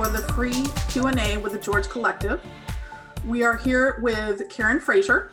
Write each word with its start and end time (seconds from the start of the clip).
for 0.00 0.08
the 0.08 0.32
free 0.32 0.64
Q&A 0.88 1.36
with 1.36 1.52
the 1.52 1.58
George 1.58 1.86
Collective. 1.90 2.40
We 3.26 3.42
are 3.42 3.58
here 3.58 3.98
with 4.00 4.48
Karen 4.48 4.80
Frazier, 4.80 5.30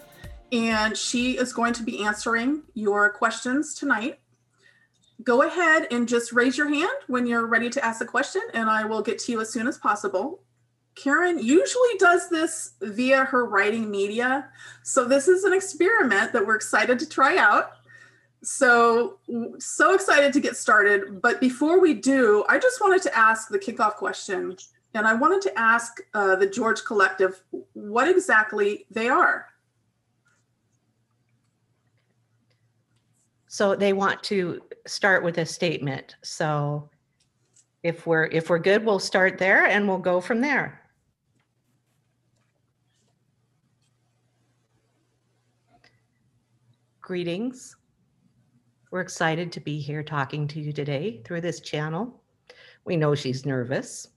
and 0.51 0.97
she 0.97 1.37
is 1.37 1.53
going 1.53 1.71
to 1.75 1.83
be 1.83 2.03
answering 2.03 2.63
your 2.73 3.09
questions 3.11 3.73
tonight. 3.75 4.19
Go 5.23 5.43
ahead 5.43 5.87
and 5.89 6.05
just 6.05 6.33
raise 6.33 6.57
your 6.57 6.67
hand 6.67 6.91
when 7.07 7.25
you're 7.25 7.45
ready 7.45 7.69
to 7.69 7.85
ask 7.85 8.01
a 8.01 8.05
question, 8.05 8.41
and 8.53 8.69
I 8.69 8.83
will 8.83 9.01
get 9.01 9.19
to 9.19 9.31
you 9.31 9.39
as 9.39 9.49
soon 9.49 9.67
as 9.67 9.77
possible. 9.77 10.43
Karen 10.95 11.39
usually 11.39 11.97
does 11.97 12.27
this 12.27 12.73
via 12.81 13.23
her 13.23 13.45
writing 13.45 13.89
media, 13.89 14.49
so 14.83 15.05
this 15.05 15.29
is 15.29 15.45
an 15.45 15.53
experiment 15.53 16.33
that 16.33 16.45
we're 16.45 16.57
excited 16.57 16.99
to 16.99 17.07
try 17.07 17.37
out. 17.37 17.76
So, 18.47 19.19
so 19.59 19.93
excited 19.93 20.31
to 20.31 20.39
get 20.39 20.55
started. 20.55 21.21
But 21.21 21.41
before 21.41 21.81
we 21.81 21.93
do, 21.93 22.45
I 22.47 22.57
just 22.57 22.79
wanted 22.79 23.01
to 23.01 23.17
ask 23.17 23.49
the 23.49 23.59
kickoff 23.59 23.95
question. 23.95 24.55
And 24.93 25.05
I 25.05 25.13
wanted 25.15 25.41
to 25.41 25.59
ask 25.59 25.99
uh, 26.13 26.37
the 26.37 26.47
George 26.47 26.85
Collective 26.85 27.43
what 27.73 28.07
exactly 28.07 28.85
they 28.89 29.09
are. 29.09 29.47
So 33.47 33.75
they 33.75 33.91
want 33.91 34.23
to 34.23 34.61
start 34.85 35.25
with 35.25 35.39
a 35.39 35.45
statement. 35.45 36.15
So 36.23 36.89
if 37.83 38.07
we're 38.07 38.27
if 38.27 38.49
we're 38.49 38.59
good, 38.59 38.85
we'll 38.85 38.99
start 38.99 39.37
there 39.37 39.65
and 39.65 39.89
we'll 39.89 39.97
go 39.97 40.21
from 40.21 40.39
there. 40.39 40.81
Greetings. 47.01 47.75
We're 48.89 49.01
excited 49.01 49.51
to 49.51 49.59
be 49.59 49.79
here 49.79 50.01
talking 50.01 50.47
to 50.49 50.61
you 50.61 50.71
today 50.71 51.21
through 51.25 51.41
this 51.41 51.59
channel. 51.59 52.21
We 52.85 52.95
know 52.95 53.15
she's 53.15 53.45
nervous. 53.45 54.07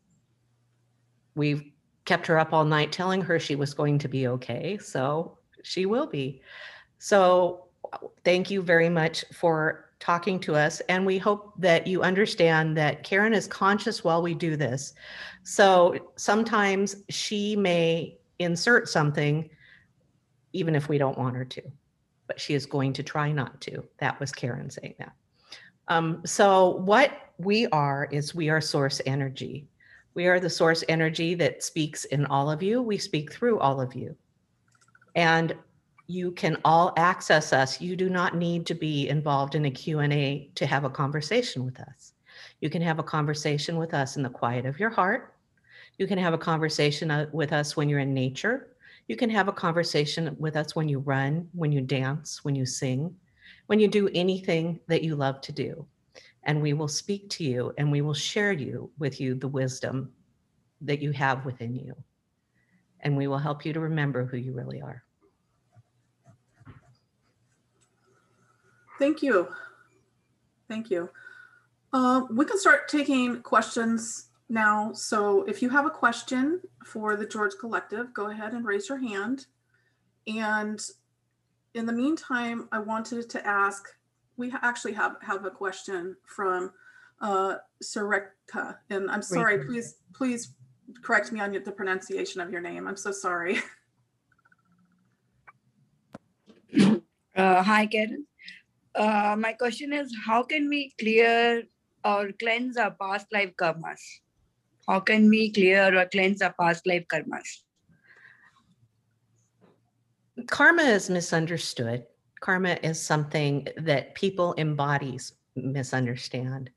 We've 1.35 1.65
kept 2.05 2.27
her 2.29 2.39
up 2.39 2.53
all 2.53 2.65
night 2.65 2.93
telling 2.93 3.21
her 3.23 3.41
she 3.41 3.57
was 3.57 3.75
going 3.75 3.99
to 3.99 4.09
be 4.09 4.29
okay, 4.29 4.79
so 4.79 5.39
she 5.65 5.87
will 5.87 6.07
be. 6.07 6.43
So, 6.99 7.67
thank 8.25 8.51
you 8.51 8.63
very 8.63 8.89
much 8.89 9.25
for 9.33 9.91
talking 9.99 10.39
to 10.41 10.55
us. 10.55 10.81
And 10.89 11.05
we 11.05 11.19
hope 11.19 11.53
that 11.59 11.87
you 11.87 12.03
understand 12.03 12.77
that 12.77 13.03
Karen 13.03 13.35
is 13.35 13.49
conscious 13.49 14.05
while 14.05 14.23
we 14.23 14.35
do 14.35 14.57
this. 14.57 14.95
So, 15.43 16.13
sometimes 16.15 16.97
she 17.09 17.57
may 17.57 18.19
insert 18.39 18.89
something 18.89 19.51
even 20.53 20.75
if 20.75 20.89
we 20.89 20.99
don't 20.99 21.19
want 21.19 21.37
her 21.37 21.45
to 21.45 21.63
but 22.31 22.41
she 22.41 22.55
is 22.55 22.65
going 22.65 22.93
to 22.93 23.03
try 23.03 23.33
not 23.33 23.61
to. 23.61 23.83
That 23.99 24.21
was 24.21 24.31
Karen 24.31 24.71
saying 24.71 24.95
that. 25.01 25.13
Um, 25.89 26.23
so, 26.25 26.77
what 26.77 27.11
we 27.39 27.67
are 27.73 28.07
is 28.13 28.37
we 28.37 28.49
are 28.49 28.61
source 28.61 29.01
energy. 29.05 29.67
We 30.15 30.29
are 30.29 30.39
the 30.39 30.49
source 30.49 30.85
energy 30.89 31.35
that 31.35 31.65
speaks 31.65 32.05
in 32.05 32.27
all 32.27 32.49
of 32.49 32.63
you. 32.63 32.83
We 32.83 32.99
speak 32.99 33.33
through 33.33 33.59
all 33.59 33.81
of 33.81 33.97
you. 33.97 34.15
And 35.17 35.57
you 36.07 36.31
can 36.31 36.57
all 36.65 36.93
access 36.97 37.53
us. 37.53 37.81
You 37.81 37.97
do 37.97 38.09
not 38.09 38.37
need 38.37 38.65
to 38.67 38.75
be 38.75 39.09
involved 39.09 39.57
in 39.57 39.65
a 39.65 39.71
Q&A 39.73 40.51
to 40.55 40.67
have 40.67 40.85
a 40.85 40.91
conversation 40.91 41.65
with 41.65 41.81
us. 41.81 42.13
You 42.61 42.71
can 42.71 42.81
have 42.83 43.01
a 43.01 43.11
conversation 43.17 43.77
with 43.77 43.93
us 43.93 44.17
in 44.17 44.23
the 44.23 44.31
quiet 44.31 44.67
of 44.67 44.79
your 44.79 44.91
heart. 44.91 45.35
You 45.99 46.07
can 46.07 46.19
have 46.19 46.33
a 46.33 46.39
conversation 46.39 47.11
uh, 47.11 47.27
with 47.33 47.53
us 47.53 47.77
when 47.77 47.89
you're 47.89 47.99
in 47.99 48.15
nature. 48.15 48.69
You 49.11 49.17
can 49.17 49.31
have 49.31 49.49
a 49.49 49.53
conversation 49.53 50.37
with 50.39 50.55
us 50.55 50.77
when 50.77 50.89
you 50.89 51.01
run, 51.01 51.49
when 51.53 51.73
you 51.73 51.81
dance, 51.81 52.45
when 52.45 52.55
you 52.55 52.65
sing, 52.65 53.13
when 53.67 53.81
you 53.81 53.89
do 53.89 54.09
anything 54.15 54.79
that 54.87 55.03
you 55.03 55.17
love 55.17 55.41
to 55.41 55.51
do. 55.51 55.85
And 56.45 56.63
we 56.63 56.75
will 56.75 56.87
speak 56.87 57.29
to 57.31 57.43
you 57.43 57.73
and 57.77 57.91
we 57.91 58.03
will 58.03 58.15
share 58.15 58.53
you 58.53 58.89
with 59.01 59.21
you 59.21 59.35
the 59.35 59.49
wisdom 59.49 60.13
that 60.83 61.03
you 61.03 61.11
have 61.11 61.45
within 61.45 61.75
you. 61.75 61.93
And 63.01 63.17
we 63.17 63.27
will 63.27 63.39
help 63.39 63.65
you 63.65 63.73
to 63.73 63.81
remember 63.81 64.27
who 64.27 64.37
you 64.37 64.53
really 64.53 64.81
are. 64.81 65.03
Thank 69.01 69.25
you. 69.25 69.49
Thank 70.69 70.89
you. 70.89 71.11
Uh, 71.93 72.27
we 72.31 72.45
can 72.45 72.61
start 72.61 72.87
taking 72.87 73.43
questions 73.43 74.30
now, 74.51 74.93
so 74.93 75.45
if 75.45 75.63
you 75.63 75.69
have 75.71 75.87
a 75.87 75.91
question 75.91 76.61
for 76.85 77.15
the 77.15 77.25
George 77.25 77.53
Collective, 77.61 78.13
go 78.13 78.31
ahead 78.31 78.53
and 78.53 78.67
raise 78.67 78.89
your 78.89 78.99
hand. 78.99 79.47
And 80.27 80.81
in 81.75 81.87
the 81.87 81.93
meantime, 81.93 82.69
I 82.73 82.81
wanted 82.81 83.31
to 83.31 83.47
ask, 83.47 83.87
we 84.37 84.53
actually 84.61 84.95
have, 84.95 85.17
have 85.23 85.45
a 85.45 85.51
question 85.51 86.17
from 86.27 86.73
uh, 87.21 87.59
Sareka. 87.81 88.79
And 88.91 89.09
I'm 89.09 89.23
sorry, 89.23 89.65
please, 89.65 89.99
please 90.13 90.55
correct 91.01 91.31
me 91.31 91.39
on 91.39 91.53
the 91.53 91.73
pronunciation 91.73 92.41
of 92.41 92.51
your 92.51 92.61
name. 92.61 92.89
I'm 92.89 92.97
so 92.97 93.13
sorry. 93.13 93.59
Uh, 97.37 97.63
hi, 97.63 97.87
Karen. 97.87 98.27
Uh, 98.95 99.35
my 99.39 99.53
question 99.55 99.93
is, 99.95 100.15
how 100.27 100.43
can 100.43 100.69
we 100.69 100.93
clear 100.99 101.63
or 102.05 102.33
cleanse 102.39 102.77
our 102.77 102.91
past 102.91 103.27
life 103.33 103.53
karmas? 103.57 104.01
How 104.91 104.99
can 104.99 105.29
we 105.29 105.53
clear 105.53 105.97
or 105.97 106.05
cleanse 106.07 106.43
our 106.43 106.53
past 106.59 106.85
life 106.85 107.05
karmas? 107.07 107.63
Karma 110.49 110.83
is 110.83 111.09
misunderstood. 111.09 112.07
Karma 112.41 112.77
is 112.83 113.01
something 113.01 113.69
that 113.77 114.17
people 114.17 114.53
embodies 114.59 115.35
misunderstand. 115.55 116.71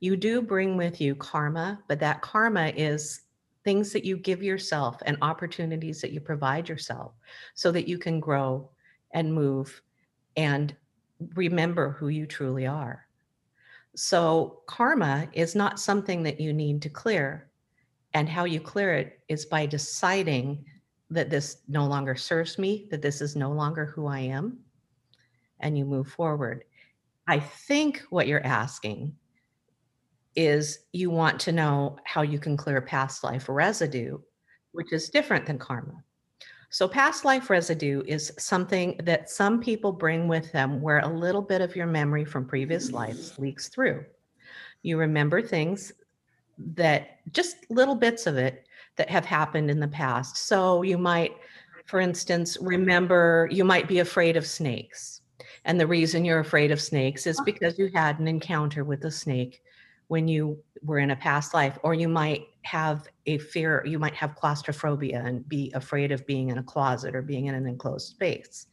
You 0.00 0.14
do 0.14 0.42
bring 0.42 0.76
with 0.76 1.00
you 1.00 1.14
karma, 1.14 1.82
but 1.88 1.98
that 2.00 2.20
karma 2.20 2.66
is 2.76 3.22
things 3.64 3.94
that 3.94 4.04
you 4.04 4.18
give 4.18 4.42
yourself 4.42 5.00
and 5.06 5.16
opportunities 5.22 6.02
that 6.02 6.12
you 6.12 6.20
provide 6.20 6.68
yourself 6.68 7.14
so 7.54 7.72
that 7.72 7.88
you 7.88 7.96
can 7.96 8.20
grow 8.20 8.68
and 9.12 9.32
move 9.32 9.80
and 10.36 10.76
remember 11.34 11.92
who 11.92 12.08
you 12.08 12.26
truly 12.26 12.66
are. 12.66 13.06
So, 13.96 14.60
karma 14.66 15.28
is 15.32 15.54
not 15.54 15.80
something 15.80 16.24
that 16.24 16.40
you 16.42 16.52
need 16.52 16.82
to 16.82 16.90
clear. 16.90 17.48
And 18.14 18.28
how 18.28 18.44
you 18.44 18.60
clear 18.60 18.94
it 18.94 19.20
is 19.28 19.44
by 19.44 19.66
deciding 19.66 20.64
that 21.10 21.30
this 21.30 21.58
no 21.68 21.86
longer 21.86 22.14
serves 22.14 22.58
me, 22.58 22.88
that 22.90 23.02
this 23.02 23.20
is 23.20 23.36
no 23.36 23.52
longer 23.52 23.84
who 23.86 24.06
I 24.06 24.20
am, 24.20 24.58
and 25.60 25.76
you 25.76 25.84
move 25.84 26.08
forward. 26.08 26.64
I 27.26 27.40
think 27.40 28.02
what 28.10 28.26
you're 28.26 28.44
asking 28.44 29.14
is 30.36 30.80
you 30.92 31.10
want 31.10 31.40
to 31.40 31.52
know 31.52 31.96
how 32.04 32.22
you 32.22 32.38
can 32.38 32.56
clear 32.56 32.80
past 32.80 33.24
life 33.24 33.48
residue, 33.48 34.18
which 34.72 34.92
is 34.92 35.08
different 35.08 35.46
than 35.46 35.58
karma. 35.58 36.02
So, 36.70 36.88
past 36.88 37.24
life 37.24 37.50
residue 37.50 38.02
is 38.06 38.32
something 38.36 38.98
that 39.04 39.30
some 39.30 39.60
people 39.60 39.92
bring 39.92 40.26
with 40.26 40.50
them 40.50 40.80
where 40.80 40.98
a 40.98 41.08
little 41.08 41.42
bit 41.42 41.60
of 41.60 41.76
your 41.76 41.86
memory 41.86 42.24
from 42.24 42.46
previous 42.46 42.90
lives 42.90 43.38
leaks 43.38 43.68
through. 43.68 44.04
You 44.82 44.98
remember 44.98 45.40
things 45.40 45.92
that 46.58 47.18
just 47.32 47.56
little 47.70 47.94
bits 47.94 48.26
of 48.26 48.36
it 48.36 48.66
that 48.96 49.10
have 49.10 49.24
happened 49.24 49.70
in 49.70 49.80
the 49.80 49.88
past. 49.88 50.36
So 50.36 50.82
you 50.82 50.98
might, 50.98 51.32
for 51.86 52.00
instance, 52.00 52.56
remember 52.60 53.48
you 53.50 53.64
might 53.64 53.88
be 53.88 53.98
afraid 53.98 54.36
of 54.36 54.46
snakes. 54.46 55.22
And 55.64 55.80
the 55.80 55.86
reason 55.86 56.24
you're 56.24 56.40
afraid 56.40 56.70
of 56.70 56.80
snakes 56.80 57.26
is 57.26 57.40
because 57.40 57.78
you 57.78 57.90
had 57.94 58.18
an 58.18 58.28
encounter 58.28 58.84
with 58.84 59.04
a 59.04 59.10
snake 59.10 59.62
when 60.08 60.28
you 60.28 60.58
were 60.82 60.98
in 60.98 61.10
a 61.10 61.16
past 61.16 61.54
life, 61.54 61.78
or 61.82 61.94
you 61.94 62.08
might 62.08 62.46
have 62.62 63.08
a 63.24 63.38
fear, 63.38 63.82
you 63.86 63.98
might 63.98 64.14
have 64.14 64.34
claustrophobia 64.34 65.22
and 65.24 65.48
be 65.48 65.72
afraid 65.74 66.12
of 66.12 66.26
being 66.26 66.50
in 66.50 66.58
a 66.58 66.62
closet 66.62 67.14
or 67.14 67.22
being 67.22 67.46
in 67.46 67.54
an 67.54 67.66
enclosed 67.66 68.08
space. 68.08 68.66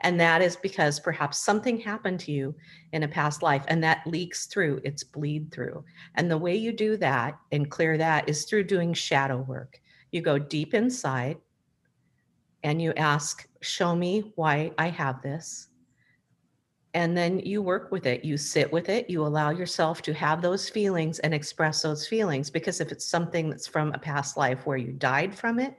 And 0.00 0.20
that 0.20 0.42
is 0.42 0.56
because 0.56 1.00
perhaps 1.00 1.38
something 1.38 1.78
happened 1.78 2.20
to 2.20 2.32
you 2.32 2.54
in 2.92 3.02
a 3.02 3.08
past 3.08 3.42
life 3.42 3.64
and 3.68 3.82
that 3.82 4.06
leaks 4.06 4.46
through, 4.46 4.80
it's 4.84 5.04
bleed 5.04 5.50
through. 5.50 5.84
And 6.14 6.30
the 6.30 6.38
way 6.38 6.56
you 6.56 6.72
do 6.72 6.96
that 6.98 7.38
and 7.52 7.70
clear 7.70 7.98
that 7.98 8.28
is 8.28 8.44
through 8.44 8.64
doing 8.64 8.92
shadow 8.94 9.38
work. 9.38 9.80
You 10.10 10.22
go 10.22 10.38
deep 10.38 10.74
inside 10.74 11.38
and 12.62 12.80
you 12.80 12.92
ask, 12.94 13.46
Show 13.60 13.96
me 13.96 14.32
why 14.36 14.72
I 14.78 14.88
have 14.88 15.20
this. 15.22 15.67
And 16.98 17.16
then 17.16 17.38
you 17.38 17.62
work 17.62 17.92
with 17.92 18.06
it, 18.06 18.24
you 18.24 18.36
sit 18.36 18.72
with 18.72 18.88
it, 18.88 19.08
you 19.08 19.24
allow 19.24 19.50
yourself 19.50 20.02
to 20.02 20.12
have 20.14 20.42
those 20.42 20.68
feelings 20.68 21.20
and 21.20 21.32
express 21.32 21.80
those 21.80 22.08
feelings. 22.08 22.50
Because 22.50 22.80
if 22.80 22.90
it's 22.90 23.06
something 23.06 23.48
that's 23.48 23.68
from 23.68 23.92
a 23.92 23.98
past 24.00 24.36
life 24.36 24.66
where 24.66 24.76
you 24.76 24.90
died 24.90 25.32
from 25.32 25.60
it, 25.60 25.76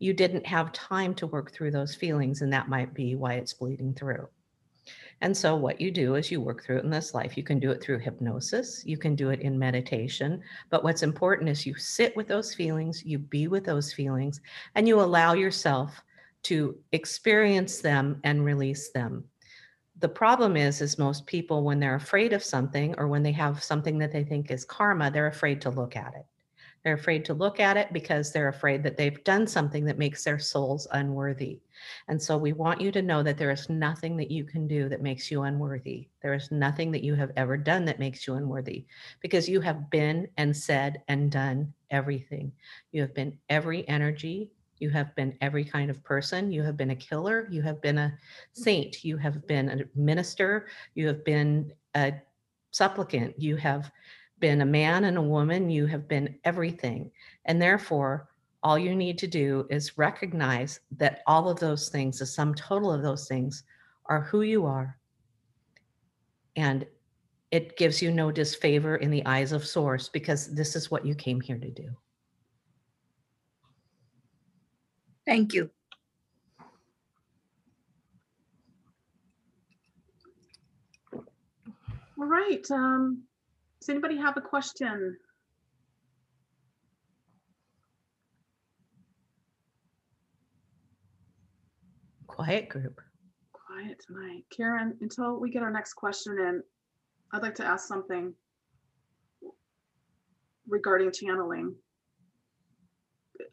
you 0.00 0.12
didn't 0.12 0.44
have 0.44 0.72
time 0.72 1.14
to 1.14 1.28
work 1.28 1.52
through 1.52 1.70
those 1.70 1.94
feelings, 1.94 2.42
and 2.42 2.52
that 2.52 2.68
might 2.68 2.92
be 2.94 3.14
why 3.14 3.34
it's 3.34 3.52
bleeding 3.52 3.94
through. 3.94 4.28
And 5.20 5.36
so, 5.36 5.54
what 5.54 5.80
you 5.80 5.92
do 5.92 6.16
is 6.16 6.32
you 6.32 6.40
work 6.40 6.64
through 6.64 6.78
it 6.78 6.84
in 6.84 6.90
this 6.90 7.14
life. 7.14 7.36
You 7.36 7.44
can 7.44 7.60
do 7.60 7.70
it 7.70 7.80
through 7.80 8.00
hypnosis, 8.00 8.82
you 8.84 8.98
can 8.98 9.14
do 9.14 9.30
it 9.30 9.42
in 9.42 9.56
meditation. 9.56 10.42
But 10.68 10.82
what's 10.82 11.04
important 11.04 11.48
is 11.48 11.64
you 11.64 11.76
sit 11.76 12.16
with 12.16 12.26
those 12.26 12.56
feelings, 12.56 13.04
you 13.04 13.20
be 13.20 13.46
with 13.46 13.64
those 13.64 13.92
feelings, 13.92 14.40
and 14.74 14.88
you 14.88 15.00
allow 15.00 15.34
yourself 15.34 16.02
to 16.42 16.76
experience 16.90 17.78
them 17.78 18.20
and 18.24 18.44
release 18.44 18.90
them. 18.90 19.26
The 19.98 20.08
problem 20.08 20.56
is, 20.56 20.82
is 20.82 20.98
most 20.98 21.26
people, 21.26 21.62
when 21.62 21.80
they're 21.80 21.94
afraid 21.94 22.32
of 22.32 22.44
something 22.44 22.94
or 22.98 23.08
when 23.08 23.22
they 23.22 23.32
have 23.32 23.62
something 23.62 23.98
that 23.98 24.12
they 24.12 24.24
think 24.24 24.50
is 24.50 24.64
karma, 24.64 25.10
they're 25.10 25.26
afraid 25.26 25.60
to 25.62 25.70
look 25.70 25.96
at 25.96 26.14
it. 26.14 26.26
They're 26.84 26.94
afraid 26.94 27.24
to 27.24 27.34
look 27.34 27.58
at 27.58 27.76
it 27.76 27.92
because 27.92 28.30
they're 28.30 28.46
afraid 28.46 28.84
that 28.84 28.96
they've 28.96 29.24
done 29.24 29.48
something 29.48 29.84
that 29.86 29.98
makes 29.98 30.22
their 30.22 30.38
souls 30.38 30.86
unworthy. 30.92 31.58
And 32.06 32.22
so 32.22 32.38
we 32.38 32.52
want 32.52 32.80
you 32.80 32.92
to 32.92 33.02
know 33.02 33.24
that 33.24 33.38
there 33.38 33.50
is 33.50 33.68
nothing 33.68 34.16
that 34.18 34.30
you 34.30 34.44
can 34.44 34.68
do 34.68 34.88
that 34.88 35.02
makes 35.02 35.28
you 35.28 35.42
unworthy. 35.42 36.06
There 36.22 36.32
is 36.34 36.52
nothing 36.52 36.92
that 36.92 37.02
you 37.02 37.16
have 37.16 37.32
ever 37.36 37.56
done 37.56 37.84
that 37.86 37.98
makes 37.98 38.24
you 38.26 38.34
unworthy 38.34 38.86
because 39.20 39.48
you 39.48 39.60
have 39.62 39.90
been 39.90 40.28
and 40.36 40.56
said 40.56 41.02
and 41.08 41.28
done 41.28 41.72
everything. 41.90 42.52
You 42.92 43.00
have 43.00 43.14
been 43.14 43.36
every 43.48 43.88
energy. 43.88 44.52
You 44.78 44.90
have 44.90 45.14
been 45.14 45.36
every 45.40 45.64
kind 45.64 45.90
of 45.90 46.02
person. 46.04 46.52
You 46.52 46.62
have 46.62 46.76
been 46.76 46.90
a 46.90 46.96
killer. 46.96 47.48
You 47.50 47.62
have 47.62 47.80
been 47.80 47.98
a 47.98 48.16
saint. 48.52 49.04
You 49.04 49.16
have 49.16 49.46
been 49.46 49.68
a 49.68 49.98
minister. 49.98 50.68
You 50.94 51.06
have 51.06 51.24
been 51.24 51.72
a 51.94 52.12
supplicant. 52.70 53.40
You 53.40 53.56
have 53.56 53.90
been 54.38 54.60
a 54.60 54.66
man 54.66 55.04
and 55.04 55.16
a 55.16 55.22
woman. 55.22 55.70
You 55.70 55.86
have 55.86 56.08
been 56.08 56.38
everything. 56.44 57.10
And 57.46 57.60
therefore, 57.60 58.28
all 58.62 58.78
you 58.78 58.94
need 58.94 59.18
to 59.18 59.26
do 59.26 59.66
is 59.70 59.96
recognize 59.96 60.80
that 60.96 61.22
all 61.26 61.48
of 61.48 61.60
those 61.60 61.88
things, 61.88 62.18
the 62.18 62.26
sum 62.26 62.54
total 62.54 62.92
of 62.92 63.02
those 63.02 63.28
things, 63.28 63.64
are 64.06 64.22
who 64.22 64.42
you 64.42 64.66
are. 64.66 64.98
And 66.56 66.86
it 67.50 67.76
gives 67.76 68.02
you 68.02 68.10
no 68.10 68.32
disfavor 68.32 68.96
in 68.96 69.10
the 69.10 69.24
eyes 69.24 69.52
of 69.52 69.64
Source 69.64 70.08
because 70.08 70.54
this 70.54 70.74
is 70.74 70.90
what 70.90 71.06
you 71.06 71.14
came 71.14 71.40
here 71.40 71.58
to 71.58 71.70
do. 71.70 71.88
Thank 75.26 75.54
you. 75.54 75.70
All 82.18 82.24
right. 82.26 82.64
Um, 82.70 83.24
does 83.80 83.88
anybody 83.88 84.16
have 84.16 84.36
a 84.36 84.40
question? 84.40 85.16
Quiet 92.26 92.68
group. 92.68 93.00
Quiet 93.52 94.02
tonight. 94.06 94.44
Karen, 94.56 94.96
until 95.00 95.40
we 95.40 95.50
get 95.50 95.62
our 95.62 95.70
next 95.70 95.94
question 95.94 96.38
in, 96.38 96.62
I'd 97.32 97.42
like 97.42 97.54
to 97.56 97.64
ask 97.64 97.88
something 97.88 98.32
regarding 100.68 101.10
channeling. 101.12 101.74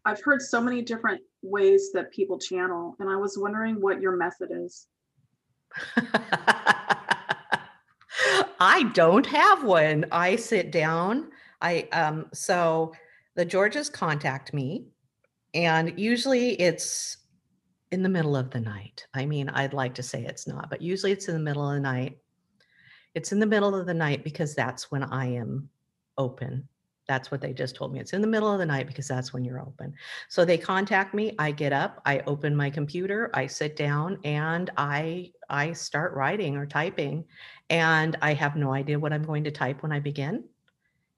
I've 0.05 0.21
heard 0.21 0.41
so 0.41 0.61
many 0.61 0.81
different 0.81 1.21
ways 1.43 1.91
that 1.93 2.11
people 2.11 2.39
channel, 2.39 2.95
and 2.99 3.09
I 3.09 3.15
was 3.15 3.37
wondering 3.37 3.81
what 3.81 4.01
your 4.01 4.15
method 4.15 4.49
is. 4.51 4.87
I 8.59 8.83
don't 8.93 9.25
have 9.25 9.63
one. 9.63 10.05
I 10.11 10.35
sit 10.35 10.71
down. 10.71 11.31
I 11.61 11.87
um 11.91 12.27
so 12.33 12.93
the 13.35 13.45
Georges 13.45 13.89
contact 13.89 14.53
me 14.53 14.85
and 15.53 15.99
usually 15.99 16.59
it's 16.61 17.17
in 17.91 18.01
the 18.03 18.09
middle 18.09 18.35
of 18.35 18.49
the 18.49 18.59
night. 18.59 19.05
I 19.13 19.25
mean, 19.25 19.49
I'd 19.49 19.73
like 19.73 19.93
to 19.95 20.03
say 20.03 20.23
it's 20.23 20.47
not, 20.47 20.69
but 20.69 20.81
usually 20.81 21.11
it's 21.11 21.27
in 21.27 21.35
the 21.35 21.39
middle 21.39 21.67
of 21.67 21.75
the 21.75 21.79
night. 21.79 22.17
It's 23.13 23.31
in 23.31 23.39
the 23.39 23.45
middle 23.45 23.75
of 23.75 23.85
the 23.85 23.93
night 23.93 24.23
because 24.23 24.55
that's 24.55 24.89
when 24.89 25.03
I 25.03 25.33
am 25.33 25.69
open. 26.17 26.67
That's 27.13 27.29
what 27.29 27.41
they 27.41 27.53
just 27.53 27.75
told 27.75 27.93
me. 27.93 27.99
It's 27.99 28.13
in 28.13 28.21
the 28.21 28.27
middle 28.27 28.51
of 28.51 28.57
the 28.57 28.65
night 28.65 28.87
because 28.87 29.07
that's 29.07 29.33
when 29.33 29.45
you're 29.45 29.61
open. 29.61 29.93
So 30.29 30.43
they 30.43 30.57
contact 30.57 31.13
me, 31.13 31.35
I 31.37 31.51
get 31.51 31.71
up, 31.71 32.01
I 32.07 32.23
open 32.25 32.55
my 32.55 32.71
computer, 32.71 33.29
I 33.35 33.45
sit 33.45 33.75
down 33.75 34.17
and 34.23 34.71
I 34.77 35.31
I 35.47 35.73
start 35.73 36.15
writing 36.15 36.57
or 36.57 36.65
typing 36.65 37.25
and 37.69 38.17
I 38.23 38.33
have 38.33 38.55
no 38.55 38.73
idea 38.73 38.97
what 38.97 39.13
I'm 39.13 39.21
going 39.21 39.43
to 39.43 39.51
type 39.51 39.83
when 39.83 39.91
I 39.91 39.99
begin. 39.99 40.45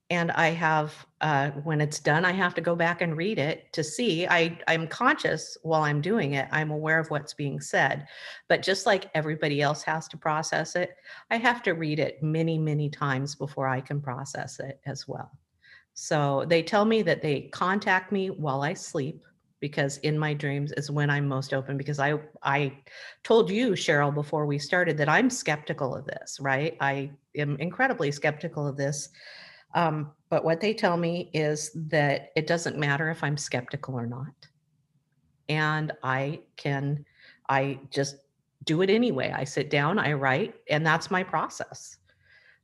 And 0.10 0.34
I 0.34 0.50
have 0.50 1.08
uh, 1.22 1.52
when 1.64 1.80
it's 1.80 2.02
done, 2.02 2.26
I 2.26 2.34
have 2.34 2.54
to 2.56 2.62
go 2.62 2.76
back 2.76 3.00
and 3.02 3.16
read 3.16 3.40
it 3.40 3.72
to 3.72 3.82
see. 3.82 4.28
I 4.28 4.60
I'm 4.68 4.90
conscious 4.90 5.58
while 5.64 5.84
I'm 5.84 6.02
doing 6.02 6.34
it. 6.34 6.50
I'm 6.52 6.72
aware 6.72 7.00
of 7.00 7.10
what's 7.10 7.34
being 7.34 7.62
said, 7.62 8.06
but 8.50 8.62
just 8.62 8.86
like 8.86 9.10
everybody 9.16 9.62
else 9.62 9.82
has 9.84 10.10
to 10.10 10.18
process 10.18 10.76
it, 10.76 10.90
I 11.32 11.38
have 11.38 11.64
to 11.64 11.72
read 11.72 12.00
it 12.00 12.22
many 12.22 12.58
many 12.58 12.90
times 12.90 13.34
before 13.34 13.70
I 13.70 13.80
can 13.80 14.02
process 14.02 14.60
it 14.60 14.82
as 14.86 15.08
well. 15.08 15.32
So 15.96 16.46
they 16.48 16.62
tell 16.62 16.84
me 16.86 17.02
that 17.04 17.22
they 17.22 17.50
contact 17.54 18.12
me 18.12 18.30
while 18.30 18.62
I 18.62 18.74
sleep 18.74 19.24
because 19.62 19.98
in 20.00 20.20
my 20.20 20.34
dreams 20.34 20.74
is 20.74 20.92
when 20.92 21.10
I'm 21.10 21.26
most 21.28 21.54
open 21.54 21.78
because 21.78 22.00
I 22.00 22.20
I 22.44 22.78
told 23.24 23.50
you 23.50 23.72
Cheryl 23.72 24.14
before 24.14 24.46
we 24.46 24.60
started 24.60 24.98
that 24.98 25.08
I'm 25.08 25.30
skeptical 25.30 25.96
of 25.96 26.06
this, 26.06 26.38
right? 26.42 26.76
I 26.82 27.12
am 27.38 27.56
incredibly 27.58 28.12
skeptical 28.12 28.68
of 28.68 28.76
this. 28.76 29.10
Um, 29.74 30.12
but 30.30 30.44
what 30.44 30.60
they 30.60 30.74
tell 30.74 30.98
me 30.98 31.32
is 31.34 31.72
that 31.88 32.30
it 32.36 32.46
doesn't 32.46 32.78
matter 32.78 33.10
if 33.10 33.24
I'm 33.24 33.38
skeptical 33.38 33.96
or 33.96 34.06
not. 34.06 34.36
And 35.48 35.94
I 36.04 36.42
can 36.58 37.06
I 37.48 37.80
just 37.90 38.18
do 38.66 38.82
it 38.82 38.90
anyway. 38.90 39.34
I 39.34 39.46
sit 39.46 39.70
down, 39.70 39.98
I 39.98 40.12
write, 40.12 40.56
and 40.70 40.86
that's 40.86 41.10
my 41.10 41.24
process 41.24 42.00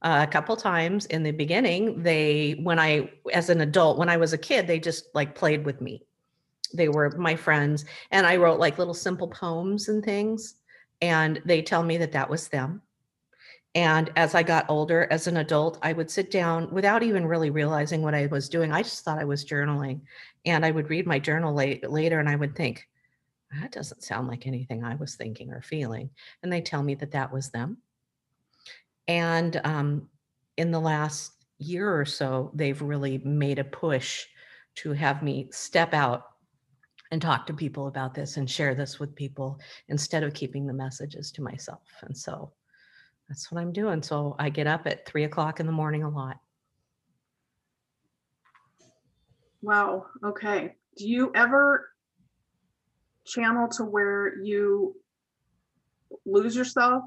a 0.01 0.25
couple 0.25 0.55
times 0.55 1.05
in 1.07 1.21
the 1.21 1.31
beginning 1.31 2.01
they 2.01 2.59
when 2.63 2.79
i 2.79 3.09
as 3.33 3.49
an 3.49 3.61
adult 3.61 3.97
when 3.97 4.09
i 4.09 4.17
was 4.17 4.33
a 4.33 4.37
kid 4.37 4.65
they 4.65 4.79
just 4.79 5.05
like 5.13 5.35
played 5.35 5.65
with 5.65 5.81
me. 5.81 6.03
They 6.73 6.89
were 6.89 7.11
my 7.17 7.35
friends 7.35 7.85
and 8.11 8.25
i 8.25 8.37
wrote 8.37 8.59
like 8.59 8.77
little 8.77 8.93
simple 8.93 9.27
poems 9.27 9.89
and 9.89 10.03
things 10.03 10.55
and 11.01 11.41
they 11.45 11.61
tell 11.61 11.83
me 11.83 11.97
that 11.97 12.11
that 12.13 12.29
was 12.29 12.47
them. 12.47 12.81
And 13.75 14.11
as 14.15 14.33
i 14.33 14.43
got 14.43 14.69
older 14.69 15.07
as 15.11 15.27
an 15.27 15.37
adult 15.37 15.77
i 15.81 15.93
would 15.93 16.09
sit 16.09 16.31
down 16.31 16.73
without 16.73 17.03
even 17.03 17.25
really 17.25 17.51
realizing 17.51 18.01
what 18.01 18.15
i 18.15 18.25
was 18.27 18.49
doing. 18.49 18.71
I 18.71 18.81
just 18.81 19.03
thought 19.03 19.19
i 19.19 19.25
was 19.25 19.45
journaling 19.45 20.01
and 20.45 20.65
i 20.65 20.71
would 20.71 20.89
read 20.89 21.05
my 21.05 21.19
journal 21.19 21.53
late, 21.53 21.87
later 21.89 22.19
and 22.19 22.29
i 22.29 22.35
would 22.35 22.55
think 22.55 22.87
that 23.59 23.71
doesn't 23.71 24.03
sound 24.03 24.27
like 24.27 24.47
anything 24.47 24.83
i 24.83 24.95
was 24.95 25.15
thinking 25.15 25.51
or 25.51 25.61
feeling 25.61 26.09
and 26.41 26.51
they 26.51 26.61
tell 26.61 26.81
me 26.81 26.95
that 26.95 27.11
that 27.11 27.31
was 27.31 27.49
them 27.49 27.77
and 29.07 29.59
um, 29.63 30.09
in 30.57 30.71
the 30.71 30.79
last 30.79 31.33
year 31.57 31.99
or 31.99 32.05
so, 32.05 32.51
they've 32.53 32.81
really 32.81 33.19
made 33.19 33.59
a 33.59 33.63
push 33.63 34.25
to 34.75 34.93
have 34.93 35.21
me 35.21 35.49
step 35.51 35.93
out 35.93 36.23
and 37.11 37.21
talk 37.21 37.45
to 37.45 37.53
people 37.53 37.87
about 37.87 38.13
this 38.13 38.37
and 38.37 38.49
share 38.49 38.73
this 38.73 38.99
with 38.99 39.15
people 39.15 39.59
instead 39.89 40.23
of 40.23 40.33
keeping 40.33 40.65
the 40.65 40.73
messages 40.73 41.31
to 41.31 41.41
myself. 41.41 41.81
And 42.03 42.17
so 42.17 42.53
that's 43.27 43.51
what 43.51 43.61
I'm 43.61 43.73
doing. 43.73 44.01
So 44.01 44.35
I 44.39 44.49
get 44.49 44.67
up 44.67 44.87
at 44.87 45.05
three 45.05 45.25
o'clock 45.25 45.59
in 45.59 45.65
the 45.65 45.71
morning 45.71 46.03
a 46.03 46.09
lot. 46.09 46.37
Wow. 49.61 50.05
Okay. 50.23 50.75
Do 50.97 51.07
you 51.07 51.31
ever 51.35 51.89
channel 53.25 53.67
to 53.69 53.83
where 53.83 54.41
you 54.41 54.95
lose 56.25 56.55
yourself 56.55 57.03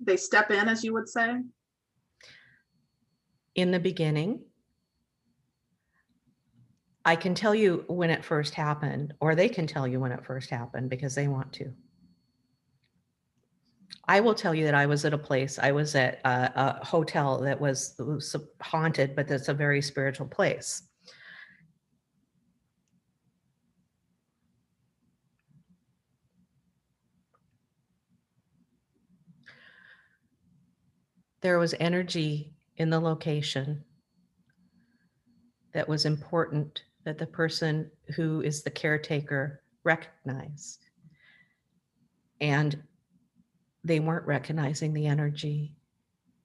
they 0.00 0.16
step 0.16 0.50
in, 0.50 0.68
as 0.68 0.82
you 0.82 0.92
would 0.92 1.08
say? 1.08 1.36
In 3.54 3.70
the 3.70 3.80
beginning, 3.80 4.40
I 7.04 7.16
can 7.16 7.34
tell 7.34 7.54
you 7.54 7.84
when 7.88 8.10
it 8.10 8.24
first 8.24 8.54
happened, 8.54 9.14
or 9.20 9.34
they 9.34 9.48
can 9.48 9.66
tell 9.66 9.86
you 9.86 10.00
when 10.00 10.12
it 10.12 10.24
first 10.24 10.50
happened 10.50 10.90
because 10.90 11.14
they 11.14 11.28
want 11.28 11.52
to. 11.54 11.72
I 14.06 14.20
will 14.20 14.34
tell 14.34 14.54
you 14.54 14.64
that 14.64 14.74
I 14.74 14.86
was 14.86 15.04
at 15.04 15.14
a 15.14 15.18
place, 15.18 15.58
I 15.58 15.72
was 15.72 15.94
at 15.94 16.20
a, 16.24 16.52
a 16.54 16.84
hotel 16.84 17.40
that 17.42 17.60
was, 17.60 17.94
was 17.98 18.36
haunted, 18.60 19.14
but 19.14 19.28
that's 19.28 19.48
a 19.48 19.54
very 19.54 19.82
spiritual 19.82 20.26
place. 20.26 20.82
There 31.40 31.58
was 31.58 31.74
energy 31.80 32.52
in 32.76 32.90
the 32.90 33.00
location 33.00 33.84
that 35.72 35.88
was 35.88 36.04
important 36.04 36.82
that 37.04 37.18
the 37.18 37.26
person 37.26 37.90
who 38.16 38.42
is 38.42 38.62
the 38.62 38.70
caretaker 38.70 39.62
recognized. 39.84 40.86
And 42.40 42.82
they 43.84 44.00
weren't 44.00 44.26
recognizing 44.26 44.92
the 44.92 45.06
energy 45.06 45.74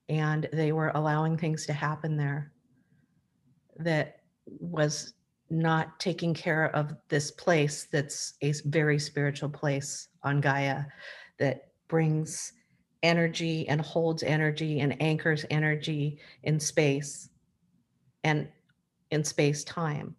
and 0.07 0.47
they 0.53 0.71
were 0.71 0.91
allowing 0.95 1.37
things 1.37 1.65
to 1.65 1.73
happen 1.73 2.15
there 2.15 2.51
that 3.77 4.21
was 4.45 5.13
not 5.49 5.99
taking 5.99 6.33
care 6.33 6.75
of 6.75 6.95
this 7.09 7.31
place 7.31 7.87
that's 7.91 8.33
a 8.41 8.53
very 8.65 8.99
spiritual 8.99 9.49
place 9.49 10.09
on 10.23 10.41
Gaia 10.41 10.83
that 11.39 11.71
brings 11.87 12.53
energy 13.05 13.67
and 13.69 13.81
holds 13.81 14.24
energy 14.24 14.81
and 14.81 15.01
anchors 15.01 15.45
energy 15.50 16.19
in 16.43 16.59
space 16.59 17.29
and 18.24 18.50
in 19.12 19.24
space 19.24 19.63
time. 19.63 20.15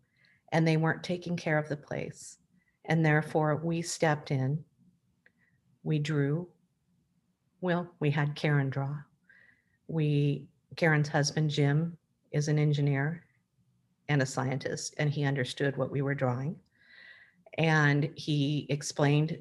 And 0.52 0.66
they 0.66 0.78
weren't 0.78 1.02
taking 1.02 1.36
care 1.36 1.58
of 1.58 1.68
the 1.68 1.76
place. 1.76 2.38
And 2.86 3.04
therefore, 3.04 3.56
we 3.56 3.82
stepped 3.82 4.30
in, 4.30 4.64
we 5.82 5.98
drew. 5.98 6.48
Well, 7.60 7.90
we 8.00 8.10
had 8.10 8.36
Karen 8.36 8.70
draw. 8.70 8.96
We, 9.88 10.46
Karen's 10.76 11.08
husband, 11.08 11.50
Jim, 11.50 11.98
is 12.32 12.48
an 12.48 12.58
engineer. 12.58 13.24
and 14.08 14.22
a 14.22 14.26
scientist, 14.26 14.94
and 14.98 15.10
he 15.10 15.24
understood 15.24 15.76
what 15.76 15.90
we 15.90 16.02
were 16.02 16.14
drawing. 16.14 16.56
And 17.58 18.10
he 18.14 18.66
explained 18.68 19.38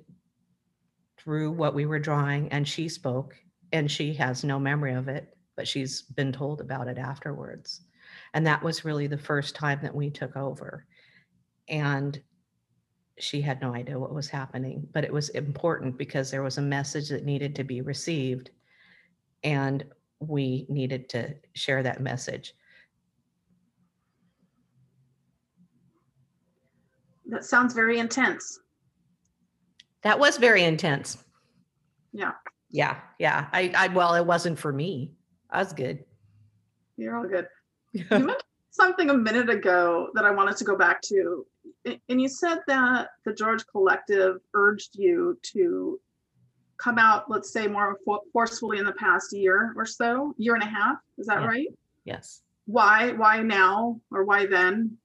through 1.25 1.51
what 1.51 1.73
we 1.73 1.85
were 1.85 1.99
drawing, 1.99 2.47
and 2.49 2.65
she 2.67 2.87
spoke, 2.87 3.35
and 3.73 3.91
she 3.91 4.13
has 4.13 4.43
no 4.43 4.59
memory 4.59 4.93
of 4.93 5.09
it, 5.09 5.35
but 5.57 5.67
she's 5.67 6.03
been 6.03 6.31
told 6.31 6.61
about 6.61 6.87
it 6.87 6.99
afterwards. 6.99 7.81
And 8.33 8.45
that 8.45 8.63
was 8.63 8.85
really 8.85 9.07
the 9.07 9.17
first 9.17 9.55
time 9.55 9.79
that 9.81 9.95
we 9.95 10.11
took 10.11 10.37
over. 10.37 10.85
And 11.67 12.21
she 13.17 13.41
had 13.41 13.59
no 13.59 13.73
idea 13.73 13.97
what 13.97 14.13
was 14.13 14.29
happening, 14.29 14.87
but 14.93 15.03
it 15.03 15.11
was 15.11 15.29
important 15.29 15.97
because 15.97 16.29
there 16.29 16.43
was 16.43 16.59
a 16.59 16.61
message 16.61 17.09
that 17.09 17.25
needed 17.25 17.55
to 17.55 17.63
be 17.63 17.81
received. 17.81 18.51
And 19.43 19.83
we 20.19 20.67
needed 20.69 21.09
to 21.09 21.33
share 21.53 21.81
that 21.83 22.01
message. 22.01 22.53
That 27.25 27.45
sounds 27.45 27.73
very 27.73 27.97
intense. 27.97 28.59
That 30.05 30.19
was 30.19 30.37
very 30.37 30.63
intense. 30.63 31.17
Yeah. 32.13 32.33
Yeah. 32.69 32.99
Yeah. 33.17 33.47
I, 33.51 33.73
I, 33.75 33.87
well, 33.87 34.13
it 34.13 34.23
wasn't 34.25 34.59
for 34.59 34.71
me. 34.71 35.11
I 35.49 35.57
was 35.57 35.73
good. 35.73 36.05
You're 36.95 37.17
all 37.17 37.27
good. 37.27 37.47
You 37.93 38.03
mentioned 38.11 38.35
something 38.71 39.09
a 39.09 39.13
minute 39.17 39.49
ago 39.49 40.09
that 40.13 40.25
I 40.25 40.29
wanted 40.31 40.57
to 40.57 40.63
go 40.65 40.77
back 40.77 41.01
to. 41.03 41.45
And 42.09 42.21
you 42.21 42.27
said 42.27 42.59
that 42.67 43.07
the 43.25 43.33
George 43.33 43.65
Collective 43.67 44.35
urged 44.53 44.95
you 44.99 45.39
to 45.53 45.99
come 46.77 46.99
out, 46.99 47.31
let's 47.31 47.51
say, 47.53 47.67
more 47.67 47.97
forcefully 48.33 48.77
in 48.79 48.85
the 48.85 48.91
past 48.93 49.33
year 49.33 49.73
or 49.77 49.85
so, 49.85 50.35
year 50.37 50.53
and 50.55 50.63
a 50.63 50.67
half. 50.67 50.97
Is 51.17 51.25
that 51.27 51.41
Yeah. 51.41 51.47
right? 51.47 51.67
yes. 52.03 52.41
Why? 52.67 53.13
Why 53.13 53.41
now 53.41 53.99
or 54.11 54.23
why 54.25 54.45
then? 54.45 54.97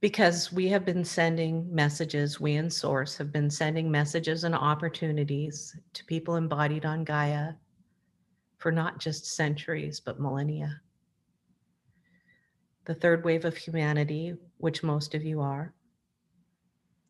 Because 0.00 0.52
we 0.52 0.68
have 0.68 0.84
been 0.84 1.04
sending 1.04 1.74
messages, 1.74 2.38
we 2.38 2.54
in 2.54 2.70
Source 2.70 3.16
have 3.16 3.32
been 3.32 3.50
sending 3.50 3.90
messages 3.90 4.44
and 4.44 4.54
opportunities 4.54 5.76
to 5.94 6.04
people 6.04 6.36
embodied 6.36 6.86
on 6.86 7.02
Gaia 7.02 7.54
for 8.58 8.70
not 8.70 8.98
just 8.98 9.34
centuries, 9.34 9.98
but 9.98 10.20
millennia. 10.20 10.80
The 12.84 12.94
third 12.94 13.24
wave 13.24 13.44
of 13.44 13.56
humanity, 13.56 14.36
which 14.58 14.84
most 14.84 15.16
of 15.16 15.24
you 15.24 15.40
are, 15.40 15.74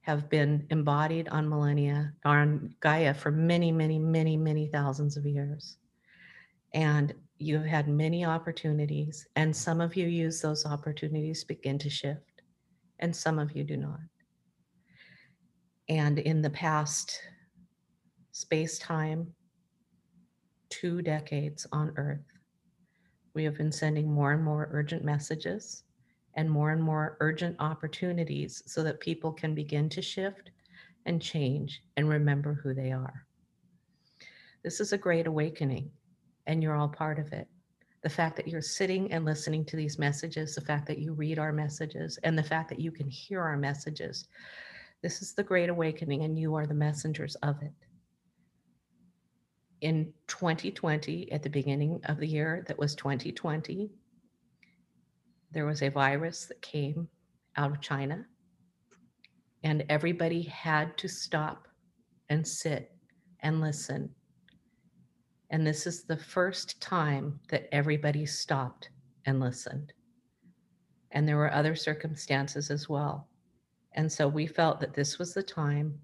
have 0.00 0.30
been 0.30 0.66
embodied 0.70 1.28
on 1.28 1.46
millennia, 1.46 2.14
on 2.24 2.74
Gaia 2.80 3.12
for 3.12 3.30
many, 3.30 3.70
many, 3.70 3.98
many, 3.98 4.38
many 4.38 4.66
thousands 4.66 5.18
of 5.18 5.26
years. 5.26 5.76
And 6.72 7.12
you've 7.36 7.66
had 7.66 7.86
many 7.86 8.24
opportunities, 8.24 9.26
and 9.36 9.54
some 9.54 9.82
of 9.82 9.94
you 9.94 10.06
use 10.06 10.40
those 10.40 10.64
opportunities 10.64 11.44
begin 11.44 11.78
to 11.80 11.90
shift 11.90 12.27
and 12.98 13.14
some 13.14 13.38
of 13.38 13.52
you 13.52 13.64
do 13.64 13.76
not. 13.76 14.00
And 15.88 16.18
in 16.18 16.42
the 16.42 16.50
past 16.50 17.20
space 18.32 18.78
time, 18.78 19.32
two 20.68 21.02
decades 21.02 21.66
on 21.72 21.92
Earth, 21.96 22.24
we 23.34 23.44
have 23.44 23.56
been 23.56 23.72
sending 23.72 24.10
more 24.10 24.32
and 24.32 24.44
more 24.44 24.68
urgent 24.72 25.04
messages 25.04 25.84
and 26.34 26.50
more 26.50 26.70
and 26.72 26.82
more 26.82 27.16
urgent 27.20 27.56
opportunities 27.58 28.62
so 28.66 28.82
that 28.82 29.00
people 29.00 29.32
can 29.32 29.54
begin 29.54 29.88
to 29.88 30.02
shift 30.02 30.50
and 31.06 31.22
change 31.22 31.82
and 31.96 32.08
remember 32.08 32.54
who 32.54 32.74
they 32.74 32.92
are. 32.92 33.26
This 34.62 34.80
is 34.80 34.92
a 34.92 34.98
great 34.98 35.26
awakening, 35.26 35.90
and 36.46 36.62
you're 36.62 36.76
all 36.76 36.88
part 36.88 37.18
of 37.18 37.32
it 37.32 37.48
the 38.08 38.14
fact 38.14 38.36
that 38.36 38.48
you're 38.48 38.62
sitting 38.62 39.12
and 39.12 39.26
listening 39.26 39.66
to 39.66 39.76
these 39.76 39.98
messages, 39.98 40.54
the 40.54 40.62
fact 40.62 40.86
that 40.86 40.96
you 40.96 41.12
read 41.12 41.38
our 41.38 41.52
messages, 41.52 42.18
and 42.22 42.38
the 42.38 42.42
fact 42.42 42.70
that 42.70 42.80
you 42.80 42.90
can 42.90 43.06
hear 43.06 43.42
our 43.42 43.58
messages. 43.58 44.28
This 45.02 45.20
is 45.20 45.34
the 45.34 45.42
great 45.42 45.68
awakening, 45.68 46.24
and 46.24 46.38
you 46.38 46.54
are 46.54 46.66
the 46.66 46.72
messengers 46.72 47.34
of 47.42 47.60
it. 47.60 47.74
In 49.82 50.10
2020, 50.26 51.30
at 51.30 51.42
the 51.42 51.50
beginning 51.50 52.00
of 52.06 52.16
the 52.16 52.26
year 52.26 52.64
that 52.66 52.78
was 52.78 52.94
2020, 52.94 53.90
there 55.52 55.66
was 55.66 55.82
a 55.82 55.90
virus 55.90 56.46
that 56.46 56.62
came 56.62 57.08
out 57.56 57.72
of 57.72 57.82
China, 57.82 58.24
and 59.64 59.84
everybody 59.90 60.44
had 60.44 60.96
to 60.96 61.08
stop 61.08 61.68
and 62.30 62.48
sit 62.48 62.90
and 63.40 63.60
listen 63.60 64.08
and 65.50 65.66
this 65.66 65.86
is 65.86 66.04
the 66.04 66.16
first 66.16 66.80
time 66.80 67.40
that 67.48 67.68
everybody 67.72 68.26
stopped 68.26 68.90
and 69.24 69.40
listened. 69.40 69.92
And 71.12 71.26
there 71.26 71.36
were 71.36 71.52
other 71.52 71.74
circumstances 71.74 72.70
as 72.70 72.88
well. 72.88 73.28
And 73.94 74.10
so 74.10 74.28
we 74.28 74.46
felt 74.46 74.78
that 74.80 74.94
this 74.94 75.18
was 75.18 75.32
the 75.32 75.42
time 75.42 75.98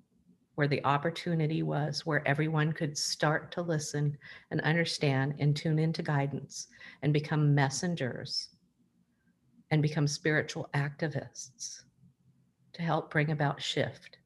where 0.55 0.69
the 0.69 0.85
opportunity 0.85 1.63
was 1.63 2.07
where 2.07 2.27
everyone 2.27 2.73
could 2.73 2.97
start 2.97 3.51
to 3.53 3.63
listen 3.63 4.17
and 4.51 4.61
understand 4.63 5.35
and 5.39 5.55
tune 5.55 5.79
into 5.79 6.03
guidance 6.03 6.69
and 7.03 7.13
become 7.13 7.55
messengers 7.55 8.49
and 9.71 9.83
become 9.83 10.07
spiritual 10.07 10.71
activists 10.75 11.81
to 12.73 12.83
help 12.83 13.11
bring 13.11 13.31
about 13.31 13.61
shift. 13.61 14.19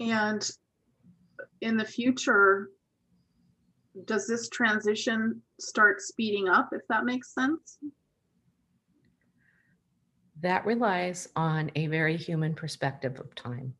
And 0.00 0.50
in 1.60 1.76
the 1.76 1.84
future, 1.84 2.70
does 4.06 4.26
this 4.26 4.48
transition 4.48 5.42
start 5.60 6.00
speeding 6.00 6.48
up, 6.48 6.70
if 6.72 6.80
that 6.88 7.04
makes 7.04 7.34
sense? 7.34 7.78
That 10.40 10.64
relies 10.64 11.28
on 11.36 11.70
a 11.74 11.86
very 11.88 12.16
human 12.16 12.54
perspective 12.54 13.20
of 13.20 13.34
time. 13.34 13.74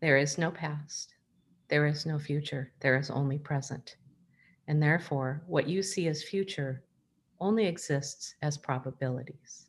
There 0.00 0.16
is 0.16 0.38
no 0.38 0.50
past, 0.50 1.14
there 1.68 1.84
is 1.86 2.06
no 2.06 2.18
future, 2.18 2.72
there 2.80 2.96
is 2.96 3.10
only 3.10 3.38
present. 3.38 3.96
And 4.66 4.82
therefore, 4.82 5.42
what 5.46 5.68
you 5.68 5.82
see 5.82 6.08
as 6.08 6.22
future 6.22 6.84
only 7.38 7.66
exists 7.66 8.34
as 8.40 8.56
probabilities. 8.56 9.66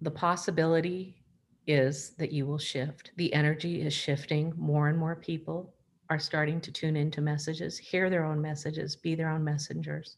The 0.00 0.10
possibility 0.10 1.23
is 1.66 2.10
that 2.18 2.32
you 2.32 2.46
will 2.46 2.58
shift. 2.58 3.12
The 3.16 3.32
energy 3.32 3.82
is 3.82 3.92
shifting. 3.92 4.52
More 4.56 4.88
and 4.88 4.98
more 4.98 5.16
people 5.16 5.72
are 6.10 6.18
starting 6.18 6.60
to 6.60 6.72
tune 6.72 6.96
into 6.96 7.20
messages, 7.20 7.78
hear 7.78 8.10
their 8.10 8.24
own 8.24 8.40
messages, 8.40 8.96
be 8.96 9.14
their 9.14 9.30
own 9.30 9.42
messengers, 9.42 10.16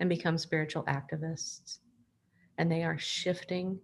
and 0.00 0.08
become 0.08 0.36
spiritual 0.36 0.84
activists. 0.84 1.78
And 2.58 2.70
they 2.70 2.84
are 2.84 2.98
shifting. 2.98 3.78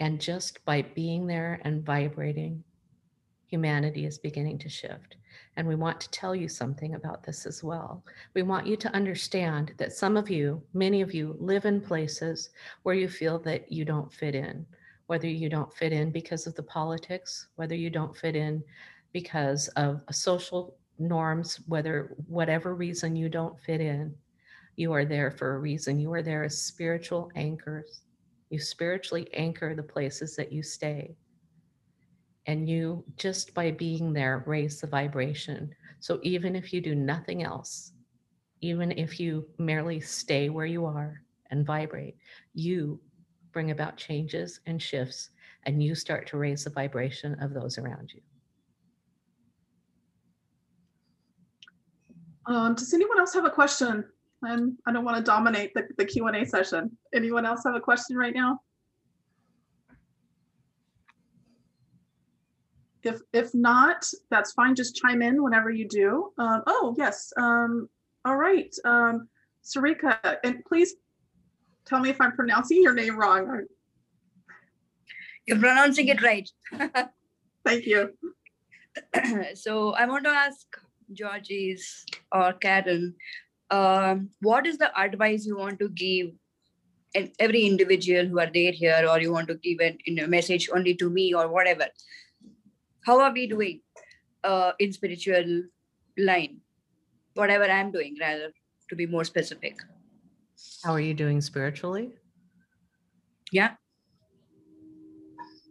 And 0.00 0.20
just 0.20 0.64
by 0.64 0.82
being 0.82 1.26
there 1.26 1.60
and 1.64 1.84
vibrating, 1.84 2.64
humanity 3.46 4.06
is 4.06 4.18
beginning 4.18 4.58
to 4.58 4.68
shift. 4.68 5.16
And 5.56 5.66
we 5.66 5.74
want 5.74 6.00
to 6.00 6.10
tell 6.10 6.34
you 6.34 6.48
something 6.48 6.94
about 6.94 7.24
this 7.24 7.44
as 7.44 7.62
well. 7.62 8.04
We 8.34 8.42
want 8.42 8.66
you 8.66 8.76
to 8.76 8.94
understand 8.94 9.74
that 9.76 9.92
some 9.92 10.16
of 10.16 10.30
you, 10.30 10.62
many 10.72 11.02
of 11.02 11.12
you, 11.12 11.36
live 11.38 11.64
in 11.64 11.80
places 11.80 12.50
where 12.84 12.94
you 12.94 13.08
feel 13.08 13.38
that 13.40 13.70
you 13.70 13.84
don't 13.84 14.12
fit 14.12 14.34
in 14.34 14.64
whether 15.08 15.26
you 15.26 15.48
don't 15.48 15.72
fit 15.74 15.90
in 15.92 16.10
because 16.10 16.46
of 16.46 16.54
the 16.54 16.62
politics, 16.62 17.48
whether 17.56 17.74
you 17.74 17.88
don't 17.88 18.14
fit 18.16 18.36
in 18.36 18.62
because 19.12 19.68
of 19.68 20.02
social 20.12 20.76
norms, 20.98 21.60
whether 21.66 22.14
whatever 22.26 22.74
reason 22.74 23.16
you 23.16 23.30
don't 23.30 23.58
fit 23.58 23.80
in, 23.80 24.14
you 24.76 24.92
are 24.92 25.06
there 25.06 25.30
for 25.30 25.54
a 25.54 25.58
reason. 25.58 25.98
You 25.98 26.12
are 26.12 26.22
there 26.22 26.44
as 26.44 26.60
spiritual 26.60 27.30
anchors. 27.36 28.02
You 28.50 28.58
spiritually 28.58 29.28
anchor 29.32 29.74
the 29.74 29.82
places 29.82 30.36
that 30.36 30.52
you 30.52 30.62
stay. 30.62 31.16
And 32.46 32.68
you, 32.68 33.02
just 33.16 33.54
by 33.54 33.70
being 33.70 34.12
there, 34.12 34.44
raise 34.46 34.78
the 34.78 34.86
vibration. 34.86 35.74
So 36.00 36.20
even 36.22 36.54
if 36.54 36.70
you 36.72 36.82
do 36.82 36.94
nothing 36.94 37.42
else, 37.42 37.92
even 38.60 38.92
if 38.92 39.18
you 39.18 39.46
merely 39.56 40.00
stay 40.00 40.50
where 40.50 40.66
you 40.66 40.84
are 40.84 41.22
and 41.50 41.64
vibrate, 41.64 42.16
you 42.52 43.00
bring 43.58 43.72
about 43.72 43.96
changes 43.96 44.60
and 44.66 44.80
shifts, 44.80 45.30
and 45.66 45.82
you 45.82 45.92
start 45.92 46.28
to 46.28 46.36
raise 46.36 46.62
the 46.62 46.70
vibration 46.70 47.34
of 47.40 47.52
those 47.52 47.76
around 47.76 48.12
you. 48.14 48.20
Um, 52.46 52.76
does 52.76 52.94
anyone 52.94 53.18
else 53.18 53.34
have 53.34 53.46
a 53.46 53.50
question? 53.50 54.04
And 54.42 54.78
I 54.86 54.92
don't 54.92 55.04
want 55.04 55.16
to 55.16 55.24
dominate 55.24 55.74
the, 55.74 55.88
the 55.96 56.04
Q 56.04 56.28
and 56.28 56.36
A 56.36 56.46
session. 56.46 56.96
Anyone 57.12 57.44
else 57.44 57.62
have 57.66 57.74
a 57.74 57.80
question 57.80 58.16
right 58.16 58.32
now? 58.32 58.60
If, 63.02 63.18
if 63.32 63.52
not, 63.54 64.06
that's 64.30 64.52
fine. 64.52 64.76
Just 64.76 64.94
chime 64.94 65.20
in 65.20 65.42
whenever 65.42 65.68
you 65.68 65.88
do. 65.88 66.30
Um, 66.38 66.62
oh, 66.68 66.94
yes. 66.96 67.32
Um, 67.36 67.88
all 68.24 68.36
right. 68.36 68.72
Um, 68.84 69.28
Sarika, 69.64 70.36
and 70.44 70.64
please 70.64 70.94
tell 71.88 72.00
me 72.00 72.10
if 72.10 72.20
I'm 72.20 72.32
pronouncing 72.32 72.82
your 72.82 72.94
name 72.94 73.16
wrong. 73.16 73.64
You're 75.46 75.58
pronouncing 75.58 76.08
it 76.08 76.22
right. 76.22 76.48
Thank 77.64 77.86
you. 77.86 78.10
so 79.54 79.92
I 79.94 80.06
want 80.06 80.24
to 80.24 80.30
ask 80.30 80.66
Georgie's 81.12 82.04
or 82.32 82.52
Karen, 82.52 83.14
um, 83.70 84.30
what 84.40 84.66
is 84.66 84.78
the 84.78 84.90
advice 84.98 85.46
you 85.46 85.56
want 85.56 85.78
to 85.78 85.88
give 85.88 86.30
and 87.14 87.30
every 87.38 87.64
individual 87.64 88.26
who 88.26 88.38
are 88.38 88.50
there 88.52 88.72
here, 88.72 89.06
or 89.10 89.18
you 89.20 89.32
want 89.32 89.48
to 89.48 89.54
give 89.54 89.80
an, 89.80 89.96
in 90.04 90.18
a 90.18 90.28
message 90.28 90.68
only 90.74 90.94
to 90.94 91.08
me 91.08 91.32
or 91.32 91.48
whatever? 91.48 91.86
How 93.06 93.20
are 93.20 93.32
we 93.32 93.46
doing 93.46 93.80
uh, 94.44 94.72
in 94.78 94.92
spiritual 94.92 95.62
line? 96.18 96.58
Whatever 97.34 97.64
I'm 97.64 97.90
doing, 97.90 98.16
rather 98.20 98.52
to 98.90 98.96
be 98.96 99.06
more 99.06 99.24
specific. 99.24 99.78
How 100.82 100.92
are 100.92 101.00
you 101.00 101.14
doing 101.14 101.40
spiritually? 101.40 102.14
Yeah. 103.52 103.74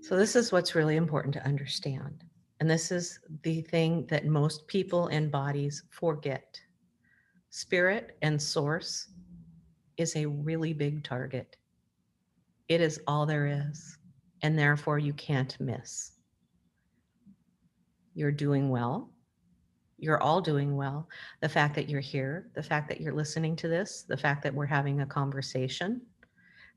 So, 0.01 0.15
this 0.15 0.35
is 0.35 0.51
what's 0.51 0.75
really 0.75 0.95
important 0.95 1.33
to 1.35 1.45
understand. 1.45 2.23
And 2.59 2.69
this 2.69 2.91
is 2.91 3.19
the 3.43 3.61
thing 3.61 4.05
that 4.07 4.25
most 4.25 4.67
people 4.67 5.07
and 5.07 5.31
bodies 5.31 5.83
forget. 5.89 6.59
Spirit 7.49 8.17
and 8.21 8.41
source 8.41 9.09
is 9.97 10.15
a 10.15 10.25
really 10.25 10.73
big 10.73 11.03
target. 11.03 11.57
It 12.67 12.81
is 12.81 12.99
all 13.07 13.25
there 13.25 13.69
is, 13.69 13.97
and 14.41 14.57
therefore 14.57 14.99
you 14.99 15.13
can't 15.13 15.59
miss. 15.59 16.11
You're 18.13 18.31
doing 18.31 18.69
well. 18.69 19.11
You're 19.97 20.21
all 20.21 20.41
doing 20.41 20.75
well. 20.75 21.09
The 21.41 21.49
fact 21.49 21.75
that 21.75 21.89
you're 21.89 21.99
here, 21.99 22.49
the 22.53 22.63
fact 22.63 22.87
that 22.89 23.01
you're 23.01 23.15
listening 23.15 23.55
to 23.57 23.67
this, 23.67 24.03
the 24.07 24.17
fact 24.17 24.43
that 24.43 24.53
we're 24.53 24.65
having 24.65 25.01
a 25.01 25.05
conversation, 25.05 26.01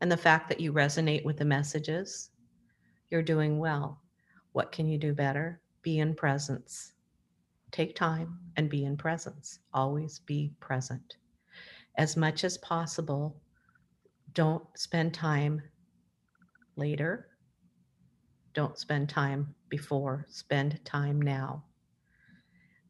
and 0.01 0.11
the 0.11 0.17
fact 0.17 0.49
that 0.49 0.61
you 0.61 0.73
resonate 0.73 1.25
with 1.25 1.37
the 1.37 1.45
messages, 1.45 2.31
you're 3.11 3.23
doing 3.23 3.59
well. 3.59 4.01
What 4.53 4.73
can 4.73 4.89
you 4.89 4.97
do 4.97 5.13
better? 5.13 5.61
Be 5.83 5.99
in 5.99 6.15
presence. 6.15 6.93
Take 7.71 7.95
time 7.95 8.39
and 8.57 8.71
be 8.71 8.85
in 8.85 8.97
presence. 8.97 9.61
Always 9.75 10.21
be 10.21 10.53
present. 10.61 11.17
As 11.99 12.17
much 12.17 12.45
as 12.45 12.57
possible, 12.59 13.37
don't 14.33 14.65
spend 14.77 15.13
time 15.13 15.63
later. 16.77 17.29
Don't 18.55 18.79
spend 18.79 19.09
time 19.09 19.55
before. 19.69 20.27
Spend 20.29 20.83
time 20.85 21.21
now. 21.21 21.65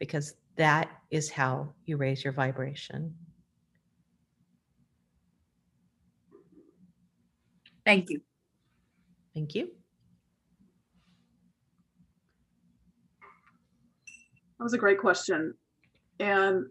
Because 0.01 0.35
that 0.57 0.91
is 1.11 1.31
how 1.31 1.73
you 1.87 1.97
raise 1.97 2.25
your 2.25 2.33
vibration. 2.33 3.15
Thank 7.87 8.11
you. 8.11 8.21
Thank 9.35 9.55
you. 9.55 9.71
That 14.59 14.65
was 14.65 14.75
a 14.75 14.79
great 14.79 14.99
question. 14.99 15.55
And 16.19 16.67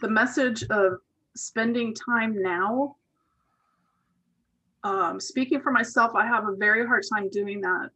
the 0.00 0.08
message 0.08 0.64
of 0.70 0.94
spending 1.36 1.94
time 1.94 2.40
now. 2.42 2.96
Um, 4.84 5.20
speaking 5.20 5.60
for 5.60 5.70
myself, 5.70 6.12
I 6.16 6.26
have 6.26 6.48
a 6.48 6.56
very 6.56 6.84
hard 6.86 7.04
time 7.12 7.28
doing 7.30 7.60
that. 7.60 7.90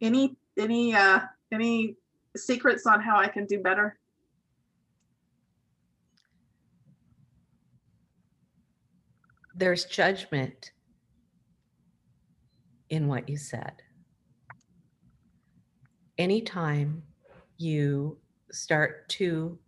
Any 0.00 0.36
any 0.56 0.94
uh 0.94 1.20
any 1.52 1.96
secrets 2.36 2.86
on 2.86 3.00
how 3.00 3.16
I 3.16 3.28
can 3.28 3.46
do 3.46 3.60
better? 3.60 3.98
There's 9.54 9.84
judgment 9.84 10.72
in 12.90 13.06
what 13.06 13.28
you 13.28 13.36
said. 13.36 13.72
Anytime 16.18 17.02
you 17.56 18.18
start 18.50 19.08
to 19.10 19.58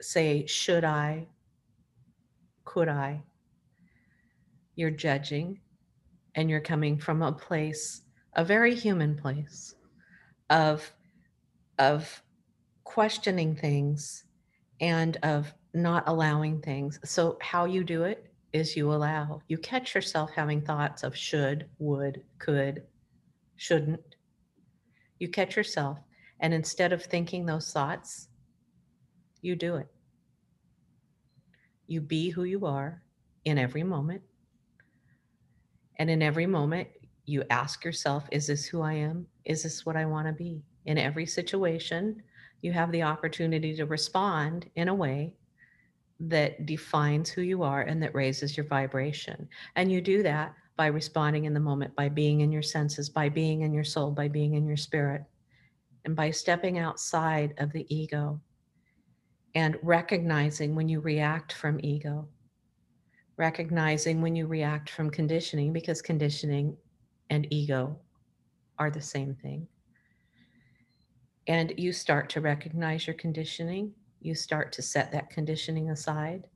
say, 0.00 0.46
should 0.46 0.84
I, 0.84 1.26
could 2.64 2.88
I, 2.88 3.22
you're 4.76 4.90
judging 4.90 5.60
and 6.34 6.48
you're 6.48 6.60
coming 6.60 6.98
from 6.98 7.22
a 7.22 7.32
place, 7.32 8.02
a 8.34 8.44
very 8.44 8.74
human 8.74 9.16
place 9.16 9.74
of, 10.50 10.92
of 11.78 12.22
questioning 12.84 13.54
things 13.54 14.24
and 14.80 15.16
of 15.22 15.52
not 15.74 16.04
allowing 16.06 16.60
things. 16.60 16.98
So, 17.04 17.38
how 17.40 17.64
you 17.64 17.84
do 17.84 18.04
it 18.04 18.32
is 18.52 18.76
you 18.76 18.92
allow. 18.92 19.42
You 19.48 19.58
catch 19.58 19.94
yourself 19.94 20.30
having 20.34 20.62
thoughts 20.62 21.02
of 21.02 21.16
should, 21.16 21.68
would, 21.78 22.22
could, 22.38 22.82
shouldn't. 23.56 24.16
You 25.18 25.28
catch 25.28 25.56
yourself. 25.56 25.98
And 26.40 26.54
instead 26.54 26.92
of 26.92 27.02
thinking 27.02 27.44
those 27.44 27.72
thoughts, 27.72 28.28
you 29.42 29.56
do 29.56 29.76
it. 29.76 29.88
You 31.86 32.00
be 32.00 32.30
who 32.30 32.44
you 32.44 32.66
are 32.66 33.02
in 33.44 33.58
every 33.58 33.82
moment. 33.82 34.22
And 35.96 36.08
in 36.08 36.22
every 36.22 36.46
moment, 36.46 36.88
you 37.26 37.44
ask 37.50 37.84
yourself, 37.84 38.24
is 38.30 38.46
this 38.46 38.64
who 38.66 38.80
I 38.82 38.94
am? 38.94 39.26
Is 39.44 39.64
this 39.64 39.84
what 39.84 39.96
I 39.96 40.06
want 40.06 40.28
to 40.28 40.32
be? 40.32 40.62
In 40.88 40.96
every 40.96 41.26
situation, 41.26 42.22
you 42.62 42.72
have 42.72 42.90
the 42.92 43.02
opportunity 43.02 43.76
to 43.76 43.84
respond 43.84 44.70
in 44.74 44.88
a 44.88 44.94
way 44.94 45.34
that 46.18 46.64
defines 46.64 47.28
who 47.28 47.42
you 47.42 47.62
are 47.62 47.82
and 47.82 48.02
that 48.02 48.14
raises 48.14 48.56
your 48.56 48.64
vibration. 48.64 49.46
And 49.76 49.92
you 49.92 50.00
do 50.00 50.22
that 50.22 50.54
by 50.78 50.86
responding 50.86 51.44
in 51.44 51.52
the 51.52 51.60
moment, 51.60 51.94
by 51.94 52.08
being 52.08 52.40
in 52.40 52.50
your 52.50 52.62
senses, 52.62 53.10
by 53.10 53.28
being 53.28 53.60
in 53.60 53.74
your 53.74 53.84
soul, 53.84 54.12
by 54.12 54.28
being 54.28 54.54
in 54.54 54.66
your 54.66 54.78
spirit, 54.78 55.24
and 56.06 56.16
by 56.16 56.30
stepping 56.30 56.78
outside 56.78 57.52
of 57.58 57.70
the 57.72 57.84
ego 57.94 58.40
and 59.54 59.76
recognizing 59.82 60.74
when 60.74 60.88
you 60.88 61.00
react 61.00 61.52
from 61.52 61.78
ego, 61.82 62.26
recognizing 63.36 64.22
when 64.22 64.34
you 64.34 64.46
react 64.46 64.88
from 64.88 65.10
conditioning, 65.10 65.70
because 65.70 66.00
conditioning 66.00 66.74
and 67.28 67.46
ego 67.50 67.94
are 68.78 68.90
the 68.90 69.02
same 69.02 69.34
thing. 69.34 69.68
And 71.48 71.72
you 71.76 71.92
start 71.92 72.30
to 72.30 72.40
recognize 72.40 73.06
your 73.06 73.14
conditioning 73.14 73.94
you 74.20 74.34
start 74.34 74.72
to 74.72 74.82
set 74.82 75.12
that 75.12 75.30
conditioning 75.30 75.90
aside. 75.90 76.48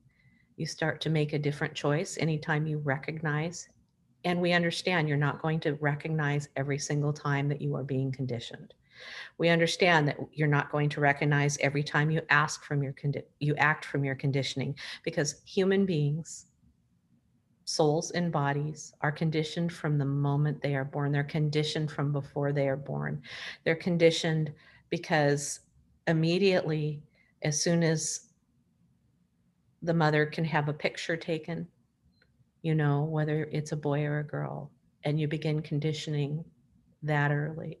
You 0.57 0.65
start 0.65 1.01
to 1.01 1.09
make 1.09 1.33
a 1.33 1.39
different 1.39 1.73
choice 1.73 2.17
anytime 2.19 2.67
you 2.67 2.79
recognize. 2.79 3.69
And 4.25 4.41
we 4.41 4.53
understand 4.53 5.07
you're 5.07 5.17
not 5.17 5.41
going 5.41 5.59
to 5.61 5.75
recognize 5.75 6.49
every 6.55 6.77
single 6.77 7.13
time 7.13 7.47
that 7.49 7.61
you 7.61 7.75
are 7.75 7.83
being 7.83 8.11
conditioned. 8.11 8.73
We 9.37 9.49
understand 9.49 10.07
that 10.07 10.17
you're 10.33 10.47
not 10.47 10.71
going 10.71 10.89
to 10.89 11.01
recognize 11.01 11.57
every 11.59 11.83
time 11.83 12.11
you 12.11 12.21
ask 12.29 12.63
from 12.63 12.83
your 12.83 12.93
condi- 12.93 13.23
you 13.39 13.55
act 13.55 13.85
from 13.85 14.05
your 14.05 14.15
conditioning 14.15 14.75
because 15.03 15.41
human 15.45 15.85
beings 15.85 16.45
souls 17.65 18.11
and 18.11 18.31
bodies 18.31 18.93
are 19.01 19.11
conditioned 19.11 19.71
from 19.71 19.97
the 19.97 20.05
moment 20.05 20.61
they 20.61 20.75
are 20.75 20.83
born. 20.83 21.11
They're 21.13 21.23
conditioned 21.23 21.89
from 21.89 22.11
before 22.11 22.51
they 22.51 22.67
are 22.67 22.77
born. 22.77 23.21
They're 23.63 23.75
conditioned 23.75 24.51
because 24.93 25.61
immediately 26.05 27.01
as 27.41 27.59
soon 27.59 27.81
as 27.81 28.27
the 29.81 29.91
mother 29.91 30.23
can 30.27 30.45
have 30.45 30.69
a 30.69 30.73
picture 30.73 31.17
taken, 31.17 31.67
you 32.61 32.75
know, 32.75 33.01
whether 33.01 33.45
it's 33.51 33.71
a 33.71 33.75
boy 33.75 34.03
or 34.03 34.19
a 34.19 34.23
girl, 34.23 34.69
and 35.03 35.19
you 35.19 35.27
begin 35.27 35.63
conditioning 35.63 36.45
that 37.01 37.31
early. 37.31 37.79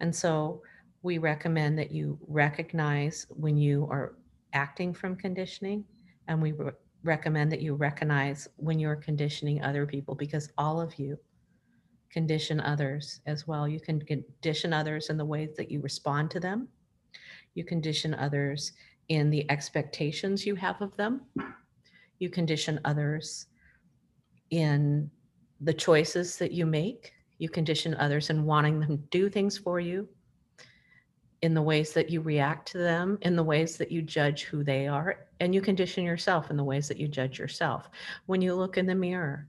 And 0.00 0.12
so 0.12 0.60
we 1.02 1.18
recommend 1.18 1.78
that 1.78 1.92
you 1.92 2.18
recognize 2.26 3.28
when 3.28 3.56
you 3.56 3.86
are 3.88 4.16
acting 4.52 4.92
from 4.92 5.14
conditioning, 5.14 5.84
and 6.26 6.42
we 6.42 6.50
re- 6.50 6.72
recommend 7.04 7.52
that 7.52 7.62
you 7.62 7.76
recognize 7.76 8.48
when 8.56 8.80
you're 8.80 8.96
conditioning 8.96 9.62
other 9.62 9.86
people 9.86 10.16
because 10.16 10.50
all 10.58 10.80
of 10.80 10.98
you 10.98 11.16
condition 12.10 12.60
others 12.60 13.20
as 13.26 13.46
well. 13.46 13.68
You 13.68 13.80
can 13.80 14.00
condition 14.00 14.72
others 14.72 15.10
in 15.10 15.16
the 15.16 15.24
ways 15.24 15.50
that 15.56 15.70
you 15.70 15.80
respond 15.80 16.30
to 16.32 16.40
them. 16.40 16.68
You 17.54 17.64
condition 17.64 18.14
others 18.14 18.72
in 19.08 19.30
the 19.30 19.48
expectations 19.50 20.46
you 20.46 20.54
have 20.54 20.80
of 20.80 20.96
them. 20.96 21.22
You 22.18 22.30
condition 22.30 22.80
others 22.84 23.46
in 24.50 25.10
the 25.60 25.74
choices 25.74 26.36
that 26.38 26.52
you 26.52 26.66
make. 26.66 27.12
You 27.38 27.48
condition 27.48 27.94
others 27.94 28.30
in 28.30 28.44
wanting 28.44 28.80
them 28.80 28.98
to 28.98 29.04
do 29.10 29.28
things 29.28 29.56
for 29.56 29.80
you, 29.80 30.08
in 31.42 31.54
the 31.54 31.62
ways 31.62 31.92
that 31.94 32.10
you 32.10 32.20
react 32.20 32.70
to 32.72 32.78
them, 32.78 33.18
in 33.22 33.34
the 33.34 33.42
ways 33.42 33.76
that 33.78 33.90
you 33.90 34.02
judge 34.02 34.44
who 34.44 34.62
they 34.62 34.86
are, 34.86 35.26
and 35.40 35.54
you 35.54 35.60
condition 35.60 36.04
yourself 36.04 36.50
in 36.50 36.56
the 36.56 36.64
ways 36.64 36.86
that 36.88 36.98
you 36.98 37.08
judge 37.08 37.38
yourself. 37.38 37.88
When 38.26 38.42
you 38.42 38.54
look 38.54 38.76
in 38.76 38.86
the 38.86 38.94
mirror 38.94 39.48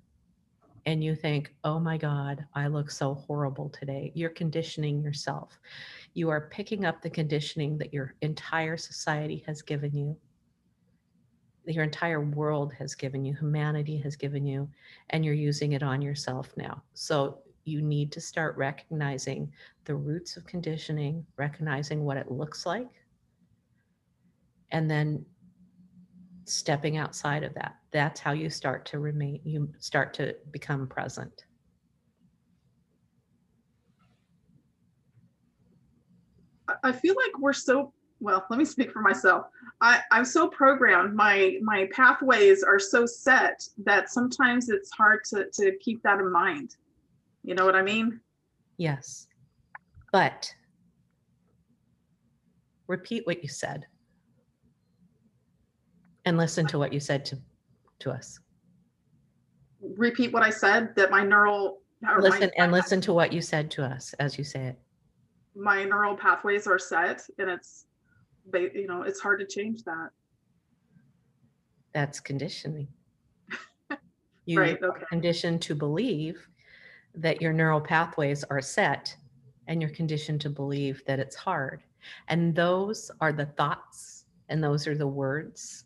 and 0.86 1.04
you 1.04 1.16
think, 1.16 1.54
oh 1.64 1.80
my 1.80 1.98
God, 1.98 2.46
I 2.56 2.68
look 2.68 2.90
so 2.90 3.16
horrible 3.16 3.70
today, 3.70 4.12
you're 4.16 4.30
conditioning 4.30 5.02
yourself 5.02 5.60
you 6.14 6.30
are 6.30 6.50
picking 6.50 6.86
up 6.86 7.02
the 7.02 7.10
conditioning 7.10 7.78
that 7.78 7.94
your 7.94 8.16
entire 8.22 8.78
society 8.78 9.44
has 9.48 9.62
given 9.62 9.96
you. 9.96 10.18
your 11.68 11.84
entire 11.84 12.22
world 12.22 12.74
has 12.74 12.96
given 12.96 13.24
you, 13.24 13.36
humanity 13.36 13.96
has 13.96 14.16
given 14.16 14.46
you, 14.46 14.68
and 15.12 15.24
you're 15.24 15.34
using 15.34 15.74
it 15.74 15.84
on 15.84 16.02
yourself 16.02 16.52
now. 16.58 16.82
So 16.96 17.44
you 17.66 17.84
need 17.84 18.12
to 18.14 18.20
start 18.20 18.58
recognizing 18.58 19.54
the 19.86 19.94
roots 19.94 20.38
of 20.38 20.46
conditioning, 20.48 21.24
recognizing 21.38 22.04
what 22.04 22.18
it 22.18 22.32
looks 22.32 22.66
like, 22.66 22.90
and 24.72 24.90
then 24.90 25.24
stepping 26.52 26.98
outside 26.98 27.44
of 27.44 27.54
that. 27.56 27.76
That's 27.92 28.20
how 28.20 28.34
you 28.34 28.50
start 28.50 28.86
to 28.88 29.00
remain, 29.00 29.42
you 29.44 29.70
start 29.80 30.14
to 30.16 30.36
become 30.52 30.88
present. 30.88 31.46
I- 36.84 36.92
feel 36.92 37.16
like 37.16 37.38
we're 37.40 37.54
so 37.54 37.94
well. 38.22 38.46
Let 38.50 38.58
me 38.58 38.66
speak 38.66 38.92
for 38.92 39.02
myself. 39.02 39.48
I, 39.82 40.02
I'm 40.12 40.26
so 40.26 40.48
programmed. 40.48 41.16
My 41.16 41.58
my 41.62 41.90
pathways 41.94 42.64
are 42.64 42.80
so 42.80 43.06
set 43.06 43.62
that 43.84 44.10
sometimes 44.10 44.70
it's 44.70 44.92
hard 44.92 45.24
to 45.32 45.48
to 45.54 45.78
keep 45.80 46.02
that 46.04 46.20
in 46.20 46.32
mind. 46.32 46.76
You 47.44 47.56
know 47.56 47.66
what 47.66 47.76
I 47.76 47.82
mean? 47.82 48.22
Yes. 48.78 49.28
But 50.14 50.54
repeat 52.88 53.26
what 53.26 53.42
you 53.44 53.50
said 53.50 53.86
and 56.26 56.38
listen 56.38 56.66
to 56.68 56.78
what 56.78 56.94
you 56.94 57.00
said 57.00 57.26
to, 57.26 57.38
to 58.00 58.12
us. 58.12 58.40
Repeat 59.82 60.32
what 60.32 60.44
I 60.44 60.50
said. 60.50 60.96
That 60.96 61.12
my 61.12 61.24
neural 61.24 61.80
or 62.04 62.18
my- 62.18 62.30
Listen 62.30 62.52
and 62.58 62.72
listen 62.72 63.02
to 63.02 63.14
what 63.14 63.32
you 63.34 63.42
said 63.42 63.70
to 63.72 63.84
us 63.84 64.14
as 64.20 64.38
you 64.38 64.44
say 64.44 64.66
it. 64.68 64.80
my 65.56 65.84
neural 65.84 66.16
pathways 66.16 66.66
are 66.68 66.80
set, 66.80 67.22
and 67.38 67.50
it's 67.50 67.86
you 68.54 68.88
know 68.88 69.02
it's 69.04 69.20
hard 69.20 69.40
to 69.40 69.46
change 69.46 69.84
that. 69.84 70.10
That's 71.94 72.20
conditioning. 72.20 72.88
You 74.46 74.60
Right. 74.60 74.82
Okay. 74.82 75.06
conditioned 75.08 75.62
to 75.64 75.76
believe 75.76 76.48
that 77.14 77.42
your 77.44 77.54
neural 77.54 77.80
pathways 77.80 78.44
are 78.46 78.60
set 78.62 79.16
and 79.68 79.80
you're 79.82 79.92
conditioned 79.92 80.42
to 80.42 80.50
believe 80.50 81.04
that 81.06 81.20
it's 81.20 81.36
hard. 81.36 81.84
And 82.28 82.56
those 82.56 83.12
are 83.22 83.32
the 83.32 83.46
thoughts 83.46 84.26
and 84.50 84.64
those 84.64 84.88
are 84.88 84.98
the 84.98 85.08
words 85.08 85.86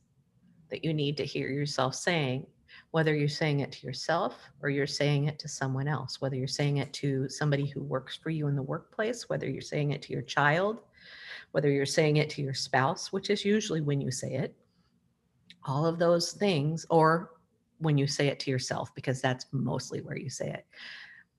that 0.70 0.84
you 0.84 0.94
need 0.94 1.18
to 1.18 1.26
hear 1.26 1.50
yourself 1.50 1.96
saying, 1.96 2.46
whether 2.92 3.16
you're 3.16 3.28
saying 3.28 3.60
it 3.60 3.72
to 3.74 3.86
yourself 3.86 4.38
or 4.62 4.70
you're 4.70 4.88
saying 4.88 5.26
it 5.26 5.38
to 5.40 5.48
someone 5.48 5.88
else, 5.88 6.22
whether 6.22 6.36
you're 6.36 6.48
saying 6.48 6.78
it 6.78 6.94
to 6.94 7.28
somebody 7.30 7.66
who 7.66 7.82
works 7.84 8.16
for 8.16 8.30
you 8.30 8.48
in 8.48 8.56
the 8.56 8.62
workplace, 8.62 9.28
whether 9.28 9.50
you're 9.50 9.62
saying 9.62 9.92
it 9.92 10.02
to 10.02 10.14
your 10.14 10.22
child, 10.22 10.80
whether 11.52 11.70
you're 11.70 11.86
saying 11.86 12.18
it 12.18 12.30
to 12.30 12.42
your 12.42 12.54
spouse, 12.54 13.12
which 13.12 13.30
is 13.30 13.46
usually 13.46 13.82
when 13.82 14.02
you 14.02 14.12
say 14.12 14.34
it, 14.36 14.56
all 15.66 15.86
of 15.86 16.00
those 16.00 16.32
things, 16.34 16.86
or 16.90 17.32
when 17.80 17.98
you 17.98 18.08
say 18.08 18.28
it 18.28 18.40
to 18.40 18.52
yourself, 18.52 18.94
because 18.96 19.22
that's 19.22 19.46
mostly 19.52 20.02
where 20.02 20.18
you 20.18 20.30
say 20.30 20.50
it. 20.50 20.66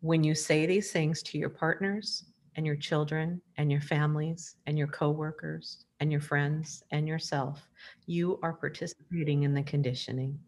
When 0.00 0.22
you 0.22 0.34
say 0.34 0.66
these 0.66 0.92
things 0.92 1.22
to 1.22 1.38
your 1.38 1.48
partners 1.48 2.24
and 2.56 2.66
your 2.66 2.76
children 2.76 3.40
and 3.56 3.72
your 3.72 3.80
families 3.80 4.56
and 4.66 4.76
your 4.76 4.88
coworkers 4.88 5.85
and 6.00 6.12
your 6.12 6.20
friends 6.20 6.82
and 6.90 7.08
yourself, 7.08 7.68
you 8.06 8.38
are 8.42 8.52
participating 8.52 9.44
in 9.44 9.54
the 9.54 9.62
conditioning. 9.62 10.38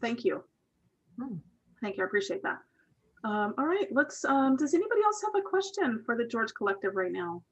Thank 0.00 0.24
you. 0.24 0.44
Hmm. 1.18 1.36
Thank 1.80 1.96
you. 1.96 2.04
I 2.04 2.06
appreciate 2.06 2.42
that. 2.42 2.58
Um, 3.24 3.54
all 3.58 3.66
right, 3.66 3.88
let's, 3.90 4.24
um, 4.24 4.56
does 4.56 4.74
anybody 4.74 5.00
else 5.04 5.22
have 5.24 5.34
a 5.34 5.42
question 5.42 6.02
for 6.06 6.16
the 6.16 6.24
George 6.24 6.54
Collective 6.54 6.94
right 6.94 7.10
now? 7.10 7.42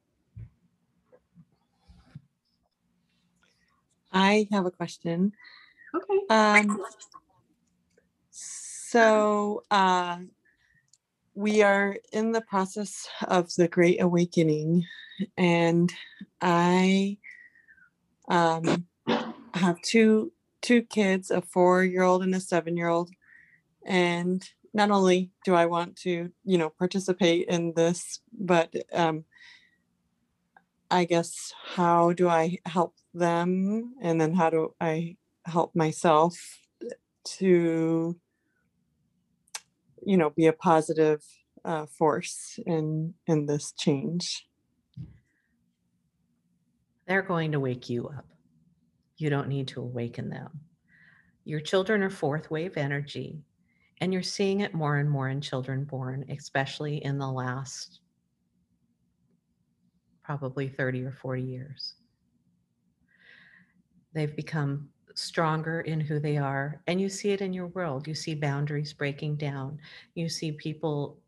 I 4.13 4.49
have 4.53 4.65
a 4.65 4.71
question. 4.71 5.33
Okay, 5.95 6.21
Um, 6.31 6.81
so 8.31 9.65
uh, 9.71 10.19
we 11.37 11.63
are 11.63 11.99
in 12.13 12.33
the 12.33 12.41
process 12.41 13.07
of 13.29 13.55
the 13.57 13.69
Great 13.69 14.01
Awakening, 14.01 14.85
and 15.37 15.93
I 16.41 17.19
um, 18.29 18.87
have 19.55 19.81
two 19.83 20.33
two 20.63 20.83
kids, 20.83 21.31
a 21.31 21.43
four 21.43 21.85
year 21.85 22.03
old 22.03 22.23
and 22.23 22.35
a 22.35 22.41
seven 22.41 22.75
year 22.75 22.89
old, 22.89 23.11
and 23.85 24.49
not 24.73 24.91
only 24.91 25.31
do 25.45 25.55
I 25.55 25.67
want 25.67 25.97
to, 25.97 26.33
you 26.45 26.59
know, 26.59 26.71
participate 26.71 27.49
in 27.49 27.75
this, 27.77 28.21
but 28.33 28.75
um, 28.95 29.25
I 30.91 31.05
guess 31.05 31.53
how 31.67 32.15
do 32.15 32.29
I 32.29 32.59
help 32.65 32.95
them, 33.13 33.95
and 34.01 34.19
then 34.19 34.33
how 34.33 34.49
do 34.49 34.75
I 34.81 35.17
help 35.45 35.77
myself 35.77 36.35
to 37.25 38.17
you 40.07 40.17
know 40.17 40.31
be 40.31 40.47
a 40.47 40.53
positive 40.53 41.23
uh, 41.65 41.87
force 41.99 42.59
in 42.67 43.15
in 43.27 43.47
this 43.47 43.73
change 43.73 44.47
They're 47.07 47.23
going 47.23 47.53
to 47.53 47.61
wake 47.61 47.89
you 47.89 48.09
up. 48.09 48.27
You 49.17 49.31
don't 49.31 49.49
need 49.49 49.69
to 49.69 49.81
awaken 49.81 50.29
them. 50.29 50.61
Your 51.45 51.61
children 51.61 52.03
are 52.03 52.11
fourth 52.11 52.51
wave 52.51 52.77
energy, 52.77 53.45
and 54.01 54.13
you're 54.13 54.23
seeing 54.23 54.61
it 54.61 54.75
more 54.75 54.97
and 54.97 55.09
more 55.09 55.29
in 55.29 55.41
children 55.41 55.85
born, 55.85 56.25
especially 56.29 57.05
in 57.05 57.19
the 57.19 57.31
last 57.31 58.01
probably 60.25 60.69
30 60.69 61.05
or 61.05 61.13
40 61.13 61.43
years. 61.43 61.95
They've 64.13 64.35
become 64.35 64.89
stronger 65.17 65.81
in 65.81 66.01
who 66.01 66.21
they 66.21 66.37
are, 66.37 66.81
and 66.87 67.01
you 67.01 67.09
see 67.09 67.31
it 67.31 67.41
in 67.41 67.53
your 67.53 67.69
world. 67.69 68.07
You 68.07 68.15
see 68.15 68.35
boundaries 68.35 68.93
breaking 68.93 69.37
down. 69.37 69.79
You 70.15 70.29
see 70.29 70.53
people 70.53 71.19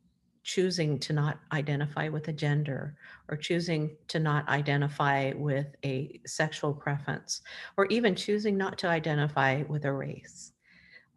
choosing 0.44 0.98
to 0.98 1.12
not 1.12 1.40
identify 1.52 2.08
with 2.08 2.28
a 2.28 2.32
gender 2.32 2.96
or 3.28 3.36
choosing 3.36 3.96
to 4.08 4.18
not 4.18 4.48
identify 4.48 5.32
with 5.36 5.66
a 5.84 6.20
sexual 6.26 6.72
preference 6.72 7.42
or 7.76 7.86
even 7.86 8.14
choosing 8.14 8.56
not 8.56 8.78
to 8.78 8.88
identify 8.88 9.62
with 9.68 9.84
a 9.84 9.92
race. 9.92 10.52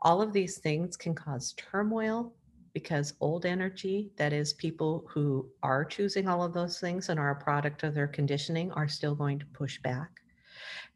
All 0.01 0.21
of 0.21 0.33
these 0.33 0.57
things 0.57 0.97
can 0.97 1.15
cause 1.15 1.53
turmoil 1.53 2.33
because 2.73 3.13
old 3.19 3.45
energy, 3.45 4.11
that 4.17 4.33
is, 4.33 4.53
people 4.53 5.05
who 5.09 5.47
are 5.61 5.85
choosing 5.85 6.27
all 6.27 6.43
of 6.43 6.53
those 6.53 6.79
things 6.79 7.09
and 7.09 7.19
are 7.19 7.31
a 7.31 7.43
product 7.43 7.83
of 7.83 7.93
their 7.93 8.07
conditioning, 8.07 8.71
are 8.71 8.87
still 8.87 9.15
going 9.15 9.39
to 9.39 9.45
push 9.47 9.81
back. 9.81 10.09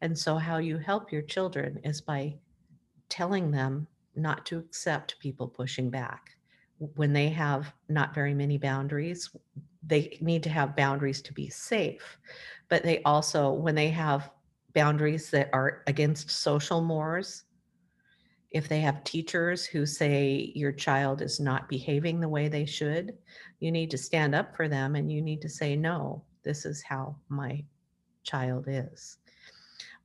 And 0.00 0.16
so, 0.18 0.36
how 0.36 0.58
you 0.58 0.78
help 0.78 1.12
your 1.12 1.22
children 1.22 1.80
is 1.84 2.00
by 2.00 2.36
telling 3.08 3.50
them 3.50 3.86
not 4.14 4.46
to 4.46 4.58
accept 4.58 5.18
people 5.20 5.48
pushing 5.48 5.90
back. 5.90 6.36
When 6.78 7.12
they 7.12 7.28
have 7.30 7.72
not 7.88 8.14
very 8.14 8.34
many 8.34 8.58
boundaries, 8.58 9.30
they 9.86 10.18
need 10.20 10.42
to 10.42 10.50
have 10.50 10.76
boundaries 10.76 11.22
to 11.22 11.32
be 11.32 11.48
safe. 11.48 12.18
But 12.68 12.82
they 12.82 13.02
also, 13.02 13.52
when 13.52 13.74
they 13.74 13.88
have 13.90 14.30
boundaries 14.74 15.30
that 15.30 15.48
are 15.52 15.82
against 15.86 16.30
social 16.30 16.82
mores, 16.82 17.44
if 18.50 18.68
they 18.68 18.80
have 18.80 19.04
teachers 19.04 19.64
who 19.64 19.86
say 19.86 20.52
your 20.54 20.72
child 20.72 21.20
is 21.20 21.40
not 21.40 21.68
behaving 21.68 22.20
the 22.20 22.28
way 22.28 22.48
they 22.48 22.64
should, 22.64 23.16
you 23.60 23.70
need 23.70 23.90
to 23.90 23.98
stand 23.98 24.34
up 24.34 24.56
for 24.56 24.68
them 24.68 24.96
and 24.96 25.10
you 25.10 25.20
need 25.20 25.42
to 25.42 25.48
say, 25.48 25.76
no, 25.76 26.22
this 26.42 26.64
is 26.64 26.82
how 26.82 27.16
my 27.28 27.62
child 28.22 28.66
is. 28.68 29.18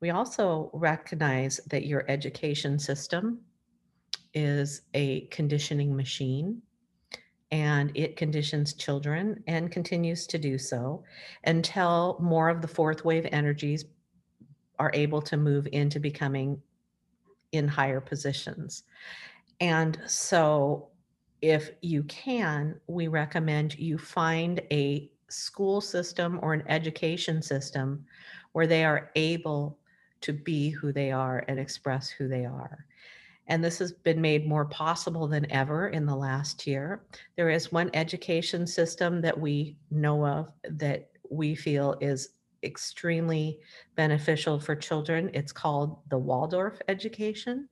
We 0.02 0.10
also 0.10 0.72
recognize 0.74 1.62
that 1.68 1.86
your 1.86 2.06
education 2.10 2.80
system 2.80 3.40
is 4.34 4.82
a 4.96 5.22
conditioning 5.28 5.96
machine 5.96 6.62
and 7.52 7.92
it 7.96 8.16
conditions 8.16 8.74
children 8.74 9.44
and 9.46 9.72
continues 9.72 10.26
to 10.28 10.40
do 10.40 10.58
so 10.58 11.04
until 11.44 12.18
more 12.20 12.50
of 12.50 12.62
the 12.62 12.68
fourth 12.68 13.06
wave 13.06 13.28
energies 13.32 13.86
are 14.80 14.92
able 14.96 15.22
to 15.22 15.38
move 15.38 15.68
into 15.72 16.00
becoming 16.00 16.60
in 17.52 17.68
higher 17.68 18.02
positions. 18.02 18.84
And 19.60 20.00
so, 20.08 20.88
if 21.42 21.72
you 21.82 22.04
can, 22.04 22.80
we 22.88 23.08
recommend 23.08 23.78
you 23.78 23.98
find 23.98 24.62
a 24.72 25.12
school 25.28 25.82
system 25.82 26.40
or 26.42 26.54
an 26.54 26.64
education 26.68 27.42
system 27.42 28.06
where 28.54 28.68
they 28.68 28.86
are 28.86 29.12
able 29.16 29.78
to 30.22 30.34
be 30.34 30.70
who 30.70 30.92
they 30.92 31.12
are 31.12 31.44
and 31.48 31.60
express 31.60 32.10
who 32.10 32.28
they 32.28 32.46
are. 32.46 32.86
And 33.48 33.64
this 33.64 33.80
has 33.80 33.92
been 33.92 34.22
made 34.22 34.48
more 34.48 34.66
possible 34.66 35.28
than 35.28 35.52
ever 35.52 35.90
in 35.90 36.06
the 36.06 36.16
last 36.16 36.66
year. 36.66 37.04
There 37.36 37.50
is 37.50 37.72
one 37.72 37.90
education 37.94 38.66
system 38.66 39.22
that 39.22 39.38
we 39.38 39.78
know 39.90 40.26
of 40.26 40.52
that 40.70 41.10
we 41.30 41.56
feel 41.56 41.98
is 42.02 42.30
extremely 42.64 43.60
beneficial 43.96 44.60
for 44.60 44.76
children. 44.76 45.32
It's 45.34 45.52
called 45.52 46.00
the 46.10 46.18
Waldorf 46.18 46.80
education. 46.88 47.68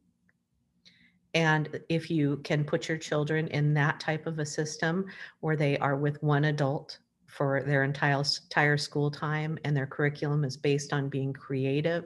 And 1.36 1.80
if 1.90 2.10
you 2.10 2.38
can 2.38 2.64
put 2.64 2.90
your 2.90 2.98
children 2.98 3.48
in 3.50 3.74
that 3.76 4.00
type 4.00 4.26
of 4.26 4.40
a 4.40 4.46
system 4.46 5.06
where 5.42 5.56
they 5.56 5.78
are 5.78 5.96
with 5.96 6.22
one 6.24 6.46
adult 6.46 6.98
for 7.30 7.64
their 7.64 7.84
entire 7.84 8.24
entire 8.44 8.78
school 8.78 9.12
time 9.12 9.58
and 9.64 9.76
their 9.76 9.88
curriculum 9.88 10.44
is 10.44 10.58
based 10.58 10.94
on 10.94 11.10
being 11.10 11.32
creative 11.34 12.06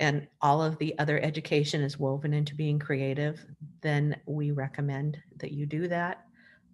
and 0.00 0.26
all 0.42 0.62
of 0.62 0.76
the 0.78 0.98
other 0.98 1.20
education 1.20 1.80
is 1.80 1.98
woven 1.98 2.34
into 2.34 2.54
being 2.54 2.78
creative, 2.78 3.44
then 3.80 4.16
we 4.26 4.50
recommend 4.50 5.18
that 5.36 5.52
you 5.52 5.66
do 5.66 5.86
that. 5.88 6.26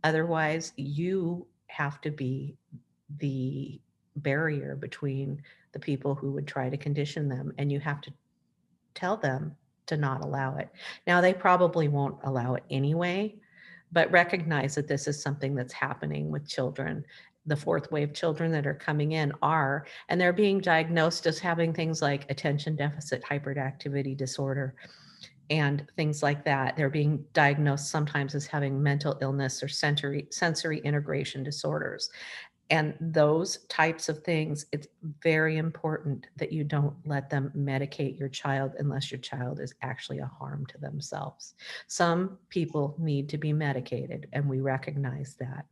Otherwise, 0.04 0.72
you 0.76 1.46
have 1.66 2.00
to 2.00 2.10
be 2.10 2.56
the 3.18 3.80
barrier 4.16 4.74
between 4.74 5.42
the 5.72 5.78
people 5.78 6.14
who 6.14 6.32
would 6.32 6.46
try 6.46 6.70
to 6.70 6.76
condition 6.76 7.28
them 7.28 7.52
and 7.58 7.70
you 7.70 7.78
have 7.78 8.00
to 8.00 8.12
tell 8.94 9.16
them 9.16 9.54
to 9.86 9.96
not 9.96 10.22
allow 10.22 10.56
it. 10.56 10.70
Now, 11.06 11.20
they 11.20 11.34
probably 11.34 11.88
won't 11.88 12.18
allow 12.24 12.54
it 12.54 12.64
anyway, 12.70 13.36
but 13.92 14.10
recognize 14.10 14.74
that 14.76 14.88
this 14.88 15.06
is 15.06 15.22
something 15.22 15.54
that's 15.54 15.72
happening 15.72 16.30
with 16.30 16.48
children. 16.48 17.04
The 17.46 17.56
fourth 17.56 17.90
wave 17.90 18.12
children 18.12 18.52
that 18.52 18.66
are 18.66 18.74
coming 18.74 19.12
in 19.12 19.32
are, 19.42 19.86
and 20.08 20.20
they're 20.20 20.32
being 20.32 20.60
diagnosed 20.60 21.26
as 21.26 21.38
having 21.38 21.72
things 21.72 22.02
like 22.02 22.30
attention 22.30 22.76
deficit 22.76 23.22
hyperactivity 23.24 24.16
disorder 24.16 24.74
and 25.50 25.84
things 25.96 26.22
like 26.22 26.44
that. 26.44 26.76
They're 26.76 26.90
being 26.90 27.24
diagnosed 27.32 27.90
sometimes 27.90 28.34
as 28.34 28.46
having 28.46 28.82
mental 28.82 29.18
illness 29.20 29.62
or 29.62 29.68
sensory 29.68 30.28
sensory 30.30 30.78
integration 30.80 31.42
disorders. 31.42 32.08
And 32.70 32.94
those 33.00 33.64
types 33.64 34.08
of 34.08 34.22
things, 34.22 34.66
it's 34.70 34.86
very 35.22 35.56
important 35.56 36.28
that 36.36 36.52
you 36.52 36.62
don't 36.62 36.94
let 37.04 37.28
them 37.28 37.50
medicate 37.56 38.16
your 38.16 38.28
child 38.28 38.74
unless 38.78 39.10
your 39.10 39.18
child 39.18 39.58
is 39.58 39.74
actually 39.82 40.20
a 40.20 40.26
harm 40.38 40.64
to 40.66 40.78
themselves. 40.78 41.54
Some 41.88 42.38
people 42.48 42.94
need 42.96 43.28
to 43.30 43.38
be 43.38 43.52
medicated, 43.52 44.28
and 44.32 44.48
we 44.48 44.60
recognize 44.60 45.34
that. 45.40 45.66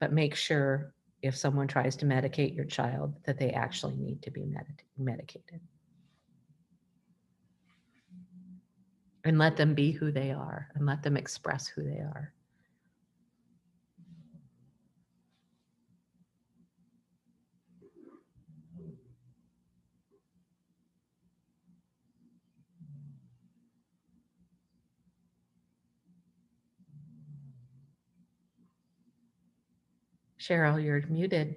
But 0.00 0.12
make 0.12 0.34
sure 0.34 0.94
if 1.22 1.36
someone 1.36 1.66
tries 1.66 1.96
to 1.96 2.06
medicate 2.06 2.54
your 2.54 2.64
child 2.64 3.14
that 3.24 3.38
they 3.38 3.50
actually 3.50 3.96
need 3.96 4.22
to 4.22 4.30
be 4.30 4.44
med- 4.44 4.82
medicated. 4.96 5.60
And 9.24 9.38
let 9.38 9.56
them 9.56 9.74
be 9.74 9.90
who 9.90 10.12
they 10.12 10.30
are 10.30 10.68
and 10.74 10.86
let 10.86 11.02
them 11.02 11.16
express 11.16 11.66
who 11.66 11.82
they 11.82 11.98
are. 11.98 12.32
Cheryl, 30.48 30.82
you're 30.82 31.02
muted. 31.08 31.56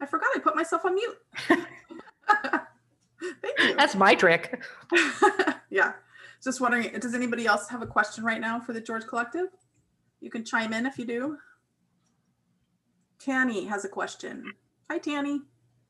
I 0.00 0.06
forgot 0.06 0.28
I 0.34 0.38
put 0.38 0.54
myself 0.54 0.84
on 0.84 0.94
mute. 0.94 1.16
Thank 3.42 3.58
you. 3.58 3.74
That's 3.76 3.94
my 3.94 4.14
trick. 4.14 4.62
yeah. 5.70 5.92
Just 6.42 6.60
wondering, 6.60 6.90
does 6.98 7.14
anybody 7.14 7.46
else 7.46 7.68
have 7.68 7.82
a 7.82 7.86
question 7.86 8.24
right 8.24 8.40
now 8.40 8.60
for 8.60 8.72
the 8.72 8.80
George 8.80 9.06
Collective? 9.06 9.48
You 10.20 10.30
can 10.30 10.44
chime 10.44 10.72
in 10.72 10.86
if 10.86 10.98
you 10.98 11.04
do. 11.04 11.36
Tanny 13.18 13.66
has 13.66 13.84
a 13.84 13.88
question. 13.88 14.44
Hi, 14.90 14.98
Tanny. 14.98 15.40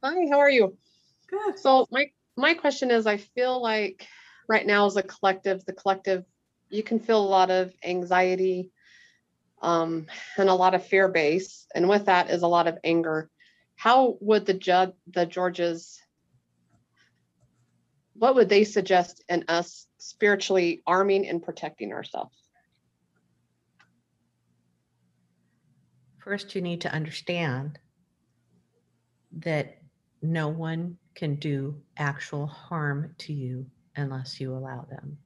Hi, 0.02 0.26
how 0.30 0.38
are 0.38 0.50
you? 0.50 0.76
Good. 1.28 1.58
So 1.58 1.86
my 1.90 2.06
my 2.36 2.54
question 2.54 2.90
is 2.90 3.06
I 3.06 3.18
feel 3.18 3.62
like 3.62 4.06
right 4.48 4.66
now 4.66 4.86
as 4.86 4.96
a 4.96 5.02
collective, 5.02 5.64
the 5.66 5.72
collective, 5.72 6.24
you 6.70 6.82
can 6.82 6.98
feel 6.98 7.20
a 7.20 7.26
lot 7.26 7.50
of 7.50 7.72
anxiety 7.84 8.72
um, 9.60 10.06
and 10.36 10.48
a 10.48 10.54
lot 10.54 10.74
of 10.74 10.86
fear 10.86 11.08
base. 11.08 11.66
And 11.74 11.88
with 11.88 12.06
that 12.06 12.30
is 12.30 12.42
a 12.42 12.48
lot 12.48 12.66
of 12.66 12.78
anger. 12.84 13.30
How 13.76 14.16
would 14.20 14.46
the 14.46 14.54
judge 14.54 14.92
the 15.06 15.26
Georges 15.26 16.00
what 18.20 18.34
would 18.34 18.50
they 18.50 18.64
suggest 18.64 19.24
in 19.30 19.46
us 19.48 19.86
spiritually 19.96 20.82
arming 20.86 21.26
and 21.26 21.42
protecting 21.42 21.90
ourselves? 21.94 22.36
First, 26.18 26.54
you 26.54 26.60
need 26.60 26.82
to 26.82 26.92
understand 26.92 27.78
that 29.38 29.78
no 30.20 30.48
one 30.48 30.98
can 31.14 31.36
do 31.36 31.80
actual 31.96 32.46
harm 32.46 33.14
to 33.18 33.32
you 33.32 33.64
unless 33.96 34.38
you 34.38 34.52
allow 34.52 34.86
them. 34.90 35.16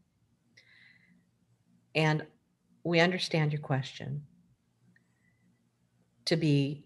And 1.96 2.24
we 2.84 3.00
understand 3.00 3.52
your 3.52 3.62
question. 3.62 4.22
To 6.26 6.36
be 6.36 6.84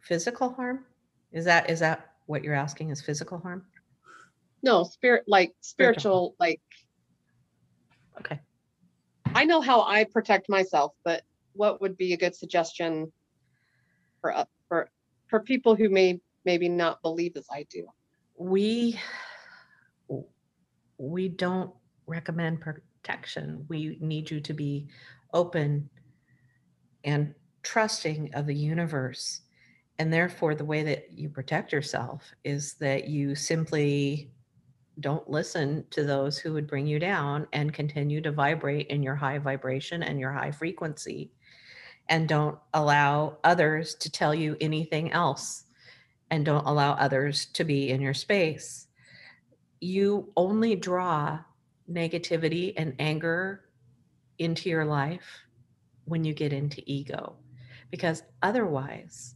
physical 0.00 0.50
harm? 0.52 0.84
Is 1.32 1.44
that 1.46 1.70
is 1.70 1.80
that 1.80 2.10
what 2.26 2.44
you're 2.44 2.54
asking 2.54 2.90
is 2.90 3.00
physical 3.00 3.38
harm? 3.38 3.64
No, 4.62 4.84
spirit 4.84 5.24
like 5.26 5.52
Spiritual. 5.60 6.00
spiritual, 6.00 6.36
like 6.38 6.60
Okay. 8.20 8.38
I 9.34 9.44
know 9.44 9.60
how 9.60 9.82
I 9.82 10.04
protect 10.04 10.48
myself, 10.48 10.92
but 11.04 11.22
what 11.54 11.80
would 11.80 11.96
be 11.96 12.12
a 12.12 12.16
good 12.16 12.36
suggestion 12.36 13.10
for 14.20 14.36
uh, 14.36 14.44
for 14.68 14.90
for 15.28 15.40
people 15.40 15.74
who 15.74 15.88
may 15.88 16.20
maybe 16.44 16.68
not 16.68 17.00
believe 17.02 17.36
as 17.36 17.46
I 17.50 17.66
do? 17.70 17.86
we 18.36 18.98
we 20.98 21.28
don't 21.28 21.72
recommend 22.06 22.60
protection. 23.02 23.64
We 23.68 23.98
need 24.00 24.30
you 24.30 24.40
to 24.40 24.52
be 24.52 24.86
open 25.32 25.88
and 27.04 27.34
trusting 27.62 28.34
of 28.34 28.46
the 28.46 28.54
universe. 28.54 29.40
And 29.98 30.12
therefore 30.12 30.54
the 30.54 30.64
way 30.64 30.82
that 30.84 31.12
you 31.12 31.28
protect 31.28 31.72
yourself 31.72 32.32
is 32.44 32.74
that 32.74 33.08
you 33.08 33.34
simply 33.34 34.30
don't 35.00 35.28
listen 35.28 35.84
to 35.90 36.04
those 36.04 36.38
who 36.38 36.52
would 36.52 36.66
bring 36.66 36.86
you 36.86 36.98
down 36.98 37.46
and 37.52 37.72
continue 37.72 38.20
to 38.20 38.30
vibrate 38.30 38.88
in 38.88 39.02
your 39.02 39.14
high 39.14 39.38
vibration 39.38 40.02
and 40.02 40.20
your 40.20 40.32
high 40.32 40.50
frequency. 40.50 41.32
And 42.08 42.28
don't 42.28 42.58
allow 42.74 43.38
others 43.42 43.94
to 43.96 44.10
tell 44.10 44.34
you 44.34 44.56
anything 44.60 45.12
else. 45.12 45.64
And 46.30 46.44
don't 46.44 46.66
allow 46.66 46.92
others 46.92 47.46
to 47.46 47.64
be 47.64 47.90
in 47.90 48.00
your 48.00 48.14
space, 48.14 48.86
you 49.80 50.32
only 50.36 50.76
draw 50.76 51.40
negativity 51.90 52.74
and 52.76 52.94
anger 52.98 53.62
into 54.38 54.68
your 54.68 54.84
life 54.84 55.44
when 56.04 56.24
you 56.24 56.34
get 56.34 56.52
into 56.52 56.82
ego. 56.86 57.36
Because 57.90 58.22
otherwise, 58.42 59.34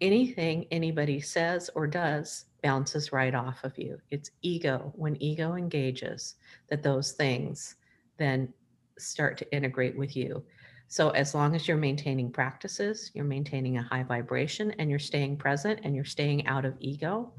anything 0.00 0.66
anybody 0.70 1.20
says 1.20 1.70
or 1.74 1.86
does 1.86 2.46
bounces 2.62 3.12
right 3.12 3.34
off 3.34 3.64
of 3.64 3.78
you. 3.78 3.98
It's 4.10 4.30
ego. 4.42 4.92
When 4.96 5.20
ego 5.22 5.54
engages, 5.54 6.34
that 6.68 6.82
those 6.82 7.12
things 7.12 7.76
then 8.18 8.52
start 8.98 9.38
to 9.38 9.54
integrate 9.54 9.96
with 9.96 10.16
you. 10.16 10.42
So 10.88 11.10
as 11.10 11.34
long 11.34 11.54
as 11.54 11.66
you're 11.66 11.76
maintaining 11.76 12.30
practices, 12.30 13.10
you're 13.14 13.24
maintaining 13.24 13.76
a 13.76 13.82
high 13.82 14.04
vibration 14.04 14.72
and 14.78 14.88
you're 14.88 14.98
staying 14.98 15.36
present 15.36 15.80
and 15.82 15.94
you're 15.94 16.04
staying 16.04 16.46
out 16.46 16.64
of 16.64 16.74
ego, 16.80 17.32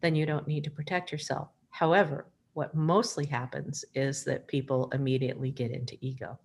then 0.00 0.14
you 0.14 0.26
don't 0.26 0.46
need 0.46 0.64
to 0.64 0.70
protect 0.70 1.10
yourself. 1.10 1.48
However, 1.70 2.26
what 2.54 2.74
mostly 2.74 3.26
happens 3.26 3.84
is 3.94 4.24
that 4.24 4.48
people 4.48 4.90
immediately 4.92 5.50
get 5.50 5.70
into 5.70 5.96
ego. 6.00 6.38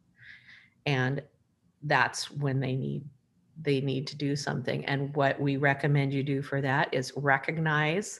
And 0.85 1.21
that's 1.83 2.31
when 2.31 2.59
they 2.59 2.75
need 2.75 3.03
they 3.61 3.79
need 3.79 4.05
to 4.07 4.17
do 4.17 4.35
something. 4.35 4.83
And 4.85 5.15
what 5.15 5.39
we 5.39 5.55
recommend 5.55 6.13
you 6.13 6.23
do 6.23 6.41
for 6.41 6.59
that 6.61 6.93
is 6.93 7.13
recognize 7.15 8.19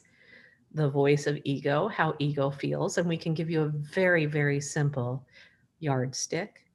the 0.72 0.88
voice 0.88 1.26
of 1.26 1.38
ego, 1.44 1.88
how 1.88 2.14
ego 2.18 2.50
feels, 2.50 2.96
and 2.96 3.06
we 3.06 3.18
can 3.18 3.34
give 3.34 3.50
you 3.50 3.62
a 3.62 3.68
very 3.68 4.26
very 4.26 4.60
simple 4.60 5.26
yardstick 5.78 6.66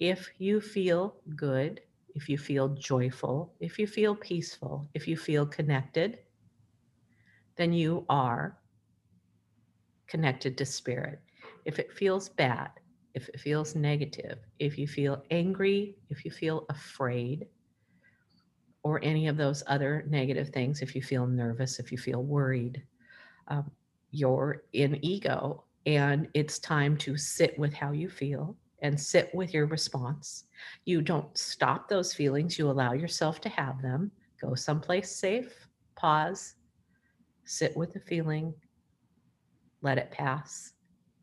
if 0.00 0.30
you 0.38 0.60
feel 0.60 1.16
good, 1.34 1.80
if 2.14 2.28
you 2.28 2.38
feel 2.38 2.68
joyful, 2.68 3.52
if 3.60 3.78
you 3.78 3.86
feel 3.86 4.14
peaceful, 4.14 4.88
if 4.94 5.08
you 5.08 5.16
feel 5.16 5.44
connected, 5.46 6.18
then 7.56 7.72
you 7.72 8.04
are 8.08 8.56
connected 10.08 10.58
to 10.58 10.64
spirit. 10.64 11.20
If 11.64 11.78
it 11.78 11.92
feels 11.92 12.28
bad, 12.28 12.70
if 13.14 13.28
it 13.28 13.40
feels 13.40 13.74
negative, 13.74 14.38
if 14.58 14.78
you 14.78 14.86
feel 14.86 15.22
angry, 15.30 15.96
if 16.10 16.24
you 16.24 16.30
feel 16.30 16.66
afraid, 16.68 17.46
or 18.82 19.00
any 19.02 19.26
of 19.26 19.36
those 19.36 19.62
other 19.66 20.04
negative 20.08 20.48
things, 20.48 20.82
if 20.82 20.94
you 20.94 21.02
feel 21.02 21.26
nervous, 21.26 21.78
if 21.78 21.92
you 21.92 21.98
feel 21.98 22.22
worried, 22.22 22.82
um, 23.48 23.70
you're 24.10 24.62
in 24.72 25.04
ego. 25.04 25.64
And 25.86 26.28
it's 26.34 26.58
time 26.58 26.96
to 26.98 27.16
sit 27.16 27.58
with 27.58 27.72
how 27.72 27.92
you 27.92 28.08
feel 28.08 28.56
and 28.82 28.98
sit 28.98 29.34
with 29.34 29.52
your 29.52 29.66
response. 29.66 30.44
You 30.84 31.02
don't 31.02 31.36
stop 31.36 31.88
those 31.88 32.14
feelings, 32.14 32.58
you 32.58 32.70
allow 32.70 32.92
yourself 32.92 33.40
to 33.42 33.48
have 33.48 33.82
them. 33.82 34.10
Go 34.40 34.54
someplace 34.54 35.10
safe, 35.10 35.66
pause, 35.96 36.54
sit 37.44 37.76
with 37.76 37.92
the 37.92 38.00
feeling, 38.00 38.54
let 39.82 39.98
it 39.98 40.10
pass, 40.10 40.72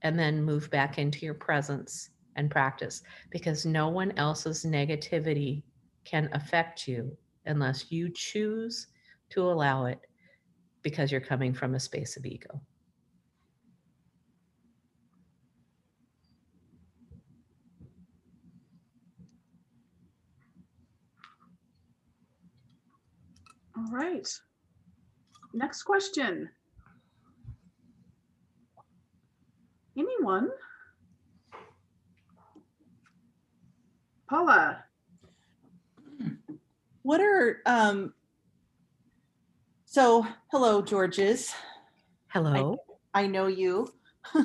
and 0.02 0.18
then 0.18 0.44
move 0.44 0.70
back 0.70 0.98
into 0.98 1.26
your 1.26 1.34
presence 1.34 2.10
and 2.36 2.52
practice 2.52 3.02
because 3.32 3.66
no 3.66 3.90
one 3.90 4.12
else's 4.18 4.66
negativity 4.66 5.64
can 6.04 6.30
affect 6.34 6.88
you 6.88 7.16
unless 7.46 7.92
you 7.92 8.10
choose 8.14 8.88
to 9.30 9.42
allow 9.42 9.86
it 9.86 10.00
because 10.82 11.12
you're 11.12 11.22
coming 11.22 11.54
from 11.54 11.76
a 11.76 11.80
space 11.80 12.18
of 12.18 12.26
ego. 12.26 12.62
All 23.78 23.92
right. 23.92 24.28
Next 25.54 25.84
question. 25.84 26.50
Anyone? 30.26 30.50
Paula, 34.28 34.84
What 37.04 37.22
are 37.22 37.62
um 37.68 38.12
so 39.86 40.26
hello 40.52 40.82
Georges. 40.82 41.54
Hello. 42.30 42.80
I 43.14 43.28
know 43.28 43.46
you. 43.46 43.88
I 44.36 44.42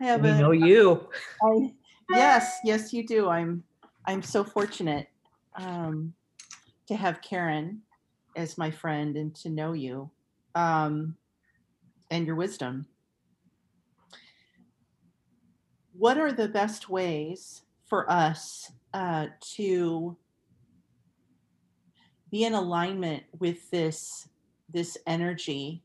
have 0.00 0.20
We 0.22 0.28
a 0.28 0.38
know 0.38 0.50
you. 0.50 1.08
I- 1.42 1.72
yes, 2.10 2.58
yes 2.62 2.92
you 2.92 3.06
do. 3.06 3.30
I'm 3.30 3.64
I'm 4.06 4.22
so 4.22 4.44
fortunate 4.44 5.08
um 5.56 6.12
to 6.88 6.96
have 6.96 7.22
Karen 7.22 7.80
as 8.36 8.58
my 8.58 8.70
friend 8.70 9.16
and 9.16 9.34
to 9.36 9.48
know 9.48 9.72
you 9.72 10.10
um 10.54 11.16
and 12.10 12.26
your 12.26 12.36
wisdom. 12.36 12.84
What 15.98 16.16
are 16.16 16.30
the 16.30 16.46
best 16.46 16.88
ways 16.88 17.62
for 17.86 18.08
us 18.08 18.70
uh, 18.94 19.26
to 19.56 20.16
be 22.30 22.44
in 22.44 22.54
alignment 22.54 23.24
with 23.36 23.68
this 23.72 24.28
this 24.72 24.96
energy? 25.08 25.82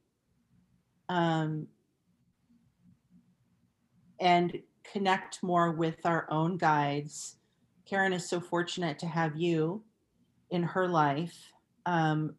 Um, 1.09 1.65
and 4.19 4.59
connect 4.83 5.41
more 5.41 5.71
with 5.71 6.05
our 6.05 6.27
own 6.29 6.57
guides. 6.57 7.37
Karen 7.87 8.13
is 8.13 8.29
so 8.29 8.39
fortunate 8.39 8.99
to 8.99 9.07
have 9.07 9.35
you 9.35 9.83
in 10.51 10.61
her 10.61 10.87
life. 10.87 11.53
Um, 11.87 12.35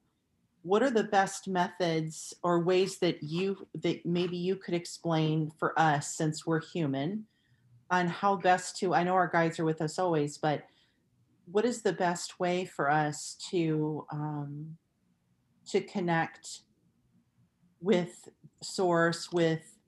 what 0.63 0.85
are 0.85 0.93
the 0.93 1.03
best 1.03 1.49
methods 1.49 2.35
or 2.45 2.61
ways 2.61 2.99
that 2.99 3.25
you 3.25 3.67
that 3.83 4.07
maybe 4.07 4.37
you 4.37 4.55
could 4.55 4.75
explain 4.75 5.51
for 5.59 5.77
us 5.77 6.17
since 6.17 6.47
we're 6.47 6.63
human 6.63 7.27
on 7.91 8.07
how 8.07 8.37
best 8.37 8.77
to 8.77 8.95
i 8.95 9.03
know 9.03 9.15
our 9.15 9.29
guides 9.29 9.59
are 9.59 9.65
with 9.65 9.81
us 9.81 9.99
always 9.99 10.39
but 10.39 10.65
what 11.47 11.65
is 11.65 11.83
the 11.83 11.93
best 11.93 12.41
way 12.41 12.65
for 12.65 12.91
us 12.91 13.37
to 13.51 14.07
um, 14.11 14.77
to 15.67 15.81
connect 15.81 16.61
with 17.81 18.29
source 18.63 19.31
with 19.31 19.79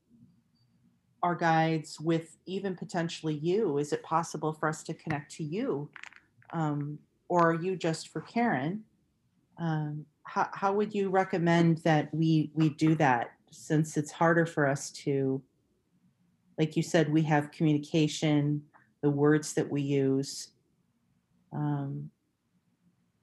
our 1.23 1.35
guides 1.35 1.99
with 1.99 2.37
even 2.47 2.77
potentially 2.77 3.35
you? 3.35 3.79
Is 3.79 3.93
it 3.93 4.03
possible 4.03 4.53
for 4.53 4.69
us 4.69 4.83
to 4.85 4.95
connect 4.95 5.33
to 5.37 5.45
you 5.45 5.91
um, 6.53 6.99
or 7.29 7.51
are 7.51 7.63
you 7.63 7.77
just 7.77 8.09
for 8.09 8.21
karen? 8.21 8.85
Um, 9.59 10.05
how, 10.25 10.49
how 10.53 10.73
would 10.73 10.95
you 10.95 11.09
recommend 11.09 11.79
that 11.79 12.13
we 12.13 12.51
we 12.55 12.69
do 12.71 12.95
that 12.97 13.31
since 13.51 13.97
it's 13.97 14.11
harder 14.11 14.45
for 14.45 14.67
us 14.67 14.91
to 14.91 15.43
like 16.59 16.77
you 16.77 16.83
said 16.83 17.13
we 17.13 17.23
have 17.23 17.51
communication 17.51 18.63
the 19.03 19.11
words 19.11 19.53
that 19.53 19.71
we 19.71 19.83
use. 19.83 20.49
Um, 21.53 22.11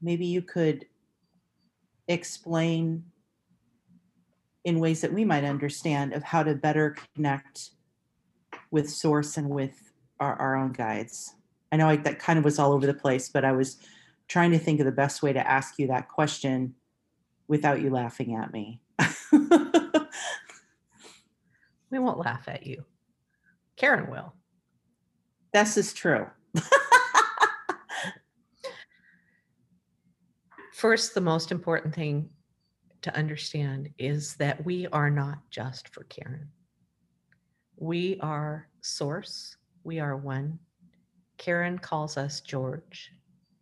maybe 0.02 0.26
you 0.26 0.42
could 0.42 0.86
explain 2.08 3.04
in 4.64 4.80
ways 4.80 5.02
that 5.02 5.12
we 5.12 5.26
might 5.26 5.44
understand 5.44 6.14
of 6.14 6.24
how 6.24 6.44
to 6.44 6.56
better 6.56 6.96
connect 7.16 7.72
with 8.72 8.90
source 8.90 9.36
and 9.36 9.50
with 9.50 9.92
our, 10.20 10.36
our 10.36 10.56
own 10.56 10.72
guides. 10.72 11.34
I 11.72 11.76
know 11.76 11.90
I, 11.90 11.98
that 11.98 12.20
kind 12.20 12.40
of 12.40 12.46
was 12.46 12.60
all 12.60 12.72
over 12.72 12.86
the 12.86 12.94
place 12.94 13.30
but 13.30 13.44
i 13.44 13.52
was 13.52 13.78
trying 14.28 14.52
to 14.52 14.60
think 14.60 14.80
of 14.80 14.86
the 14.86 14.92
best 14.92 15.24
way 15.24 15.34
to 15.34 15.48
ask 15.48 15.80
you 15.80 15.88
that 15.88 16.08
question 16.08 16.76
without 17.48 17.82
you 17.82 17.90
laughing 17.90 18.36
at 18.36 18.54
me. 18.54 18.80
We 21.94 22.00
won't 22.00 22.18
laugh 22.18 22.48
at 22.48 22.66
you. 22.66 22.84
Karen 23.84 24.10
will. 24.10 24.34
this 25.52 25.76
is 25.76 25.92
true 25.92 26.26
First, 30.72 31.14
the 31.14 31.20
most 31.22 31.52
important 31.52 31.94
thing 31.94 32.30
to 33.02 33.14
understand 33.14 33.90
is 33.98 34.36
that 34.36 34.64
we 34.64 34.88
are 34.88 35.10
not 35.10 35.40
just 35.50 35.90
for 35.90 36.06
Karen. 36.06 36.48
We 37.76 38.20
are 38.22 38.70
source, 38.80 39.58
we 39.84 40.00
are 40.00 40.16
one. 40.16 40.60
Karen 41.38 41.78
calls 41.78 42.16
us 42.16 42.40
George 42.40 43.12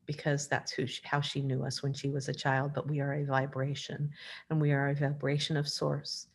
because 0.05 0.47
that's 0.47 0.71
who 0.71 0.85
she, 0.85 1.01
how 1.03 1.21
she 1.21 1.41
knew 1.41 1.63
us 1.63 1.81
when 1.81 1.93
she 1.93 2.09
was 2.09 2.29
a 2.29 2.33
child, 2.33 2.73
but 2.75 2.87
we 2.87 2.99
are 2.99 3.13
a 3.13 3.25
vibration 3.25 4.11
and 4.51 4.61
we 4.61 4.71
are 4.71 4.89
a 4.89 4.95
vibration 4.95 5.57
of 5.57 5.67
source. 5.67 6.27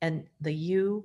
And 0.00 0.24
the 0.40 0.54
you 0.54 1.04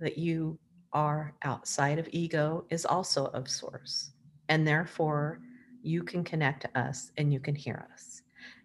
that 0.00 0.16
you 0.16 0.58
are 0.94 1.34
outside 1.42 1.98
of 1.98 2.08
ego 2.12 2.64
is 2.70 2.86
also 2.86 3.26
of 3.26 3.50
source. 3.50 4.12
And 4.48 4.66
therefore, 4.66 5.40
you 5.82 6.02
can 6.02 6.24
connect 6.24 6.62
to 6.62 6.78
us 6.78 7.12
and 7.18 7.32
you 7.32 7.40
can 7.40 7.54
hear 7.54 7.86
us. 7.92 8.22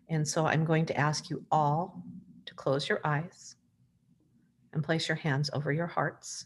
And 0.10 0.28
so 0.28 0.46
I'm 0.46 0.64
going 0.64 0.86
to 0.88 0.98
ask 0.98 1.30
you 1.30 1.44
all 1.52 2.02
to 2.46 2.54
close 2.54 2.88
your 2.88 3.02
eyes 3.04 3.56
and 4.74 4.84
place 4.84 5.08
your 5.08 5.18
hands 5.18 5.50
over 5.54 5.72
your 5.72 5.88
hearts 5.88 6.46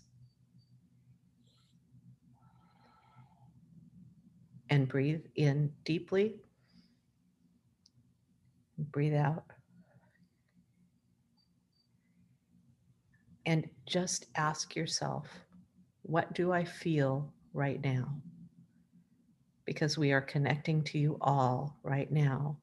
and 4.69 4.88
breathe 4.88 5.22
in 5.36 5.72
deeply. 5.86 6.36
Breathe 8.78 9.13
out. 9.13 9.43
And 13.46 13.69
just 13.86 14.26
ask 14.36 14.76
yourself, 14.76 15.28
what 16.04 16.34
do 16.34 16.52
I 16.52 16.63
feel 16.63 17.34
right 17.54 17.82
now? 17.84 18.16
Because 19.66 19.98
we 19.98 20.12
are 20.12 20.22
connecting 20.22 20.84
to 20.84 21.00
you 21.00 21.18
all 21.22 21.78
right 21.84 22.12
now. 22.12 22.58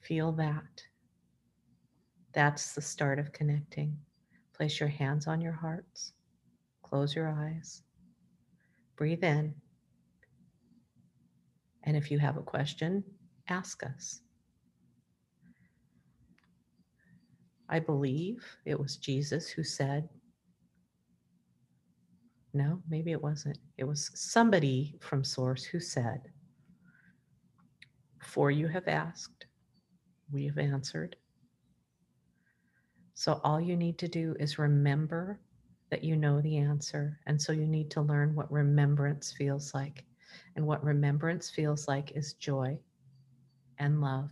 Feel 0.00 0.32
that. 0.32 0.82
That's 2.32 2.74
the 2.74 2.80
start 2.80 3.18
of 3.18 3.32
connecting. 3.32 3.98
Place 4.54 4.80
your 4.80 4.88
hands 4.88 5.26
on 5.26 5.40
your 5.40 5.52
hearts. 5.52 6.12
Close 6.82 7.14
your 7.14 7.28
eyes. 7.28 7.82
Breathe 8.96 9.24
in. 9.24 9.54
And 11.82 11.96
if 11.96 12.10
you 12.10 12.18
have 12.18 12.36
a 12.36 12.42
question, 12.42 13.04
ask 13.48 13.82
us. 13.84 14.20
I 17.68 17.80
believe 17.80 18.44
it 18.64 18.78
was 18.78 18.96
Jesus 18.96 19.48
who 19.48 19.62
said, 19.62 20.08
no, 22.54 22.82
maybe 22.88 23.12
it 23.12 23.22
wasn't. 23.22 23.58
It 23.76 23.84
was 23.84 24.10
somebody 24.14 24.96
from 25.00 25.22
Source 25.22 25.64
who 25.64 25.80
said, 25.80 26.22
For 28.22 28.50
you 28.50 28.66
have 28.68 28.88
asked, 28.88 29.46
we 30.32 30.46
have 30.46 30.58
answered. 30.58 31.16
So 33.14 33.40
all 33.44 33.60
you 33.60 33.76
need 33.76 33.98
to 33.98 34.08
do 34.08 34.34
is 34.40 34.58
remember 34.58 35.40
that 35.90 36.04
you 36.04 36.16
know 36.16 36.40
the 36.40 36.56
answer. 36.56 37.18
And 37.26 37.40
so 37.40 37.52
you 37.52 37.66
need 37.66 37.90
to 37.92 38.02
learn 38.02 38.34
what 38.34 38.50
remembrance 38.50 39.32
feels 39.32 39.74
like. 39.74 40.04
And 40.56 40.66
what 40.66 40.84
remembrance 40.84 41.50
feels 41.50 41.86
like 41.88 42.12
is 42.16 42.34
joy 42.34 42.78
and 43.78 44.00
love 44.00 44.30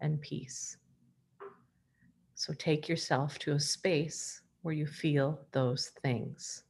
and 0.00 0.20
peace. 0.20 0.76
So 2.34 2.52
take 2.54 2.88
yourself 2.88 3.38
to 3.40 3.52
a 3.52 3.60
space 3.60 4.40
where 4.62 4.74
you 4.74 4.86
feel 4.86 5.40
those 5.52 5.90
things. 6.02 6.64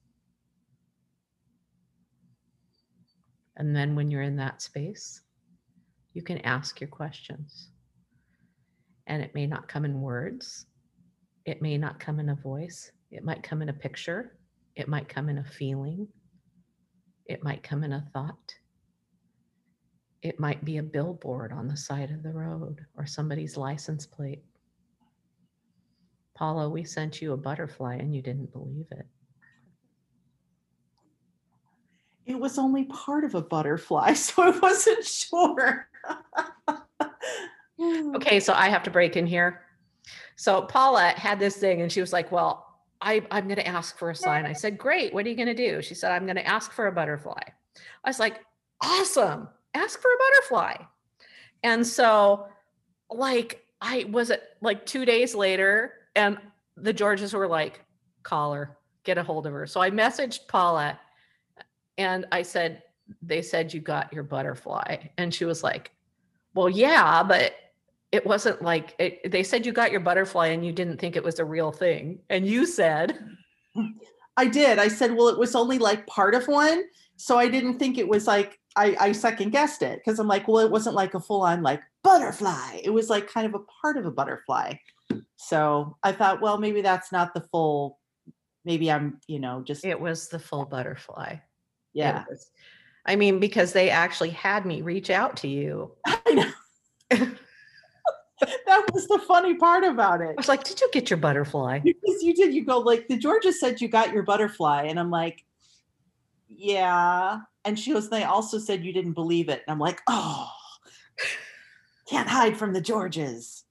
And 3.56 3.74
then 3.74 3.94
when 3.94 4.10
you're 4.10 4.22
in 4.22 4.36
that 4.36 4.62
space, 4.62 5.22
you 6.14 6.22
can 6.22 6.38
ask 6.38 6.80
your 6.80 6.88
questions. 6.88 7.68
And 9.06 9.22
it 9.22 9.34
may 9.34 9.46
not 9.46 9.68
come 9.68 9.84
in 9.84 10.00
words, 10.00 10.66
it 11.44 11.60
may 11.60 11.76
not 11.76 12.00
come 12.00 12.20
in 12.20 12.30
a 12.30 12.34
voice, 12.34 12.92
it 13.10 13.24
might 13.24 13.42
come 13.42 13.60
in 13.60 13.68
a 13.68 13.72
picture, 13.72 14.38
it 14.76 14.88
might 14.88 15.08
come 15.08 15.28
in 15.28 15.38
a 15.38 15.44
feeling, 15.44 16.06
it 17.26 17.42
might 17.42 17.62
come 17.62 17.84
in 17.84 17.92
a 17.92 18.06
thought. 18.12 18.54
It 20.22 20.38
might 20.38 20.64
be 20.64 20.76
a 20.76 20.82
billboard 20.82 21.52
on 21.52 21.66
the 21.66 21.76
side 21.76 22.10
of 22.10 22.22
the 22.22 22.32
road 22.32 22.84
or 22.96 23.06
somebody's 23.06 23.56
license 23.56 24.06
plate. 24.06 24.42
Paula, 26.34 26.68
we 26.68 26.84
sent 26.84 27.22
you 27.22 27.32
a 27.32 27.36
butterfly 27.36 27.96
and 27.96 28.14
you 28.14 28.22
didn't 28.22 28.52
believe 28.52 28.86
it. 28.90 29.06
It 32.26 32.38
was 32.38 32.58
only 32.58 32.84
part 32.84 33.24
of 33.24 33.34
a 33.34 33.42
butterfly, 33.42 34.12
so 34.14 34.42
I 34.42 34.58
wasn't 34.58 35.04
sure. 35.04 35.88
Hmm. 37.78 38.14
Okay, 38.16 38.40
so 38.40 38.52
I 38.52 38.68
have 38.68 38.82
to 38.84 38.90
break 38.90 39.16
in 39.16 39.26
here. 39.26 39.62
So 40.36 40.62
Paula 40.62 41.14
had 41.16 41.38
this 41.38 41.56
thing 41.56 41.80
and 41.80 41.90
she 41.90 42.00
was 42.00 42.12
like, 42.12 42.30
Well, 42.30 42.66
I, 43.00 43.26
I'm 43.30 43.44
going 43.44 43.56
to 43.56 43.66
ask 43.66 43.98
for 43.98 44.10
a 44.10 44.14
sign. 44.14 44.44
I 44.44 44.52
said, 44.52 44.76
Great. 44.76 45.14
What 45.14 45.24
are 45.24 45.28
you 45.30 45.34
going 45.34 45.48
to 45.48 45.54
do? 45.54 45.80
She 45.80 45.94
said, 45.94 46.12
I'm 46.12 46.24
going 46.24 46.36
to 46.36 46.46
ask 46.46 46.72
for 46.72 46.86
a 46.86 46.92
butterfly. 46.92 47.42
I 48.04 48.08
was 48.08 48.18
like, 48.18 48.40
Awesome. 48.82 49.48
Ask 49.74 50.00
for 50.00 50.08
a 50.08 50.18
butterfly. 50.18 50.84
And 51.62 51.86
so, 51.86 52.48
like, 53.10 53.64
I 53.80 54.04
was 54.10 54.30
it 54.30 54.42
like 54.60 54.84
two 54.86 55.04
days 55.04 55.34
later, 55.34 55.92
and 56.14 56.38
the 56.76 56.92
Georges 56.92 57.32
were 57.32 57.48
like, 57.48 57.84
Call 58.22 58.52
her, 58.52 58.76
get 59.04 59.18
a 59.18 59.22
hold 59.22 59.46
of 59.46 59.52
her. 59.52 59.66
So 59.66 59.80
I 59.80 59.90
messaged 59.90 60.46
Paula 60.48 60.98
and 61.96 62.26
I 62.32 62.42
said, 62.42 62.82
They 63.22 63.42
said 63.42 63.72
you 63.72 63.80
got 63.80 64.12
your 64.12 64.22
butterfly. 64.22 64.96
And 65.16 65.32
she 65.32 65.44
was 65.44 65.62
like, 65.62 65.90
Well, 66.54 66.68
yeah, 66.68 67.22
but 67.22 67.54
it 68.12 68.26
wasn't 68.26 68.60
like 68.60 68.94
it, 68.98 69.30
they 69.30 69.42
said 69.42 69.64
you 69.64 69.72
got 69.72 69.92
your 69.92 70.00
butterfly 70.00 70.48
and 70.48 70.66
you 70.66 70.72
didn't 70.72 70.98
think 70.98 71.16
it 71.16 71.24
was 71.24 71.38
a 71.38 71.44
real 71.44 71.70
thing. 71.70 72.18
And 72.28 72.46
you 72.46 72.66
said, 72.66 73.18
I 74.36 74.46
did. 74.46 74.78
I 74.78 74.88
said, 74.88 75.14
well, 75.14 75.28
it 75.28 75.38
was 75.38 75.54
only 75.54 75.78
like 75.78 76.06
part 76.06 76.34
of 76.34 76.48
one. 76.48 76.84
So 77.20 77.38
I 77.38 77.48
didn't 77.48 77.78
think 77.78 77.98
it 77.98 78.08
was 78.08 78.26
like, 78.26 78.58
I, 78.76 78.96
I 78.98 79.12
second 79.12 79.50
guessed 79.50 79.82
it 79.82 79.98
because 79.98 80.18
I'm 80.18 80.26
like, 80.26 80.48
well, 80.48 80.64
it 80.64 80.70
wasn't 80.70 80.94
like 80.94 81.12
a 81.12 81.20
full 81.20 81.42
on 81.42 81.62
like 81.62 81.82
butterfly. 82.02 82.80
It 82.82 82.88
was 82.88 83.10
like 83.10 83.28
kind 83.28 83.46
of 83.46 83.54
a 83.54 83.64
part 83.82 83.98
of 83.98 84.06
a 84.06 84.10
butterfly. 84.10 84.74
So 85.36 85.98
I 86.02 86.12
thought, 86.12 86.40
well, 86.40 86.56
maybe 86.56 86.80
that's 86.80 87.12
not 87.12 87.34
the 87.34 87.42
full, 87.42 87.98
maybe 88.64 88.90
I'm, 88.90 89.20
you 89.26 89.38
know, 89.38 89.62
just, 89.62 89.84
it 89.84 90.00
was 90.00 90.28
the 90.28 90.38
full 90.38 90.64
butterfly. 90.64 91.36
Yeah. 91.92 92.24
I 93.04 93.16
mean, 93.16 93.38
because 93.38 93.74
they 93.74 93.90
actually 93.90 94.30
had 94.30 94.64
me 94.64 94.80
reach 94.80 95.10
out 95.10 95.36
to 95.38 95.48
you. 95.48 95.92
I 96.06 96.32
know. 96.32 96.50
that 98.40 98.92
was 98.94 99.06
the 99.08 99.18
funny 99.28 99.56
part 99.56 99.84
about 99.84 100.22
it. 100.22 100.30
I 100.30 100.34
was 100.38 100.48
like, 100.48 100.64
did 100.64 100.80
you 100.80 100.88
get 100.90 101.10
your 101.10 101.18
butterfly? 101.18 101.80
Because 101.80 102.22
you 102.22 102.34
did, 102.34 102.54
you 102.54 102.64
go 102.64 102.78
like 102.78 103.08
the 103.08 103.18
Georges 103.18 103.60
said 103.60 103.82
you 103.82 103.88
got 103.88 104.14
your 104.14 104.22
butterfly, 104.22 104.84
and 104.84 104.98
I'm 104.98 105.10
like, 105.10 105.44
yeah. 106.60 107.40
And 107.64 107.78
she 107.78 107.92
goes, 107.92 108.10
they 108.10 108.24
also 108.24 108.58
said 108.58 108.84
you 108.84 108.92
didn't 108.92 109.12
believe 109.12 109.48
it, 109.48 109.62
and 109.66 109.72
I'm 109.72 109.78
like, 109.78 110.00
oh, 110.06 110.48
can't 112.06 112.28
hide 112.28 112.56
from 112.56 112.72
the 112.72 112.80
Georges. 112.80 113.64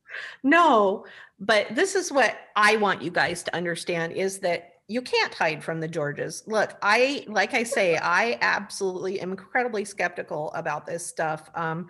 No, 0.43 1.05
but 1.39 1.67
this 1.75 1.95
is 1.95 2.11
what 2.11 2.35
I 2.55 2.77
want 2.77 3.01
you 3.01 3.11
guys 3.11 3.43
to 3.43 3.55
understand 3.55 4.13
is 4.13 4.39
that 4.39 4.73
you 4.87 5.03
can't 5.03 5.33
hide 5.33 5.63
from 5.63 5.79
the 5.79 5.87
Georges. 5.87 6.43
Look, 6.47 6.73
I 6.81 7.25
like 7.27 7.53
I 7.53 7.63
say, 7.63 7.97
I 8.01 8.37
absolutely 8.41 9.19
am 9.21 9.31
incredibly 9.31 9.85
skeptical 9.85 10.51
about 10.53 10.87
this 10.87 11.05
stuff. 11.05 11.49
Um, 11.53 11.87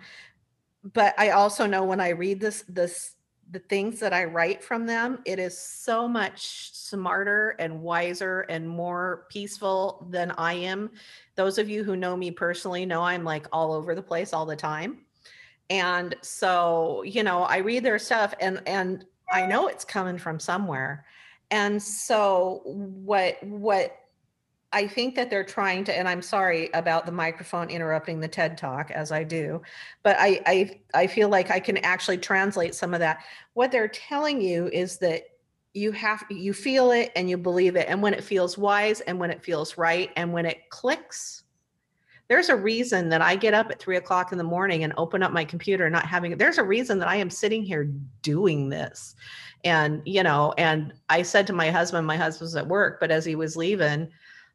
but 0.92 1.14
I 1.18 1.30
also 1.30 1.66
know 1.66 1.84
when 1.84 2.00
I 2.00 2.10
read 2.10 2.40
this, 2.40 2.64
this 2.68 3.12
the 3.50 3.58
things 3.58 3.98
that 4.00 4.12
I 4.12 4.24
write 4.24 4.62
from 4.62 4.86
them, 4.86 5.20
it 5.24 5.38
is 5.38 5.58
so 5.58 6.06
much 6.06 6.72
smarter 6.72 7.56
and 7.58 7.82
wiser 7.82 8.42
and 8.42 8.68
more 8.68 9.26
peaceful 9.28 10.06
than 10.10 10.30
I 10.32 10.54
am. 10.54 10.90
Those 11.34 11.58
of 11.58 11.68
you 11.68 11.84
who 11.84 11.96
know 11.96 12.16
me 12.16 12.30
personally 12.30 12.86
know 12.86 13.02
I'm 13.02 13.24
like 13.24 13.46
all 13.52 13.72
over 13.72 13.94
the 13.94 14.02
place 14.02 14.32
all 14.32 14.46
the 14.46 14.56
time 14.56 15.04
and 15.70 16.16
so 16.20 17.02
you 17.04 17.22
know 17.22 17.42
i 17.44 17.58
read 17.58 17.84
their 17.84 17.98
stuff 17.98 18.34
and 18.40 18.60
and 18.66 19.06
i 19.32 19.46
know 19.46 19.68
it's 19.68 19.84
coming 19.84 20.18
from 20.18 20.38
somewhere 20.38 21.06
and 21.50 21.82
so 21.82 22.60
what 22.64 23.42
what 23.42 23.96
i 24.72 24.86
think 24.86 25.14
that 25.14 25.30
they're 25.30 25.44
trying 25.44 25.84
to 25.84 25.96
and 25.96 26.08
i'm 26.08 26.22
sorry 26.22 26.70
about 26.74 27.06
the 27.06 27.12
microphone 27.12 27.68
interrupting 27.70 28.20
the 28.20 28.28
ted 28.28 28.56
talk 28.56 28.90
as 28.90 29.12
i 29.12 29.22
do 29.22 29.60
but 30.02 30.16
i 30.18 30.40
i 30.46 30.80
i 30.94 31.06
feel 31.06 31.28
like 31.28 31.50
i 31.50 31.60
can 31.60 31.76
actually 31.78 32.18
translate 32.18 32.74
some 32.74 32.94
of 32.94 33.00
that 33.00 33.22
what 33.54 33.70
they're 33.72 33.88
telling 33.88 34.40
you 34.40 34.68
is 34.68 34.98
that 34.98 35.24
you 35.72 35.92
have 35.92 36.24
you 36.30 36.52
feel 36.52 36.90
it 36.90 37.12
and 37.14 37.30
you 37.30 37.38
believe 37.38 37.76
it 37.76 37.86
and 37.88 38.02
when 38.02 38.14
it 38.14 38.24
feels 38.24 38.58
wise 38.58 39.00
and 39.02 39.18
when 39.18 39.30
it 39.30 39.42
feels 39.42 39.78
right 39.78 40.10
and 40.16 40.32
when 40.32 40.44
it 40.44 40.68
clicks 40.70 41.44
there's 42.30 42.48
a 42.48 42.54
reason 42.54 43.08
that 43.08 43.20
I 43.20 43.34
get 43.34 43.54
up 43.54 43.72
at 43.72 43.80
three 43.80 43.96
o'clock 43.96 44.30
in 44.30 44.38
the 44.38 44.44
morning 44.44 44.84
and 44.84 44.92
open 44.96 45.20
up 45.20 45.32
my 45.32 45.44
computer, 45.44 45.90
not 45.90 46.06
having 46.06 46.38
there's 46.38 46.58
a 46.58 46.62
reason 46.62 47.00
that 47.00 47.08
I 47.08 47.16
am 47.16 47.28
sitting 47.28 47.64
here 47.64 47.90
doing 48.22 48.68
this. 48.68 49.16
And, 49.64 50.00
you 50.04 50.22
know, 50.22 50.54
and 50.56 50.94
I 51.08 51.22
said 51.22 51.44
to 51.48 51.52
my 51.52 51.72
husband, 51.72 52.06
my 52.06 52.16
husband's 52.16 52.54
at 52.54 52.68
work, 52.68 53.00
but 53.00 53.10
as 53.10 53.24
he 53.24 53.34
was 53.34 53.56
leaving, 53.56 54.08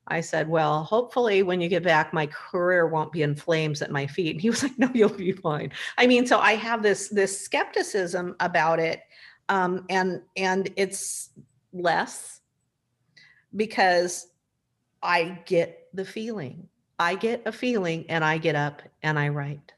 I 0.08 0.22
said, 0.22 0.47
Well, 0.47 0.84
hopefully 0.84 1.43
when 1.43 1.62
you 1.62 1.68
get 1.68 1.84
back, 1.84 2.14
my 2.14 2.28
career 2.28 2.88
won't 2.88 3.12
be 3.12 3.24
in 3.24 3.36
flames 3.36 3.82
at 3.82 3.91
my 3.91 4.06
feet. 4.06 4.32
And 4.36 4.41
he 4.41 4.49
was 4.49 4.64
like, 4.64 4.78
No, 4.78 4.89
you'll 4.93 5.10
be 5.10 5.32
fine. 5.32 5.72
I 5.97 6.08
mean, 6.08 6.26
so 6.28 6.39
I 6.39 6.56
have 6.56 6.84
this 6.84 7.10
this 7.10 7.39
skepticism 7.39 8.36
about 8.39 8.80
it. 8.80 9.01
Um, 9.49 9.86
and 9.89 10.22
and 10.36 10.70
it's 10.76 11.30
less 11.74 12.41
because 13.56 14.28
I 15.01 15.39
get 15.45 15.88
the 15.93 16.06
feeling. 16.06 16.68
I 16.97 17.16
get 17.16 17.41
a 17.45 17.51
feeling 17.51 18.06
and 18.10 18.24
I 18.24 18.38
get 18.38 18.56
up 18.56 18.82
and 19.03 19.20
I 19.20 19.30
write. 19.30 19.74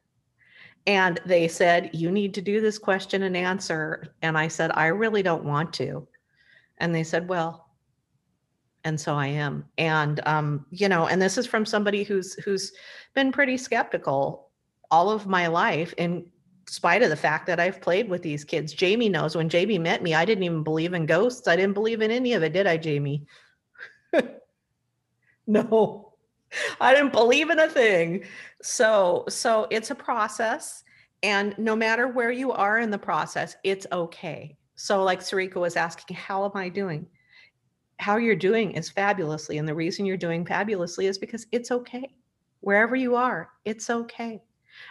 And 0.85 1.19
they 1.25 1.47
said, 1.47 1.89
You 1.93 2.11
need 2.11 2.33
to 2.35 2.41
do 2.41 2.61
this 2.61 2.77
question 2.77 3.23
and 3.23 3.35
answer. 3.35 4.13
And 4.21 4.37
I 4.37 4.47
said, 4.47 4.71
I 4.73 4.87
really 4.87 5.21
don't 5.21 5.43
want 5.43 5.73
to. 5.73 6.07
And 6.77 6.93
they 6.93 7.03
said, 7.03 7.27
Well, 7.27 7.66
and 8.87 8.99
so 8.99 9.15
I 9.15 9.27
am. 9.27 9.65
And 9.77 10.25
um, 10.25 10.65
you 10.71 10.87
know, 10.87 11.07
and 11.07 11.21
this 11.21 11.37
is 11.37 11.45
from 11.45 11.65
somebody 11.65 12.03
who's 12.03 12.35
who's 12.35 12.71
been 13.13 13.33
pretty 13.33 13.57
skeptical 13.57 14.49
all 14.89 15.09
of 15.09 15.27
my 15.27 15.47
life 15.47 15.93
in 15.97 16.25
spite 16.69 17.03
of 17.03 17.09
the 17.09 17.17
fact 17.17 17.47
that 17.47 17.59
I've 17.59 17.81
played 17.81 18.09
with 18.09 18.21
these 18.21 18.45
kids. 18.45 18.71
Jamie 18.71 19.09
knows 19.09 19.35
when 19.35 19.49
Jamie 19.49 19.77
met 19.77 20.01
me, 20.01 20.13
I 20.13 20.23
didn't 20.23 20.45
even 20.45 20.63
believe 20.63 20.93
in 20.93 21.05
ghosts. 21.05 21.49
I 21.49 21.57
didn't 21.57 21.73
believe 21.73 22.01
in 22.01 22.11
any 22.11 22.31
of 22.33 22.43
it, 22.43 22.53
did 22.53 22.65
I, 22.65 22.77
Jamie? 22.77 23.25
no. 25.47 26.13
I 26.79 26.93
didn't 26.93 27.11
believe 27.11 27.49
in 27.49 27.59
a 27.59 27.67
thing. 27.69 28.23
So, 28.61 29.25
so 29.27 29.67
it's 29.69 29.91
a 29.91 29.95
process. 29.95 30.83
And 31.23 31.57
no 31.57 31.75
matter 31.75 32.07
where 32.07 32.31
you 32.31 32.53
are 32.53 32.79
in 32.79 32.89
the 32.89 32.97
process, 32.97 33.57
it's 33.65 33.87
okay. 33.91 34.55
So, 34.75 35.03
like 35.03 35.19
Sarika 35.19 35.55
was 35.55 35.75
asking, 35.75 36.15
how 36.15 36.45
am 36.45 36.51
I 36.55 36.69
doing? 36.69 37.07
How 37.99 38.17
you're 38.17 38.35
doing 38.35 38.71
is 38.71 38.89
fabulously. 38.89 39.57
And 39.57 39.67
the 39.67 39.75
reason 39.75 40.05
you're 40.05 40.17
doing 40.17 40.45
fabulously 40.45 41.07
is 41.07 41.17
because 41.17 41.47
it's 41.51 41.71
okay. 41.71 42.15
Wherever 42.61 42.95
you 42.95 43.15
are, 43.15 43.49
it's 43.65 43.89
okay. 43.89 44.41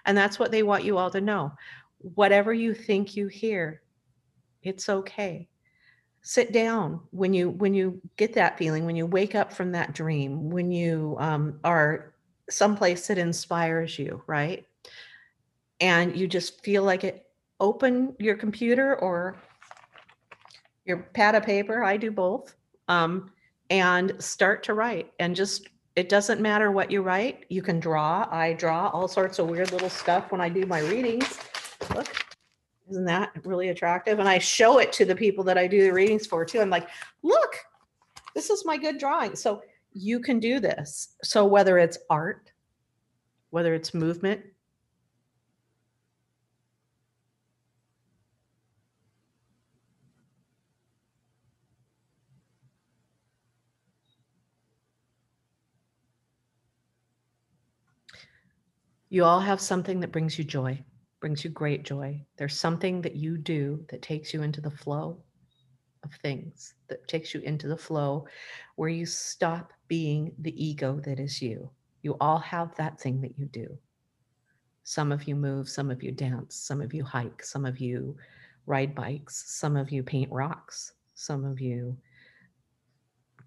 And 0.04 0.16
that's 0.16 0.38
what 0.38 0.50
they 0.50 0.62
want 0.62 0.84
you 0.84 0.98
all 0.98 1.10
to 1.10 1.20
know. 1.20 1.52
Whatever 1.98 2.52
you 2.52 2.74
think 2.74 3.16
you 3.16 3.28
hear, 3.28 3.82
it's 4.62 4.88
okay 4.88 5.48
sit 6.26 6.50
down 6.50 6.98
when 7.12 7.32
you 7.32 7.50
when 7.50 7.72
you 7.72 8.00
get 8.16 8.32
that 8.32 8.58
feeling 8.58 8.84
when 8.84 8.96
you 8.96 9.06
wake 9.06 9.36
up 9.36 9.52
from 9.52 9.70
that 9.70 9.92
dream 9.92 10.50
when 10.50 10.72
you 10.72 11.14
um, 11.20 11.60
are 11.62 12.14
someplace 12.50 13.06
that 13.06 13.16
inspires 13.16 13.96
you 13.96 14.20
right 14.26 14.66
and 15.80 16.16
you 16.16 16.26
just 16.26 16.64
feel 16.64 16.82
like 16.82 17.04
it 17.04 17.26
open 17.60 18.12
your 18.18 18.34
computer 18.34 18.96
or 18.98 19.36
your 20.84 20.96
pad 21.14 21.36
of 21.36 21.44
paper 21.44 21.84
i 21.84 21.96
do 21.96 22.10
both 22.10 22.55
um, 22.88 23.30
and 23.70 24.12
start 24.22 24.62
to 24.64 24.74
write 24.74 25.12
and 25.18 25.34
just 25.34 25.68
it 25.96 26.08
doesn't 26.08 26.40
matter 26.40 26.70
what 26.70 26.90
you 26.90 27.02
write 27.02 27.44
you 27.48 27.62
can 27.62 27.80
draw 27.80 28.28
i 28.30 28.52
draw 28.52 28.88
all 28.88 29.08
sorts 29.08 29.38
of 29.38 29.48
weird 29.48 29.72
little 29.72 29.90
stuff 29.90 30.30
when 30.30 30.40
i 30.40 30.48
do 30.48 30.64
my 30.66 30.80
readings 30.80 31.38
look 31.94 32.26
isn't 32.88 33.04
that 33.04 33.32
really 33.44 33.70
attractive? 33.70 34.18
And 34.18 34.28
I 34.28 34.38
show 34.38 34.78
it 34.78 34.92
to 34.92 35.04
the 35.04 35.16
people 35.16 35.42
that 35.44 35.58
I 35.58 35.66
do 35.66 35.82
the 35.82 35.92
readings 35.92 36.26
for 36.26 36.44
too. 36.44 36.60
I'm 36.60 36.70
like, 36.70 36.88
look, 37.22 37.56
this 38.34 38.50
is 38.50 38.64
my 38.64 38.76
good 38.76 38.98
drawing. 38.98 39.34
So 39.34 39.62
you 39.92 40.20
can 40.20 40.38
do 40.38 40.60
this. 40.60 41.16
So 41.22 41.44
whether 41.44 41.78
it's 41.78 41.98
art, 42.10 42.52
whether 43.50 43.74
it's 43.74 43.94
movement, 43.94 44.42
you 59.08 59.24
all 59.24 59.40
have 59.40 59.60
something 59.60 60.00
that 60.00 60.12
brings 60.12 60.38
you 60.38 60.44
joy 60.44 60.82
brings 61.20 61.44
you 61.44 61.50
great 61.50 61.82
joy. 61.82 62.24
There's 62.36 62.58
something 62.58 63.00
that 63.02 63.16
you 63.16 63.38
do 63.38 63.84
that 63.90 64.02
takes 64.02 64.34
you 64.34 64.42
into 64.42 64.60
the 64.60 64.70
flow 64.70 65.18
of 66.04 66.12
things, 66.22 66.74
that 66.88 67.08
takes 67.08 67.34
you 67.34 67.40
into 67.40 67.68
the 67.68 67.76
flow 67.76 68.26
where 68.76 68.88
you 68.88 69.06
stop 69.06 69.72
being 69.88 70.32
the 70.38 70.54
ego 70.62 71.00
that 71.04 71.18
is 71.18 71.40
you. 71.40 71.70
You 72.02 72.16
all 72.20 72.38
have 72.38 72.74
that 72.76 73.00
thing 73.00 73.20
that 73.22 73.38
you 73.38 73.46
do. 73.46 73.76
Some 74.84 75.10
of 75.10 75.26
you 75.26 75.34
move, 75.34 75.68
some 75.68 75.90
of 75.90 76.02
you 76.02 76.12
dance, 76.12 76.54
some 76.54 76.80
of 76.80 76.94
you 76.94 77.02
hike, 77.02 77.42
some 77.42 77.64
of 77.64 77.80
you 77.80 78.16
ride 78.66 78.94
bikes, 78.94 79.52
some 79.58 79.76
of 79.76 79.90
you 79.90 80.02
paint 80.02 80.30
rocks, 80.30 80.92
Some 81.14 81.44
of 81.44 81.60
you 81.60 81.96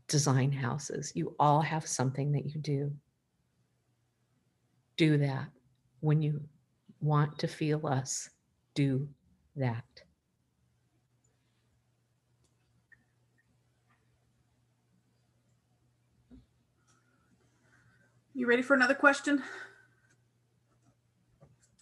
design 0.07 0.51
houses. 0.51 1.12
You 1.16 1.36
all 1.39 1.62
have 1.62 1.88
something 1.88 2.32
that 2.32 2.47
you 2.47 2.60
do. 2.60 2.91
Do 4.99 5.17
that. 5.19 5.47
When 6.01 6.21
you 6.21 6.41
want 6.99 7.39
to 7.39 7.47
feel 7.47 7.87
us, 7.87 8.29
do 8.73 9.07
that. 9.55 9.85
You 18.33 18.45
ready 18.45 18.61
for 18.61 18.73
another 18.73 18.93
question? 18.93 19.41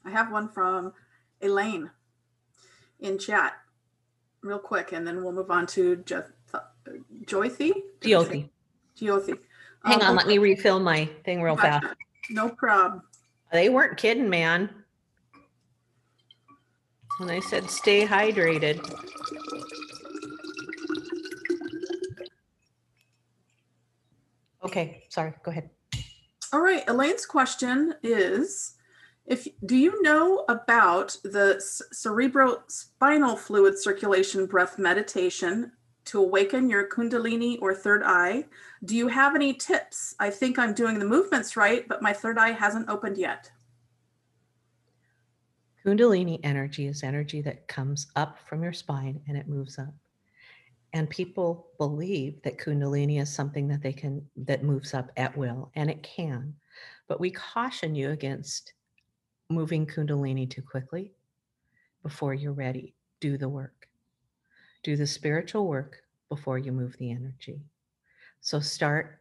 I 0.05 0.11
have 0.11 0.31
one 0.31 0.47
from 0.47 0.93
Elaine 1.41 1.89
in 2.99 3.17
chat, 3.17 3.53
real 4.43 4.59
quick, 4.59 4.91
and 4.91 5.07
then 5.07 5.23
we'll 5.23 5.33
move 5.33 5.49
on 5.49 5.65
to 5.65 5.97
Joythy. 7.25 7.71
Jyoti, 7.99 8.49
Jyoti. 8.95 9.39
hang 9.83 10.03
Um, 10.03 10.09
on, 10.09 10.15
let 10.17 10.27
me 10.27 10.37
refill 10.37 10.79
my 10.79 11.09
thing 11.25 11.41
real 11.41 11.57
fast. 11.57 11.83
No 12.29 12.49
problem. 12.49 13.03
They 13.51 13.69
weren't 13.69 13.97
kidding, 13.97 14.29
man. 14.29 14.69
When 17.17 17.27
they 17.27 17.41
said 17.41 17.69
stay 17.69 18.05
hydrated. 18.05 18.79
Okay, 24.63 25.03
sorry, 25.09 25.33
go 25.43 25.51
ahead. 25.51 25.69
All 26.53 26.61
right, 26.61 26.83
Elaine's 26.87 27.25
question 27.25 27.95
is 28.03 28.75
if 29.25 29.47
do 29.65 29.75
you 29.75 30.01
know 30.01 30.45
about 30.47 31.17
the 31.23 31.61
cerebrospinal 31.93 33.37
fluid 33.37 33.79
circulation 33.79 34.45
breath 34.45 34.77
meditation 34.77 35.71
to 36.07 36.19
awaken 36.19 36.69
your 36.69 36.89
kundalini 36.89 37.57
or 37.61 37.73
third 37.73 38.01
eye? 38.03 38.45
Do 38.85 38.95
you 38.95 39.07
have 39.07 39.35
any 39.35 39.53
tips? 39.53 40.15
I 40.19 40.29
think 40.29 40.57
I'm 40.57 40.73
doing 40.73 40.99
the 40.99 41.05
movements 41.05 41.55
right, 41.55 41.87
but 41.87 42.01
my 42.01 42.13
third 42.13 42.37
eye 42.37 42.51
hasn't 42.51 42.89
opened 42.89 43.17
yet. 43.17 43.51
Kundalini 45.85 46.39
energy 46.43 46.87
is 46.87 47.03
energy 47.03 47.41
that 47.41 47.67
comes 47.67 48.07
up 48.15 48.37
from 48.47 48.63
your 48.63 48.73
spine 48.73 49.21
and 49.27 49.37
it 49.37 49.47
moves 49.47 49.79
up. 49.79 49.93
And 50.93 51.09
people 51.09 51.67
believe 51.77 52.41
that 52.41 52.57
Kundalini 52.57 53.21
is 53.21 53.33
something 53.33 53.67
that 53.67 53.81
they 53.81 53.93
can, 53.93 54.25
that 54.37 54.63
moves 54.63 54.93
up 54.93 55.11
at 55.15 55.37
will, 55.37 55.71
and 55.75 55.89
it 55.89 56.01
can. 56.01 56.53
But 57.07 57.19
we 57.19 57.29
caution 57.29 57.93
you 57.93 58.09
against 58.09 58.73
moving 59.49 59.85
Kundalini 59.85 60.49
too 60.49 60.61
quickly 60.61 61.11
before 62.03 62.33
you're 62.33 62.53
ready. 62.53 62.95
Do 63.19 63.37
the 63.37 63.49
work, 63.49 63.76
do 64.83 64.95
the 64.95 65.07
spiritual 65.07 65.67
work 65.67 65.97
before 66.29 66.57
you 66.57 66.71
move 66.71 66.95
the 66.97 67.11
energy. 67.11 67.61
So 68.41 68.59
start 68.59 69.19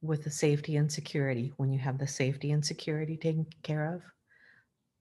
with 0.00 0.24
the 0.24 0.30
safety 0.30 0.76
and 0.76 0.90
security. 0.90 1.52
When 1.56 1.72
you 1.72 1.78
have 1.78 1.98
the 1.98 2.06
safety 2.06 2.52
and 2.52 2.64
security 2.64 3.16
taken 3.16 3.46
care 3.62 3.94
of, 3.94 4.02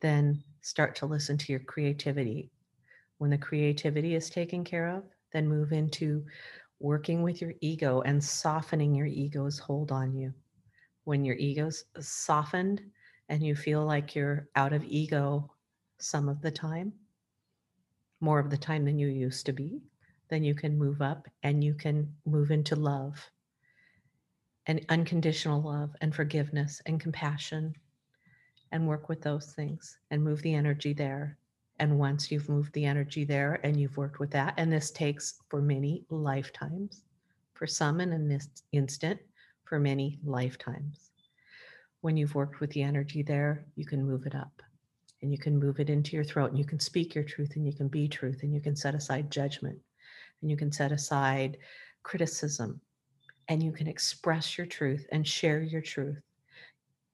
then 0.01 0.43
start 0.61 0.95
to 0.95 1.05
listen 1.05 1.37
to 1.37 1.51
your 1.51 1.61
creativity. 1.61 2.49
When 3.17 3.29
the 3.29 3.37
creativity 3.37 4.15
is 4.15 4.29
taken 4.29 4.63
care 4.63 4.87
of, 4.89 5.03
then 5.31 5.47
move 5.47 5.71
into 5.71 6.25
working 6.79 7.23
with 7.23 7.41
your 7.41 7.53
ego 7.61 8.01
and 8.01 8.23
softening 8.23 8.93
your 8.93 9.07
ego's 9.07 9.57
hold 9.57 9.91
on 9.91 10.15
you. 10.15 10.33
When 11.05 11.23
your 11.23 11.35
ego's 11.35 11.85
softened 11.99 12.81
and 13.29 13.41
you 13.41 13.55
feel 13.55 13.85
like 13.85 14.15
you're 14.15 14.47
out 14.55 14.73
of 14.73 14.83
ego 14.83 15.51
some 15.99 16.29
of 16.29 16.41
the 16.41 16.51
time, 16.51 16.93
more 18.19 18.39
of 18.39 18.49
the 18.49 18.57
time 18.57 18.85
than 18.85 18.99
you 18.99 19.07
used 19.07 19.45
to 19.45 19.53
be, 19.53 19.81
then 20.29 20.43
you 20.43 20.55
can 20.55 20.77
move 20.77 21.01
up 21.01 21.27
and 21.43 21.63
you 21.63 21.73
can 21.73 22.13
move 22.25 22.51
into 22.51 22.75
love 22.75 23.29
and 24.65 24.85
unconditional 24.89 25.61
love 25.61 25.95
and 26.01 26.13
forgiveness 26.13 26.81
and 26.85 26.99
compassion 26.99 27.73
and 28.71 28.87
work 28.87 29.07
with 29.07 29.21
those 29.21 29.53
things 29.53 29.97
and 30.11 30.23
move 30.23 30.41
the 30.41 30.53
energy 30.53 30.93
there. 30.93 31.37
And 31.79 31.97
once 31.97 32.31
you've 32.31 32.49
moved 32.49 32.73
the 32.73 32.85
energy 32.85 33.23
there 33.23 33.59
and 33.63 33.79
you've 33.79 33.97
worked 33.97 34.19
with 34.19 34.31
that, 34.31 34.55
and 34.57 34.71
this 34.71 34.91
takes 34.91 35.35
for 35.47 35.61
many 35.61 36.03
lifetimes, 36.09 37.03
for 37.53 37.67
some 37.67 38.01
in 38.01 38.11
an 38.11 38.31
ins- 38.31 38.63
instant, 38.73 39.19
for 39.63 39.79
many 39.79 40.19
lifetimes. 40.25 41.11
When 42.01 42.17
you've 42.17 42.35
worked 42.35 42.59
with 42.59 42.71
the 42.71 42.83
energy 42.83 43.21
there, 43.21 43.65
you 43.75 43.85
can 43.85 44.05
move 44.05 44.25
it 44.25 44.35
up 44.35 44.61
and 45.21 45.31
you 45.31 45.37
can 45.37 45.57
move 45.57 45.79
it 45.79 45.89
into 45.89 46.15
your 46.15 46.23
throat 46.23 46.49
and 46.49 46.59
you 46.59 46.65
can 46.65 46.79
speak 46.79 47.15
your 47.15 47.23
truth 47.23 47.55
and 47.55 47.65
you 47.65 47.73
can 47.73 47.87
be 47.87 48.07
truth 48.07 48.43
and 48.43 48.53
you 48.53 48.61
can 48.61 48.75
set 48.75 48.95
aside 48.95 49.31
judgment 49.31 49.79
and 50.41 50.51
you 50.51 50.57
can 50.57 50.71
set 50.71 50.91
aside 50.91 51.57
criticism 52.03 52.79
and 53.47 53.63
you 53.63 53.71
can 53.71 53.87
express 53.87 54.57
your 54.57 54.67
truth 54.67 55.05
and 55.11 55.27
share 55.27 55.61
your 55.61 55.81
truth. 55.81 56.21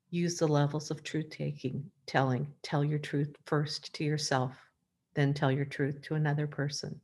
Use 0.09 0.37
the 0.37 0.47
levels 0.47 0.91
of 0.91 1.03
truth 1.03 1.29
taking 1.29 1.83
telling 2.05 2.47
tell 2.61 2.83
your 2.83 2.99
truth 2.99 3.33
first 3.45 3.93
to 3.93 4.03
yourself 4.03 4.55
then 5.15 5.33
tell 5.33 5.51
your 5.51 5.65
truth 5.65 6.01
to 6.01 6.15
another 6.15 6.45
person 6.45 6.99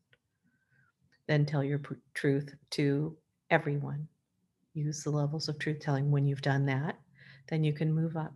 then 1.28 1.46
tell 1.46 1.64
your 1.64 1.80
pr- 1.80 1.94
truth 2.16 2.54
to 2.72 3.16
everyone. 3.52 4.08
Use 4.74 5.04
the 5.04 5.12
levels 5.12 5.48
of 5.48 5.60
truth 5.60 5.80
telling. 5.80 6.10
When 6.10 6.26
you've 6.26 6.42
done 6.42 6.66
that 6.66 6.98
then 7.48 7.64
you 7.64 7.74
can 7.74 7.94
move 7.94 8.18
up 8.18 8.34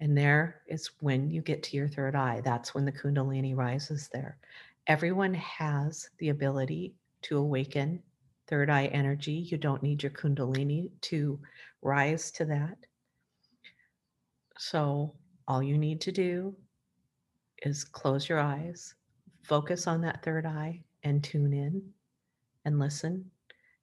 and 0.00 0.16
there 0.16 0.62
is 0.66 0.90
when 1.00 1.30
you 1.30 1.40
get 1.40 1.62
to 1.62 1.76
your 1.76 1.88
third 1.88 2.14
eye 2.14 2.40
that's 2.44 2.74
when 2.74 2.84
the 2.84 2.92
kundalini 2.92 3.56
rises 3.56 4.08
there. 4.12 4.36
Everyone 4.86 5.34
has 5.34 6.08
the 6.18 6.28
ability 6.28 6.94
to 7.22 7.38
awaken 7.38 8.02
third 8.46 8.70
eye 8.70 8.86
energy. 8.86 9.32
You 9.32 9.58
don't 9.58 9.82
need 9.82 10.02
your 10.02 10.12
kundalini 10.12 10.90
to 11.02 11.40
rise 11.82 12.30
to 12.32 12.44
that. 12.44 12.76
So 14.58 15.14
all 15.48 15.62
you 15.62 15.78
need 15.78 16.00
to 16.02 16.12
do 16.12 16.54
is 17.62 17.84
close 17.84 18.28
your 18.28 18.38
eyes, 18.38 18.94
focus 19.42 19.86
on 19.86 20.00
that 20.02 20.22
third 20.22 20.46
eye, 20.46 20.82
and 21.02 21.22
tune 21.22 21.52
in 21.52 21.82
and 22.64 22.78
listen 22.78 23.30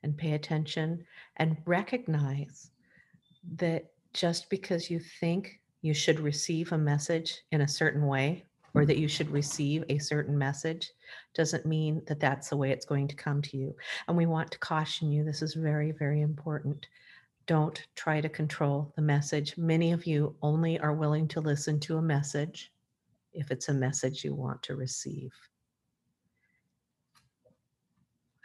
and 0.04 0.18
pay 0.18 0.34
attention 0.34 1.06
and 1.38 1.58
recognize 1.66 2.72
that 3.56 3.92
just 4.14 4.50
because 4.50 4.90
you 4.90 5.00
think 5.20 5.60
you 5.84 5.94
should 5.94 6.20
receive 6.20 6.72
a 6.72 6.78
message 6.78 7.44
in 7.52 7.62
a 7.62 7.68
certain 7.68 8.08
way 8.08 8.44
or 8.74 8.86
that 8.86 8.98
you 8.98 9.08
should 9.08 9.30
receive 9.30 9.84
a 9.90 10.00
certain 10.00 10.36
message 10.36 10.92
doesn't 11.36 11.66
mean 11.66 12.02
that 12.08 12.20
that's 12.20 12.50
the 12.50 12.58
way 12.58 12.72
it's 12.72 12.86
going 12.86 13.08
to 13.08 13.16
come 13.16 13.40
to 13.44 13.58
you. 13.58 13.76
And 14.08 14.18
we 14.18 14.26
want 14.26 14.50
to 14.52 14.58
caution 14.58 15.12
you 15.12 15.24
this 15.24 15.44
is 15.44 15.54
very, 15.54 15.92
very 15.92 16.22
important 16.22 16.88
don't 17.46 17.86
try 17.96 18.22
to 18.22 18.30
control 18.30 18.94
the 18.96 19.02
message. 19.02 19.58
Many 19.58 19.92
of 19.92 20.06
you 20.06 20.36
only 20.42 20.80
are 20.80 20.94
willing 20.94 21.28
to 21.30 21.42
listen 21.42 21.80
to 21.82 21.98
a 21.98 22.02
message 22.02 22.72
if 23.34 23.52
it's 23.52 23.70
a 23.70 23.74
message 23.74 24.24
you 24.24 24.34
want 24.34 24.64
to 24.64 24.76
receive. 24.76 25.32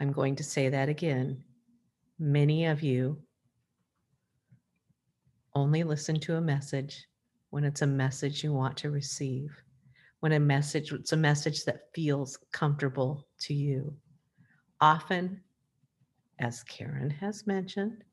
I'm 0.01 0.13
going 0.13 0.35
to 0.37 0.43
say 0.43 0.69
that 0.69 0.89
again. 0.89 1.43
Many 2.19 2.67
of 2.67 2.83
you 2.83 3.23
only 5.55 5.85
listen 5.85 6.19
to 6.21 6.37
a 6.37 6.41
message 6.41 7.08
when 7.51 7.65
it's 7.65 7.83
a 7.83 7.87
message 7.87 8.45
you 8.45 8.53
want 8.53 8.77
to 8.79 8.91
receive, 8.91 9.51
when 10.21 10.33
a 10.33 10.41
message, 10.41 10.93
it's 10.93 11.13
a 11.13 11.17
message 11.17 11.65
that 11.65 11.93
feels 11.95 12.39
comfortable 12.53 13.27
to 13.41 13.55
you. 13.55 13.97
Often, 14.81 15.41
as 16.39 16.63
Karen 16.65 17.11
has 17.11 17.47
mentioned, 17.47 18.05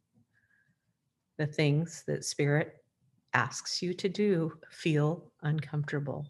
the 1.38 1.46
things 1.46 2.04
that 2.08 2.24
spirit 2.24 2.84
asks 3.34 3.82
you 3.82 3.94
to 3.94 4.08
do 4.08 4.54
feel 4.72 5.32
uncomfortable, 5.44 6.26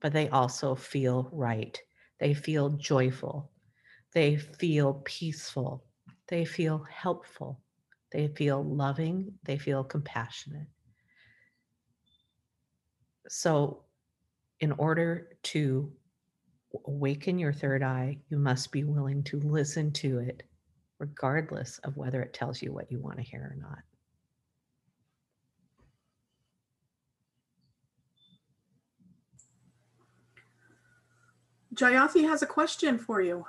but 0.00 0.12
they 0.12 0.28
also 0.30 0.74
feel 0.74 1.28
right. 1.32 1.78
They 2.18 2.34
feel 2.34 2.70
joyful. 2.70 3.50
They 4.14 4.36
feel 4.36 5.02
peaceful. 5.04 5.84
They 6.28 6.44
feel 6.44 6.84
helpful. 6.90 7.60
They 8.10 8.28
feel 8.28 8.64
loving. 8.64 9.34
They 9.44 9.58
feel 9.58 9.84
compassionate. 9.84 10.66
So, 13.28 13.84
in 14.60 14.72
order 14.72 15.28
to 15.44 15.92
awaken 16.86 17.38
your 17.38 17.52
third 17.52 17.82
eye, 17.82 18.18
you 18.30 18.38
must 18.38 18.72
be 18.72 18.84
willing 18.84 19.22
to 19.24 19.38
listen 19.40 19.92
to 19.92 20.18
it, 20.18 20.42
regardless 20.98 21.78
of 21.84 21.96
whether 21.96 22.22
it 22.22 22.32
tells 22.32 22.62
you 22.62 22.72
what 22.72 22.90
you 22.90 23.00
want 23.00 23.16
to 23.18 23.22
hear 23.22 23.54
or 23.54 23.56
not. 23.60 23.78
Jayathi 31.74 32.28
has 32.28 32.42
a 32.42 32.46
question 32.46 32.98
for 32.98 33.20
you. 33.20 33.46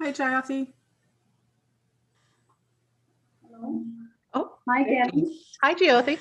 Hi, 0.00 0.12
Jayathi. 0.12 0.68
Oh, 3.60 4.58
Hi, 4.68 4.84
there 4.84 5.06
Hi, 5.62 5.74
Jyoti. 5.74 6.18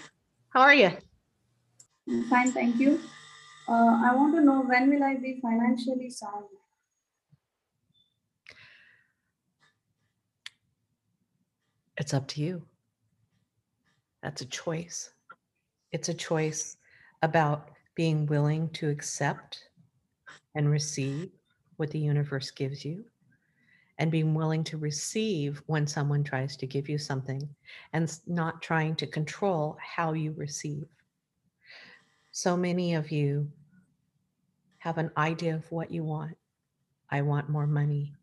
How 0.49 0.61
are 0.61 0.73
you? 0.73 0.91
Fine, 2.29 2.51
thank 2.51 2.77
you. 2.79 2.99
Uh, 3.67 4.01
I 4.05 4.15
want 4.15 4.33
to 4.35 4.41
know 4.41 4.61
when 4.61 4.89
will 4.89 5.03
I 5.03 5.15
be 5.15 5.39
financially 5.41 6.09
sound? 6.09 6.45
It's 11.97 12.13
up 12.13 12.27
to 12.29 12.41
you. 12.41 12.63
That's 14.23 14.41
a 14.41 14.45
choice. 14.45 15.11
It's 15.91 16.09
a 16.09 16.13
choice 16.13 16.77
about 17.21 17.69
being 17.95 18.25
willing 18.25 18.69
to 18.69 18.89
accept 18.89 19.69
and 20.55 20.69
receive 20.69 21.29
what 21.75 21.91
the 21.91 21.99
universe 21.99 22.51
gives 22.51 22.83
you 22.85 23.05
and 23.99 24.11
being 24.11 24.33
willing 24.33 24.63
to 24.63 24.77
receive 24.77 25.61
when 25.65 25.87
someone 25.87 26.23
tries 26.23 26.55
to 26.57 26.67
give 26.67 26.87
you 26.87 26.97
something 26.97 27.47
and 27.93 28.19
not 28.27 28.61
trying 28.61 28.95
to 28.95 29.07
control 29.07 29.77
how 29.81 30.13
you 30.13 30.33
receive. 30.37 30.85
So 32.31 32.55
many 32.55 32.93
of 32.93 33.11
you 33.11 33.51
have 34.79 34.97
an 34.99 35.11
idea 35.17 35.55
of 35.55 35.71
what 35.71 35.91
you 35.91 36.03
want. 36.03 36.37
I 37.09 37.21
want 37.21 37.49
more 37.49 37.65
money. 37.65 38.13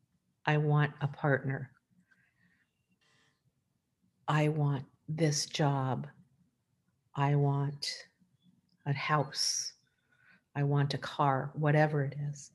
I 0.47 0.59
want 0.59 0.93
a 1.01 1.09
partner. 1.09 1.71
I 4.29 4.49
want 4.49 4.85
this 5.09 5.47
job. 5.47 6.07
I 7.17 7.35
want 7.35 7.93
a 8.87 8.93
house. 8.93 9.73
I 10.55 10.63
want 10.63 10.95
a 10.95 10.99
car, 10.99 11.51
whatever 11.55 12.05
it 12.05 12.15
is. 12.31 12.53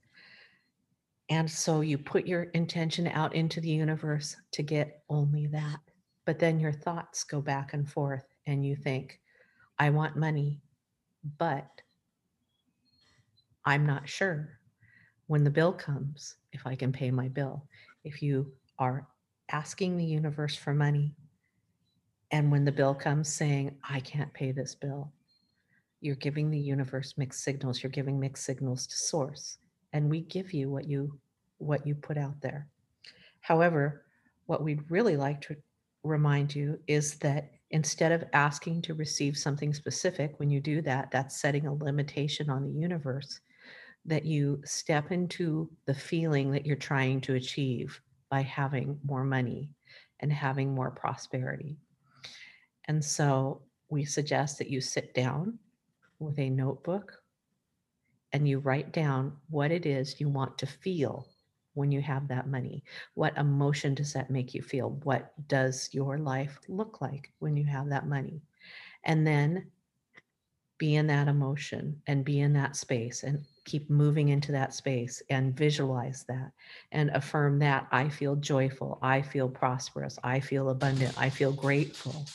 And 1.29 1.49
so 1.49 1.81
you 1.81 1.97
put 1.97 2.25
your 2.25 2.43
intention 2.53 3.07
out 3.07 3.35
into 3.35 3.61
the 3.61 3.69
universe 3.69 4.35
to 4.51 4.63
get 4.63 5.03
only 5.09 5.45
that. 5.47 5.79
But 6.25 6.39
then 6.39 6.59
your 6.59 6.71
thoughts 6.71 7.23
go 7.23 7.41
back 7.41 7.73
and 7.73 7.87
forth, 7.87 8.25
and 8.47 8.65
you 8.65 8.75
think, 8.75 9.19
I 9.77 9.89
want 9.89 10.15
money, 10.15 10.61
but 11.37 11.67
I'm 13.65 13.85
not 13.85 14.09
sure 14.09 14.59
when 15.27 15.43
the 15.43 15.49
bill 15.49 15.73
comes 15.73 16.35
if 16.51 16.65
I 16.65 16.75
can 16.75 16.91
pay 16.91 17.11
my 17.11 17.27
bill. 17.27 17.67
If 18.03 18.21
you 18.21 18.51
are 18.79 19.07
asking 19.51 19.97
the 19.97 20.05
universe 20.05 20.55
for 20.55 20.73
money, 20.73 21.15
and 22.31 22.51
when 22.51 22.65
the 22.65 22.71
bill 22.71 22.95
comes 22.95 23.29
saying, 23.29 23.75
I 23.87 23.99
can't 23.99 24.33
pay 24.33 24.51
this 24.51 24.75
bill, 24.75 25.11
you're 26.01 26.15
giving 26.15 26.49
the 26.49 26.59
universe 26.59 27.15
mixed 27.17 27.43
signals. 27.43 27.83
You're 27.83 27.91
giving 27.91 28.19
mixed 28.19 28.45
signals 28.45 28.87
to 28.87 28.95
source. 28.95 29.57
And 29.93 30.09
we 30.09 30.21
give 30.21 30.53
you 30.53 30.69
what 30.69 30.87
you 30.87 31.19
what 31.57 31.85
you 31.85 31.95
put 31.95 32.17
out 32.17 32.39
there. 32.41 32.67
However, 33.41 34.05
what 34.45 34.63
we'd 34.63 34.89
really 34.89 35.17
like 35.17 35.41
to 35.41 35.55
remind 36.03 36.55
you 36.55 36.79
is 36.87 37.15
that 37.15 37.51
instead 37.71 38.11
of 38.11 38.23
asking 38.33 38.81
to 38.83 38.93
receive 38.93 39.37
something 39.37 39.73
specific, 39.73 40.39
when 40.39 40.49
you 40.49 40.59
do 40.59 40.81
that, 40.81 41.11
that's 41.11 41.39
setting 41.39 41.67
a 41.67 41.73
limitation 41.73 42.49
on 42.49 42.63
the 42.63 42.71
universe, 42.71 43.41
that 44.05 44.25
you 44.25 44.61
step 44.65 45.11
into 45.11 45.69
the 45.85 45.93
feeling 45.93 46.51
that 46.51 46.65
you're 46.65 46.75
trying 46.75 47.21
to 47.21 47.35
achieve 47.35 47.99
by 48.29 48.41
having 48.41 48.97
more 49.03 49.23
money 49.23 49.69
and 50.21 50.31
having 50.31 50.73
more 50.73 50.91
prosperity. 50.91 51.77
And 52.85 53.03
so 53.03 53.61
we 53.89 54.05
suggest 54.05 54.57
that 54.57 54.69
you 54.69 54.81
sit 54.81 55.13
down 55.13 55.59
with 56.19 56.39
a 56.39 56.49
notebook 56.49 57.13
and 58.33 58.47
you 58.47 58.59
write 58.59 58.91
down 58.91 59.33
what 59.49 59.71
it 59.71 59.85
is 59.85 60.19
you 60.19 60.29
want 60.29 60.57
to 60.57 60.65
feel 60.65 61.27
when 61.73 61.91
you 61.91 62.01
have 62.01 62.27
that 62.27 62.47
money. 62.47 62.83
What 63.13 63.37
emotion 63.37 63.93
does 63.93 64.13
that 64.13 64.29
make 64.29 64.53
you 64.53 64.61
feel? 64.61 64.91
What 65.03 65.33
does 65.47 65.89
your 65.91 66.17
life 66.17 66.59
look 66.67 67.01
like 67.01 67.31
when 67.39 67.55
you 67.55 67.65
have 67.65 67.89
that 67.89 68.07
money? 68.07 68.41
And 69.03 69.25
then 69.25 69.71
be 70.77 70.95
in 70.95 71.07
that 71.07 71.27
emotion 71.27 72.01
and 72.07 72.23
be 72.23 72.39
in 72.39 72.53
that 72.53 72.75
space 72.75 73.23
and 73.23 73.45
keep 73.65 73.89
moving 73.89 74.29
into 74.29 74.51
that 74.53 74.73
space 74.73 75.21
and 75.29 75.55
visualize 75.55 76.25
that 76.27 76.51
and 76.93 77.09
affirm 77.11 77.59
that 77.59 77.85
I 77.91 78.07
feel 78.07 78.37
joyful, 78.37 78.97
I 79.01 79.21
feel 79.21 79.49
prosperous, 79.49 80.17
I 80.23 80.39
feel 80.39 80.69
abundant, 80.69 81.13
I 81.17 81.29
feel 81.29 81.51
grateful. 81.51 82.25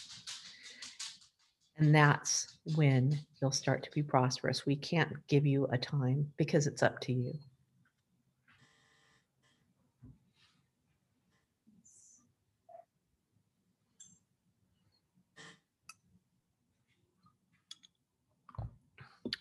And 1.79 1.95
that's 1.95 2.54
when 2.75 3.19
you'll 3.41 3.51
start 3.51 3.83
to 3.85 3.91
be 3.91 4.03
prosperous. 4.03 4.65
We 4.65 4.77
can't 4.77 5.15
give 5.29 5.45
you 5.47 5.67
a 5.71 5.79
time 5.79 6.33
because 6.37 6.67
it's 6.67 6.83
up 6.83 7.01
to 7.01 7.13
you. 7.13 7.35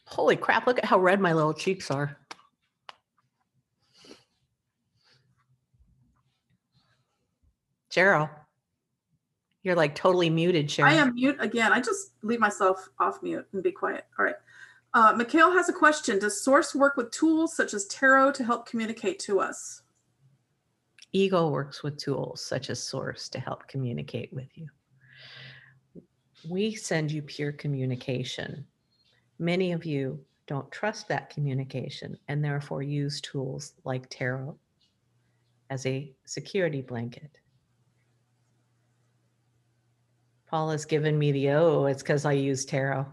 Holy 0.06 0.36
crap, 0.36 0.68
look 0.68 0.78
at 0.78 0.86
how 0.86 1.00
red 1.00 1.20
my 1.20 1.34
little 1.34 1.54
cheeks 1.54 1.90
are. 1.90 2.18
Cheryl, 7.92 8.30
you're 9.64 9.76
like 9.76 9.96
totally 9.96 10.30
muted, 10.30 10.68
Cheryl. 10.68 10.86
I 10.86 10.94
am 10.94 11.16
mute 11.16 11.38
again. 11.40 11.72
I 11.72 11.80
just 11.80 12.12
leave 12.22 12.40
myself 12.40 12.90
off 13.00 13.24
mute 13.24 13.48
and 13.54 13.64
be 13.64 13.72
quiet. 13.72 14.06
All 14.20 14.26
right. 14.26 14.36
Uh, 14.94 15.14
Mikhail 15.16 15.52
has 15.52 15.70
a 15.70 15.74
question. 15.74 16.20
Does 16.20 16.44
Source 16.44 16.76
work 16.76 16.98
with 16.98 17.12
tools 17.12 17.56
such 17.56 17.74
as 17.74 17.86
tarot 17.86 18.34
to 18.34 18.44
help 18.44 18.68
communicate 18.68 19.20
to 19.20 19.40
us? 19.40 19.82
Ego 21.14 21.50
works 21.50 21.82
with 21.82 21.98
tools 21.98 22.44
such 22.44 22.70
as 22.70 22.84
Source 22.84 23.30
to 23.30 23.40
help 23.40 23.68
communicate 23.68 24.32
with 24.34 24.50
you. 24.56 24.68
We 26.48 26.76
send 26.76 27.12
you 27.12 27.22
pure 27.22 27.54
communication. 27.54 28.66
Many 29.40 29.72
of 29.72 29.86
you 29.86 30.20
don't 30.46 30.70
trust 30.72 31.08
that 31.08 31.30
communication 31.30 32.18
and 32.28 32.44
therefore 32.44 32.84
use 32.84 33.22
tools 33.22 33.74
like 33.86 34.10
tarot 34.10 34.58
as 35.70 35.86
a 35.86 36.14
security 36.26 36.82
blanket. 36.82 37.40
Paula's 40.54 40.86
given 40.86 41.18
me 41.18 41.32
the 41.32 41.50
oh, 41.50 41.88
it's 41.88 42.04
because 42.04 42.26
I 42.26 42.34
use 42.34 42.64
tarot. 42.64 43.08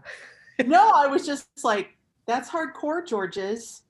No, 0.67 0.91
I 0.93 1.07
was 1.07 1.25
just 1.25 1.47
like, 1.63 1.97
that's 2.27 2.47
hardcore, 2.47 3.03
George's. 3.03 3.81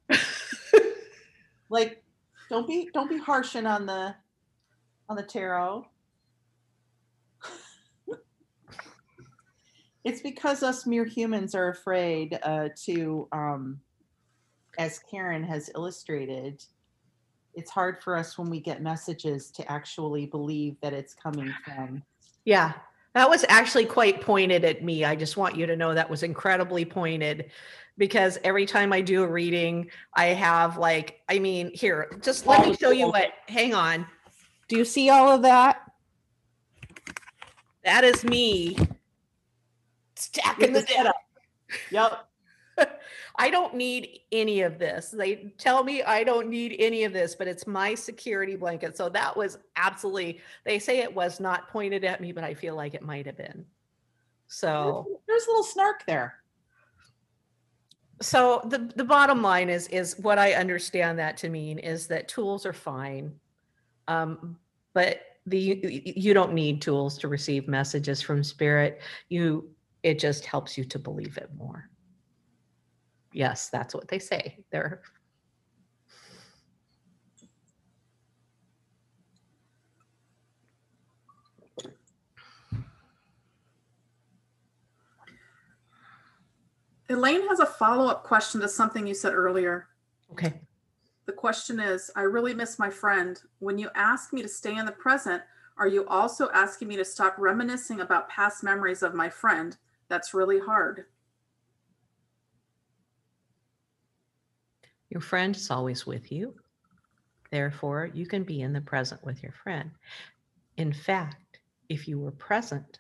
like, 1.69 2.01
don't 2.49 2.65
be 2.65 2.89
don't 2.93 3.09
be 3.09 3.17
harshing 3.17 3.65
on 3.65 3.85
the 3.85 4.15
on 5.09 5.17
the 5.17 5.23
tarot. 5.23 5.85
it's 10.05 10.21
because 10.21 10.63
us 10.63 10.85
mere 10.85 11.03
humans 11.03 11.53
are 11.53 11.71
afraid 11.71 12.39
uh, 12.43 12.69
to, 12.85 13.27
um, 13.33 13.81
as 14.77 14.97
Karen 14.99 15.43
has 15.43 15.69
illustrated, 15.75 16.63
it's 17.53 17.69
hard 17.69 18.01
for 18.01 18.15
us 18.15 18.37
when 18.37 18.49
we 18.49 18.61
get 18.61 18.81
messages 18.81 19.51
to 19.51 19.69
actually 19.69 20.25
believe 20.25 20.77
that 20.79 20.93
it's 20.93 21.13
coming 21.13 21.53
from. 21.65 22.01
Yeah, 22.45 22.75
that 23.13 23.29
was 23.29 23.45
actually 23.49 23.85
quite 23.85 24.21
pointed 24.21 24.63
at 24.63 24.83
me. 24.83 25.03
I 25.03 25.15
just 25.15 25.37
want 25.37 25.55
you 25.55 25.65
to 25.65 25.75
know 25.75 25.93
that 25.93 26.09
was 26.09 26.23
incredibly 26.23 26.85
pointed 26.85 27.51
because 27.97 28.39
every 28.43 28.65
time 28.65 28.93
I 28.93 29.01
do 29.01 29.23
a 29.23 29.27
reading, 29.27 29.89
I 30.15 30.27
have 30.27 30.77
like, 30.77 31.21
I 31.29 31.39
mean, 31.39 31.71
here, 31.73 32.17
just 32.21 32.47
let 32.47 32.65
me 32.65 32.71
oh, 32.71 32.75
show 32.75 32.91
you 32.91 33.07
what, 33.07 33.31
hang 33.47 33.73
on. 33.73 34.07
Do 34.69 34.77
you 34.77 34.85
see 34.85 35.09
all 35.09 35.29
of 35.29 35.41
that? 35.41 35.81
That 37.83 38.03
is 38.03 38.23
me 38.23 38.77
stacking 40.15 40.73
the 40.73 40.81
the. 40.81 41.13
Yep. 41.89 42.27
I 43.35 43.49
don't 43.49 43.75
need 43.75 44.21
any 44.31 44.61
of 44.61 44.77
this. 44.79 45.09
They 45.09 45.53
tell 45.57 45.83
me 45.83 46.03
I 46.03 46.23
don't 46.23 46.49
need 46.49 46.75
any 46.79 47.03
of 47.03 47.13
this, 47.13 47.35
but 47.35 47.47
it's 47.47 47.65
my 47.65 47.95
security 47.95 48.55
blanket. 48.55 48.97
So 48.97 49.09
that 49.09 49.35
was 49.35 49.57
absolutely, 49.75 50.41
they 50.65 50.79
say 50.79 50.99
it 50.99 51.13
was 51.13 51.39
not 51.39 51.69
pointed 51.69 52.03
at 52.03 52.21
me, 52.21 52.31
but 52.31 52.43
I 52.43 52.53
feel 52.53 52.75
like 52.75 52.93
it 52.93 53.01
might 53.01 53.25
have 53.25 53.37
been. 53.37 53.65
So, 54.47 55.07
There's 55.27 55.45
a 55.45 55.49
little 55.49 55.63
snark 55.63 56.05
there. 56.05 56.35
so 58.21 58.61
the, 58.65 58.91
the 58.95 59.03
bottom 59.03 59.41
line 59.41 59.69
is, 59.69 59.87
is 59.87 60.19
what 60.19 60.37
I 60.37 60.53
understand 60.53 61.17
that 61.19 61.37
to 61.37 61.49
mean 61.49 61.79
is 61.79 62.07
that 62.07 62.27
tools 62.27 62.65
are 62.65 62.73
fine. 62.73 63.33
Um, 64.07 64.57
but 64.93 65.21
the, 65.45 66.03
you 66.15 66.33
don't 66.33 66.53
need 66.53 66.81
tools 66.81 67.17
to 67.19 67.27
receive 67.27 67.67
messages 67.67 68.21
from 68.21 68.43
spirit. 68.43 69.01
You, 69.29 69.69
it 70.03 70.19
just 70.19 70.45
helps 70.45 70.77
you 70.77 70.83
to 70.85 70.99
believe 70.99 71.37
it 71.37 71.49
more. 71.57 71.89
Yes, 73.33 73.69
that's 73.69 73.93
what 73.93 74.07
they 74.07 74.19
say. 74.19 74.57
They're 74.71 75.01
Elaine 87.09 87.45
has 87.49 87.59
a 87.59 87.65
follow-up 87.65 88.23
question 88.23 88.61
to 88.61 88.69
something 88.69 89.05
you 89.05 89.13
said 89.13 89.33
earlier. 89.33 89.89
okay. 90.31 90.61
The 91.25 91.33
question 91.33 91.79
is, 91.79 92.09
I 92.15 92.21
really 92.21 92.53
miss 92.53 92.79
my 92.79 92.89
friend. 92.89 93.39
When 93.59 93.77
you 93.77 93.89
ask 93.95 94.33
me 94.33 94.41
to 94.41 94.47
stay 94.47 94.77
in 94.77 94.85
the 94.85 94.91
present, 94.93 95.43
are 95.77 95.87
you 95.87 96.07
also 96.07 96.49
asking 96.53 96.87
me 96.87 96.95
to 96.97 97.05
stop 97.05 97.35
reminiscing 97.37 97.99
about 98.01 98.29
past 98.29 98.63
memories 98.63 99.03
of 99.03 99.13
my 99.13 99.29
friend? 99.29 99.77
That's 100.07 100.33
really 100.33 100.59
hard. 100.59 101.05
Your 105.11 105.21
friend 105.21 105.53
is 105.55 105.69
always 105.69 106.07
with 106.07 106.31
you. 106.31 106.55
Therefore, 107.51 108.09
you 108.13 108.25
can 108.25 108.43
be 108.43 108.61
in 108.61 108.71
the 108.71 108.79
present 108.79 109.23
with 109.25 109.43
your 109.43 109.51
friend. 109.51 109.91
In 110.77 110.93
fact, 110.93 111.59
if 111.89 112.07
you 112.07 112.17
were 112.17 112.31
present, 112.31 112.99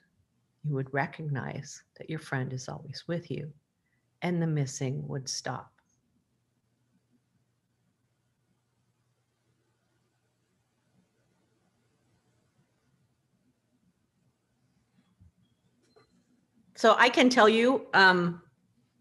you 0.63 0.73
would 0.73 0.93
recognize 0.93 1.81
that 1.97 2.09
your 2.09 2.19
friend 2.19 2.51
is 2.51 2.67
always 2.67 3.05
with 3.07 3.31
you 3.31 3.51
and 4.21 4.41
the 4.41 4.47
missing 4.47 5.07
would 5.07 5.29
stop. 5.29 5.71
So 16.75 16.95
I 16.97 17.07
can 17.07 17.29
tell 17.29 17.47
you, 17.47 17.87
um, 17.93 18.41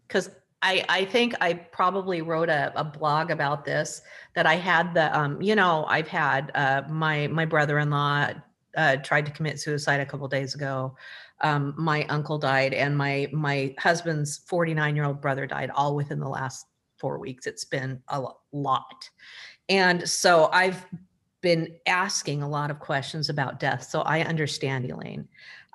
because 0.07 0.29
I, 0.61 0.85
I 0.89 1.05
think 1.05 1.33
I 1.41 1.53
probably 1.53 2.21
wrote 2.21 2.49
a, 2.49 2.71
a 2.75 2.83
blog 2.83 3.31
about 3.31 3.65
this 3.65 4.01
that 4.35 4.45
I 4.45 4.55
had 4.55 4.93
the, 4.93 5.17
um, 5.17 5.41
you 5.41 5.55
know, 5.55 5.85
I've 5.87 6.07
had 6.07 6.51
uh, 6.53 6.83
my 6.87 7.27
my 7.27 7.45
brother-in-law 7.45 8.29
uh, 8.77 8.95
tried 8.97 9.25
to 9.25 9.31
commit 9.31 9.59
suicide 9.59 9.99
a 9.99 10.05
couple 10.05 10.27
days 10.27 10.55
ago. 10.55 10.95
Um, 11.41 11.73
my 11.77 12.05
uncle 12.05 12.37
died, 12.37 12.73
and 12.73 12.95
my 12.95 13.27
my 13.31 13.73
husband's 13.79 14.37
49 14.47 14.95
year 14.95 15.05
old 15.05 15.21
brother 15.21 15.47
died, 15.47 15.71
all 15.71 15.95
within 15.95 16.19
the 16.19 16.29
last 16.29 16.67
four 16.97 17.17
weeks. 17.17 17.47
It's 17.47 17.65
been 17.65 18.01
a 18.09 18.23
lot, 18.51 19.09
and 19.67 20.07
so 20.07 20.49
I've 20.53 20.85
been 21.41 21.75
asking 21.87 22.43
a 22.43 22.47
lot 22.47 22.69
of 22.69 22.79
questions 22.79 23.29
about 23.29 23.59
death. 23.59 23.83
So 23.83 24.01
I 24.01 24.21
understand, 24.21 24.89
Elaine. 24.89 25.27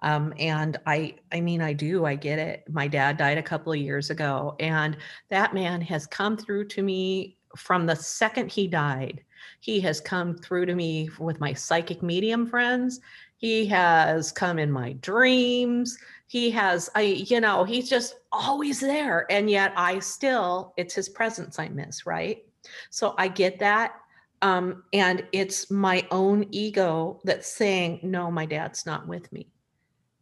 Um, 0.03 0.35
and 0.39 0.77
I, 0.87 1.15
I 1.33 1.41
mean, 1.41 1.63
I 1.63 1.73
do, 1.73 2.05
I 2.05 2.17
get 2.17 2.39
it. 2.39 2.65
My 2.69 2.87
dad 2.87 3.17
died 3.17 3.39
a 3.39 3.43
couple 3.43 3.73
of 3.73 3.79
years 3.79 4.11
ago, 4.11 4.55
and 4.61 4.97
that 5.31 5.55
man 5.55 5.81
has 5.81 6.07
come 6.07 6.37
through 6.37 6.67
to 6.69 6.83
me 6.83 7.37
from 7.57 7.87
the 7.87 7.97
second 7.97 8.51
he 8.51 8.69
died. 8.69 9.25
He 9.61 9.81
has 9.81 10.01
come 10.01 10.37
through 10.37 10.67
to 10.67 10.75
me 10.75 11.09
with 11.19 11.41
my 11.41 11.53
psychic 11.53 12.03
medium 12.03 12.47
friends. 12.47 13.01
He 13.39 13.67
has 13.67 14.33
come 14.33 14.59
in 14.59 14.71
my 14.71 14.93
dreams. 14.95 15.99
He 16.27 16.51
has, 16.51 16.91
I, 16.95 17.03
you 17.03 17.41
know, 17.41 17.65
he's 17.65 17.89
just 17.89 18.17
always 18.33 18.81
there. 18.81 19.27
And 19.31 19.51
yet 19.51 19.73
I 19.77 19.99
still, 20.01 20.75
it's 20.77 20.95
his 20.95 21.09
presence 21.09 21.59
I 21.59 21.69
miss, 21.69 22.07
right? 22.07 22.45
So 22.91 23.15
I 23.17 23.29
get 23.29 23.59
that. 23.61 23.95
Um, 24.43 24.85
and 24.93 25.27
it's 25.33 25.71
my 25.71 26.07
own 26.11 26.47
ego 26.51 27.21
that's 27.25 27.51
saying, 27.51 28.01
no, 28.03 28.31
my 28.31 28.45
dad's 28.45 28.85
not 28.85 29.07
with 29.07 29.33
me 29.33 29.49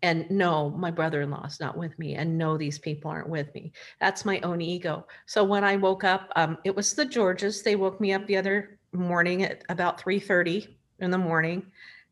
and 0.04 0.30
no 0.30 0.70
my 0.70 0.90
brother-in-law 0.90 1.44
is 1.46 1.60
not 1.60 1.76
with 1.76 1.98
me 1.98 2.14
and 2.14 2.38
no 2.38 2.56
these 2.56 2.78
people 2.78 3.10
aren't 3.10 3.28
with 3.28 3.52
me. 3.54 3.72
That's 4.00 4.24
my 4.24 4.38
own 4.40 4.60
ego. 4.60 5.06
So 5.26 5.42
when 5.42 5.64
i 5.64 5.76
woke 5.76 6.04
up 6.04 6.30
um, 6.36 6.58
it 6.64 6.74
was 6.74 6.92
the 6.92 7.06
georges. 7.06 7.62
They 7.62 7.76
woke 7.76 8.00
me 8.00 8.12
up 8.12 8.26
the 8.26 8.36
other 8.36 8.78
morning 8.92 9.42
at 9.42 9.64
about 9.68 10.00
3.30 10.00 10.68
in 11.00 11.10
the 11.10 11.18
morning 11.18 11.66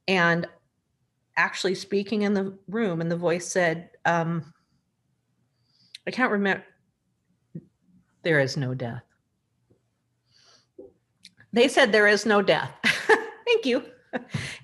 and 0.08 0.48
actually 1.36 1.74
speaking 1.74 2.22
in 2.22 2.34
the 2.34 2.58
room 2.68 3.00
and 3.00 3.10
the 3.10 3.16
voice 3.16 3.46
said 3.46 3.90
um, 4.04 4.52
i 6.06 6.10
can't 6.10 6.32
remember 6.32 6.64
there 8.22 8.40
is 8.40 8.56
no 8.56 8.74
death. 8.74 9.02
They 11.52 11.68
said 11.68 11.92
there 11.92 12.06
is 12.06 12.24
no 12.24 12.40
death. 12.40 12.70
Thank 13.46 13.66
you. 13.66 13.84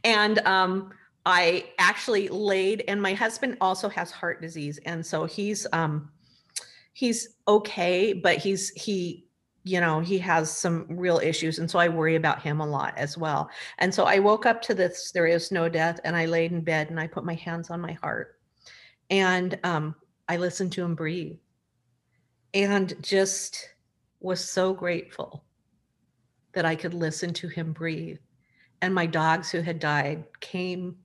And 0.05 0.39
um, 0.41 0.91
I 1.29 1.67
actually 1.79 2.29
laid, 2.29 2.85
and 2.89 3.03
my 3.03 3.13
husband 3.13 3.59
also 3.61 3.91
has 3.91 4.11
heart 4.11 4.41
disease, 4.41 4.79
and 4.87 5.05
so 5.05 5.27
he's 5.27 5.67
um 5.75 6.11
he's 6.95 7.37
okay, 7.47 8.15
but 8.15 8.39
he's 8.39 8.71
he 8.71 9.27
you 9.63 9.79
know 9.79 10.01
he 10.01 10.17
has 10.21 10.51
some 10.51 10.87
real 10.89 11.19
issues, 11.19 11.59
and 11.59 11.71
so 11.71 11.79
I 11.79 11.89
worry 11.89 12.17
about 12.17 12.41
him 12.41 12.61
a 12.61 12.67
lot 12.67 12.97
as 12.97 13.19
well. 13.19 13.51
And 13.77 13.95
so 13.95 14.05
I 14.05 14.21
woke 14.21 14.47
up 14.47 14.63
to 14.63 14.75
this 14.75 15.13
there 15.13 15.27
is 15.27 15.53
no 15.53 15.69
death, 15.69 16.01
and 16.03 16.17
I 16.17 16.25
laid 16.25 16.53
in 16.53 16.63
bed 16.63 16.89
and 16.89 16.99
I 16.99 17.07
put 17.07 17.27
my 17.27 17.35
hands 17.35 17.69
on 17.69 17.79
my 17.79 17.93
heart, 17.93 18.41
and 19.11 19.59
um, 19.65 19.95
I 20.31 20.39
listened 20.39 20.73
to 20.73 20.83
him 20.83 20.95
breathe, 20.95 21.37
and 22.55 22.95
just 23.03 23.69
was 24.21 24.43
so 24.43 24.73
grateful 24.73 25.45
that 26.55 26.65
I 26.65 26.75
could 26.75 26.95
listen 26.95 27.35
to 27.35 27.49
him 27.49 27.75
breathe. 27.75 28.17
And 28.81 28.95
my 28.95 29.05
dogs 29.05 29.51
who 29.51 29.61
had 29.61 29.79
died 29.79 30.25
came 30.41 30.97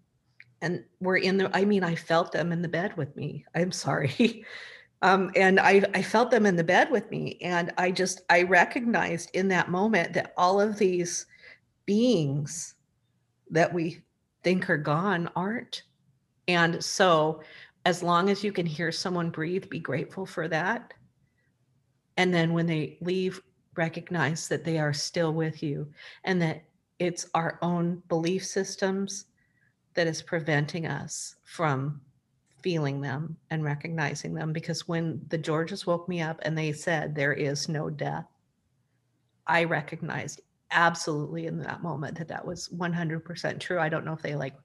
and 0.64 0.84
were 0.99 1.18
in 1.18 1.38
the 1.38 1.55
i 1.55 1.64
mean 1.64 1.84
i 1.84 1.93
felt 1.93 2.32
them 2.32 2.51
in 2.51 2.61
the 2.64 2.68
bed 2.68 2.97
with 2.97 3.16
me 3.16 3.45
i'm 3.55 3.72
sorry. 3.72 4.45
Um, 5.01 5.32
and 5.36 5.59
I, 5.59 5.84
I 5.93 6.01
felt 6.01 6.32
them 6.32 6.45
in 6.45 6.55
the 6.55 6.64
bed 6.64 6.89
with 6.89 7.11
me 7.11 7.38
and 7.41 7.74
i 7.78 7.91
just 7.91 8.22
i 8.30 8.43
recognized 8.43 9.32
in 9.34 9.49
that 9.49 9.70
moment 9.70 10.14
that 10.14 10.34
all 10.38 10.61
of 10.61 10.78
these 10.78 11.26
beings 11.86 12.76
that 13.51 13.74
we 13.74 14.01
think 14.43 14.70
are 14.70 14.78
gone 14.78 15.30
aren't. 15.36 15.84
And 16.47 16.84
so 16.84 17.41
as 17.86 18.03
long 18.03 18.30
as 18.30 18.43
you 18.43 18.51
can 18.51 18.66
hear 18.66 18.91
someone 18.91 19.30
breathe 19.30 19.70
be 19.70 19.80
grateful 19.80 20.26
for 20.26 20.47
that. 20.47 20.93
And 22.18 22.34
then 22.34 22.53
when 22.53 22.66
they 22.66 22.97
leave 23.01 23.41
recognize 23.76 24.47
that 24.49 24.64
they 24.64 24.78
are 24.78 24.93
still 24.93 25.34
with 25.34 25.64
you 25.64 25.91
and 26.26 26.41
that 26.41 26.64
it's 26.99 27.28
our 27.34 27.57
own 27.61 28.03
belief 28.07 28.45
systems 28.45 29.26
that 29.96 30.08
is 30.08 30.22
preventing 30.22 30.86
us 30.86 31.36
from 31.44 32.02
feeling 32.62 33.02
them 33.02 33.36
and 33.50 33.64
recognizing 33.64 34.34
them 34.34 34.54
because 34.54 34.88
when 34.88 35.22
the 35.28 35.38
Georges 35.38 35.86
woke 35.86 36.08
me 36.08 36.22
up 36.22 36.39
and 36.44 36.58
they 36.58 36.72
said 36.72 37.14
there 37.14 37.34
is 37.34 37.68
no 37.68 37.89
death, 37.89 38.26
I 39.46 39.66
recognized 39.66 40.41
absolutely 40.72 41.46
in 41.46 41.60
that 41.60 41.84
moment 41.84 42.18
that 42.18 42.30
that 42.30 42.46
was 42.46 42.70
100% 42.70 43.60
true. 43.60 43.80
I 43.80 43.89
don't 43.89 44.06
know 44.06 44.14
if 44.14 44.22
they 44.22 44.36
like 44.36 44.56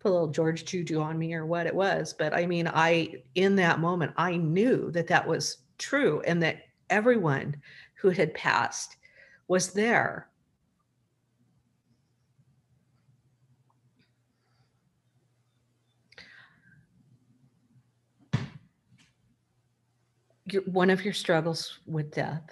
put 0.00 0.10
a 0.10 0.12
little 0.12 0.28
George 0.28 0.64
juju 0.64 1.00
on 1.00 1.18
me 1.18 1.34
or 1.34 1.46
what 1.46 1.66
it 1.66 1.74
was, 1.74 2.14
but 2.18 2.34
I 2.34 2.46
mean, 2.46 2.66
I, 2.66 3.22
in 3.34 3.54
that 3.56 3.78
moment, 3.78 4.12
I 4.16 4.36
knew 4.36 4.90
that 4.90 5.06
that 5.08 5.28
was 5.28 5.58
true 5.78 6.22
and 6.26 6.42
that 6.42 6.62
everyone 6.90 7.56
who 7.94 8.10
had 8.10 8.34
passed 8.34 8.96
was 9.46 9.72
there 9.72 10.28
your, 20.52 20.62
one 20.64 20.90
of 20.90 21.04
your 21.04 21.14
struggles 21.14 21.80
with 21.86 22.14
death 22.14 22.42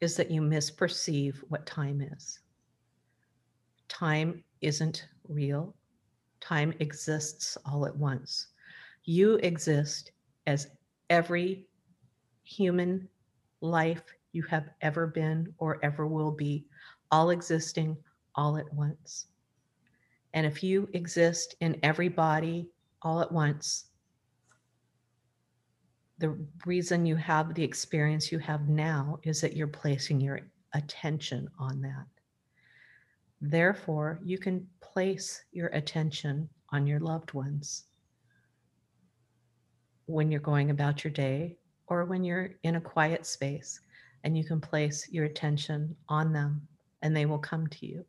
is 0.00 0.16
that 0.16 0.30
you 0.30 0.40
misperceive 0.40 1.36
what 1.48 1.66
time 1.66 2.00
is. 2.00 2.40
Time 3.88 4.42
isn't 4.60 5.06
real. 5.28 5.74
Time 6.40 6.72
exists 6.80 7.58
all 7.64 7.86
at 7.86 7.96
once. 7.96 8.48
You 9.04 9.36
exist 9.36 10.12
as 10.46 10.68
every 11.10 11.66
human 12.44 13.08
life 13.60 14.02
you 14.32 14.42
have 14.44 14.70
ever 14.80 15.06
been 15.06 15.52
or 15.58 15.78
ever 15.84 16.06
will 16.06 16.30
be, 16.30 16.66
all 17.10 17.30
existing 17.30 17.96
all 18.34 18.56
at 18.56 18.72
once. 18.72 19.26
And 20.32 20.46
if 20.46 20.62
you 20.62 20.88
exist 20.92 21.56
in 21.60 21.78
every 21.82 22.08
body 22.08 22.70
all 23.02 23.20
at 23.20 23.32
once, 23.32 23.86
the 26.20 26.36
reason 26.66 27.06
you 27.06 27.16
have 27.16 27.54
the 27.54 27.64
experience 27.64 28.30
you 28.30 28.38
have 28.38 28.68
now 28.68 29.18
is 29.22 29.40
that 29.40 29.56
you're 29.56 29.66
placing 29.66 30.20
your 30.20 30.40
attention 30.74 31.48
on 31.58 31.80
that. 31.80 32.04
Therefore, 33.40 34.20
you 34.22 34.36
can 34.36 34.66
place 34.82 35.42
your 35.50 35.68
attention 35.68 36.46
on 36.72 36.86
your 36.86 37.00
loved 37.00 37.32
ones 37.32 37.84
when 40.04 40.30
you're 40.30 40.40
going 40.40 40.70
about 40.70 41.02
your 41.02 41.12
day 41.12 41.56
or 41.86 42.04
when 42.04 42.22
you're 42.22 42.50
in 42.64 42.76
a 42.76 42.80
quiet 42.80 43.24
space, 43.24 43.80
and 44.22 44.36
you 44.36 44.44
can 44.44 44.60
place 44.60 45.08
your 45.10 45.24
attention 45.24 45.96
on 46.08 46.34
them 46.34 46.60
and 47.00 47.16
they 47.16 47.24
will 47.24 47.38
come 47.38 47.66
to 47.66 47.86
you. 47.86 48.04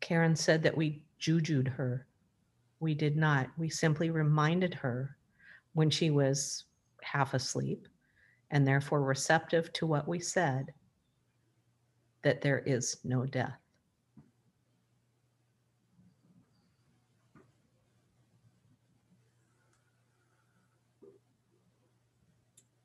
Karen 0.00 0.34
said 0.34 0.60
that 0.64 0.76
we 0.76 1.04
jujued 1.20 1.68
her. 1.68 2.06
We 2.80 2.94
did 2.94 3.16
not. 3.16 3.48
We 3.56 3.68
simply 3.70 4.10
reminded 4.10 4.74
her 4.74 5.16
when 5.74 5.90
she 5.90 6.10
was 6.10 6.64
half 7.02 7.34
asleep 7.34 7.86
and 8.50 8.66
therefore 8.66 9.02
receptive 9.02 9.72
to 9.72 9.86
what 9.86 10.08
we 10.08 10.18
said 10.18 10.72
that 12.22 12.40
there 12.40 12.58
is 12.66 12.98
no 13.04 13.24
death. 13.24 13.58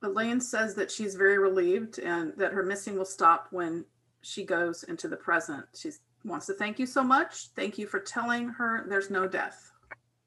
Elaine 0.05 0.39
says 0.39 0.75
that 0.75 0.91
she's 0.91 1.15
very 1.15 1.39
relieved 1.39 1.97
and 1.99 2.33
that 2.37 2.53
her 2.53 2.63
missing 2.63 2.95
will 2.95 3.05
stop 3.05 3.47
when 3.49 3.83
she 4.21 4.45
goes 4.45 4.83
into 4.83 5.07
the 5.07 5.17
present. 5.17 5.65
She 5.75 5.91
wants 6.23 6.45
to 6.45 6.53
thank 6.53 6.77
you 6.77 6.85
so 6.85 7.03
much. 7.03 7.49
Thank 7.55 7.77
you 7.77 7.87
for 7.87 7.99
telling 7.99 8.49
her 8.49 8.85
there's 8.87 9.09
no 9.09 9.27
death. 9.27 9.71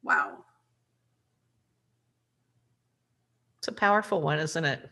Wow. 0.03 0.45
It's 3.69 3.77
a 3.77 3.81
powerful 3.81 4.23
one, 4.23 4.39
isn't 4.39 4.65
it? 4.65 4.89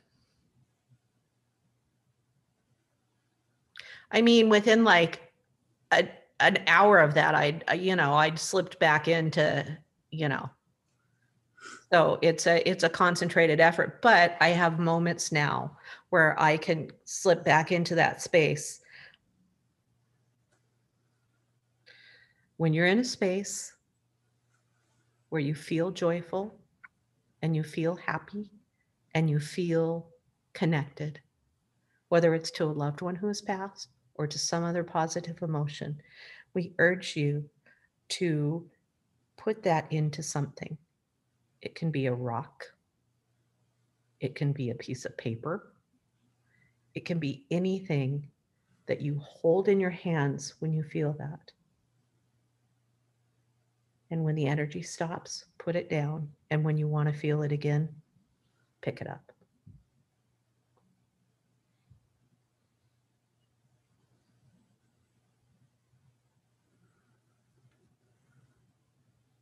I 4.11 4.21
mean, 4.21 4.51
within 4.51 4.85
like 4.85 5.33
a, 5.91 6.07
an 6.41 6.63
hour 6.67 6.99
of 6.99 7.15
that, 7.15 7.35
I'd, 7.35 7.65
I- 7.69 7.75
you 7.75 7.97
know, 7.97 8.13
I'd 8.13 8.39
slipped 8.39 8.79
back 8.79 9.09
into, 9.09 9.79
you 10.11 10.29
know. 10.29 10.51
So 11.91 12.19
it's 12.21 12.47
a, 12.47 12.69
it's 12.69 12.85
a 12.85 12.91
concentrated 12.91 13.61
effort, 13.61 14.03
but 14.03 14.37
I 14.41 14.49
have 14.49 14.79
moments 14.79 15.33
now 15.33 15.79
where 16.11 16.39
I 16.39 16.59
can 16.59 16.91
slip 17.05 17.45
back 17.45 17.73
into 17.73 17.95
that 17.95 18.21
space. 18.21 18.81
When 22.59 22.75
you're 22.75 22.87
in 22.87 22.99
a 22.99 23.05
space 23.05 23.73
where 25.31 25.41
you 25.41 25.55
feel 25.55 25.91
joyful 25.91 26.55
and 27.41 27.57
you 27.57 27.63
feel 27.63 27.97
happy 27.97 28.51
and 29.17 29.31
you 29.31 29.41
feel 29.41 30.11
connected, 30.53 31.19
whether 32.11 32.35
it's 32.35 32.51
to 32.51 32.65
a 32.65 32.67
loved 32.67 33.01
one 33.01 33.17
who 33.17 33.29
has 33.29 33.41
passed 33.41 33.89
or 34.17 34.27
to 34.27 34.39
some 34.39 34.63
other 34.63 34.85
positive 34.85 35.41
emotion, 35.41 35.99
we 36.53 36.75
urge 36.79 37.17
you 37.17 37.43
to 38.11 38.69
put 39.39 39.63
that 39.63 39.91
into 39.91 40.23
something. 40.23 40.77
It 41.63 41.75
can 41.75 41.91
be 41.91 42.05
a 42.05 42.13
rock, 42.13 42.67
it 44.21 44.35
can 44.35 44.53
be 44.53 44.69
a 44.69 44.75
piece 44.75 45.07
of 45.07 45.17
paper, 45.17 45.73
it 46.93 47.07
can 47.07 47.19
be 47.19 47.47
anything 47.51 48.29
that 48.87 49.01
you 49.01 49.19
hold 49.25 49.69
in 49.69 49.81
your 49.81 49.89
hands 49.89 50.57
when 50.59 50.75
you 50.75 50.83
feel 50.83 51.17
that. 51.19 51.53
And 54.11 54.23
when 54.25 54.35
the 54.35 54.47
energy 54.47 54.83
stops, 54.83 55.47
put 55.59 55.75
it 55.75 55.89
down. 55.89 56.29
And 56.51 56.63
when 56.63 56.77
you 56.77 56.87
want 56.87 57.09
to 57.09 57.19
feel 57.19 57.41
it 57.41 57.51
again, 57.51 57.89
pick 58.83 59.01
it 59.01 59.09
up. 59.09 59.33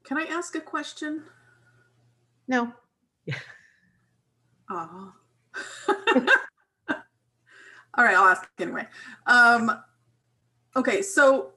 Can 0.04 0.18
I 0.18 0.24
ask 0.24 0.54
a 0.54 0.60
question? 0.60 1.22
No, 2.46 2.72
Yeah. 3.26 3.38
Oh. 4.70 5.12
All 7.96 8.04
right, 8.04 8.16
I'll 8.16 8.24
ask 8.28 8.48
anyway. 8.58 8.86
Um, 9.26 9.70
okay, 10.76 11.00
so 11.00 11.52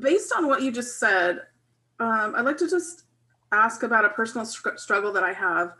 based 0.00 0.32
on 0.36 0.46
what 0.48 0.62
you 0.62 0.70
just 0.70 0.98
said, 0.98 1.40
um, 1.98 2.34
I'd 2.36 2.44
like 2.44 2.58
to 2.58 2.68
just 2.68 3.04
ask 3.52 3.82
about 3.82 4.04
a 4.04 4.10
personal 4.10 4.44
str- 4.44 4.76
struggle 4.76 5.12
that 5.12 5.22
I 5.22 5.32
have, 5.32 5.72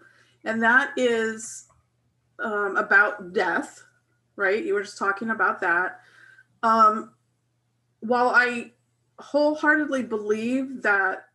and 0.45 0.63
that 0.63 0.93
is 0.97 1.67
um, 2.39 2.77
about 2.77 3.33
death, 3.33 3.83
right? 4.37 4.65
You 4.65 4.75
were 4.75 4.83
just 4.83 4.99
talking 4.99 5.31
about 5.31 5.61
that. 5.61 6.01
Um, 6.63 7.13
while 8.01 8.29
I 8.29 8.73
wholeheartedly 9.19 10.03
believe 10.03 10.83
that 10.83 11.27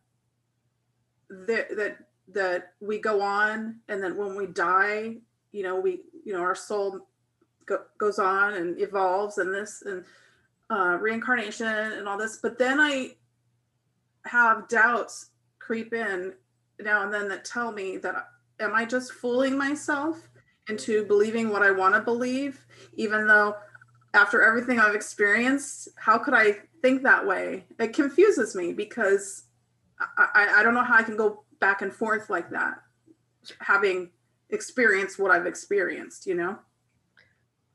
that 1.30 1.76
that 1.76 1.98
that 2.32 2.72
we 2.80 2.98
go 2.98 3.20
on 3.20 3.76
and 3.88 4.02
that 4.02 4.16
when 4.16 4.36
we 4.36 4.46
die 4.46 5.16
you 5.52 5.62
know 5.62 5.78
we 5.80 6.00
you 6.24 6.32
know 6.32 6.40
our 6.40 6.54
soul 6.54 7.08
go, 7.66 7.78
goes 7.98 8.18
on 8.18 8.54
and 8.54 8.80
evolves 8.80 9.38
and 9.38 9.52
this 9.54 9.82
and 9.86 10.04
uh, 10.70 10.96
reincarnation 11.00 11.66
and 11.66 12.06
all 12.06 12.18
this 12.18 12.38
but 12.42 12.58
then 12.58 12.78
i 12.78 13.10
have 14.26 14.68
doubts 14.68 15.30
creep 15.58 15.92
in 15.92 16.32
now 16.80 17.02
and 17.02 17.12
then 17.12 17.28
that 17.28 17.44
tell 17.44 17.72
me 17.72 17.96
that 17.96 18.28
am 18.60 18.74
i 18.74 18.84
just 18.84 19.12
fooling 19.12 19.56
myself 19.56 20.28
into 20.68 21.04
believing 21.06 21.50
what 21.50 21.62
i 21.62 21.70
want 21.70 21.94
to 21.94 22.00
believe 22.00 22.64
even 22.94 23.26
though 23.26 23.54
after 24.14 24.42
everything 24.42 24.78
i've 24.78 24.94
experienced 24.94 25.88
how 25.96 26.18
could 26.18 26.34
i 26.34 26.54
think 26.82 27.02
that 27.02 27.26
way 27.26 27.64
it 27.78 27.92
confuses 27.92 28.54
me 28.54 28.72
because 28.72 29.44
i, 30.16 30.48
I, 30.58 30.62
don't 30.62 30.74
know 30.74 30.84
how 30.84 30.96
i 30.96 31.02
can 31.02 31.16
go 31.16 31.44
back 31.60 31.82
and 31.82 31.92
forth 31.92 32.30
like 32.30 32.50
that 32.50 32.82
having 33.58 34.10
experienced 34.50 35.18
what 35.18 35.30
i've 35.30 35.46
experienced 35.46 36.26
you 36.26 36.34
know 36.34 36.58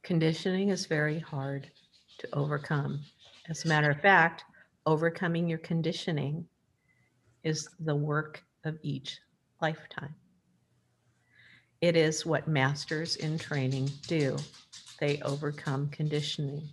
conditioning 0.05 0.69
is 0.69 0.85
very 0.85 1.19
hard 1.19 1.67
to 2.19 2.27
overcome. 2.33 3.01
As 3.49 3.65
a 3.65 3.67
matter 3.67 3.91
of 3.91 3.99
fact, 4.01 4.45
overcoming 4.85 5.49
your 5.49 5.59
conditioning 5.59 6.45
is 7.43 7.67
the 7.79 7.95
work 7.95 8.43
of 8.63 8.77
each 8.81 9.19
lifetime. 9.61 10.13
It 11.85 11.95
is 11.95 12.25
what 12.25 12.47
masters 12.47 13.15
in 13.17 13.37
training 13.37 13.91
do. 14.07 14.37
They 14.99 15.21
overcome 15.21 15.87
conditioning. 15.89 16.67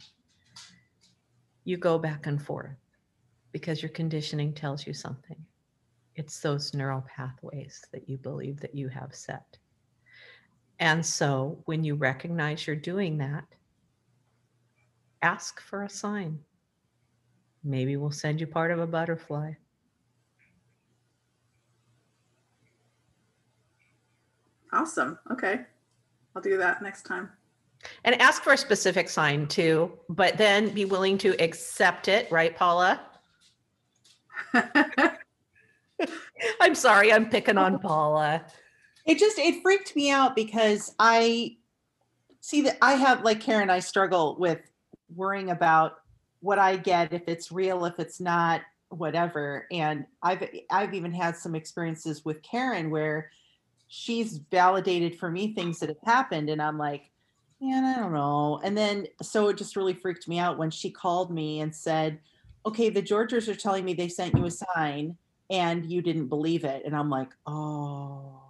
You 1.64 1.76
go 1.76 1.98
back 1.98 2.26
and 2.26 2.42
forth 2.42 2.78
because 3.52 3.82
your 3.82 3.90
conditioning 3.90 4.54
tells 4.54 4.86
you 4.86 4.94
something. 4.94 5.36
It's 6.16 6.40
those 6.40 6.72
neural 6.72 7.04
pathways 7.14 7.84
that 7.92 8.08
you 8.08 8.16
believe 8.16 8.58
that 8.60 8.74
you 8.74 8.88
have 8.88 9.14
set. 9.14 9.58
And 10.78 11.04
so 11.04 11.58
when 11.66 11.84
you 11.84 11.94
recognize 11.94 12.66
you're 12.66 12.74
doing 12.74 13.18
that, 13.18 13.44
ask 15.20 15.60
for 15.60 15.82
a 15.82 15.90
sign. 15.90 16.38
Maybe 17.62 17.98
we'll 17.98 18.12
send 18.12 18.40
you 18.40 18.46
part 18.46 18.70
of 18.70 18.78
a 18.78 18.86
butterfly. 18.86 19.52
Awesome 24.72 25.18
okay 25.30 25.60
i'll 26.34 26.42
do 26.42 26.56
that 26.56 26.82
next 26.82 27.02
time 27.02 27.30
And 28.04 28.20
ask 28.20 28.42
for 28.42 28.52
a 28.52 28.56
specific 28.56 29.08
sign 29.08 29.46
too, 29.46 29.92
but 30.08 30.36
then 30.38 30.68
be 30.70 30.84
willing 30.84 31.18
to 31.18 31.30
accept 31.42 32.08
it, 32.08 32.30
right, 32.30 32.56
Paula? 32.56 33.00
I'm 36.60 36.74
sorry, 36.74 37.12
I'm 37.12 37.28
picking 37.28 37.58
on 37.58 37.78
Paula. 37.78 38.44
It 39.06 39.18
just 39.18 39.38
it 39.38 39.62
freaked 39.62 39.96
me 39.96 40.10
out 40.10 40.36
because 40.36 40.94
I 40.98 41.56
see 42.40 42.62
that 42.62 42.78
I 42.82 42.94
have 42.94 43.24
like 43.24 43.40
Karen, 43.40 43.70
I 43.70 43.80
struggle 43.80 44.36
with 44.38 44.60
worrying 45.14 45.50
about 45.50 45.98
what 46.40 46.58
I 46.58 46.76
get, 46.76 47.12
if 47.12 47.22
it's 47.26 47.52
real, 47.52 47.84
if 47.84 47.98
it's 47.98 48.20
not, 48.20 48.62
whatever. 48.88 49.66
And 49.70 50.06
I've 50.22 50.48
I've 50.70 50.94
even 50.94 51.12
had 51.12 51.36
some 51.36 51.54
experiences 51.54 52.24
with 52.24 52.42
Karen 52.42 52.90
where 52.90 53.30
she's 53.94 54.38
validated 54.50 55.18
for 55.18 55.30
me 55.30 55.54
things 55.54 55.78
that 55.78 55.88
have 55.90 56.00
happened, 56.04 56.48
and 56.48 56.62
I'm 56.62 56.78
like, 56.78 57.10
man, 57.60 57.84
I 57.84 57.98
don't 57.98 58.12
know. 58.12 58.60
And 58.64 58.76
then 58.76 59.06
so 59.20 59.48
it 59.48 59.58
just 59.58 59.76
really 59.76 59.94
freaked 59.94 60.26
me 60.26 60.38
out 60.38 60.58
when 60.58 60.70
she 60.70 60.90
called 60.90 61.30
me 61.30 61.60
and 61.60 61.74
said, 61.74 62.18
okay, 62.64 62.88
the 62.88 63.02
Georges 63.02 63.48
are 63.48 63.54
telling 63.54 63.84
me 63.84 63.94
they 63.94 64.08
sent 64.08 64.36
you 64.36 64.46
a 64.46 64.50
sign 64.50 65.16
and 65.50 65.84
you 65.90 66.00
didn't 66.02 66.28
believe 66.28 66.64
it. 66.64 66.82
And 66.84 66.96
I'm 66.96 67.10
like, 67.10 67.30
oh 67.46 68.42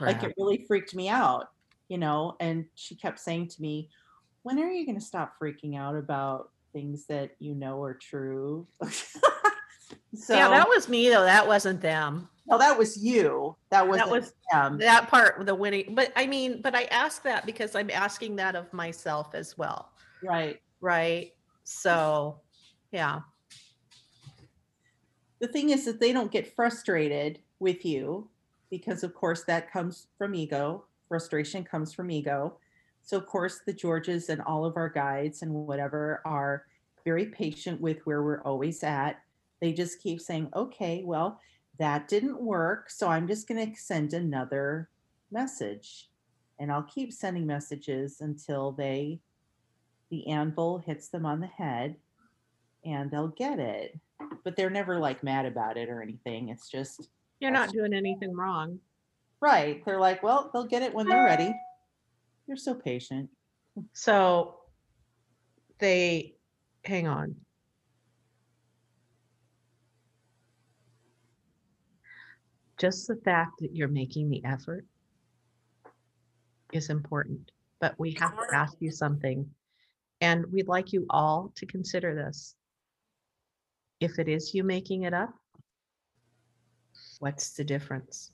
like 0.00 0.22
it 0.22 0.34
really 0.36 0.64
freaked 0.66 0.94
me 0.94 1.08
out 1.08 1.50
you 1.88 1.98
know 1.98 2.36
and 2.40 2.64
she 2.74 2.94
kept 2.94 3.18
saying 3.18 3.48
to 3.48 3.60
me 3.60 3.88
when 4.42 4.58
are 4.58 4.70
you 4.70 4.86
going 4.86 4.98
to 4.98 5.04
stop 5.04 5.34
freaking 5.40 5.76
out 5.76 5.96
about 5.96 6.50
things 6.72 7.06
that 7.06 7.30
you 7.38 7.54
know 7.54 7.82
are 7.82 7.94
true 7.94 8.66
so 10.14 10.34
yeah, 10.34 10.48
that 10.48 10.68
was 10.68 10.88
me 10.88 11.08
though. 11.08 11.24
That 11.24 11.46
wasn't 11.46 11.80
them. 11.80 12.28
No 12.50 12.58
that 12.58 12.76
was 12.76 13.02
you 13.02 13.56
that 13.70 13.86
was 13.86 13.98
That 13.98 14.10
was 14.10 14.32
them 14.52 14.78
that 14.78 15.08
part, 15.08 15.38
with 15.38 15.46
the 15.46 15.54
winning. 15.54 15.94
But 15.94 16.12
I 16.16 16.26
mean, 16.26 16.60
but 16.60 16.74
I 16.74 16.84
ask 16.84 17.22
that 17.22 17.46
because 17.46 17.74
I'm 17.74 17.90
asking 17.90 18.36
that 18.36 18.56
of 18.56 18.72
myself 18.72 19.34
as 19.34 19.56
well. 19.56 19.92
right 20.22 20.60
Right. 20.80 21.34
So, 21.64 22.40
yeah. 22.90 23.20
the 25.40 25.48
thing 25.48 25.70
is 25.70 25.84
that 25.84 26.00
they 26.00 26.12
don't 26.12 26.32
get 26.32 26.54
frustrated 26.54 27.38
with 27.60 27.84
you 27.84 28.28
because 28.70 29.02
of 29.02 29.14
course 29.14 29.44
that 29.44 29.70
comes 29.70 30.08
from 30.16 30.34
ego 30.34 30.84
frustration 31.08 31.64
comes 31.64 31.92
from 31.92 32.10
ego 32.10 32.54
so 33.02 33.16
of 33.16 33.26
course 33.26 33.60
the 33.66 33.72
georges 33.72 34.28
and 34.28 34.40
all 34.42 34.64
of 34.64 34.76
our 34.76 34.88
guides 34.88 35.42
and 35.42 35.52
whatever 35.52 36.22
are 36.24 36.66
very 37.04 37.26
patient 37.26 37.80
with 37.80 37.98
where 38.04 38.22
we're 38.22 38.42
always 38.42 38.82
at 38.82 39.20
they 39.60 39.72
just 39.72 40.00
keep 40.00 40.20
saying 40.20 40.48
okay 40.54 41.02
well 41.04 41.40
that 41.80 42.06
didn't 42.06 42.40
work 42.40 42.88
so 42.88 43.08
i'm 43.08 43.26
just 43.26 43.48
going 43.48 43.72
to 43.72 43.80
send 43.80 44.14
another 44.14 44.88
message 45.32 46.08
and 46.60 46.70
i'll 46.70 46.84
keep 46.84 47.12
sending 47.12 47.46
messages 47.46 48.20
until 48.20 48.70
they 48.70 49.18
the 50.10 50.28
anvil 50.28 50.78
hits 50.78 51.08
them 51.08 51.26
on 51.26 51.40
the 51.40 51.46
head 51.48 51.96
and 52.84 53.10
they'll 53.10 53.28
get 53.28 53.58
it 53.58 53.98
but 54.44 54.56
they're 54.56 54.70
never 54.70 54.98
like 54.98 55.22
mad 55.22 55.46
about 55.46 55.76
it 55.76 55.88
or 55.88 56.02
anything. 56.02 56.48
It's 56.48 56.68
just 56.68 57.08
You're 57.40 57.50
not 57.50 57.70
doing 57.70 57.92
anything 57.92 58.34
wrong. 58.34 58.78
right. 59.40 59.84
They're 59.84 60.00
like, 60.00 60.22
well, 60.22 60.50
they'll 60.52 60.64
get 60.66 60.82
it 60.82 60.94
when 60.94 61.08
they're 61.08 61.24
ready. 61.24 61.54
You're 62.46 62.56
so 62.56 62.74
patient. 62.74 63.30
So 63.92 64.56
they 65.78 66.36
hang 66.84 67.06
on. 67.06 67.36
Just 72.80 73.06
the 73.06 73.16
fact 73.16 73.60
that 73.60 73.76
you're 73.76 73.88
making 73.88 74.30
the 74.30 74.42
effort 74.42 74.86
is 76.72 76.88
important, 76.88 77.52
but 77.78 77.94
we 77.98 78.12
have 78.18 78.34
to 78.34 78.54
ask 78.54 78.74
you 78.80 78.90
something. 78.90 79.46
And 80.22 80.46
we'd 80.50 80.66
like 80.66 80.90
you 80.90 81.04
all 81.10 81.52
to 81.56 81.66
consider 81.66 82.14
this. 82.14 82.54
If 84.00 84.18
it 84.18 84.28
is 84.28 84.54
you 84.54 84.64
making 84.64 85.02
it 85.02 85.12
up, 85.12 85.34
what's 87.18 87.50
the 87.50 87.64
difference? 87.64 88.32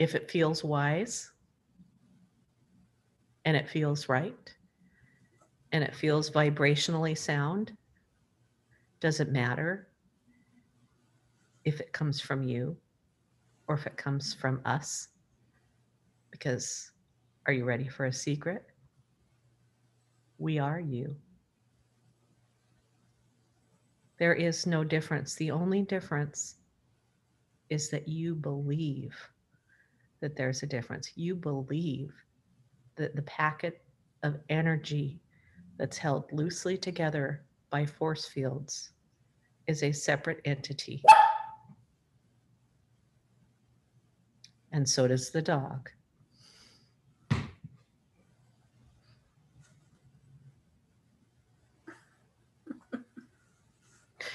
If 0.00 0.16
it 0.16 0.28
feels 0.28 0.64
wise 0.64 1.30
and 3.44 3.56
it 3.56 3.68
feels 3.68 4.08
right 4.08 4.52
and 5.72 5.82
it 5.82 5.96
feels 5.96 6.30
vibrationally 6.30 7.16
sound, 7.16 7.72
does 9.00 9.20
it 9.20 9.32
matter 9.32 9.88
if 11.64 11.80
it 11.80 11.92
comes 11.92 12.20
from 12.20 12.42
you 12.42 12.76
or 13.66 13.74
if 13.74 13.86
it 13.86 13.96
comes 13.96 14.34
from 14.34 14.60
us? 14.64 15.08
Because 16.30 16.92
are 17.46 17.52
you 17.52 17.64
ready 17.64 17.88
for 17.88 18.06
a 18.06 18.12
secret? 18.12 18.64
We 20.38 20.58
are 20.58 20.78
you. 20.78 21.16
There 24.18 24.34
is 24.34 24.66
no 24.66 24.84
difference. 24.84 25.34
The 25.34 25.50
only 25.50 25.82
difference 25.82 26.56
is 27.70 27.88
that 27.90 28.06
you 28.06 28.34
believe 28.34 29.16
that 30.20 30.36
there's 30.36 30.62
a 30.62 30.66
difference. 30.66 31.12
You 31.16 31.34
believe 31.34 32.12
that 32.96 33.16
the 33.16 33.22
packet 33.22 33.82
of 34.22 34.38
energy 34.48 35.20
that's 35.78 35.98
held 35.98 36.30
loosely 36.32 36.76
together 36.76 37.44
by 37.70 37.86
force 37.86 38.26
fields 38.26 38.90
is 39.66 39.82
a 39.82 39.92
separate 39.92 40.40
entity. 40.44 41.02
And 44.72 44.88
so 44.88 45.06
does 45.06 45.30
the 45.30 45.42
dog. 45.42 45.90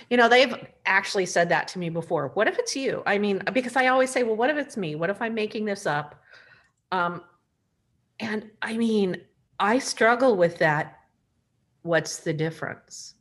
You 0.10 0.16
know, 0.16 0.30
they've 0.30 0.56
actually 0.86 1.26
said 1.26 1.50
that 1.50 1.68
to 1.70 1.80
me 1.80 1.90
before. 1.90 2.30
What 2.30 2.48
if 2.48 2.58
it's 2.58 2.76
you? 2.76 3.04
I 3.06 3.18
mean, 3.18 3.42
because 3.52 3.76
I 3.76 3.88
always 3.88 4.10
say, 4.10 4.24
well, 4.24 4.38
what 4.38 4.50
if 4.50 4.58
it's 4.58 4.78
me? 4.78 4.96
What 4.96 5.10
if 5.10 5.22
I'm 5.22 5.34
making 5.34 5.66
this 5.66 5.86
up? 5.86 6.22
Um, 6.92 7.24
and 8.20 8.50
I 8.62 8.78
mean, 8.78 9.18
I 9.60 9.80
struggle 9.80 10.38
with 10.38 10.58
that. 10.60 10.97
What's 11.88 12.18
the 12.18 12.34
difference? 12.34 13.16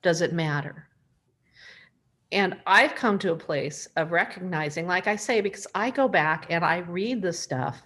Does 0.00 0.22
it 0.22 0.32
matter? 0.32 0.88
And 2.32 2.56
I've 2.66 2.94
come 2.94 3.18
to 3.18 3.32
a 3.32 3.36
place 3.36 3.86
of 3.96 4.12
recognizing, 4.12 4.86
like 4.86 5.06
I 5.06 5.16
say, 5.16 5.42
because 5.42 5.66
I 5.74 5.90
go 5.90 6.08
back 6.08 6.46
and 6.48 6.64
I 6.64 6.78
read 6.78 7.20
the 7.20 7.34
stuff 7.34 7.82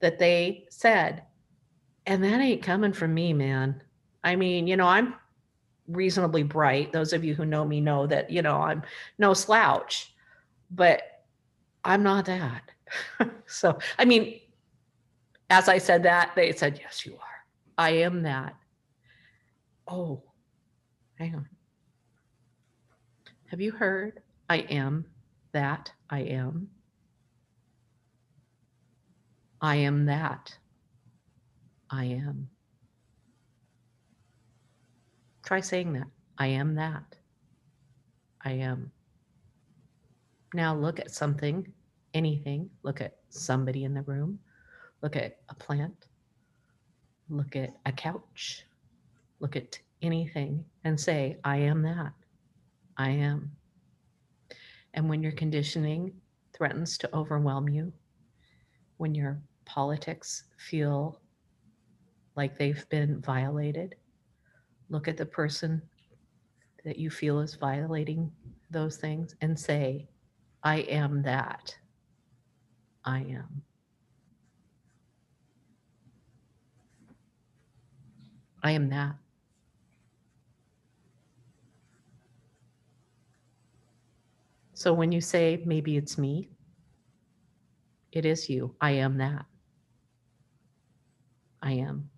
that 0.00 0.18
they 0.18 0.66
said, 0.68 1.22
and 2.04 2.22
that 2.22 2.42
ain't 2.42 2.62
coming 2.62 2.92
from 2.92 3.14
me, 3.14 3.32
man. 3.32 3.82
I 4.22 4.36
mean, 4.36 4.66
you 4.66 4.76
know, 4.76 4.86
I'm 4.86 5.14
reasonably 5.86 6.42
bright. 6.42 6.92
Those 6.92 7.14
of 7.14 7.24
you 7.24 7.34
who 7.34 7.46
know 7.46 7.64
me 7.64 7.80
know 7.80 8.06
that, 8.06 8.28
you 8.30 8.42
know, 8.42 8.56
I'm 8.56 8.82
no 9.16 9.32
slouch, 9.32 10.12
but 10.70 11.24
I'm 11.86 12.02
not 12.02 12.26
that. 12.26 12.70
so, 13.46 13.78
I 13.98 14.04
mean, 14.04 14.40
as 15.48 15.70
I 15.70 15.78
said 15.78 16.02
that, 16.02 16.32
they 16.36 16.52
said, 16.52 16.78
Yes, 16.82 17.06
you 17.06 17.14
are. 17.14 17.27
I 17.78 17.90
am 17.90 18.22
that. 18.24 18.56
Oh, 19.86 20.24
hang 21.14 21.36
on. 21.36 21.48
Have 23.46 23.60
you 23.60 23.70
heard? 23.70 24.20
I 24.50 24.58
am 24.58 25.06
that 25.52 25.92
I 26.10 26.20
am. 26.20 26.68
I 29.60 29.76
am 29.76 30.06
that 30.06 30.58
I 31.90 32.04
am. 32.04 32.48
Try 35.44 35.60
saying 35.60 35.92
that. 35.92 36.08
I 36.36 36.48
am 36.48 36.74
that. 36.74 37.14
I 38.44 38.52
am. 38.52 38.90
Now 40.52 40.74
look 40.74 40.98
at 40.98 41.10
something, 41.12 41.72
anything. 42.12 42.70
Look 42.82 43.00
at 43.00 43.18
somebody 43.28 43.84
in 43.84 43.94
the 43.94 44.02
room. 44.02 44.40
Look 45.00 45.14
at 45.14 45.38
a 45.48 45.54
plant. 45.54 46.07
Look 47.30 47.56
at 47.56 47.74
a 47.86 47.92
couch. 47.92 48.64
Look 49.40 49.56
at 49.56 49.78
anything 50.02 50.64
and 50.84 50.98
say, 50.98 51.36
I 51.44 51.58
am 51.58 51.82
that. 51.82 52.12
I 52.96 53.10
am. 53.10 53.52
And 54.94 55.08
when 55.08 55.22
your 55.22 55.32
conditioning 55.32 56.12
threatens 56.52 56.98
to 56.98 57.14
overwhelm 57.14 57.68
you, 57.68 57.92
when 58.96 59.14
your 59.14 59.40
politics 59.64 60.44
feel 60.56 61.20
like 62.36 62.56
they've 62.56 62.88
been 62.88 63.20
violated, 63.20 63.94
look 64.88 65.06
at 65.08 65.16
the 65.16 65.26
person 65.26 65.82
that 66.84 66.98
you 66.98 67.10
feel 67.10 67.40
is 67.40 67.54
violating 67.54 68.32
those 68.70 68.96
things 68.96 69.34
and 69.40 69.58
say, 69.58 70.08
I 70.62 70.78
am 70.80 71.22
that. 71.22 71.76
I 73.04 73.20
am. 73.20 73.62
I 78.62 78.72
am 78.72 78.90
that. 78.90 79.14
So 84.74 84.92
when 84.92 85.12
you 85.12 85.20
say, 85.20 85.62
maybe 85.66 85.96
it's 85.96 86.18
me, 86.18 86.50
it 88.12 88.24
is 88.24 88.48
you. 88.48 88.74
I 88.80 88.92
am 88.92 89.18
that. 89.18 89.44
I 91.62 91.72
am. 91.72 92.10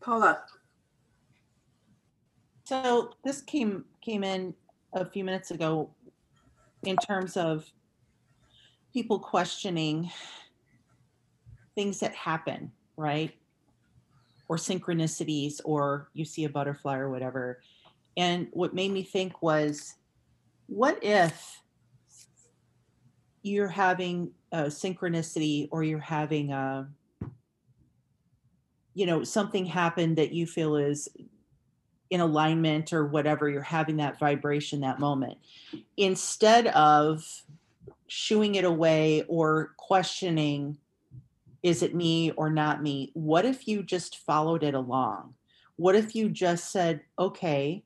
Paula, 0.00 0.42
So 2.72 3.10
this 3.22 3.42
came 3.42 3.84
came 4.00 4.24
in 4.24 4.54
a 4.94 5.04
few 5.04 5.24
minutes 5.24 5.50
ago 5.50 5.90
in 6.84 6.96
terms 6.96 7.36
of 7.36 7.70
people 8.92 9.18
questioning 9.18 10.10
things 11.74 12.00
that 12.00 12.14
happen, 12.14 12.72
right? 12.96 13.34
Or 14.48 14.56
synchronicities, 14.56 15.60
or 15.64 16.10
you 16.12 16.24
see 16.24 16.44
a 16.44 16.48
butterfly 16.48 16.98
or 16.98 17.10
whatever. 17.10 17.60
And 18.16 18.48
what 18.52 18.74
made 18.74 18.90
me 18.92 19.02
think 19.02 19.40
was, 19.42 19.94
what 20.66 21.02
if 21.02 21.60
you're 23.42 23.68
having 23.68 24.32
a 24.52 24.64
synchronicity 24.64 25.68
or 25.70 25.82
you're 25.82 25.98
having 25.98 26.52
a, 26.52 26.88
you 28.94 29.06
know, 29.06 29.24
something 29.24 29.64
happened 29.64 30.16
that 30.18 30.32
you 30.32 30.46
feel 30.46 30.76
is 30.76 31.08
in 32.12 32.20
alignment 32.20 32.92
or 32.92 33.06
whatever, 33.06 33.48
you're 33.48 33.62
having 33.62 33.96
that 33.96 34.18
vibration 34.18 34.82
that 34.82 35.00
moment. 35.00 35.38
Instead 35.96 36.66
of 36.66 37.24
shooing 38.06 38.56
it 38.56 38.66
away 38.66 39.24
or 39.28 39.72
questioning, 39.78 40.76
is 41.62 41.82
it 41.82 41.94
me 41.94 42.30
or 42.32 42.50
not 42.50 42.82
me? 42.82 43.10
What 43.14 43.46
if 43.46 43.66
you 43.66 43.82
just 43.82 44.18
followed 44.18 44.62
it 44.62 44.74
along? 44.74 45.32
What 45.76 45.94
if 45.94 46.14
you 46.14 46.28
just 46.28 46.70
said, 46.70 47.00
okay, 47.18 47.82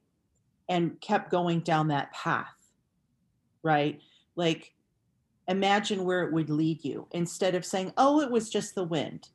and 0.69 1.01
kept 1.01 1.31
going 1.31 1.61
down 1.61 1.87
that 1.89 2.13
path? 2.13 2.57
Right? 3.63 4.01
Like, 4.35 4.75
imagine 5.47 6.05
where 6.05 6.25
it 6.25 6.33
would 6.33 6.51
lead 6.51 6.83
you 6.83 7.07
instead 7.13 7.55
of 7.55 7.65
saying, 7.65 7.93
oh, 7.97 8.21
it 8.23 8.31
was 8.33 8.51
just 8.51 8.75
the 8.75 8.83
wind, 8.83 9.29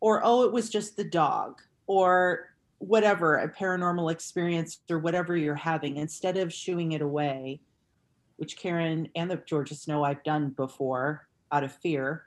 or 0.00 0.22
oh, 0.24 0.44
it 0.44 0.52
was 0.52 0.70
just 0.70 0.96
the 0.96 1.04
dog, 1.04 1.60
or 1.86 2.49
whatever 2.80 3.36
a 3.36 3.48
paranormal 3.48 4.10
experience 4.10 4.80
or 4.90 4.98
whatever 4.98 5.36
you're 5.36 5.54
having 5.54 5.96
instead 5.96 6.36
of 6.36 6.52
shooing 6.52 6.92
it 6.92 7.02
away 7.02 7.60
which 8.36 8.56
karen 8.56 9.08
and 9.14 9.30
the 9.30 9.36
georges 9.46 9.86
know 9.86 10.02
i've 10.02 10.22
done 10.24 10.50
before 10.50 11.28
out 11.52 11.62
of 11.62 11.72
fear 11.72 12.24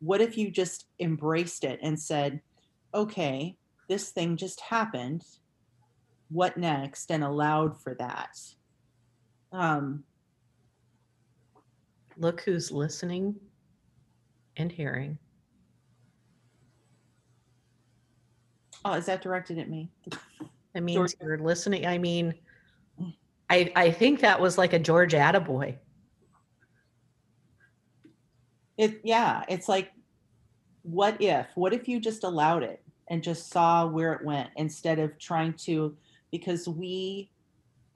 what 0.00 0.20
if 0.20 0.38
you 0.38 0.50
just 0.50 0.86
embraced 1.00 1.64
it 1.64 1.80
and 1.82 1.98
said 1.98 2.40
okay 2.94 3.56
this 3.88 4.10
thing 4.10 4.36
just 4.36 4.60
happened. 4.60 5.24
What 6.28 6.56
next? 6.56 7.10
and 7.10 7.24
allowed 7.24 7.80
for 7.80 7.94
that. 7.94 8.38
Um 9.50 10.04
Look 12.18 12.40
who's 12.40 12.72
listening 12.72 13.36
and 14.56 14.72
hearing. 14.72 15.18
Oh 18.84 18.92
is 18.92 19.06
that 19.06 19.22
directed 19.22 19.58
at 19.58 19.68
me? 19.68 19.90
It 20.74 20.82
means 20.82 20.96
George- 20.96 21.14
you're 21.20 21.38
listening. 21.38 21.86
I 21.86 21.98
mean, 21.98 22.34
mm. 23.00 23.14
I, 23.50 23.72
I 23.74 23.90
think 23.90 24.20
that 24.20 24.40
was 24.40 24.58
like 24.58 24.72
a 24.72 24.78
George 24.78 25.12
Attaboy. 25.12 25.76
it 28.78 29.00
yeah 29.02 29.42
it's 29.48 29.68
like 29.68 29.90
what 30.82 31.20
if 31.20 31.46
what 31.56 31.74
if 31.74 31.88
you 31.88 32.00
just 32.00 32.24
allowed 32.24 32.62
it 32.62 32.80
and 33.08 33.22
just 33.22 33.50
saw 33.50 33.86
where 33.86 34.12
it 34.12 34.24
went 34.24 34.48
instead 34.56 34.98
of 34.98 35.18
trying 35.18 35.52
to 35.52 35.94
because 36.30 36.68
we 36.68 37.30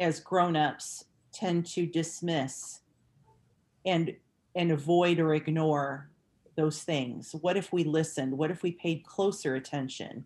as 0.01 0.20
grown-ups 0.20 1.05
tend 1.33 1.64
to 1.64 1.87
dismiss 1.87 2.80
and 3.87 4.14
and 4.55 4.70
avoid 4.70 5.18
or 5.18 5.35
ignore 5.35 6.11
those 6.57 6.83
things. 6.83 7.35
What 7.41 7.57
if 7.57 7.72
we 7.72 7.85
listened? 7.85 8.37
What 8.37 8.51
if 8.51 8.62
we 8.62 8.72
paid 8.72 9.07
closer 9.07 9.55
attention 9.55 10.24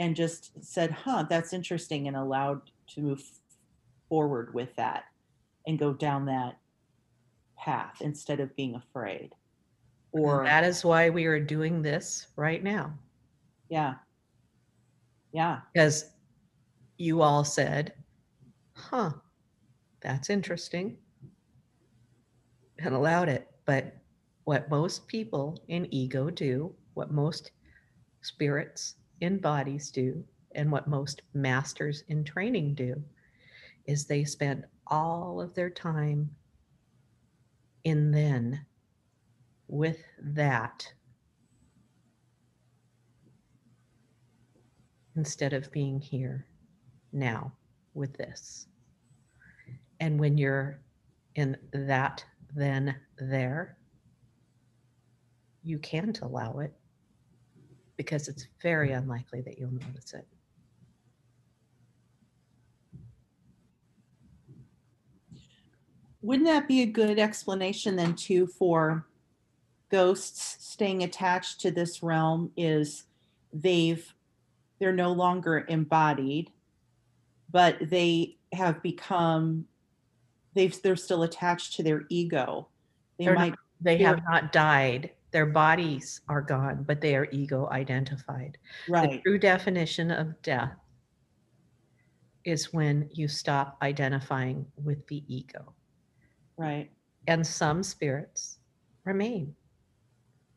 and 0.00 0.16
just 0.16 0.64
said 0.64 0.90
huh 0.92 1.24
that's 1.30 1.54
interesting 1.54 2.08
and 2.08 2.16
allowed 2.16 2.72
to 2.88 3.02
move 3.02 3.22
forward 4.08 4.54
with 4.54 4.74
that 4.76 5.04
and 5.66 5.78
go 5.78 5.94
down 5.94 6.26
that 6.26 6.58
path 7.56 7.98
instead 8.00 8.40
of 8.40 8.56
being 8.56 8.74
afraid 8.74 9.34
And 10.24 10.40
or 10.40 10.44
that 10.44 10.64
is 10.64 10.82
why 10.84 11.10
we 11.10 11.26
are 11.26 11.40
doing 11.40 11.82
this 11.82 12.28
right 12.36 12.62
now. 12.62 12.98
yeah 13.70 13.98
yeah 15.32 15.62
Because 15.74 16.12
you 16.98 17.22
all 17.22 17.44
said, 17.44 17.94
huh, 18.74 19.14
that's 20.00 20.30
interesting, 20.30 20.98
and 22.78 22.94
allowed 22.94 23.28
it. 23.28 23.48
But 23.64 23.96
what 24.44 24.70
most 24.70 25.06
people 25.06 25.62
in 25.68 25.92
ego 25.94 26.30
do, 26.30 26.74
what 26.94 27.12
most 27.12 27.52
spirits 28.22 28.96
in 29.20 29.38
bodies 29.38 29.90
do, 29.90 30.24
and 30.54 30.70
what 30.70 30.88
most 30.88 31.22
masters 31.34 32.02
in 32.08 32.24
training 32.24 32.74
do, 32.74 33.02
is 33.86 34.04
they 34.04 34.24
spend 34.24 34.64
all 34.86 35.40
of 35.40 35.54
their 35.54 35.70
time 35.70 36.30
in 37.84 38.10
then 38.10 38.64
with 39.68 39.98
that 40.22 40.86
instead 45.16 45.52
of 45.52 45.70
being 45.70 46.00
here 46.00 46.46
now 47.12 47.52
with 47.94 48.16
this. 48.16 48.66
And 50.00 50.18
when 50.18 50.38
you're 50.38 50.80
in 51.34 51.56
that, 51.72 52.24
then 52.54 52.96
there, 53.18 53.76
you 55.62 55.78
can't 55.78 56.20
allow 56.22 56.58
it 56.60 56.72
because 58.00 58.28
it's 58.28 58.46
very 58.62 58.92
unlikely 58.92 59.42
that 59.42 59.58
you'll 59.58 59.70
notice 59.72 60.14
it. 60.14 60.26
Wouldn't 66.22 66.48
that 66.48 66.66
be 66.66 66.80
a 66.80 66.86
good 66.86 67.18
explanation 67.18 67.96
then 67.96 68.14
too 68.14 68.46
for 68.46 69.04
ghosts 69.90 70.56
staying 70.66 71.02
attached 71.02 71.60
to 71.60 71.70
this 71.70 72.02
realm 72.02 72.52
is 72.56 73.04
they've 73.52 74.14
they're 74.78 74.94
no 74.94 75.12
longer 75.12 75.66
embodied, 75.68 76.50
but 77.52 77.76
they 77.82 78.38
have 78.54 78.82
become 78.82 79.66
they've 80.54 80.80
they're 80.80 80.96
still 80.96 81.22
attached 81.22 81.74
to 81.74 81.82
their 81.82 82.04
ego. 82.08 82.66
They 83.18 83.26
They're 83.26 83.34
not- 83.34 83.40
might 83.50 83.58
They 83.82 83.98
have 83.98 84.22
not 84.26 84.52
died. 84.52 85.10
Their 85.32 85.46
bodies 85.46 86.20
are 86.28 86.42
gone, 86.42 86.84
but 86.86 87.00
they 87.00 87.14
are 87.14 87.28
ego 87.30 87.68
identified. 87.70 88.58
Right. 88.88 89.10
The 89.10 89.18
true 89.18 89.38
definition 89.38 90.10
of 90.10 90.40
death 90.42 90.74
is 92.44 92.72
when 92.72 93.08
you 93.12 93.28
stop 93.28 93.76
identifying 93.82 94.66
with 94.82 95.06
the 95.06 95.22
ego. 95.28 95.74
right, 96.56 96.90
And 97.26 97.46
some 97.46 97.82
spirits 97.82 98.58
remain 99.04 99.54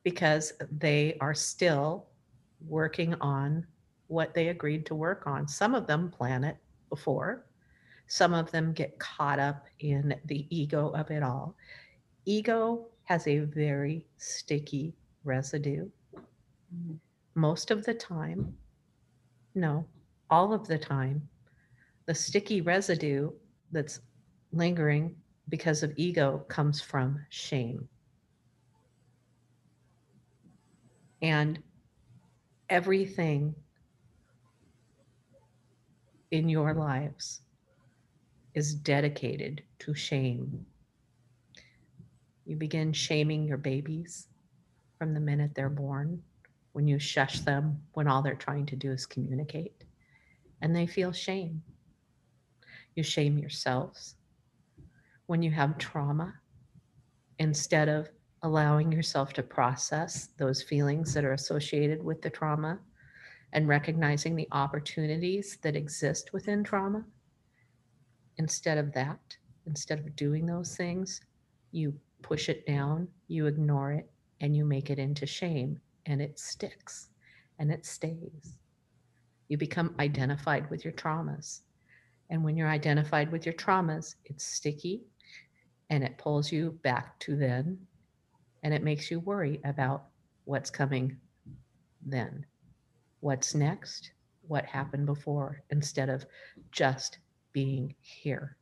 because 0.04 0.54
they 0.72 1.18
are 1.22 1.34
still 1.34 2.08
working 2.66 3.14
on 3.16 3.66
what 4.08 4.34
they 4.34 4.50
agreed 4.50 4.86
to 4.88 4.96
work 4.96 5.28
on. 5.28 5.48
Some 5.48 5.76
of 5.76 5.88
them 5.88 6.10
plan 6.10 6.44
it 6.44 6.58
before, 6.90 7.46
some 8.08 8.34
of 8.34 8.52
them 8.52 8.74
get 8.74 9.00
caught 9.00 9.40
up 9.40 9.66
in 9.80 10.16
the 10.26 10.46
ego 10.56 10.90
of 10.90 11.10
it 11.12 11.24
all. 11.24 11.56
Ego 12.26 12.88
has 13.06 13.28
a 13.28 13.40
very 13.40 14.06
sticky 14.18 14.96
residue. 15.24 15.90
Mhm. 16.74 17.00
Most 17.36 17.72
of 17.72 17.86
the 17.86 17.94
time, 17.94 18.58
no, 19.56 19.88
all 20.30 20.54
of 20.54 20.68
the 20.68 20.78
time, 20.78 21.30
the 22.06 22.16
sticky 22.16 22.62
residue 22.62 23.32
that's 23.72 24.02
lingering 24.52 25.16
because 25.50 25.84
of 25.84 25.94
ego 25.98 26.40
comes 26.48 26.82
from 26.82 27.26
shame. 27.30 27.90
And 31.22 31.64
everything 32.70 33.56
in 36.32 36.50
your 36.50 36.74
lives 36.74 37.42
is 38.56 38.74
dedicated 38.76 39.64
to 39.80 39.94
shame. 39.94 40.66
You 42.46 42.56
begin 42.56 42.94
shaming 42.94 43.46
your 43.46 43.58
babies 43.58 44.28
from 44.98 45.14
the 45.14 45.20
minute 45.20 45.52
they're 45.56 45.70
born, 45.70 46.22
when 46.74 46.88
you 46.88 47.00
shush 47.00 47.40
them, 47.42 47.82
when 47.94 48.08
all 48.08 48.22
they're 48.22 48.36
trying 48.36 48.66
to 48.68 48.76
do 48.76 48.92
is 48.92 49.06
communicate, 49.06 49.84
and 50.62 50.76
they 50.76 50.88
feel 50.88 51.12
shame. 51.12 51.62
You 52.96 53.04
shame 53.04 53.38
yourselves 53.38 54.16
when 55.28 55.42
you 55.42 55.52
have 55.52 55.78
trauma, 55.78 56.34
instead 57.40 57.90
of 57.90 58.10
allowing 58.44 58.92
yourself 58.92 59.34
to 59.34 59.44
process 59.44 60.30
those 60.38 60.62
feelings 60.62 61.14
that 61.14 61.24
are 61.24 61.34
associated 61.34 62.04
with 62.04 62.22
the 62.22 62.30
trauma 62.30 62.78
and 63.54 63.68
recognizing 63.68 64.36
the 64.36 64.48
opportunities 64.52 65.58
that 65.62 65.76
exist 65.76 66.34
within 66.34 66.64
trauma, 66.64 67.06
instead 68.38 68.78
of 68.78 68.92
that, 68.94 69.38
instead 69.66 70.00
of 70.00 70.16
doing 70.16 70.46
those 70.46 70.76
things, 70.76 71.22
you 71.72 71.94
push 72.24 72.50
it 72.50 72.66
down, 72.66 73.08
you 73.28 73.46
ignore 73.46 73.92
it, 73.92 74.10
and 74.42 74.56
you 74.56 74.66
make 74.66 74.90
it 74.90 74.98
into 74.98 75.28
shame, 75.28 75.80
and 76.08 76.22
it 76.22 76.40
sticks 76.40 77.10
and 77.60 77.72
it 77.72 77.86
stays. 77.86 78.58
You 79.48 79.58
become 79.58 79.96
identified 80.00 80.70
with 80.70 80.84
your 80.84 80.94
traumas. 80.94 81.62
And 82.30 82.44
when 82.44 82.58
you're 82.58 82.70
identified 82.70 83.32
with 83.32 83.46
your 83.46 83.54
traumas, 83.54 84.16
it's 84.26 84.44
sticky 84.44 85.04
and 85.90 86.04
it 86.04 86.18
pulls 86.18 86.52
you 86.52 86.80
back 86.84 87.20
to 87.20 87.36
then 87.36 87.78
and 88.64 88.74
it 88.74 88.84
makes 88.84 89.12
you 89.12 89.20
worry 89.20 89.60
about 89.66 90.06
what's 90.46 90.70
coming 90.70 91.18
then, 92.06 92.46
what's 93.20 93.54
next, 93.54 94.12
what 94.48 94.66
happened 94.66 95.06
before, 95.06 95.62
instead 95.70 96.10
of 96.10 96.26
just 96.72 97.20
being 97.52 97.94
here. 98.00 98.58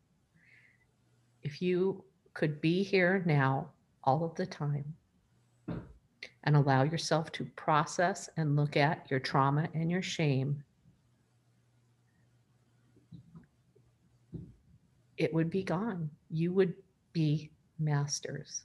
If 1.44 1.62
you 1.62 2.04
could 2.34 2.62
be 2.62 2.84
here 2.84 3.24
now 3.26 3.70
all 4.03 4.24
of 4.24 4.36
the 4.36 4.45
time 4.45 4.94
and 6.44 6.56
allow 6.56 6.84
yourself 6.84 7.32
to 7.32 7.45
process 7.56 8.30
and 8.38 8.56
look 8.56 8.78
at 8.78 9.10
your 9.10 9.20
trauma 9.20 9.68
and 9.74 9.91
your 9.91 10.02
shame, 10.02 10.64
it 15.18 15.34
would 15.34 15.49
be 15.49 15.64
gone. 15.64 16.10
You 16.30 16.52
would 16.53 16.74
be 17.14 17.52
masters. 17.80 18.64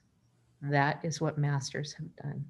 That 0.63 1.01
is 1.03 1.21
what 1.21 1.37
masters 1.37 1.93
have 1.95 2.17
done. 2.17 2.45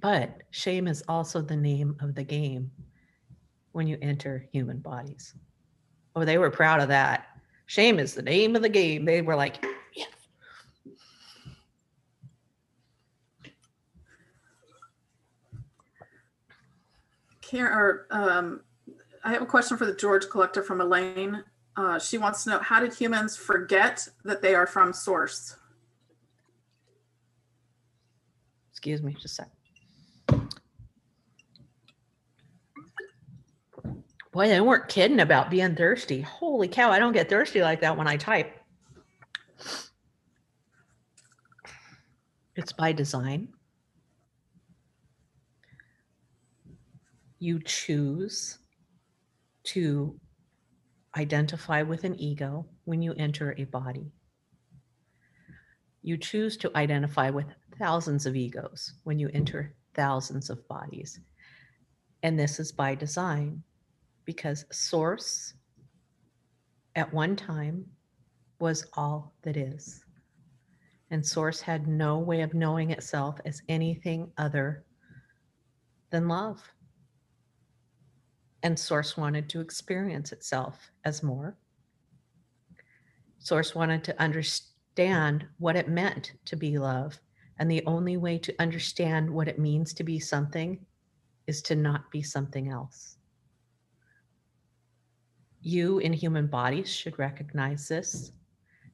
But 0.00 0.42
shame 0.50 0.86
is 0.86 1.02
also 1.08 1.40
the 1.40 1.56
name 1.56 1.96
of 2.00 2.14
the 2.14 2.24
game 2.24 2.70
when 3.72 3.86
you 3.86 3.98
enter 4.00 4.46
human 4.52 4.78
bodies. 4.78 5.34
Oh, 6.16 6.24
they 6.24 6.38
were 6.38 6.50
proud 6.50 6.80
of 6.80 6.88
that. 6.88 7.26
Shame 7.66 7.98
is 7.98 8.14
the 8.14 8.22
name 8.22 8.56
of 8.56 8.62
the 8.62 8.68
game. 8.68 9.04
They 9.04 9.22
were 9.22 9.36
like, 9.36 9.64
yeah. 9.94 10.04
Or, 17.60 18.06
um, 18.10 18.62
I 19.22 19.32
have 19.32 19.42
a 19.42 19.46
question 19.46 19.76
for 19.76 19.86
the 19.86 19.94
George 19.94 20.28
Collector 20.28 20.62
from 20.62 20.80
Elaine. 20.80 21.44
Uh, 21.76 21.98
she 21.98 22.18
wants 22.18 22.44
to 22.44 22.50
know, 22.50 22.58
how 22.58 22.80
did 22.80 22.92
humans 22.92 23.36
forget 23.36 24.06
that 24.24 24.42
they 24.42 24.54
are 24.54 24.66
from 24.66 24.92
source? 24.92 25.56
excuse 28.84 29.02
me, 29.02 29.14
just 29.14 29.24
a 29.24 29.28
sec. 29.28 30.50
Boy, 34.34 34.48
they 34.48 34.60
weren't 34.60 34.88
kidding 34.88 35.20
about 35.20 35.48
being 35.48 35.76
thirsty. 35.76 36.20
Holy 36.20 36.66
cow, 36.66 36.90
I 36.90 36.98
don't 36.98 37.12
get 37.12 37.28
thirsty 37.28 37.62
like 37.62 37.82
that 37.82 37.96
when 37.96 38.08
I 38.08 38.16
type. 38.16 38.52
It's 42.56 42.72
by 42.72 42.90
design. 42.90 43.50
You 47.38 47.60
choose 47.64 48.58
to 49.66 50.18
identify 51.16 51.82
with 51.82 52.02
an 52.02 52.18
ego 52.20 52.66
when 52.86 53.02
you 53.02 53.14
enter 53.16 53.54
a 53.56 53.64
body. 53.64 54.10
You 56.02 56.16
choose 56.16 56.56
to 56.56 56.76
identify 56.76 57.30
with 57.30 57.46
thousands 57.78 58.26
of 58.26 58.34
egos 58.34 58.94
when 59.04 59.20
you 59.20 59.30
enter 59.32 59.76
thousands 59.94 60.50
of 60.50 60.66
bodies. 60.66 61.20
And 62.24 62.36
this 62.36 62.58
is 62.58 62.72
by 62.72 62.96
design 62.96 63.62
because 64.24 64.64
source 64.70 65.54
at 66.96 67.12
one 67.12 67.36
time 67.36 67.86
was 68.58 68.86
all 68.94 69.34
that 69.42 69.56
is. 69.56 70.04
And 71.10 71.24
source 71.24 71.60
had 71.60 71.86
no 71.86 72.18
way 72.18 72.40
of 72.40 72.54
knowing 72.54 72.90
itself 72.90 73.38
as 73.44 73.62
anything 73.68 74.30
other 74.38 74.84
than 76.10 76.28
love. 76.28 76.62
And 78.62 78.78
source 78.78 79.16
wanted 79.16 79.48
to 79.50 79.60
experience 79.60 80.32
itself 80.32 80.90
as 81.04 81.22
more. 81.22 81.56
Source 83.38 83.74
wanted 83.74 84.02
to 84.04 84.22
understand 84.22 85.44
what 85.58 85.76
it 85.76 85.88
meant 85.88 86.32
to 86.46 86.56
be 86.56 86.78
love. 86.78 87.18
And 87.58 87.70
the 87.70 87.84
only 87.86 88.16
way 88.16 88.38
to 88.38 88.54
understand 88.58 89.30
what 89.30 89.48
it 89.48 89.58
means 89.58 89.92
to 89.94 90.04
be 90.04 90.18
something 90.18 90.78
is 91.46 91.60
to 91.62 91.76
not 91.76 92.10
be 92.10 92.22
something 92.22 92.70
else. 92.70 93.13
You 95.66 95.98
in 96.00 96.12
human 96.12 96.46
bodies 96.46 96.90
should 96.94 97.18
recognize 97.18 97.88
this. 97.88 98.32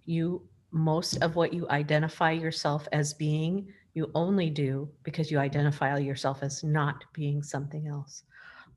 You, 0.05 0.49
most 0.71 1.17
of 1.17 1.35
what 1.35 1.53
you 1.53 1.69
identify 1.69 2.31
yourself 2.31 2.87
as 2.93 3.13
being, 3.13 3.67
you 3.93 4.09
only 4.15 4.51
do 4.51 4.89
because 5.03 5.33
you 5.33 5.41
identify 5.41 5.99
yourself 5.99 6.45
as 6.45 6.63
not 6.63 7.03
being 7.13 7.43
something 7.43 7.89
else. 7.89 8.23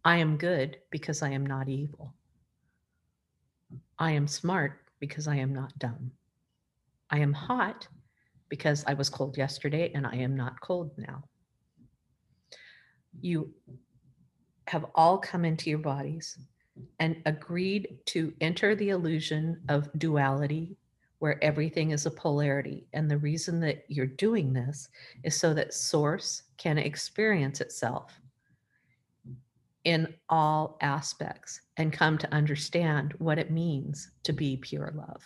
I 0.03 0.17
am 0.17 0.37
good 0.37 0.77
because 0.89 1.21
I 1.21 1.29
am 1.29 1.45
not 1.45 1.69
evil. 1.69 2.15
I 3.99 4.09
am 4.09 4.27
smart 4.27 4.79
because 4.99 5.27
I 5.27 5.35
am 5.35 5.53
not 5.53 5.77
dumb. 5.77 6.13
I 7.11 7.19
am 7.19 7.31
hot 7.31 7.87
because 8.49 8.83
I 8.87 8.95
was 8.95 9.07
cold 9.07 9.37
yesterday 9.37 9.91
and 9.93 10.07
I 10.07 10.15
am 10.15 10.35
not 10.35 10.59
cold 10.61 10.89
now. 10.97 11.25
You 13.21 13.53
have 14.65 14.87
all 14.95 15.19
come 15.19 15.45
into 15.45 15.69
your 15.69 15.77
bodies 15.77 16.39
and 16.99 17.21
agreed 17.25 17.99
to 18.07 18.33
enter 18.41 18.75
the 18.75 18.89
illusion 18.89 19.61
of 19.69 19.89
duality 19.97 20.77
where 21.19 21.41
everything 21.43 21.91
is 21.91 22.05
a 22.05 22.11
polarity. 22.11 22.85
And 22.91 23.09
the 23.09 23.17
reason 23.17 23.59
that 23.61 23.85
you're 23.87 24.05
doing 24.05 24.51
this 24.51 24.89
is 25.23 25.39
so 25.39 25.53
that 25.53 25.73
source 25.73 26.43
can 26.57 26.77
experience 26.77 27.61
itself 27.61 28.19
in 29.85 30.13
all 30.29 30.77
aspects 30.81 31.61
and 31.77 31.93
come 31.93 32.17
to 32.17 32.33
understand 32.33 33.13
what 33.19 33.37
it 33.37 33.51
means 33.51 34.11
to 34.23 34.33
be 34.33 34.57
pure 34.57 34.93
love. 34.95 35.23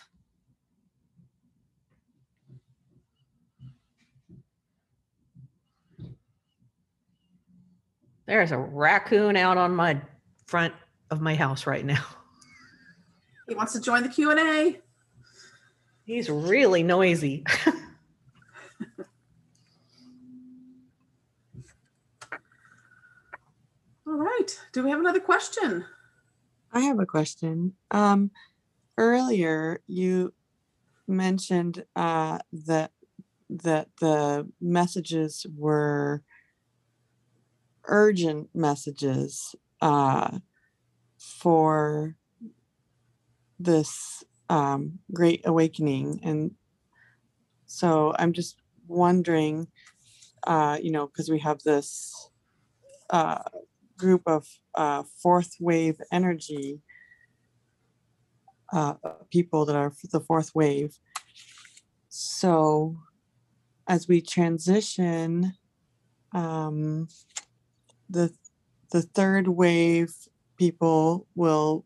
There's 8.26 8.52
a 8.52 8.58
raccoon 8.58 9.36
out 9.36 9.56
on 9.56 9.74
my 9.74 10.00
front 10.46 10.74
of 11.10 11.20
my 11.20 11.34
house 11.34 11.66
right 11.66 11.84
now. 11.84 12.04
He 13.48 13.54
wants 13.54 13.72
to 13.72 13.80
join 13.80 14.02
the 14.02 14.10
Q 14.10 14.30
and 14.30 14.38
A. 14.38 14.78
He's 16.04 16.28
really 16.28 16.82
noisy. 16.82 17.44
All 24.06 24.12
right. 24.12 24.60
Do 24.72 24.84
we 24.84 24.90
have 24.90 25.00
another 25.00 25.20
question? 25.20 25.86
I 26.72 26.80
have 26.80 26.98
a 26.98 27.06
question. 27.06 27.72
Um, 27.90 28.32
earlier 28.98 29.80
you 29.86 30.34
mentioned 31.06 31.84
uh, 31.96 32.38
that 32.52 32.92
that 33.48 33.88
the 34.00 34.46
messages 34.60 35.46
were 35.56 36.22
urgent 37.84 38.50
messages 38.54 39.54
uh, 39.80 40.38
for 41.18 42.14
this 43.58 44.24
um, 44.48 44.98
great 45.12 45.42
awakening, 45.44 46.20
and 46.22 46.52
so 47.66 48.14
I'm 48.18 48.32
just 48.32 48.56
wondering, 48.86 49.68
uh, 50.46 50.78
you 50.82 50.90
know, 50.90 51.06
because 51.06 51.28
we 51.30 51.38
have 51.40 51.60
this 51.62 52.30
uh, 53.10 53.42
group 53.98 54.22
of 54.26 54.46
uh, 54.74 55.02
fourth 55.22 55.54
wave 55.60 56.00
energy 56.12 56.80
uh, 58.72 58.94
people 59.30 59.64
that 59.64 59.76
are 59.76 59.92
the 60.12 60.20
fourth 60.20 60.54
wave. 60.54 60.98
So 62.08 62.96
as 63.86 64.08
we 64.08 64.20
transition, 64.20 65.54
um, 66.32 67.08
the 68.10 68.32
the 68.90 69.02
third 69.02 69.48
wave 69.48 70.14
people 70.58 71.26
will 71.34 71.84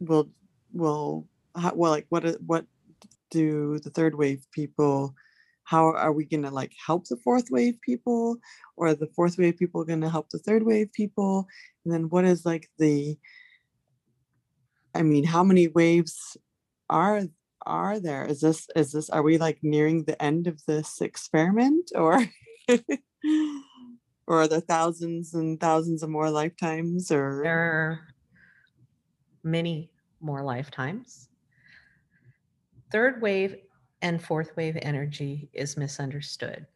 will 0.00 0.28
will 0.72 1.26
how, 1.56 1.72
well 1.74 1.90
like 1.90 2.06
what 2.08 2.24
what 2.46 2.66
do 3.30 3.78
the 3.78 3.90
third 3.90 4.14
wave 4.14 4.46
people 4.52 5.14
how 5.64 5.86
are 5.86 6.12
we 6.12 6.24
going 6.24 6.42
to 6.42 6.50
like 6.50 6.72
help 6.86 7.06
the 7.08 7.16
fourth 7.16 7.46
wave 7.50 7.80
people? 7.80 8.36
Or 8.76 8.88
are 8.88 8.94
the 8.94 9.10
fourth 9.16 9.38
wave 9.38 9.56
people 9.56 9.84
going 9.84 10.00
to 10.00 10.10
help 10.10 10.28
the 10.30 10.38
third 10.38 10.64
wave 10.64 10.92
people? 10.92 11.46
And 11.84 11.94
then 11.94 12.08
what 12.08 12.24
is 12.24 12.44
like 12.44 12.68
the 12.78 13.16
i 14.94 15.02
mean 15.02 15.24
how 15.24 15.42
many 15.42 15.68
waves 15.68 16.36
are 16.90 17.22
are 17.64 18.00
there? 18.00 18.24
Is 18.24 18.40
this 18.40 18.66
is 18.76 18.92
this 18.92 19.08
are 19.10 19.22
we 19.22 19.38
like 19.38 19.58
nearing 19.62 20.04
the 20.04 20.20
end 20.22 20.46
of 20.46 20.60
this 20.66 21.00
experiment 21.00 21.90
or 21.94 22.22
or 24.26 24.42
are 24.42 24.48
there 24.48 24.60
thousands 24.60 25.34
and 25.34 25.60
thousands 25.60 26.02
of 26.02 26.10
more 26.10 26.30
lifetimes 26.30 27.10
or 27.10 27.40
There 27.42 27.58
are 27.58 28.00
many 29.42 29.90
more 30.20 30.42
lifetimes. 30.42 31.28
Third 32.90 33.20
wave 33.20 33.56
and 34.02 34.22
fourth 34.22 34.56
wave 34.56 34.78
energy 34.82 35.48
is 35.52 35.76
misunderstood. 35.76 36.66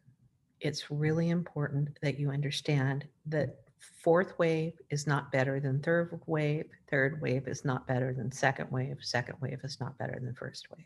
It's 0.59 0.89
really 0.89 1.29
important 1.29 1.97
that 2.01 2.19
you 2.19 2.31
understand 2.31 3.05
that 3.27 3.55
fourth 4.03 4.37
wave 4.39 4.73
is 4.89 5.05
not 5.05 5.31
better 5.31 5.59
than 5.59 5.81
third 5.81 6.19
wave, 6.25 6.65
third 6.89 7.21
wave 7.21 7.47
is 7.47 7.63
not 7.63 7.87
better 7.87 8.13
than 8.13 8.31
second 8.31 8.69
wave, 8.71 8.97
second 9.01 9.35
wave 9.41 9.59
is 9.63 9.79
not 9.79 9.97
better 9.97 10.19
than 10.21 10.33
first 10.33 10.67
wave. 10.71 10.85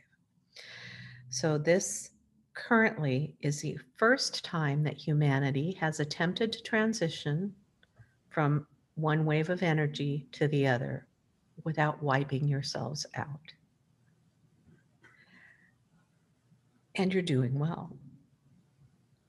So, 1.29 1.57
this 1.57 2.10
currently 2.53 3.35
is 3.41 3.61
the 3.61 3.77
first 3.97 4.43
time 4.43 4.83
that 4.83 4.97
humanity 4.97 5.77
has 5.79 5.99
attempted 5.99 6.51
to 6.51 6.61
transition 6.63 7.53
from 8.29 8.67
one 8.95 9.25
wave 9.25 9.49
of 9.49 9.63
energy 9.63 10.27
to 10.33 10.47
the 10.47 10.67
other 10.67 11.07
without 11.63 12.01
wiping 12.01 12.47
yourselves 12.47 13.05
out. 13.15 13.53
And 16.95 17.13
you're 17.13 17.23
doing 17.23 17.57
well. 17.57 17.95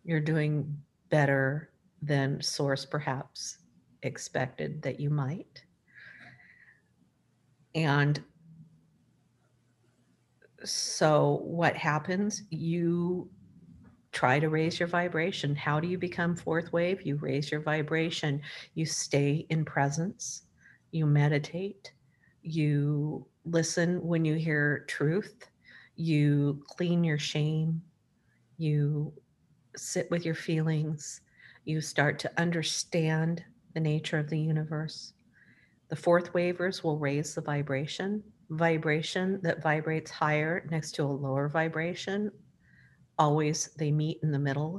You're 0.04 0.20
doing 0.20 0.76
better 1.10 1.70
than 2.02 2.42
Source 2.42 2.84
perhaps 2.84 3.58
expected 4.02 4.82
that 4.82 4.98
you 4.98 5.10
might. 5.10 5.62
And 7.74 8.20
so, 10.64 11.40
what 11.42 11.76
happens? 11.76 12.42
You 12.50 13.28
try 14.12 14.38
to 14.38 14.48
raise 14.48 14.78
your 14.78 14.88
vibration. 14.88 15.56
How 15.56 15.80
do 15.80 15.88
you 15.88 15.98
become 15.98 16.36
fourth 16.36 16.72
wave? 16.72 17.02
You 17.02 17.16
raise 17.16 17.50
your 17.50 17.60
vibration. 17.60 18.42
You 18.74 18.84
stay 18.86 19.46
in 19.48 19.64
presence. 19.64 20.42
You 20.90 21.06
meditate. 21.06 21.92
You 22.42 23.26
listen 23.44 24.02
when 24.02 24.24
you 24.24 24.34
hear 24.34 24.84
truth. 24.88 25.48
You 25.96 26.62
clean 26.68 27.04
your 27.04 27.18
shame. 27.18 27.82
You 28.58 29.12
sit 29.76 30.10
with 30.10 30.24
your 30.24 30.34
feelings. 30.34 31.20
You 31.64 31.80
start 31.80 32.18
to 32.20 32.40
understand 32.40 33.42
the 33.74 33.80
nature 33.80 34.18
of 34.18 34.28
the 34.28 34.38
universe. 34.38 35.14
The 35.88 35.96
fourth 35.96 36.34
wavers 36.34 36.84
will 36.84 36.98
raise 36.98 37.34
the 37.34 37.40
vibration. 37.40 38.22
Vibration 38.52 39.40
that 39.42 39.62
vibrates 39.62 40.10
higher 40.10 40.68
next 40.70 40.92
to 40.92 41.04
a 41.04 41.06
lower 41.06 41.48
vibration 41.48 42.30
always 43.18 43.70
they 43.78 43.90
meet 43.90 44.18
in 44.22 44.30
the 44.30 44.38
middle. 44.38 44.78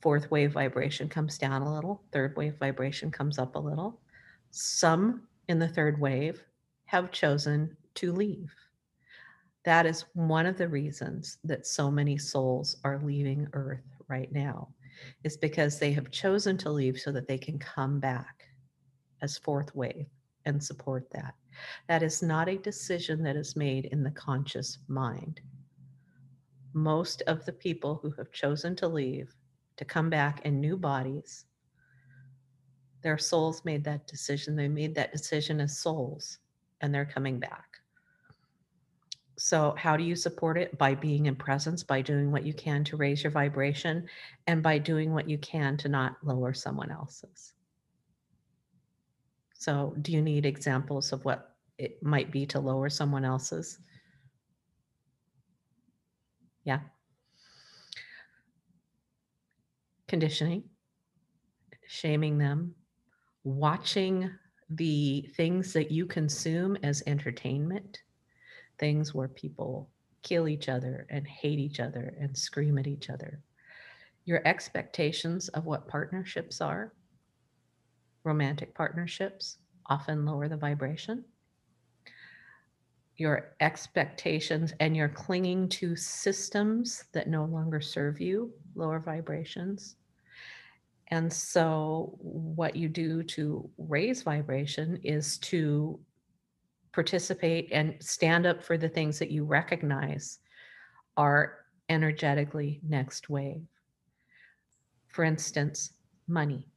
Fourth 0.00 0.30
wave 0.30 0.52
vibration 0.52 1.08
comes 1.08 1.36
down 1.36 1.62
a 1.62 1.74
little, 1.74 2.04
third 2.12 2.36
wave 2.36 2.54
vibration 2.60 3.10
comes 3.10 3.40
up 3.40 3.56
a 3.56 3.58
little. 3.58 4.00
Some 4.52 5.22
in 5.48 5.58
the 5.58 5.66
third 5.66 6.00
wave 6.00 6.44
have 6.84 7.10
chosen 7.10 7.76
to 7.96 8.12
leave. 8.12 8.54
That 9.64 9.84
is 9.84 10.04
one 10.14 10.46
of 10.46 10.56
the 10.56 10.68
reasons 10.68 11.38
that 11.42 11.66
so 11.66 11.90
many 11.90 12.18
souls 12.18 12.76
are 12.84 13.00
leaving 13.02 13.48
Earth 13.52 13.96
right 14.06 14.30
now, 14.30 14.68
is 15.24 15.36
because 15.36 15.76
they 15.76 15.90
have 15.92 16.12
chosen 16.12 16.56
to 16.58 16.70
leave 16.70 17.00
so 17.00 17.10
that 17.10 17.26
they 17.26 17.38
can 17.38 17.58
come 17.58 17.98
back 17.98 18.44
as 19.22 19.38
fourth 19.38 19.74
wave 19.74 20.06
and 20.44 20.62
support 20.62 21.08
that. 21.10 21.34
That 21.88 22.02
is 22.02 22.22
not 22.22 22.48
a 22.48 22.58
decision 22.58 23.22
that 23.24 23.36
is 23.36 23.56
made 23.56 23.86
in 23.86 24.02
the 24.02 24.10
conscious 24.10 24.78
mind 24.88 25.40
most 26.74 27.22
of 27.26 27.44
the 27.44 27.52
people 27.52 27.98
who 28.02 28.10
have 28.12 28.32
chosen 28.32 28.74
to 28.76 28.88
leave 28.88 29.34
to 29.76 29.84
come 29.84 30.10
back 30.10 30.44
in 30.44 30.60
new 30.60 30.76
bodies 30.76 31.44
Their 33.02 33.18
souls 33.18 33.64
made 33.64 33.84
that 33.84 34.06
decision. 34.06 34.56
They 34.56 34.68
made 34.68 34.94
that 34.94 35.12
decision 35.12 35.60
as 35.60 35.78
souls, 35.78 36.38
and 36.80 36.94
they're 36.94 37.04
coming 37.04 37.38
back. 37.40 37.78
So, 39.38 39.74
how 39.76 39.96
do 39.96 40.04
you 40.04 40.14
support 40.16 40.56
it? 40.58 40.78
By 40.78 40.94
being 40.94 41.26
in 41.26 41.36
presence, 41.36 41.82
by 41.82 42.02
doing 42.02 42.30
what 42.30 42.46
you 42.46 42.54
can 42.54 42.84
to 42.84 42.96
raise 42.96 43.24
your 43.24 43.32
vibration, 43.32 44.06
and 44.46 44.62
by 44.62 44.78
doing 44.78 45.12
what 45.12 45.28
you 45.28 45.38
can 45.38 45.76
to 45.78 45.88
not 45.88 46.16
lower 46.22 46.54
someone 46.54 46.92
else's. 46.92 47.54
So, 49.62 49.94
do 50.02 50.10
you 50.10 50.20
need 50.20 50.44
examples 50.44 51.12
of 51.12 51.24
what 51.24 51.54
it 51.78 52.02
might 52.02 52.32
be 52.32 52.46
to 52.46 52.58
lower 52.58 52.90
someone 52.90 53.24
else's? 53.24 53.78
Yeah. 56.64 56.80
Conditioning, 60.08 60.64
shaming 61.86 62.38
them, 62.38 62.74
watching 63.44 64.28
the 64.68 65.30
things 65.36 65.72
that 65.74 65.92
you 65.92 66.06
consume 66.06 66.76
as 66.82 67.04
entertainment, 67.06 68.02
things 68.80 69.14
where 69.14 69.28
people 69.28 69.88
kill 70.24 70.48
each 70.48 70.68
other 70.68 71.06
and 71.08 71.24
hate 71.24 71.60
each 71.60 71.78
other 71.78 72.16
and 72.18 72.36
scream 72.36 72.78
at 72.78 72.88
each 72.88 73.10
other. 73.10 73.38
Your 74.24 74.42
expectations 74.44 75.46
of 75.50 75.66
what 75.66 75.86
partnerships 75.86 76.60
are, 76.60 76.92
romantic 78.24 78.74
partnerships, 78.74 79.58
often 79.86 80.24
lower 80.24 80.48
the 80.48 80.56
vibration. 80.56 81.24
Your 83.16 83.54
expectations 83.60 84.72
and 84.80 84.96
your 84.96 85.08
clinging 85.08 85.68
to 85.70 85.96
systems 85.96 87.04
that 87.12 87.28
no 87.28 87.44
longer 87.44 87.80
serve 87.80 88.20
you, 88.20 88.52
lower 88.74 88.98
vibrations. 88.98 89.96
And 91.08 91.30
so, 91.30 92.16
what 92.18 92.74
you 92.74 92.88
do 92.88 93.22
to 93.24 93.68
raise 93.76 94.22
vibration 94.22 94.98
is 95.04 95.36
to 95.38 96.00
participate 96.92 97.68
and 97.70 97.96
stand 98.00 98.46
up 98.46 98.62
for 98.62 98.78
the 98.78 98.88
things 98.88 99.18
that 99.18 99.30
you 99.30 99.44
recognize 99.44 100.38
are 101.16 101.58
energetically 101.88 102.80
next 102.82 103.28
wave. 103.28 103.66
For 105.08 105.24
instance, 105.24 105.92
money. 106.26 106.71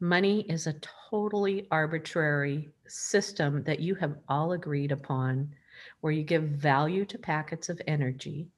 Money 0.00 0.42
is 0.42 0.66
a 0.66 0.76
totally 1.10 1.66
arbitrary 1.70 2.70
system 2.86 3.62
that 3.64 3.80
you 3.80 3.94
have 3.94 4.18
all 4.28 4.52
agreed 4.52 4.92
upon 4.92 5.50
where 6.00 6.12
you 6.12 6.22
give 6.22 6.42
value 6.42 7.04
to 7.06 7.18
packets 7.18 7.68
of 7.68 7.80
energy 7.86 8.48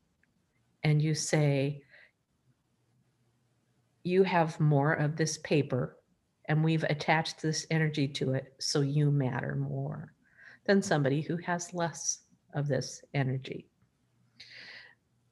and 0.82 1.00
you 1.00 1.14
say, 1.14 1.80
you 4.02 4.24
have 4.24 4.58
more 4.58 4.94
of 4.94 5.16
this 5.16 5.38
paper 5.38 5.96
and 6.46 6.64
we've 6.64 6.84
attached 6.84 7.40
this 7.40 7.66
energy 7.70 8.08
to 8.08 8.32
it 8.32 8.54
so 8.58 8.80
you 8.80 9.10
matter 9.10 9.54
more 9.54 10.12
than 10.66 10.82
somebody 10.82 11.20
who 11.20 11.36
has 11.36 11.74
less 11.74 12.20
of 12.54 12.66
this 12.66 13.02
energy. 13.14 13.68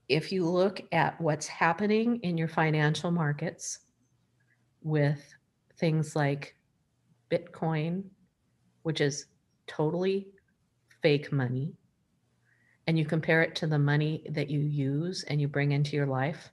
If 0.08 0.30
you 0.30 0.44
look 0.44 0.80
at 0.92 1.20
what's 1.20 1.48
happening 1.48 2.20
in 2.22 2.38
your 2.38 2.48
financial 2.48 3.10
markets 3.10 3.80
with 4.82 5.35
things 5.78 6.16
like 6.16 6.56
Bitcoin, 7.30 8.04
which 8.82 9.00
is 9.00 9.26
totally 9.66 10.28
fake 11.02 11.32
money, 11.32 11.74
and 12.86 12.98
you 12.98 13.04
compare 13.04 13.42
it 13.42 13.54
to 13.56 13.66
the 13.66 13.78
money 13.78 14.22
that 14.30 14.48
you 14.48 14.60
use 14.60 15.24
and 15.24 15.40
you 15.40 15.48
bring 15.48 15.72
into 15.72 15.96
your 15.96 16.06
life, 16.06 16.50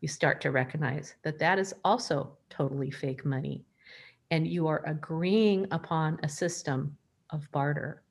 you 0.00 0.08
start 0.08 0.40
to 0.40 0.50
recognize 0.50 1.14
that 1.22 1.38
that 1.38 1.58
is 1.58 1.74
also 1.84 2.36
totally 2.48 2.90
fake 2.90 3.24
money. 3.24 3.64
And 4.30 4.46
you 4.46 4.66
are 4.66 4.82
agreeing 4.86 5.66
upon 5.70 6.18
a 6.22 6.28
system 6.28 6.96
of 7.30 7.50
barter. 7.52 8.02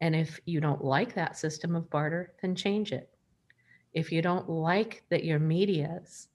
And 0.00 0.16
if 0.16 0.40
you 0.46 0.60
don't 0.60 0.84
like 0.84 1.14
that 1.14 1.36
system 1.36 1.76
of 1.76 1.88
barter, 1.90 2.32
then 2.42 2.54
change 2.54 2.92
it. 2.92 3.10
If 3.92 4.10
you 4.10 4.22
don't 4.22 4.48
like 4.48 5.04
that 5.10 5.24
your 5.24 5.38
medias 5.38 6.28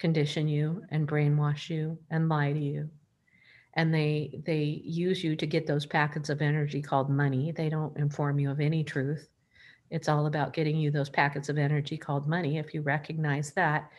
condition 0.00 0.48
you 0.48 0.82
and 0.90 1.06
brainwash 1.06 1.70
you 1.70 1.96
and 2.10 2.28
lie 2.28 2.52
to 2.52 2.58
you, 2.58 2.90
and 3.74 3.94
they 3.94 4.42
they 4.44 4.82
use 4.84 5.22
you 5.22 5.36
to 5.36 5.46
get 5.46 5.68
those 5.68 5.86
packets 5.86 6.28
of 6.28 6.42
energy 6.42 6.82
called 6.82 7.08
money, 7.08 7.52
they 7.52 7.68
don't 7.68 7.96
inform 7.96 8.40
you 8.40 8.50
of 8.50 8.58
any 8.58 8.82
truth 8.82 9.28
it's 9.90 10.08
all 10.08 10.26
about 10.26 10.52
getting 10.52 10.76
you 10.76 10.90
those 10.90 11.10
packets 11.10 11.48
of 11.48 11.58
energy 11.58 11.96
called 11.96 12.28
money. 12.28 12.58
If 12.58 12.72
you 12.72 12.82
recognize 12.82 13.52
that, 13.52 13.90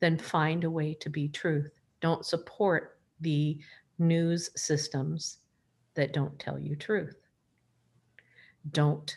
then 0.00 0.18
find 0.18 0.64
a 0.64 0.70
way 0.70 0.94
to 0.94 1.10
be 1.10 1.28
truth. 1.28 1.80
Don't 2.00 2.24
support 2.24 2.98
the 3.20 3.58
news 3.98 4.50
systems 4.56 5.38
that 5.94 6.12
don't 6.12 6.38
tell 6.38 6.58
you 6.58 6.76
truth. 6.76 7.16
Don't 8.72 9.16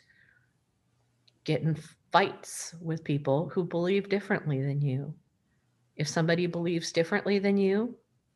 get 1.45 1.61
in 1.61 1.77
fights 2.11 2.75
with 2.81 3.03
people 3.03 3.49
who 3.49 3.63
believe 3.63 4.09
differently 4.09 4.61
than 4.61 4.81
you. 4.81 5.13
If 5.97 6.07
somebody 6.07 6.45
believes 6.45 6.91
differently 6.91 7.39
than 7.39 7.57
you, 7.57 7.95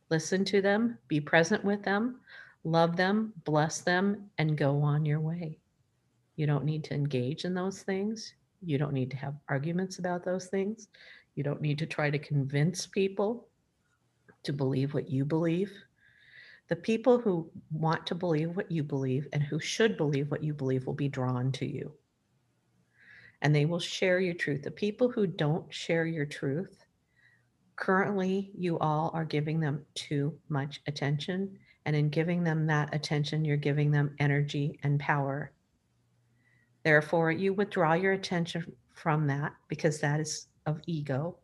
listen 0.10 0.44
to 0.46 0.62
them, 0.62 0.98
be 1.08 1.22
present 1.22 1.64
with 1.64 1.84
them, 1.84 2.20
love 2.64 2.98
them, 2.98 3.34
bless 3.46 3.82
them, 3.82 4.30
and 4.38 4.58
go 4.58 4.82
on 4.82 5.06
your 5.06 5.20
way. 5.20 5.60
You 6.36 6.48
don't 6.48 6.66
need 6.66 6.84
to 6.86 6.96
engage 6.96 7.46
in 7.46 7.54
those 7.54 7.84
things. 7.84 8.34
You 8.64 8.78
don't 8.78 8.94
need 8.94 9.12
to 9.12 9.18
have 9.18 9.36
arguments 9.48 10.00
about 10.00 10.26
those 10.26 10.48
things. 10.48 10.88
You 11.36 11.44
don't 11.44 11.62
need 11.62 11.78
to 11.80 11.86
try 11.86 12.10
to 12.10 12.20
convince 12.20 12.86
people 12.86 13.48
to 14.44 14.54
believe 14.54 14.94
what 14.94 15.10
you 15.10 15.24
believe. 15.24 15.72
The 16.68 16.76
people 16.76 17.20
who 17.20 17.50
want 17.72 18.08
to 18.08 18.16
believe 18.16 18.56
what 18.56 18.72
you 18.72 18.84
believe 18.84 19.28
and 19.34 19.44
who 19.44 19.60
should 19.60 19.98
believe 19.98 20.32
what 20.32 20.44
you 20.44 20.54
believe 20.54 20.86
will 20.86 20.94
be 20.94 21.10
drawn 21.10 21.52
to 21.54 21.66
you. 21.66 21.92
And 23.42 23.54
they 23.54 23.66
will 23.66 23.80
share 23.80 24.20
your 24.20 24.34
truth. 24.34 24.64
The 24.64 24.72
people 24.72 25.10
who 25.10 25.28
don't 25.28 25.72
share 25.74 26.06
your 26.06 26.26
truth, 26.26 26.81
currently, 27.82 28.52
you 28.56 28.80
all 28.80 29.12
are 29.14 29.26
giving 29.26 29.60
them 29.60 29.86
too 29.96 30.40
much 30.48 30.82
attention. 30.88 31.58
And 31.86 31.96
in 31.96 32.10
giving 32.10 32.44
them 32.44 32.68
that 32.68 32.96
attention, 32.96 33.44
you're 33.44 33.58
giving 33.58 33.92
them 33.92 34.16
energy 34.20 34.80
and 34.84 35.00
power 35.00 35.52
Therefore, 36.84 37.32
you 37.32 37.54
withdraw 37.54 37.94
your 37.94 38.14
attention 38.14 38.76
from 38.94 39.28
that 39.28 39.54
because 39.68 40.00
that 40.00 40.20
is 40.20 40.48
of 40.66 40.82
ego. 40.88 41.38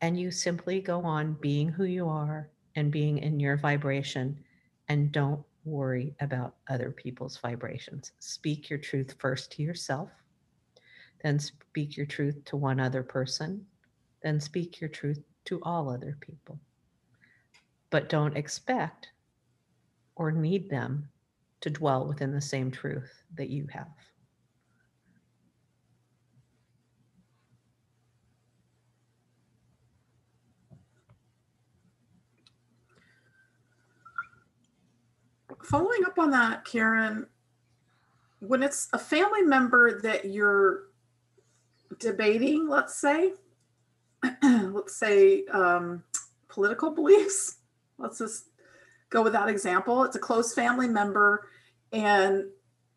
And 0.00 0.18
you 0.18 0.30
simply 0.30 0.80
go 0.80 1.02
on 1.02 1.38
being 1.40 1.68
who 1.68 1.84
you 1.84 2.08
are 2.08 2.50
and 2.76 2.92
being 2.92 3.18
in 3.18 3.40
your 3.40 3.56
vibration 3.56 4.38
and 4.88 5.10
don't 5.10 5.42
worry 5.64 6.14
about 6.20 6.56
other 6.68 6.90
people's 6.90 7.38
vibrations. 7.38 8.12
Speak 8.18 8.70
your 8.70 8.78
truth 8.78 9.14
first 9.18 9.50
to 9.52 9.62
yourself, 9.62 10.10
then 11.22 11.38
speak 11.38 11.96
your 11.96 12.06
truth 12.06 12.44
to 12.46 12.56
one 12.56 12.80
other 12.80 13.02
person, 13.02 13.66
then 14.22 14.40
speak 14.40 14.80
your 14.80 14.90
truth 14.90 15.20
to 15.48 15.60
all 15.62 15.88
other 15.88 16.16
people. 16.20 16.58
But 17.90 18.10
don't 18.10 18.36
expect 18.36 19.08
or 20.14 20.30
need 20.30 20.68
them 20.68 21.08
to 21.62 21.70
dwell 21.70 22.06
within 22.06 22.32
the 22.32 22.40
same 22.40 22.70
truth 22.70 23.22
that 23.34 23.48
you 23.48 23.66
have. 23.70 23.88
following 35.64 36.02
up 36.06 36.18
on 36.18 36.30
that, 36.30 36.64
Karen, 36.64 37.26
when 38.40 38.62
it's 38.62 38.88
a 38.94 38.98
family 38.98 39.42
member 39.42 40.00
that 40.00 40.24
you're 40.24 40.84
debating, 41.98 42.66
let's 42.66 42.98
say, 42.98 43.32
let's 44.42 44.96
say 44.96 45.44
um, 45.46 46.02
political 46.48 46.90
beliefs, 46.90 47.56
let's 47.98 48.18
just 48.18 48.44
go 49.10 49.22
with 49.22 49.32
that 49.32 49.48
example. 49.48 50.04
It's 50.04 50.16
a 50.16 50.20
close 50.20 50.54
family 50.54 50.88
member 50.88 51.48
and 51.92 52.44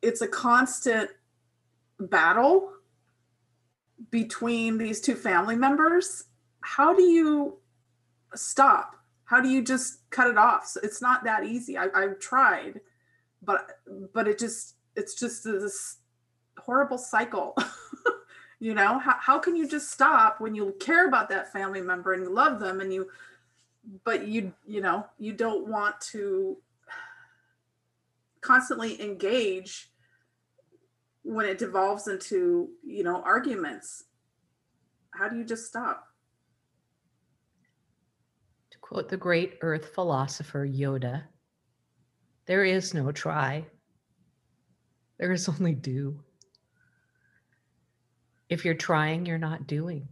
it's 0.02 0.22
a 0.22 0.28
constant 0.28 1.10
battle 2.00 2.74
between 4.10 4.78
these 4.78 5.00
two 5.00 5.16
family 5.16 5.56
members. 5.56 6.26
How 6.62 6.94
do 6.94 7.04
you 7.04 7.58
stop? 8.36 9.02
how 9.32 9.40
do 9.40 9.48
you 9.48 9.64
just 9.64 10.02
cut 10.10 10.28
it 10.28 10.38
off 10.38 10.68
so 10.68 10.80
it's 10.84 11.02
not 11.02 11.24
that 11.24 11.46
easy 11.46 11.78
I, 11.78 11.88
i've 11.96 12.20
tried 12.20 12.82
but 13.42 13.80
but 14.14 14.28
it 14.28 14.38
just 14.38 14.76
it's 14.98 15.16
just 15.16 15.46
this 15.46 16.00
horrible 16.58 16.98
cycle 16.98 17.56
you 18.62 18.74
know 18.74 19.00
how, 19.00 19.16
how 19.20 19.40
can 19.40 19.56
you 19.56 19.68
just 19.68 19.92
stop 19.92 20.40
when 20.40 20.56
you 20.56 20.74
care 20.80 21.08
about 21.08 21.28
that 21.30 21.52
family 21.52 21.82
member 21.82 22.14
and 22.14 22.24
you 22.24 22.34
love 22.34 22.60
them 22.60 22.80
and 22.80 22.94
you 22.94 23.10
but 24.04 24.28
you 24.28 24.54
you 24.66 24.80
know 24.80 25.06
you 25.18 25.34
don't 25.34 25.68
want 25.68 26.00
to 26.00 26.56
constantly 28.42 29.02
engage 29.02 29.90
when 31.24 31.46
it 31.46 31.58
devolves 31.58 32.08
into 32.08 32.70
you 32.86 33.04
know 33.04 33.22
arguments. 33.24 34.06
How 35.12 35.28
do 35.28 35.38
you 35.38 35.44
just 35.44 35.66
stop? 35.66 36.08
To 38.70 38.78
quote 38.80 39.10
the 39.10 39.18
great 39.18 39.58
earth 39.62 39.94
philosopher 39.94 40.66
Yoda 40.66 41.24
there 42.46 42.66
is 42.66 42.94
no 42.94 43.12
try, 43.12 43.66
there 45.20 45.32
is 45.32 45.48
only 45.48 45.74
do. 45.74 46.20
If 48.52 48.66
you're 48.66 48.74
trying, 48.74 49.26
you're 49.26 49.38
not 49.38 49.66
doing. 49.66 50.10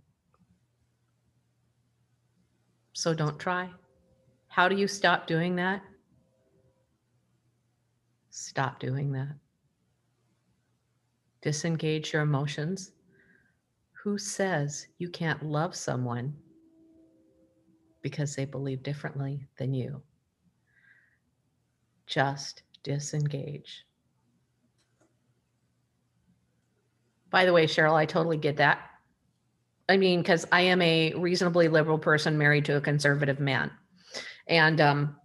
So 2.94 3.14
don't 3.14 3.38
try. 3.38 3.70
How 4.48 4.70
do 4.70 4.78
you 4.78 4.88
stop 4.88 5.28
doing 5.28 5.58
that? 5.58 5.82
Stop 8.30 8.80
doing 8.80 9.12
that. 9.12 9.36
Disengage 11.42 12.14
your 12.14 12.22
emotions. 12.22 12.94
Who 14.04 14.18
says 14.18 14.88
you 15.00 15.10
can't 15.10 15.44
love 15.44 15.76
someone 15.76 16.34
because 18.02 18.38
they 18.38 18.46
believe 18.46 18.84
differently 18.84 19.50
than 19.58 19.74
you? 19.74 20.02
Just 22.08 22.64
disengage. 22.84 23.86
By 27.30 27.46
the 27.46 27.54
way, 27.54 27.66
Cheryl, 27.66 27.94
I 27.94 28.06
totally 28.06 28.38
get 28.38 28.58
that. 28.58 28.80
I 29.88 29.98
mean, 29.98 30.22
because 30.22 30.46
I 30.52 30.62
am 30.62 30.82
a 30.82 31.14
reasonably 31.16 31.68
liberal 31.68 31.98
person 31.98 32.38
married 32.38 32.66
to 32.66 32.78
a 32.78 32.82
conservative 32.82 33.40
man, 33.40 33.72
and 34.48 34.80
um, 34.80 35.16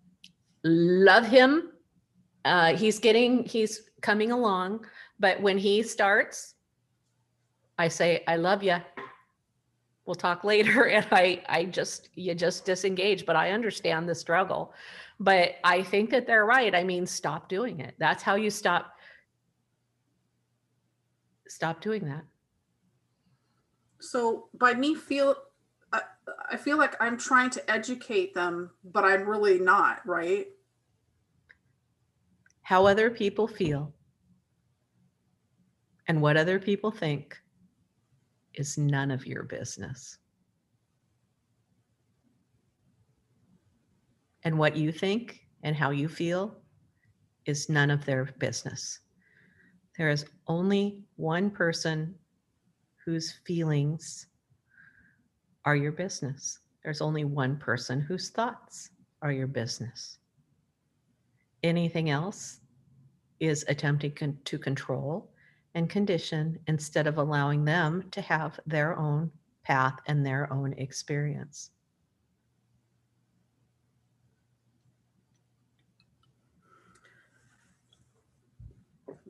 love 0.64 1.26
him. 1.26 1.70
Uh, 2.44 2.74
he's 2.74 2.98
getting, 2.98 3.44
he's 3.44 3.82
coming 4.00 4.32
along, 4.32 4.86
but 5.20 5.40
when 5.40 5.58
he 5.58 5.82
starts, 5.82 6.54
I 7.78 7.88
say, 7.88 8.24
"I 8.26 8.36
love 8.36 8.62
you." 8.62 8.76
We'll 10.06 10.14
talk 10.14 10.44
later, 10.52 10.86
and 10.86 11.06
I, 11.12 11.42
I 11.46 11.64
just, 11.66 12.08
you 12.14 12.34
just 12.34 12.64
disengage. 12.64 13.26
But 13.26 13.36
I 13.36 13.50
understand 13.50 14.08
the 14.08 14.14
struggle, 14.14 14.72
but 15.20 15.56
I 15.62 15.82
think 15.82 16.08
that 16.10 16.26
they're 16.26 16.46
right. 16.46 16.74
I 16.74 16.84
mean, 16.84 17.06
stop 17.06 17.50
doing 17.50 17.80
it. 17.80 17.94
That's 17.98 18.22
how 18.22 18.36
you 18.36 18.48
stop. 18.48 18.94
Stop 21.54 21.80
doing 21.80 22.04
that. 22.06 22.24
So 24.00 24.48
by 24.54 24.74
me 24.74 24.94
feel, 24.94 25.36
I, 25.92 26.02
I 26.50 26.56
feel 26.56 26.78
like 26.78 26.96
I'm 27.00 27.16
trying 27.16 27.50
to 27.50 27.70
educate 27.70 28.34
them, 28.34 28.70
but 28.84 29.04
I'm 29.04 29.28
really 29.28 29.58
not, 29.58 30.06
right? 30.06 30.48
how 32.64 32.86
other 32.86 33.10
people 33.10 33.46
feel 33.46 33.92
and 36.08 36.20
what 36.20 36.36
other 36.36 36.58
people 36.58 36.90
think 36.90 37.36
is 38.54 38.78
none 38.78 39.10
of 39.10 39.26
your 39.26 39.42
business. 39.42 40.18
And 44.44 44.58
what 44.58 44.76
you 44.76 44.92
think 44.92 45.40
and 45.62 45.76
how 45.76 45.90
you 45.90 46.08
feel 46.08 46.62
is 47.44 47.68
none 47.68 47.90
of 47.90 48.04
their 48.06 48.24
business. 48.38 49.00
There 49.96 50.10
is 50.10 50.26
only 50.48 51.04
one 51.16 51.50
person 51.50 52.16
whose 53.04 53.32
feelings 53.46 54.26
are 55.64 55.76
your 55.76 55.92
business. 55.92 56.58
There's 56.82 57.00
only 57.00 57.24
one 57.24 57.56
person 57.56 58.00
whose 58.00 58.30
thoughts 58.30 58.90
are 59.22 59.32
your 59.32 59.46
business. 59.46 60.18
Anything 61.62 62.10
else 62.10 62.60
is 63.40 63.64
attempting 63.68 64.12
con- 64.12 64.38
to 64.44 64.58
control 64.58 65.30
and 65.74 65.88
condition 65.88 66.58
instead 66.66 67.06
of 67.06 67.18
allowing 67.18 67.64
them 67.64 68.04
to 68.10 68.20
have 68.20 68.58
their 68.66 68.96
own 68.98 69.30
path 69.62 69.98
and 70.06 70.24
their 70.24 70.52
own 70.52 70.72
experience. 70.74 71.70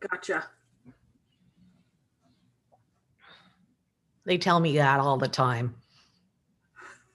Gotcha. 0.00 0.44
They 4.24 4.38
tell 4.38 4.60
me 4.60 4.76
that 4.76 5.00
all 5.00 5.16
the 5.16 5.28
time. 5.28 5.74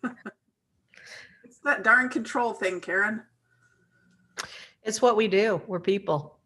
It's 1.44 1.65
that 1.65 1.84
darn 1.84 2.07
control 2.07 2.53
thing, 2.53 2.80
Karen. 2.80 3.22
It's 4.84 5.02
what 5.02 5.18
we 5.18 5.27
do. 5.27 5.61
We're 5.68 5.81
people. 5.81 6.40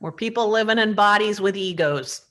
We're 0.00 0.10
people 0.10 0.48
living 0.48 0.78
in 0.78 0.94
bodies 0.94 1.40
with 1.40 1.56
egos. 1.56 2.26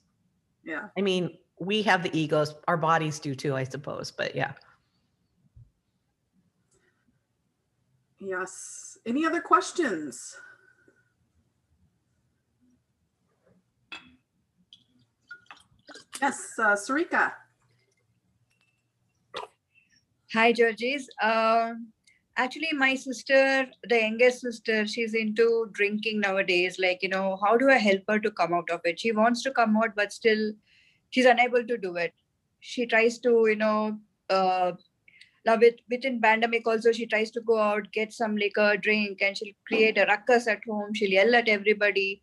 Yeah. 0.65 0.89
I 0.97 1.01
mean, 1.01 1.37
we 1.59 1.81
have 1.83 2.03
the 2.03 2.15
egos, 2.17 2.55
our 2.67 2.75
bodies 2.75 3.19
do 3.19 3.33
too, 3.33 3.55
I 3.55 3.63
suppose, 3.63 4.11
but 4.11 4.35
yeah. 4.35 4.53
Yes. 8.19 8.97
Any 9.05 9.25
other 9.25 9.41
questions? 9.41 10.35
Yes, 16.21 16.53
uh, 16.57 16.75
Sarika. 16.75 17.31
Hi, 20.33 20.51
Georges. 20.51 21.09
Um, 21.21 21.87
actually, 22.35 22.69
my 22.73 22.95
sister, 22.95 23.67
the 23.87 24.01
youngest 24.01 24.41
sister, 24.41 24.87
she's 24.87 25.13
into 25.13 25.69
drinking 25.73 26.19
nowadays. 26.21 26.77
Like, 26.79 27.03
you 27.03 27.09
know, 27.09 27.37
how 27.43 27.55
do 27.55 27.69
I 27.69 27.77
help 27.77 28.01
her 28.09 28.19
to 28.19 28.31
come 28.31 28.53
out 28.53 28.69
of 28.71 28.81
it? 28.83 28.99
She 28.99 29.11
wants 29.11 29.43
to 29.43 29.51
come 29.51 29.77
out, 29.77 29.95
but 29.95 30.11
still, 30.11 30.53
she's 31.11 31.25
unable 31.25 31.63
to 31.63 31.77
do 31.77 31.95
it. 31.97 32.13
She 32.59 32.85
tries 32.85 33.19
to, 33.19 33.45
you 33.47 33.55
know, 33.55 33.97
uh, 34.29 34.71
love 35.45 35.61
it 35.61 35.81
within 35.89 36.19
pandemic. 36.19 36.67
Also, 36.67 36.91
she 36.91 37.05
tries 37.05 37.31
to 37.31 37.41
go 37.41 37.59
out, 37.59 37.91
get 37.91 38.11
some 38.11 38.35
liquor, 38.35 38.75
drink, 38.75 39.21
and 39.21 39.37
she'll 39.37 39.53
create 39.67 39.97
a 39.97 40.05
ruckus 40.05 40.47
at 40.47 40.61
home. 40.67 40.93
She'll 40.93 41.11
yell 41.11 41.35
at 41.35 41.47
everybody. 41.47 42.21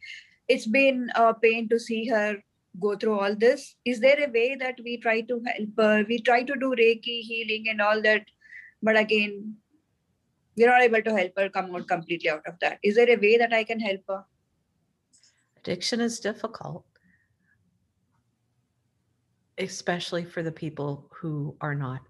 It's 0.49 0.67
been 0.67 1.11
a 1.15 1.33
pain 1.33 1.69
to 1.69 1.79
see 1.79 2.09
her 2.09 2.43
go 2.81 2.97
through 2.97 3.19
all 3.19 3.35
this. 3.35 3.77
Is 3.85 4.01
there 4.01 4.25
a 4.25 4.31
way 4.31 4.57
that 4.57 4.79
we 4.83 4.97
try 4.99 5.21
to 5.23 5.43
help 5.47 5.69
her 5.79 6.05
we 6.09 6.21
try 6.21 6.43
to 6.43 6.55
do 6.55 6.75
reiki 6.79 7.21
healing 7.21 7.69
and 7.69 7.81
all 7.81 8.03
that 8.03 8.25
but 8.83 8.97
again 8.97 9.57
we're 10.57 10.69
not 10.69 10.83
able 10.83 11.03
to 11.03 11.17
help 11.17 11.33
her 11.37 11.49
come 11.49 11.75
out 11.75 11.89
completely 11.89 12.31
out 12.31 12.47
of 12.47 12.59
that. 12.61 12.79
Is 12.83 12.95
there 12.95 13.11
a 13.11 13.17
way 13.17 13.37
that 13.39 13.53
i 13.53 13.65
can 13.65 13.81
help 13.81 14.01
her? 14.09 14.25
Addiction 15.59 16.01
is 16.01 16.21
difficult, 16.21 16.85
especially 19.59 20.25
for 20.25 20.43
the 20.43 20.53
people 20.53 21.11
who 21.11 21.57
are 21.61 21.75
not 21.75 22.01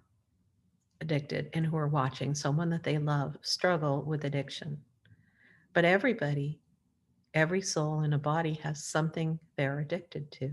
addicted 1.01 1.51
and 1.53 1.65
who 1.65 1.77
are 1.77 1.89
watching 1.89 2.35
someone 2.35 2.71
that 2.71 2.83
they 2.83 2.99
love 2.99 3.37
struggle 3.43 4.03
with 4.03 4.25
addiction. 4.25 4.79
But 5.73 5.85
everybody, 5.85 6.61
every 7.35 7.61
soul 7.61 8.03
in 8.03 8.13
a 8.13 8.19
body 8.19 8.55
has 8.63 8.85
something 8.85 9.39
they're 9.57 9.81
addicted 9.81 10.31
to. 10.33 10.53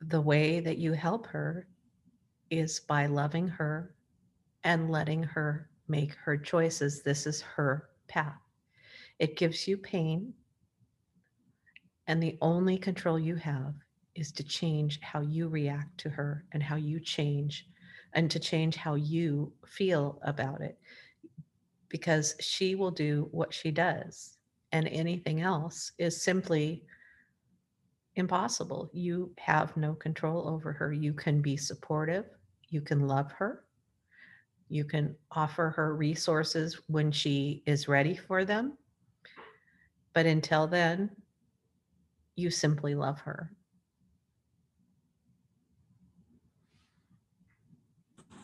The 0.00 0.20
way 0.20 0.60
that 0.60 0.78
you 0.78 0.92
help 0.92 1.26
her 1.26 1.68
is 2.50 2.80
by 2.80 3.06
loving 3.06 3.46
her 3.48 3.94
and 4.64 4.90
letting 4.90 5.22
her 5.22 5.70
make 5.88 6.14
her 6.14 6.36
choices. 6.36 7.02
This 7.02 7.26
is 7.26 7.42
her 7.42 7.90
path. 8.08 8.40
It 9.18 9.36
gives 9.36 9.68
you 9.68 9.76
pain. 9.76 10.32
And 12.06 12.22
the 12.22 12.38
only 12.40 12.78
control 12.78 13.18
you 13.18 13.36
have 13.36 13.74
is 14.14 14.32
to 14.32 14.42
change 14.42 15.00
how 15.00 15.20
you 15.20 15.48
react 15.48 15.98
to 15.98 16.10
her 16.10 16.44
and 16.52 16.62
how 16.62 16.76
you 16.76 16.98
change 16.98 17.66
and 18.14 18.30
to 18.30 18.38
change 18.40 18.74
how 18.76 18.94
you 18.94 19.52
feel 19.66 20.18
about 20.24 20.60
it. 20.62 20.78
Because 21.90 22.34
she 22.40 22.74
will 22.74 22.90
do 22.90 23.28
what 23.32 23.52
she 23.52 23.70
does, 23.70 24.38
and 24.72 24.88
anything 24.88 25.42
else 25.42 25.92
is 25.98 26.22
simply 26.22 26.84
impossible. 28.16 28.90
You 28.92 29.32
have 29.38 29.76
no 29.76 29.94
control 29.94 30.48
over 30.48 30.72
her. 30.72 30.92
You 30.92 31.12
can 31.12 31.42
be 31.42 31.56
supportive, 31.56 32.24
you 32.68 32.80
can 32.80 33.06
love 33.06 33.30
her, 33.32 33.64
you 34.68 34.84
can 34.84 35.16
offer 35.32 35.70
her 35.70 35.94
resources 35.94 36.80
when 36.86 37.10
she 37.10 37.62
is 37.66 37.88
ready 37.88 38.14
for 38.14 38.44
them. 38.44 38.78
But 40.14 40.26
until 40.26 40.66
then, 40.66 41.10
you 42.36 42.50
simply 42.50 42.94
love 42.94 43.20
her. 43.20 43.52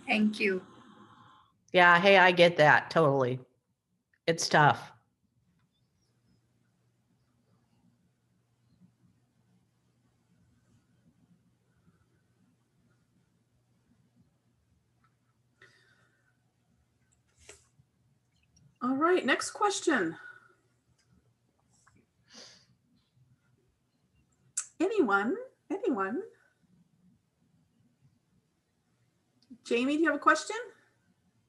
thank 0.07 0.41
you 0.41 0.63
Yeah, 1.73 2.01
hey, 2.01 2.17
I 2.17 2.33
get 2.33 2.57
that 2.57 2.91
totally. 2.91 3.41
It's 4.27 4.49
tough. 4.49 4.93
All 18.83 18.95
right, 18.95 19.25
next 19.25 19.51
question. 19.51 20.17
Anyone? 24.79 25.35
Anyone? 25.71 26.23
Jamie, 29.65 29.97
do 29.97 30.03
you 30.03 30.07
have 30.07 30.17
a 30.17 30.21
question? 30.21 30.57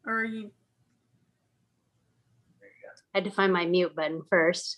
Or 0.07 0.21
are 0.21 0.23
you, 0.23 0.51
I 3.13 3.17
had 3.17 3.25
to 3.25 3.31
find 3.31 3.51
my 3.51 3.65
mute 3.65 3.95
button 3.95 4.21
first. 4.29 4.77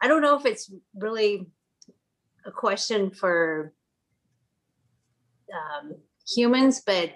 I 0.00 0.06
don't 0.06 0.22
know 0.22 0.38
if 0.38 0.46
it's 0.46 0.72
really 0.94 1.48
a 2.46 2.52
question 2.52 3.10
for 3.10 3.72
um, 5.52 5.96
humans, 6.26 6.80
but 6.86 7.10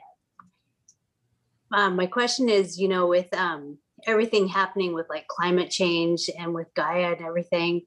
um, 1.72 1.96
my 1.96 2.06
question 2.06 2.48
is, 2.48 2.78
you 2.78 2.88
know, 2.88 3.06
with 3.06 3.32
um, 3.32 3.78
everything 4.06 4.48
happening 4.48 4.92
with 4.92 5.06
like 5.08 5.28
climate 5.28 5.70
change 5.70 6.28
and 6.36 6.52
with 6.52 6.66
Gaia 6.74 7.12
and 7.12 7.24
everything, 7.24 7.82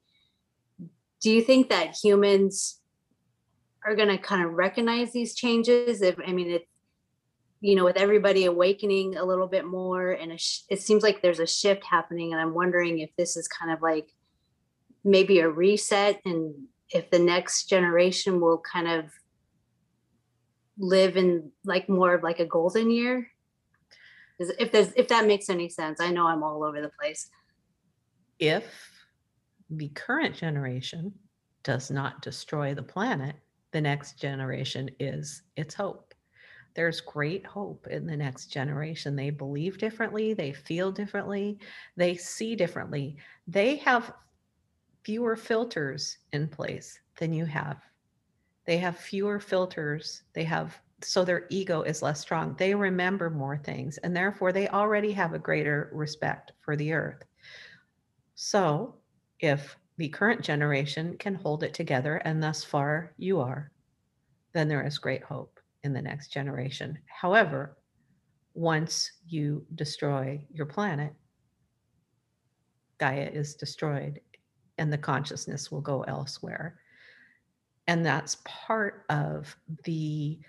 do 1.21 1.31
you 1.31 1.41
think 1.41 1.69
that 1.69 1.97
humans 2.01 2.79
are 3.85 3.95
going 3.95 4.09
to 4.09 4.17
kind 4.17 4.45
of 4.45 4.53
recognize 4.53 5.11
these 5.11 5.35
changes? 5.35 6.01
If 6.01 6.15
I 6.25 6.31
mean, 6.31 6.49
it, 6.49 6.67
you 7.59 7.75
know, 7.75 7.85
with 7.85 7.97
everybody 7.97 8.45
awakening 8.45 9.17
a 9.17 9.25
little 9.25 9.47
bit 9.47 9.65
more, 9.65 10.11
and 10.11 10.39
sh- 10.39 10.61
it 10.69 10.81
seems 10.81 11.03
like 11.03 11.21
there's 11.21 11.39
a 11.39 11.47
shift 11.47 11.83
happening, 11.83 12.33
and 12.33 12.41
I'm 12.41 12.53
wondering 12.53 12.99
if 12.99 13.09
this 13.17 13.35
is 13.35 13.47
kind 13.47 13.71
of 13.71 13.81
like 13.81 14.09
maybe 15.03 15.39
a 15.39 15.49
reset, 15.49 16.21
and 16.25 16.53
if 16.91 17.09
the 17.09 17.19
next 17.19 17.69
generation 17.69 18.39
will 18.39 18.59
kind 18.59 18.87
of 18.87 19.05
live 20.77 21.17
in 21.17 21.51
like 21.65 21.89
more 21.89 22.13
of 22.13 22.23
like 22.23 22.39
a 22.39 22.45
golden 22.45 22.91
year. 22.91 23.27
If 24.39 24.71
there's 24.71 24.93
if 24.95 25.07
that 25.07 25.25
makes 25.25 25.49
any 25.49 25.67
sense, 25.69 25.99
I 25.99 26.11
know 26.11 26.27
I'm 26.27 26.43
all 26.43 26.63
over 26.63 26.81
the 26.81 26.91
place. 26.99 27.29
if 28.39 28.91
the 29.69 29.89
current 29.89 30.35
generation 30.35 31.13
does 31.63 31.91
not 31.91 32.21
destroy 32.21 32.73
the 32.73 32.83
planet, 32.83 33.35
the 33.71 33.81
next 33.81 34.19
generation 34.19 34.89
is 34.99 35.43
its 35.55 35.73
hope. 35.73 36.06
There's 36.77 37.01
great 37.01 37.43
hope 37.43 37.87
in 37.87 38.05
the 38.05 38.15
next 38.15 38.51
generation. 38.51 39.15
They 39.15 39.31
believe 39.31 39.79
differently, 39.79 40.35
they 40.35 40.53
feel 40.53 40.91
differently, 40.91 41.57
they 41.95 42.15
see 42.15 42.55
differently. 42.55 43.17
They 43.47 43.77
have 43.77 44.13
fewer 45.03 45.35
filters 45.35 46.19
in 46.33 46.47
place 46.47 46.99
than 47.17 47.33
you 47.33 47.45
have. 47.45 47.81
They 48.65 48.77
have 48.77 48.95
fewer 48.95 49.39
filters. 49.39 50.21
They 50.33 50.43
have 50.43 50.79
so 51.01 51.25
their 51.25 51.47
ego 51.49 51.81
is 51.81 52.03
less 52.03 52.19
strong. 52.19 52.55
They 52.59 52.75
remember 52.75 53.31
more 53.31 53.57
things 53.57 53.97
and 53.97 54.15
therefore 54.15 54.51
they 54.51 54.67
already 54.67 55.11
have 55.13 55.33
a 55.33 55.39
greater 55.39 55.89
respect 55.91 56.51
for 56.61 56.75
the 56.75 56.93
earth. 56.93 57.23
So, 58.35 58.97
if 59.39 59.75
the 59.97 60.09
current 60.09 60.43
generation 60.43 61.17
can 61.17 61.33
hold 61.33 61.63
it 61.63 61.73
together, 61.73 62.17
and 62.17 62.43
thus 62.43 62.63
far 62.63 63.15
you 63.17 63.39
are, 63.39 63.71
then 64.53 64.67
there 64.67 64.85
is 64.85 64.99
great 64.99 65.23
hope 65.23 65.56
in 65.87 65.93
the 65.93 66.01
next 66.01 66.27
generation. 66.27 66.99
However, 67.07 67.77
once 68.53 69.09
you 69.25 69.65
destroy 69.73 70.45
your 70.51 70.65
planet, 70.65 71.13
Gaia 72.99 73.29
is 73.33 73.55
destroyed 73.55 74.19
and 74.77 74.91
the 74.91 74.97
consciousness 74.97 75.71
will 75.71 75.81
go 75.81 76.01
elsewhere. 76.03 76.79
And 77.87 78.05
that's 78.05 78.37
part 78.43 79.05
of 79.09 79.55
the 79.85 80.39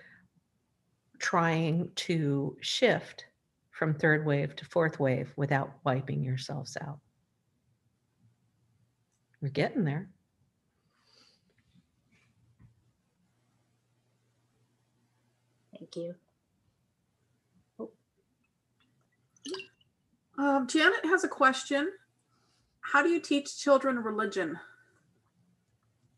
trying 1.18 1.90
to 1.94 2.56
shift 2.60 3.26
from 3.70 3.94
third 3.94 4.26
wave 4.26 4.56
to 4.56 4.64
fourth 4.64 4.98
wave 4.98 5.32
without 5.36 5.70
wiping 5.84 6.24
yourselves 6.24 6.76
out. 6.80 6.98
We're 9.40 9.50
getting 9.50 9.84
there. 9.84 10.10
Thank 15.78 15.96
you. 15.96 16.14
um, 20.38 20.66
Janet 20.66 21.04
has 21.04 21.22
a 21.22 21.28
question. 21.28 21.92
How 22.80 23.02
do 23.02 23.08
you 23.08 23.20
teach 23.20 23.58
children 23.58 23.98
religion? 23.98 24.58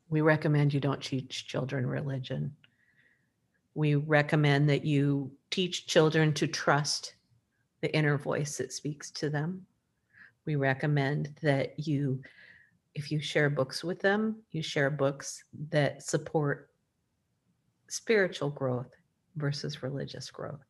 We 0.09 0.23
recommend 0.23 0.73
you 0.73 0.81
don't 0.81 1.03
teach 1.03 1.47
children 1.47 1.87
religion. 1.87 2.57
We 3.74 3.97
recommend 3.97 4.69
that 4.70 4.85
you 4.85 5.31
teach 5.51 5.87
children 5.87 6.32
to 6.35 6.47
trust 6.47 7.15
the 7.82 7.95
inner 7.95 8.16
voice 8.16 8.57
that 8.59 8.73
speaks 8.73 9.11
to 9.12 9.28
them. 9.28 9.66
We 10.47 10.57
recommend 10.57 11.35
that 11.43 11.78
you, 11.78 12.23
if 12.95 13.12
you 13.12 13.20
share 13.20 13.51
books 13.51 13.85
with 13.85 14.01
them, 14.01 14.37
you 14.53 14.62
share 14.62 14.91
books 14.91 15.45
that 15.70 16.03
support 16.03 16.70
spiritual 17.89 18.51
growth 18.51 18.91
versus 19.41 19.83
religious 19.83 20.31
growth. 20.31 20.65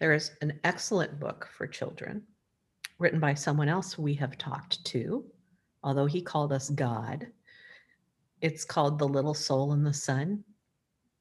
There 0.00 0.12
is 0.12 0.32
an 0.40 0.60
excellent 0.64 1.20
book 1.20 1.48
for 1.56 1.66
children 1.66 2.22
written 2.98 3.20
by 3.20 3.34
someone 3.34 3.68
else 3.68 3.98
we 3.98 4.14
have 4.14 4.38
talked 4.38 4.84
to, 4.86 5.24
although 5.82 6.06
he 6.06 6.22
called 6.22 6.52
us 6.52 6.70
God. 6.70 7.26
It's 8.40 8.64
called 8.64 8.98
The 8.98 9.08
Little 9.08 9.34
Soul 9.34 9.72
in 9.72 9.82
the 9.82 9.92
Sun. 9.92 10.44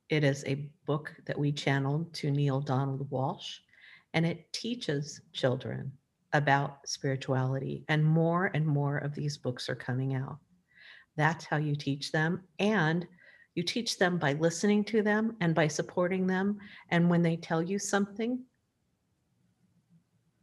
It 0.10 0.23
is 0.23 0.43
a 0.45 0.69
book 0.85 1.14
that 1.26 1.38
we 1.38 1.51
channeled 1.51 2.14
to 2.15 2.31
Neale 2.31 2.61
Donald 2.61 3.10
Walsch, 3.10 3.60
and 4.14 4.26
it 4.26 4.51
teaches 4.53 5.22
children 5.31 5.91
about 6.34 6.88
spirituality. 6.88 7.85
And 7.88 8.03
more 8.03 8.51
and 8.53 8.65
more 8.65 8.97
of 8.97 9.15
these 9.15 9.38
books 9.38 9.69
are 9.69 9.76
coming 9.76 10.15
out. 10.15 10.38
That's 11.15 11.45
how 11.45 11.57
you 11.57 11.76
teach 11.76 12.11
them. 12.11 12.41
And 12.60 13.07
you 13.55 13.63
teach 13.63 13.97
them 13.97 14.17
by 14.17 14.34
listening 14.34 14.84
to 14.85 15.01
them 15.01 15.35
and 15.39 15.53
by 15.53 15.67
supporting 15.67 16.25
them. 16.25 16.57
And 16.89 17.09
when 17.09 17.21
they 17.21 17.35
tell 17.35 17.61
you 17.61 17.77
something, 17.77 18.43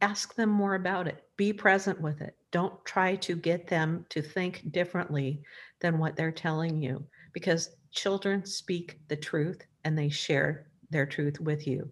ask 0.01 0.33
them 0.35 0.49
more 0.49 0.75
about 0.75 1.07
it. 1.07 1.23
Be 1.37 1.51
present 1.51 1.99
with 1.99 2.21
it. 2.21 2.35
Don't 2.51 2.83
try 2.85 3.15
to 3.17 3.35
get 3.35 3.67
them 3.67 4.05
to 4.09 4.21
think 4.21 4.71
differently 4.71 5.41
than 5.79 5.99
what 5.99 6.15
they're 6.15 6.31
telling 6.31 6.81
you 6.81 7.05
because 7.33 7.75
children 7.91 8.45
speak 8.45 8.99
the 9.07 9.15
truth 9.15 9.61
and 9.83 9.97
they 9.97 10.09
share 10.09 10.67
their 10.89 11.05
truth 11.05 11.39
with 11.39 11.67
you. 11.67 11.91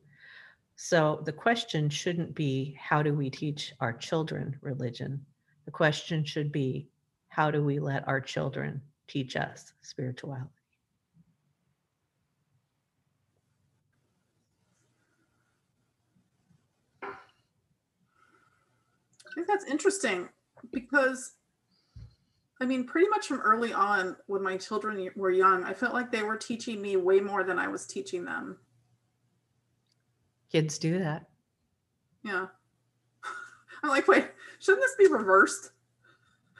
So 0.75 1.21
the 1.25 1.33
question 1.33 1.89
shouldn't 1.89 2.35
be 2.35 2.77
how 2.79 3.03
do 3.03 3.13
we 3.13 3.29
teach 3.29 3.73
our 3.81 3.91
children 3.91 4.57
religion? 4.61 5.25
The 5.65 5.71
question 5.71 6.23
should 6.23 6.51
be 6.51 6.87
how 7.27 7.51
do 7.51 7.63
we 7.63 7.79
let 7.79 8.07
our 8.07 8.21
children 8.21 8.81
teach 9.07 9.35
us 9.35 9.73
spirituality? 9.81 10.58
Think 19.39 19.47
that's 19.47 19.71
interesting 19.71 20.27
because 20.73 21.35
I 22.61 22.65
mean, 22.65 22.83
pretty 22.83 23.07
much 23.07 23.27
from 23.27 23.39
early 23.39 23.71
on 23.71 24.17
when 24.27 24.43
my 24.43 24.57
children 24.57 25.09
were 25.15 25.31
young, 25.31 25.63
I 25.63 25.73
felt 25.73 25.93
like 25.93 26.11
they 26.11 26.23
were 26.23 26.35
teaching 26.35 26.81
me 26.81 26.97
way 26.97 27.21
more 27.21 27.45
than 27.45 27.57
I 27.57 27.69
was 27.69 27.87
teaching 27.87 28.25
them. 28.25 28.57
Kids 30.51 30.77
do 30.77 30.99
that. 30.99 31.29
Yeah. 32.25 32.47
I'm 33.83 33.89
like, 33.89 34.09
wait, 34.09 34.27
shouldn't 34.59 34.83
this 34.83 34.95
be 34.97 35.07
reversed? 35.07 35.71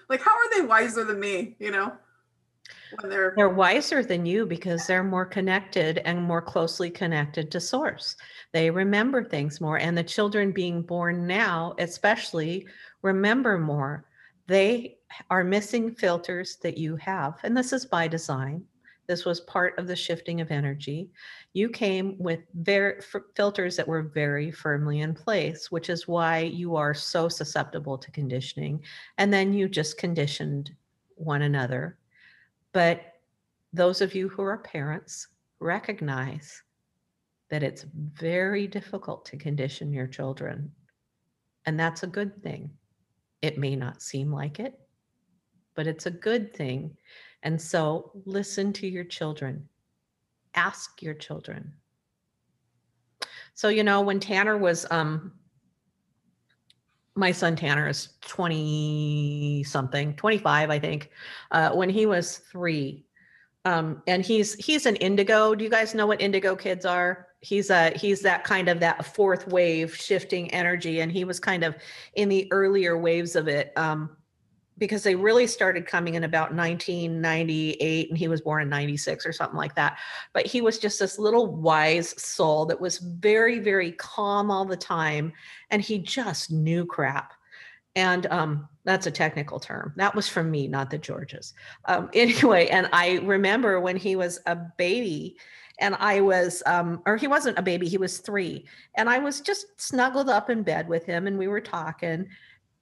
Like, 0.07 0.22
how 0.22 0.31
are 0.31 0.56
they 0.56 0.65
wiser 0.65 1.03
than 1.03 1.19
me, 1.19 1.57
you 1.60 1.72
know? 1.72 1.91
When 2.99 3.10
they're, 3.10 3.34
They're 3.36 3.49
wiser 3.49 4.03
than 4.03 4.26
you 4.26 4.45
because 4.45 4.88
they're 4.88 5.03
more 5.03 5.26
connected 5.26 5.99
and 6.06 6.22
more 6.22 6.41
closely 6.41 6.90
connected 6.90 7.52
to 7.52 7.60
source. 7.60 8.16
They 8.52 8.72
remember 8.72 9.24
things 9.24 9.61
more. 9.61 9.78
And 9.78 9.98
the 9.98 10.03
children 10.03 10.52
being 10.52 10.82
born 10.82 11.28
now, 11.28 11.76
especially, 11.78 12.68
remember 13.02 13.57
more. 13.57 14.06
They 14.48 14.98
are 15.30 15.44
missing 15.44 15.94
filters 15.94 16.57
that 16.64 16.78
you 16.78 16.95
have. 16.95 17.36
And 17.44 17.56
this 17.56 17.74
is 17.74 17.86
by 17.86 18.07
design. 18.07 18.64
This 19.06 19.26
was 19.26 19.41
part 19.41 19.78
of 19.78 19.86
the 19.86 19.95
shifting 19.95 20.41
of 20.41 20.49
energy. 20.49 21.11
You 21.53 21.70
came 21.70 22.16
with 22.18 22.40
filters 23.36 23.76
that 23.76 23.88
were 23.88 24.02
very 24.03 24.49
firmly 24.49 25.02
in 25.02 25.14
place, 25.14 25.72
which 25.72 25.90
is 25.90 26.07
why 26.07 26.40
you 26.40 26.76
are 26.76 26.95
so 26.95 27.30
susceptible 27.30 27.98
to 27.99 28.11
conditioning. 28.11 28.84
And 29.20 29.32
then 29.32 29.53
you 29.53 29.70
just 29.70 29.99
conditioned 29.99 30.72
one 31.16 31.44
another 31.44 31.99
but 32.74 33.14
those 33.74 34.02
of 34.02 34.16
you 34.16 34.30
who 34.30 34.41
are 34.41 34.58
parents 34.58 35.28
recognize 35.60 36.64
that 37.50 37.64
it's 37.64 37.86
very 37.94 38.68
difficult 38.68 39.26
to 39.26 39.38
condition 39.38 39.91
your 39.91 40.08
children. 40.08 40.72
And 41.66 41.80
that's 41.80 42.04
a 42.04 42.08
good 42.08 42.41
thing. 42.44 42.70
It 43.41 43.58
may 43.58 43.76
not 43.76 44.02
seem 44.02 44.32
like 44.32 44.60
it, 44.60 44.80
but 45.76 45.88
it's 45.88 46.06
a 46.06 46.12
good 46.12 46.54
thing. 46.54 46.96
And 47.44 47.60
so 47.60 48.12
listen 48.26 48.74
to 48.74 48.88
your 48.88 49.04
children, 49.04 49.68
ask 50.56 51.02
your 51.02 51.14
children. 51.14 51.74
So, 53.54 53.70
you 53.70 53.84
know, 53.84 54.02
when 54.02 54.20
Tanner 54.20 54.58
was, 54.58 54.86
um, 54.91 55.34
my 57.20 57.32
son 57.32 57.56
Tanner 57.56 57.88
is 57.88 58.10
20 58.22 59.64
something, 59.66 60.16
25, 60.16 60.70
I 60.70 60.80
think. 60.80 61.12
Uh, 61.52 61.72
when 61.72 61.90
he 61.90 62.06
was 62.06 62.38
three, 62.38 63.06
um, 63.66 64.02
and 64.08 64.26
he's 64.26 64.54
he's 64.56 64.86
an 64.86 64.96
indigo. 64.98 65.54
Do 65.54 65.64
you 65.64 65.70
guys 65.70 65.94
know 65.94 66.08
what 66.08 66.22
indigo 66.22 66.56
kids 66.56 66.86
are? 66.86 67.28
he's 67.41 67.70
a 67.70 67.91
he's 67.96 68.22
that 68.22 68.44
kind 68.44 68.68
of 68.68 68.80
that 68.80 69.06
fourth 69.06 69.48
wave 69.48 69.96
shifting 69.96 70.52
energy 70.52 71.00
and 71.00 71.12
he 71.12 71.24
was 71.24 71.40
kind 71.40 71.64
of 71.64 71.76
in 72.16 72.28
the 72.28 72.52
earlier 72.52 72.98
waves 72.98 73.36
of 73.36 73.48
it 73.48 73.72
um 73.78 74.10
because 74.80 75.03
they 75.03 75.15
really 75.15 75.45
started 75.45 75.85
coming 75.85 76.15
in 76.15 76.23
about 76.23 76.53
1998 76.53 78.10
and 78.10 78.18
he 78.18 78.27
was 78.27 78.41
born 78.41 78.64
in 78.64 78.69
96 78.69 79.26
or 79.26 79.34
something 79.34 79.57
like 79.57 79.76
that. 79.76 79.99
But 80.34 80.47
he 80.47 80.61
was 80.61 80.80
just 80.80 80.99
this 80.99 81.19
little 81.19 81.47
wise 81.47 82.19
soul 82.22 82.65
that 82.68 82.80
was 82.80 82.97
very 82.97 83.60
very 83.60 83.91
calm 83.91 84.49
all 84.49 84.65
the 84.65 84.77
time 84.77 85.34
and 85.69 85.81
he 85.81 85.99
just 85.99 86.51
knew 86.51 86.85
crap. 86.85 87.34
And 87.95 88.26
um 88.27 88.68
that's 88.85 89.07
a 89.07 89.11
technical 89.11 89.60
term. 89.60 89.93
That 89.97 90.15
was 90.15 90.27
from 90.27 90.49
me 90.49 90.68
not 90.68 90.89
the 90.89 90.97
georges. 90.97 91.53
Um 91.85 92.10
anyway 92.14 92.68
and 92.69 92.89
i 92.93 93.19
remember 93.23 93.80
when 93.80 93.97
he 93.97 94.15
was 94.15 94.39
a 94.45 94.56
baby 94.56 95.38
and 95.81 95.95
I 95.95 96.19
was, 96.19 96.61
um, 96.65 97.01
or 97.06 97.15
he 97.15 97.27
wasn't 97.27 97.57
a 97.57 97.61
baby, 97.61 97.88
he 97.88 97.97
was 97.97 98.18
three, 98.19 98.65
and 98.95 99.10
I 99.10 99.19
was 99.19 99.39
just 99.39 99.65
snuggled 99.80 100.30
up 100.30 100.49
in 100.49 100.61
bed 100.61 100.89
with 100.89 101.06
him, 101.06 101.26
and 101.26 101.38
we 101.38 101.47
were 101.47 101.61
talking. 101.61 102.27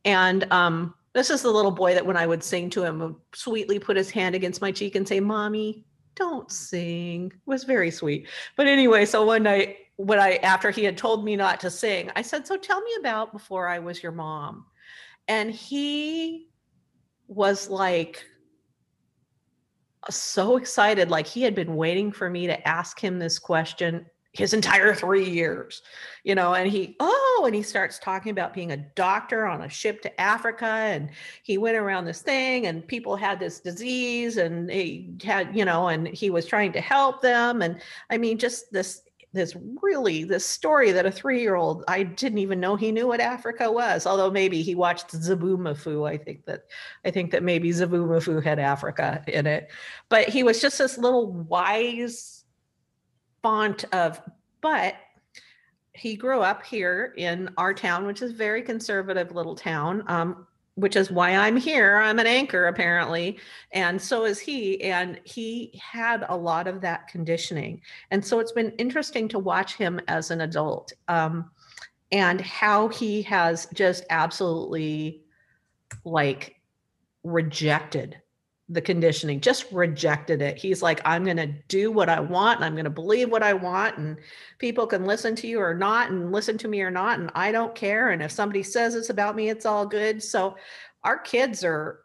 And 0.04 0.52
um, 0.52 0.94
this 1.18 1.32
is 1.32 1.42
the 1.42 1.50
little 1.50 1.72
boy 1.72 1.96
that 1.96 2.06
when 2.06 2.16
I 2.16 2.28
would 2.28 2.44
sing 2.44 2.70
to 2.72 2.84
him, 2.84 3.00
would 3.00 3.16
sweetly 3.34 3.80
put 3.80 3.98
his 3.98 4.12
hand 4.12 4.36
against 4.36 4.62
my 4.62 4.72
cheek 4.72 4.96
and 4.96 5.08
say, 5.08 5.20
"Mommy, 5.20 5.84
don't 6.16 6.52
sing." 6.52 7.32
It 7.34 7.40
was 7.48 7.64
very 7.64 7.90
sweet. 7.90 8.28
But 8.56 8.68
anyway, 8.68 9.06
so 9.06 9.26
one 9.26 9.42
night 9.44 9.78
when 9.96 10.20
I, 10.20 10.36
after 10.38 10.70
he 10.70 10.84
had 10.84 10.96
told 10.96 11.26
me 11.26 11.36
not 11.36 11.60
to 11.62 11.72
sing, 11.72 12.12
I 12.16 12.22
said, 12.22 12.46
"So 12.46 12.56
tell 12.56 12.82
me 12.82 12.92
about 13.00 13.34
before 13.34 13.68
I 13.68 13.80
was 13.80 14.04
your 14.04 14.12
mom," 14.12 14.66
and 15.28 15.52
he 15.52 16.50
was 17.28 17.68
like 17.68 18.24
uh, 20.04 20.12
so 20.12 20.58
excited 20.58 21.10
like 21.10 21.26
he 21.26 21.42
had 21.42 21.56
been 21.56 21.76
waiting 21.76 22.12
for 22.12 22.30
me 22.30 22.46
to 22.48 22.68
ask 22.68 23.00
him 23.00 23.18
this 23.18 23.40
question 23.40 24.06
his 24.34 24.54
entire 24.54 24.94
three 24.94 25.30
years 25.30 25.82
you 26.24 26.36
know 26.36 26.54
and 26.54 26.72
he 26.72 26.96
oh 27.00 27.17
and 27.46 27.56
he 27.56 27.62
starts 27.62 28.00
talking 28.00 28.32
about 28.32 28.54
being 28.54 28.72
a 28.72 28.78
doctor 28.78 29.46
on 29.46 29.62
a 29.62 29.70
ship 29.70 30.02
to 30.02 30.22
africa 30.22 30.66
and 30.66 31.10
he 31.44 31.58
went 31.58 31.78
around 31.78 32.06
this 32.06 32.22
thing 32.22 32.68
and 32.68 32.88
people 32.88 33.16
had 33.16 33.40
this 33.40 33.60
disease 33.60 34.38
and 34.38 34.70
he 34.70 35.10
had 35.24 35.56
you 35.56 35.66
know 35.66 35.88
and 35.88 36.08
he 36.08 36.30
was 36.30 36.46
trying 36.46 36.72
to 36.72 36.82
help 36.82 37.22
them 37.22 37.62
and 37.62 37.82
i 38.10 38.18
mean 38.18 38.38
just 38.38 38.72
this 38.72 39.04
this 39.34 39.56
really 39.82 40.24
this 40.24 40.46
story 40.46 40.92
that 40.92 41.06
a 41.06 41.12
three-year-old 41.12 41.84
I 41.88 42.04
didn't 42.04 42.40
even 42.40 42.60
know 42.60 42.76
he 42.76 42.92
knew 42.92 43.08
what 43.08 43.20
Africa 43.20 43.72
was. 43.72 44.06
Although 44.06 44.32
maybe 44.32 44.62
he 44.62 44.74
watched 44.74 45.10
Zoboomafoo. 45.10 46.10
I 46.10 46.18
think 46.18 46.46
that 46.46 46.64
I 47.06 47.12
think 47.12 47.32
that 47.32 47.44
maybe 47.44 47.70
Zoboomafoo 47.70 48.44
had 48.44 48.60
Africa 48.60 49.24
in 49.28 49.46
it. 49.46 49.70
But 50.10 50.30
he 50.30 50.44
was 50.44 50.62
just 50.62 50.78
this 50.78 50.98
little 50.98 51.32
wise 51.32 52.46
font 53.42 53.86
of 53.94 54.22
but 54.62 54.96
he 55.98 56.16
grew 56.16 56.42
up 56.42 56.64
here 56.64 57.14
in 57.18 57.50
our 57.58 57.74
town, 57.74 58.06
which 58.06 58.22
is 58.22 58.32
very 58.32 58.62
conservative 58.62 59.34
little 59.34 59.56
town. 59.56 60.04
Um, 60.08 60.48
which 60.78 60.96
is 60.96 61.10
why 61.10 61.36
I'm 61.36 61.58
here. 61.58 61.98
I'm 61.98 62.20
an 62.20 62.28
anchor, 62.28 62.68
apparently. 62.68 63.40
And 63.72 64.00
so 64.00 64.26
is 64.26 64.38
he. 64.38 64.80
And 64.84 65.20
he 65.24 65.82
had 65.84 66.24
a 66.30 66.38
lot 66.38 66.68
of 66.68 66.82
that 66.82 67.08
conditioning. 67.08 67.82
And 68.12 68.24
so 68.24 68.40
it's 68.40 68.52
been 68.52 68.70
interesting 68.78 69.28
to 69.30 69.40
watch 69.40 69.76
him 69.76 70.00
as 70.08 70.30
an 70.30 70.42
adult 70.42 70.94
um, 71.08 71.50
and 72.12 72.40
how 72.42 72.90
he 72.90 73.24
has 73.24 73.68
just 73.74 74.06
absolutely 74.12 75.24
like 76.06 76.62
rejected 77.24 78.22
the 78.70 78.82
conditioning, 78.82 79.40
just 79.40 79.72
rejected 79.72 80.42
it. 80.42 80.58
He's 80.58 80.82
like, 80.82 81.00
I'm 81.06 81.24
going 81.24 81.38
to 81.38 81.54
do 81.70 81.90
what 81.90 82.10
I 82.10 82.20
want 82.20 82.58
and 82.58 82.66
I'm 82.66 82.74
going 82.74 82.84
to 82.84 82.90
believe 82.90 83.32
what 83.32 83.44
I 83.44 83.54
want. 83.54 83.98
And 83.98 84.18
people 84.60 84.86
can 84.86 85.06
listen 85.06 85.36
to 85.38 85.48
you 85.48 85.62
or 85.62 85.74
not 85.74 86.10
and 86.10 86.34
listen 86.34 86.58
to 86.60 86.68
me 86.68 86.82
or 86.82 86.92
not. 86.92 87.20
And 87.20 87.32
I 87.34 87.54
don't 87.54 87.74
care. 87.76 88.10
And 88.10 88.22
if 88.22 88.32
somebody 88.32 88.64
says 88.64 88.94
it's 88.94 89.10
about 89.10 89.38
me, 89.38 89.50
it's 89.50 89.66
all 89.66 89.86
good. 89.86 90.22
So 90.22 90.58
our 91.04 91.18
kids 91.18 91.64
are, 91.64 92.02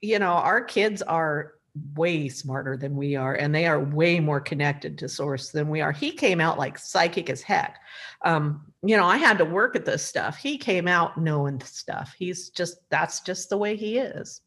you 0.00 0.18
know, 0.18 0.32
our 0.32 0.64
kids 0.64 1.02
are 1.02 1.52
way 1.94 2.28
smarter 2.28 2.76
than 2.76 2.96
we 2.96 3.16
are 3.16 3.34
and 3.34 3.54
they 3.54 3.66
are 3.66 3.78
way 3.78 4.18
more 4.18 4.40
connected 4.40 4.96
to 4.96 5.08
source 5.08 5.50
than 5.50 5.68
we 5.68 5.82
are 5.82 5.92
he 5.92 6.10
came 6.10 6.40
out 6.40 6.56
like 6.56 6.78
psychic 6.78 7.28
as 7.28 7.42
heck 7.42 7.78
um 8.24 8.62
you 8.82 8.96
know 8.96 9.04
i 9.04 9.18
had 9.18 9.36
to 9.36 9.44
work 9.44 9.76
at 9.76 9.84
this 9.84 10.02
stuff 10.02 10.38
he 10.38 10.56
came 10.56 10.88
out 10.88 11.18
knowing 11.18 11.60
stuff 11.60 12.14
he's 12.18 12.48
just 12.48 12.78
that's 12.88 13.20
just 13.20 13.50
the 13.50 13.58
way 13.58 13.76
he 13.76 13.98
is 13.98 14.40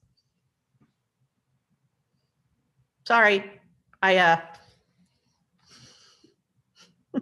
Sorry, 3.09 3.43
I 4.03 4.17
uh. 4.17 4.39
I 7.15 7.19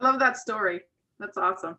love 0.00 0.18
that 0.20 0.38
story. 0.38 0.80
That's 1.20 1.36
awesome. 1.36 1.76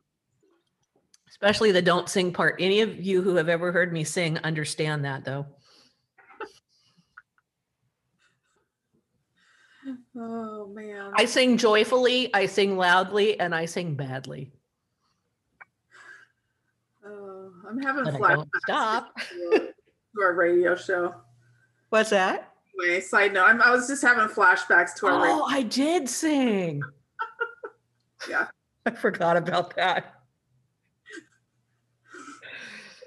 Especially 1.27 1.71
the 1.71 1.81
don't 1.81 2.07
sing 2.07 2.31
part. 2.31 2.57
Any 2.59 2.81
of 2.81 3.03
you 3.03 3.23
who 3.23 3.37
have 3.37 3.49
ever 3.49 3.71
heard 3.71 3.91
me 3.91 4.03
sing 4.03 4.37
understand 4.43 5.05
that 5.05 5.25
though. 5.25 5.47
Oh 10.15 10.67
man. 10.67 11.13
I 11.15 11.25
sing 11.25 11.57
joyfully, 11.57 12.31
I 12.35 12.45
sing 12.45 12.75
loudly, 12.77 13.39
and 13.39 13.55
I 13.55 13.65
sing 13.65 13.95
badly. 13.95 14.51
Oh, 17.05 17.51
I'm 17.67 17.81
having 17.81 18.03
But 18.03 18.15
I 18.15 18.19
flashbacks 18.19 18.61
stop. 18.63 19.15
to 19.15 19.73
our 20.21 20.33
radio 20.33 20.75
show. 20.75 21.15
What's 21.89 22.09
that? 22.09 22.51
Anyway, 22.79 23.01
side 23.01 23.33
note, 23.33 23.45
I'm, 23.45 23.61
I 23.61 23.71
was 23.71 23.87
just 23.87 24.01
having 24.01 24.27
flashbacks 24.27 24.95
to 24.97 25.07
our. 25.07 25.27
Oh, 25.27 25.43
I 25.43 25.63
did 25.63 26.09
sing. 26.09 26.81
Yeah. 28.27 28.47
I 28.85 28.89
forgot 28.89 29.37
about 29.37 29.75
that. 29.75 30.15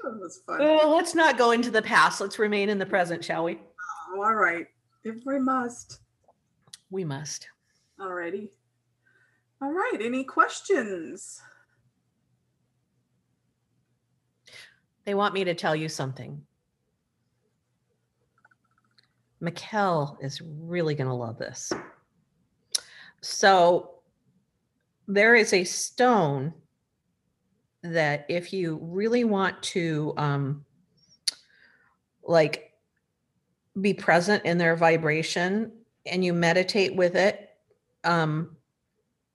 It 0.04 0.20
was 0.20 0.40
fun. 0.46 0.60
Well, 0.60 0.94
let's 0.94 1.16
not 1.16 1.36
go 1.36 1.50
into 1.50 1.70
the 1.70 1.82
past. 1.82 2.20
Let's 2.20 2.38
remain 2.38 2.68
in 2.68 2.78
the 2.78 2.86
present, 2.86 3.24
shall 3.24 3.44
we? 3.44 3.58
Oh, 4.14 4.22
all 4.22 4.34
right. 4.34 4.66
If 5.04 5.16
we 5.26 5.40
must. 5.40 5.98
We 6.90 7.04
must. 7.04 7.48
Alrighty. 8.00 8.50
All 9.60 9.72
right. 9.72 9.98
Any 10.00 10.24
questions? 10.24 11.42
They 15.04 15.14
want 15.14 15.34
me 15.34 15.44
to 15.44 15.54
tell 15.54 15.74
you 15.74 15.88
something. 15.88 16.40
Mikkel 19.42 20.16
is 20.22 20.40
really 20.42 20.94
going 20.94 21.08
to 21.08 21.14
love 21.14 21.38
this. 21.38 21.72
So, 23.20 23.90
there 25.08 25.34
is 25.34 25.52
a 25.52 25.64
stone 25.64 26.54
that 27.82 28.26
if 28.28 28.52
you 28.52 28.78
really 28.82 29.24
want 29.24 29.60
to 29.62 30.14
um 30.16 30.64
like 32.22 32.72
be 33.80 33.94
present 33.94 34.44
in 34.44 34.58
their 34.58 34.76
vibration 34.76 35.72
and 36.06 36.22
you 36.22 36.34
meditate 36.34 36.94
with 36.94 37.16
it 37.16 37.48
um 38.04 38.54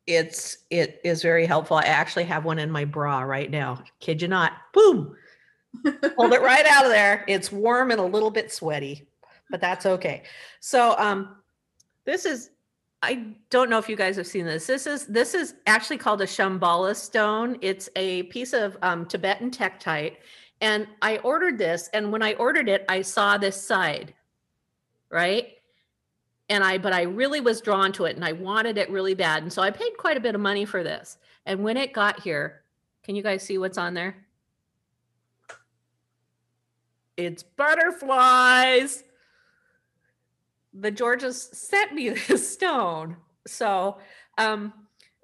it's 0.08 0.58
it 0.70 1.02
is 1.04 1.22
very 1.22 1.46
helpful. 1.46 1.78
I 1.78 1.84
actually 1.86 2.26
have 2.26 2.46
one 2.46 2.60
in 2.60 2.70
my 2.70 2.86
bra 2.86 3.22
right 3.22 3.50
now. 3.50 3.84
Kid 4.00 4.22
you 4.22 4.28
not. 4.28 4.54
Boom! 4.74 5.16
Pulled 6.16 6.34
it 6.34 6.42
right 6.42 6.66
out 6.68 6.86
of 6.86 6.92
there. 6.92 7.26
It's 7.28 7.52
warm 7.52 7.92
and 7.92 8.00
a 8.00 8.04
little 8.04 8.30
bit 8.30 8.52
sweaty 8.52 9.08
but 9.50 9.62
that's 9.62 9.86
okay 9.86 10.24
so 10.60 10.96
um 10.98 11.36
this 12.06 12.26
is 12.26 12.52
I 13.06 13.36
don't 13.52 13.70
know 13.70 13.78
if 13.78 13.88
you 13.88 13.96
guys 13.96 14.16
have 14.16 14.26
seen 14.26 14.46
this. 14.46 14.66
This 14.66 14.88
is 14.88 15.06
this 15.06 15.36
is 15.36 15.54
actually 15.68 15.98
called 15.98 16.22
a 16.22 16.26
Shambhala 16.26 16.96
stone. 16.96 17.58
It's 17.62 17.88
a 17.96 18.24
piece 18.24 18.52
of 18.52 18.78
um, 18.82 19.06
Tibetan 19.06 19.52
tektite, 19.52 20.16
and 20.60 20.88
I 21.04 21.18
ordered 21.18 21.60
this. 21.60 21.88
And 21.94 22.12
when 22.12 22.24
I 22.24 22.34
ordered 22.34 22.68
it, 22.68 22.84
I 22.90 23.04
saw 23.04 23.38
this 23.38 23.62
side, 23.62 24.16
right? 25.12 25.50
And 26.50 26.64
I, 26.64 26.80
but 26.80 26.94
I 26.94 27.04
really 27.04 27.42
was 27.42 27.62
drawn 27.62 27.92
to 27.94 28.06
it, 28.06 28.16
and 28.16 28.26
I 28.26 28.32
wanted 28.32 28.80
it 28.80 28.90
really 28.90 29.14
bad, 29.14 29.44
and 29.44 29.54
so 29.54 29.62
I 29.62 29.70
paid 29.70 29.98
quite 29.98 30.18
a 30.18 30.22
bit 30.22 30.34
of 30.34 30.42
money 30.42 30.66
for 30.66 30.84
this. 30.84 31.18
And 31.46 31.64
when 31.64 31.78
it 31.78 31.94
got 31.94 32.22
here, 32.22 32.64
can 33.04 33.16
you 33.16 33.22
guys 33.22 33.44
see 33.44 33.60
what's 33.60 33.78
on 33.78 33.94
there? 33.94 34.16
It's 37.18 37.44
butterflies 37.44 39.04
the 40.80 40.92
Georges 40.92 41.50
sent 41.54 41.94
me 41.94 42.10
this 42.28 42.52
stone. 42.52 43.18
So 43.48 43.98
um, 44.38 44.74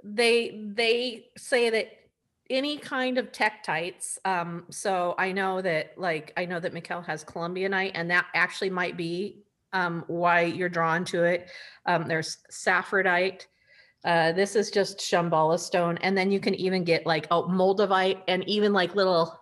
they 0.03 0.63
they 0.73 1.25
say 1.37 1.69
that 1.69 1.87
any 2.49 2.77
kind 2.77 3.17
of 3.17 3.31
tektites. 3.31 4.17
Um, 4.25 4.65
so 4.69 5.15
I 5.17 5.31
know 5.31 5.61
that 5.61 5.97
like 5.97 6.33
I 6.37 6.45
know 6.45 6.59
that 6.59 6.73
Mikkel 6.73 7.05
has 7.05 7.23
Colombianite, 7.23 7.91
and 7.95 8.09
that 8.11 8.27
actually 8.33 8.69
might 8.69 8.97
be 8.97 9.43
um, 9.73 10.03
why 10.07 10.41
you're 10.41 10.69
drawn 10.69 11.05
to 11.05 11.23
it. 11.23 11.49
Um, 11.85 12.07
there's 12.07 12.37
saffordite. 12.51 13.47
Uh, 14.03 14.31
this 14.31 14.55
is 14.55 14.71
just 14.71 14.97
Shambhala 14.97 15.59
stone, 15.59 15.97
and 15.97 16.17
then 16.17 16.31
you 16.31 16.39
can 16.39 16.55
even 16.55 16.83
get 16.83 17.05
like 17.05 17.27
oh 17.31 17.47
moldavite 17.47 18.21
and 18.27 18.47
even 18.47 18.73
like 18.73 18.95
little 18.95 19.40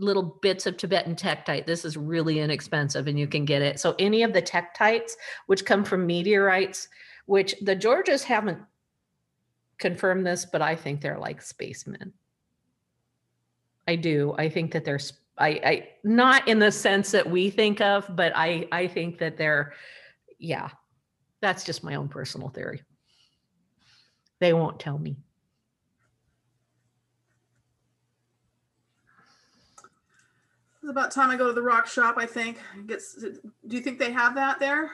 little 0.00 0.38
bits 0.42 0.66
of 0.66 0.76
Tibetan 0.76 1.14
tektite. 1.14 1.66
This 1.66 1.84
is 1.84 1.96
really 1.96 2.40
inexpensive 2.40 3.06
and 3.06 3.18
you 3.18 3.26
can 3.26 3.44
get 3.44 3.62
it. 3.62 3.78
So 3.78 3.94
any 3.98 4.22
of 4.22 4.32
the 4.32 4.42
tektites 4.42 5.12
which 5.46 5.64
come 5.64 5.84
from 5.84 6.06
meteorites, 6.06 6.88
which 7.26 7.54
the 7.60 7.76
Georges 7.76 8.24
haven't 8.24 8.58
confirmed 9.78 10.26
this, 10.26 10.44
but 10.44 10.62
I 10.62 10.74
think 10.74 11.00
they're 11.00 11.18
like 11.18 11.42
spacemen. 11.42 12.12
I 13.86 13.96
do. 13.96 14.34
I 14.38 14.48
think 14.48 14.72
that 14.72 14.84
they're 14.84 15.00
I. 15.38 15.88
not 16.04 16.46
in 16.48 16.58
the 16.58 16.70
sense 16.70 17.10
that 17.12 17.28
we 17.28 17.50
think 17.50 17.80
of, 17.80 18.06
but 18.14 18.32
I 18.36 18.68
I 18.70 18.86
think 18.86 19.18
that 19.18 19.36
they're 19.36 19.72
yeah. 20.38 20.68
That's 21.40 21.64
just 21.64 21.82
my 21.82 21.94
own 21.94 22.08
personal 22.08 22.50
theory. 22.50 22.82
They 24.40 24.52
won't 24.52 24.78
tell 24.78 24.98
me. 24.98 25.16
It's 30.82 30.90
about 30.90 31.10
time 31.10 31.30
I 31.30 31.36
go 31.36 31.46
to 31.46 31.52
the 31.52 31.62
rock 31.62 31.86
shop, 31.86 32.14
I 32.16 32.24
think. 32.24 32.58
Gets, 32.86 33.14
do 33.16 33.76
you 33.76 33.80
think 33.80 33.98
they 33.98 34.12
have 34.12 34.34
that 34.34 34.58
there? 34.58 34.90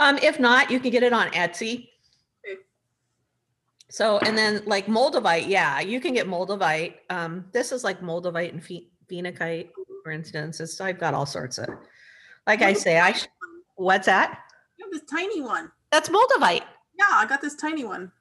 Um, 0.00 0.18
if 0.18 0.38
not, 0.38 0.70
you 0.70 0.78
can 0.80 0.90
get 0.90 1.02
it 1.02 1.12
on 1.12 1.28
Etsy. 1.30 1.88
Okay. 2.46 2.60
So, 3.88 4.18
and 4.18 4.36
then 4.36 4.62
like 4.66 4.86
Moldavite, 4.86 5.48
yeah, 5.48 5.80
you 5.80 5.98
can 6.00 6.12
get 6.12 6.26
Moldavite. 6.26 6.94
Um, 7.08 7.46
this 7.52 7.72
is 7.72 7.84
like 7.84 8.00
Moldavite 8.00 8.52
and 8.52 8.62
phe- 8.62 8.88
phenakite, 9.10 9.70
for 10.04 10.12
instance. 10.12 10.60
It's, 10.60 10.78
I've 10.80 10.98
got 10.98 11.14
all 11.14 11.26
sorts 11.26 11.56
of, 11.56 11.70
like 12.46 12.60
I 12.60 12.74
say, 12.74 13.00
I, 13.00 13.12
sh- 13.12 13.28
what's 13.76 14.06
that? 14.06 14.30
I 14.78 14.82
have 14.82 14.92
this 14.92 15.10
tiny 15.10 15.40
one. 15.40 15.72
That's 15.90 16.10
Moldavite. 16.10 16.64
Yeah, 16.98 17.06
I 17.12 17.26
got 17.26 17.40
this 17.40 17.54
tiny 17.54 17.84
one. 17.84 18.12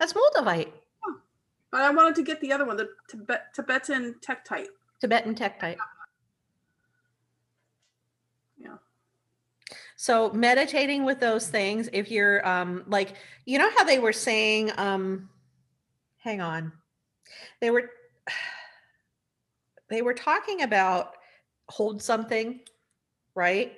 That's 0.00 0.12
Moldavite, 0.12 0.72
But 1.70 1.82
I 1.82 1.90
wanted 1.90 2.16
to 2.16 2.22
get 2.22 2.40
the 2.40 2.52
other 2.52 2.64
one, 2.64 2.76
the 2.76 2.88
Tibet, 3.08 3.54
Tibetan 3.54 4.16
Tektite. 4.20 4.66
Tibetan 5.00 5.34
Tektite. 5.34 5.76
Yeah. 8.56 8.76
So 9.96 10.30
meditating 10.30 11.04
with 11.04 11.20
those 11.20 11.48
things, 11.48 11.88
if 11.92 12.10
you're 12.10 12.46
um 12.46 12.84
like, 12.86 13.14
you 13.44 13.58
know 13.58 13.70
how 13.76 13.84
they 13.84 13.98
were 13.98 14.12
saying, 14.12 14.72
um, 14.76 15.28
hang 16.18 16.40
on. 16.40 16.72
They 17.60 17.70
were 17.70 17.90
they 19.90 20.02
were 20.02 20.14
talking 20.14 20.62
about 20.62 21.16
hold 21.68 22.02
something, 22.02 22.60
right? 23.34 23.74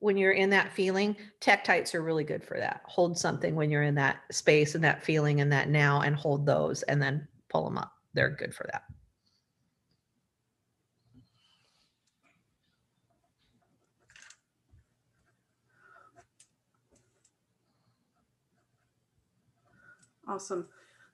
When 0.00 0.16
you're 0.16 0.32
in 0.32 0.50
that 0.50 0.72
feeling, 0.72 1.16
tektites 1.40 1.94
are 1.94 2.02
really 2.02 2.22
good 2.22 2.44
for 2.44 2.58
that. 2.58 2.82
Hold 2.86 3.18
something 3.18 3.56
when 3.56 3.68
you're 3.70 3.82
in 3.82 3.96
that 3.96 4.20
space 4.30 4.76
and 4.76 4.84
that 4.84 5.02
feeling 5.02 5.40
and 5.40 5.50
that 5.50 5.68
now 5.68 6.02
and 6.02 6.14
hold 6.14 6.46
those 6.46 6.82
and 6.84 7.02
then 7.02 7.26
pull 7.48 7.64
them 7.64 7.78
up. 7.78 7.92
They're 8.14 8.30
good 8.30 8.54
for 8.54 8.68
that. 8.72 8.84
Awesome. 20.28 20.68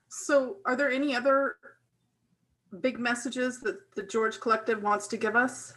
So 0.09 0.57
are 0.65 0.75
there 0.75 0.91
any 0.91 1.15
other 1.15 1.55
big 2.81 2.99
messages 2.99 3.61
that 3.61 3.95
the 3.95 4.03
George 4.03 4.39
Collective 4.39 4.83
wants 4.83 5.07
to 5.07 5.17
give 5.17 5.35
us? 5.35 5.73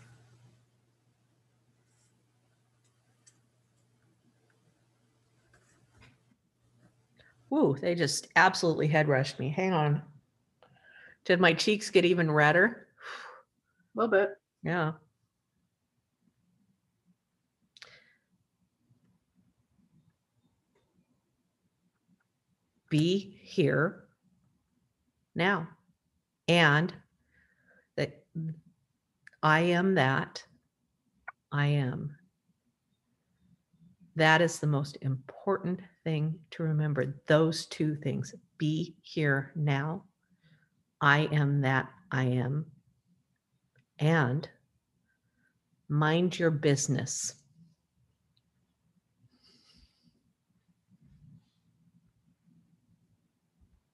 Ooh, 7.52 7.76
they 7.80 7.94
just 7.94 8.28
absolutely 8.36 8.88
head 8.88 9.08
rushed 9.08 9.38
me. 9.38 9.48
Hang 9.48 9.72
on. 9.72 10.02
Did 11.24 11.40
my 11.40 11.54
cheeks 11.54 11.90
get 11.90 12.04
even 12.04 12.30
redder? 12.30 12.88
A 13.94 13.98
little 13.98 14.10
bit. 14.10 14.30
Yeah. 14.62 14.92
Be 22.90 23.38
here 23.42 24.04
now. 25.34 25.68
And 26.46 26.92
that 27.96 28.24
I 29.42 29.60
am 29.60 29.94
that 29.94 30.42
I 31.52 31.66
am. 31.66 32.16
That 34.16 34.40
is 34.40 34.58
the 34.58 34.66
most 34.66 34.98
important 35.02 35.80
thing 36.02 36.38
to 36.50 36.62
remember. 36.62 37.20
Those 37.26 37.66
two 37.66 37.94
things 37.94 38.34
be 38.58 38.96
here 39.02 39.52
now. 39.54 40.04
I 41.00 41.28
am 41.30 41.60
that 41.60 41.88
I 42.10 42.24
am. 42.24 42.66
And 43.98 44.48
mind 45.88 46.38
your 46.38 46.50
business. 46.50 47.34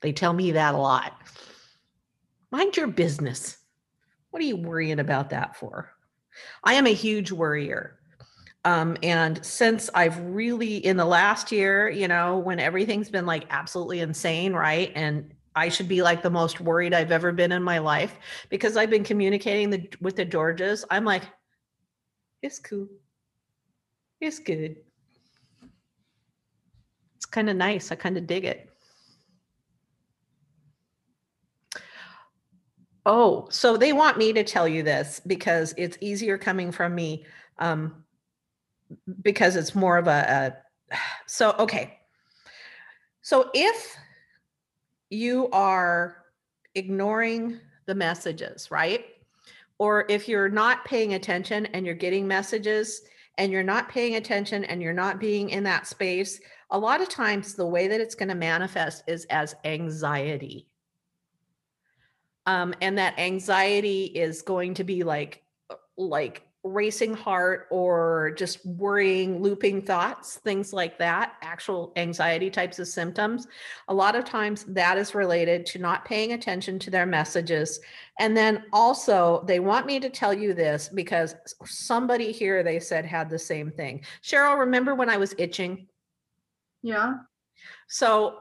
They 0.05 0.13
tell 0.13 0.35
me 0.35 0.53
that 0.53 0.75
a 0.75 0.77
lot. 0.77 1.15
Mind 2.51 2.77
your 2.77 2.89
business. 2.89 3.57
What 4.33 4.43
are 4.43 4.45
you 4.45 4.55
worrying 4.55 5.01
about 5.01 5.31
that 5.31 5.57
for? 5.57 5.95
I 6.63 6.75
am 6.75 6.87
a 6.87 6.93
huge 6.93 7.33
worrier. 7.33 7.99
Um, 8.67 8.99
and 9.03 9.43
since 9.43 9.89
I've 9.95 10.21
really, 10.21 10.77
in 10.77 10.99
the 10.99 11.07
last 11.07 11.51
year, 11.51 11.89
you 11.89 12.07
know, 12.07 12.37
when 12.37 12.61
everything's 12.61 13.09
been 13.09 13.25
like 13.25 13.47
absolutely 13.49 14.01
insane, 14.01 14.53
right? 14.53 14.93
And 14.95 15.33
I 15.57 15.71
should 15.71 15.89
be 15.89 16.03
like 16.03 16.23
the 16.23 16.29
most 16.29 16.61
worried 16.61 16.93
I've 16.93 17.11
ever 17.11 17.33
been 17.33 17.53
in 17.53 17.63
my 17.63 17.79
life 17.79 18.15
because 18.51 18.77
I've 18.77 18.91
been 18.91 19.05
communicating 19.05 19.71
the, 19.71 19.89
with 20.03 20.17
the 20.17 20.27
Georges. 20.27 20.85
I'm 20.91 21.07
like, 21.07 21.23
it's 22.43 22.59
cool. 22.59 22.89
It's 24.21 24.39
good. 24.39 24.77
It's 27.17 27.25
kind 27.25 27.49
of 27.49 27.57
nice. 27.57 27.91
I 27.91 27.95
kind 27.95 28.19
of 28.19 28.27
dig 28.27 28.45
it. 28.45 28.69
Oh, 33.07 33.47
so 33.51 33.77
they 33.77 33.93
want 33.93 34.17
me 34.17 34.33
to 34.33 34.45
tell 34.45 34.67
you 34.67 34.83
this 34.83 35.21
because 35.27 35.75
it's 35.77 35.99
easier 36.01 36.39
coming 36.39 36.73
from 36.73 36.95
me. 36.95 37.25
Um, 37.59 38.05
because 39.23 39.57
it's 39.57 39.75
more 39.75 39.99
of 39.99 40.07
a, 40.07 40.55
a 40.91 40.97
so 41.27 41.55
okay. 41.59 41.99
So 43.23 43.51
if 43.55 43.97
you 45.11 45.49
are 45.51 46.25
ignoring 46.75 47.61
the 47.87 47.95
messages, 47.95 48.71
right? 48.71 49.07
Or 49.79 50.07
if 50.09 50.29
you're 50.29 50.49
not 50.49 50.85
paying 50.85 51.15
attention 51.15 51.67
and 51.67 51.85
you're 51.85 51.95
getting 51.95 52.27
messages 52.27 53.03
and 53.39 53.51
you're 53.51 53.63
not 53.63 53.89
paying 53.89 54.17
attention 54.17 54.65
and 54.65 54.81
you're 54.81 54.93
not 54.93 55.19
being 55.19 55.51
in 55.51 55.65
that 55.65 55.87
space, 55.87 56.41
a 56.71 56.79
lot 56.79 57.01
of 57.01 57.09
times 57.09 57.55
the 57.55 57.67
way 57.67 57.89
that 57.89 58.01
it's 58.01 58.15
going 58.15 58.29
to 58.29 58.35
manifest 58.35 59.05
is 59.09 59.25
as 59.31 59.55
anxiety. 59.65 60.69
Um, 62.47 62.75
and 62.81 62.99
that 62.99 63.19
anxiety 63.19 64.05
is 64.05 64.43
going 64.43 64.75
to 64.75 64.85
be 64.85 65.03
like, 65.03 65.43
like 65.97 66.43
racing 66.65 67.13
heart 67.13 67.67
or 67.71 68.33
just 68.39 68.65
worrying, 68.65 69.43
looping 69.43 69.83
thoughts, 69.83 70.37
things 70.37 70.73
like 70.73 70.99
that, 70.99 71.35
actual 71.43 71.93
anxiety 71.97 72.49
types 72.49 72.79
of 72.79 72.89
symptoms. 72.89 73.47
A 73.89 73.95
lot 73.95 74.17
of 74.17 74.25
times 74.25 74.65
that 74.69 74.97
is 74.97 75.15
related 75.15 75.67
to 75.67 75.79
not 75.79 76.07
paying 76.07 76.33
attention 76.33 76.79
to 76.79 76.91
their 76.91 77.05
messages. 77.05 77.81
And 78.19 78.35
then 78.35 78.65
also, 78.73 79.45
they 79.47 79.61
want 79.61 79.85
me 79.85 80.01
to 80.01 80.09
tell 80.09 80.33
you 80.33 80.55
this 80.55 80.89
because 80.89 81.37
somebody 81.67 82.33
here 82.33 82.63
they 82.63 82.81
said 82.81 83.05
had 83.05 83.29
the 83.29 83.39
same 83.39 83.71
thing. 83.71 84.03
Cheryl, 84.23 84.59
remember 84.59 84.95
when 84.95 85.11
I 85.11 85.19
was 85.19 85.35
itching? 85.37 85.87
Yeah. 86.83 87.15
So 87.89 88.39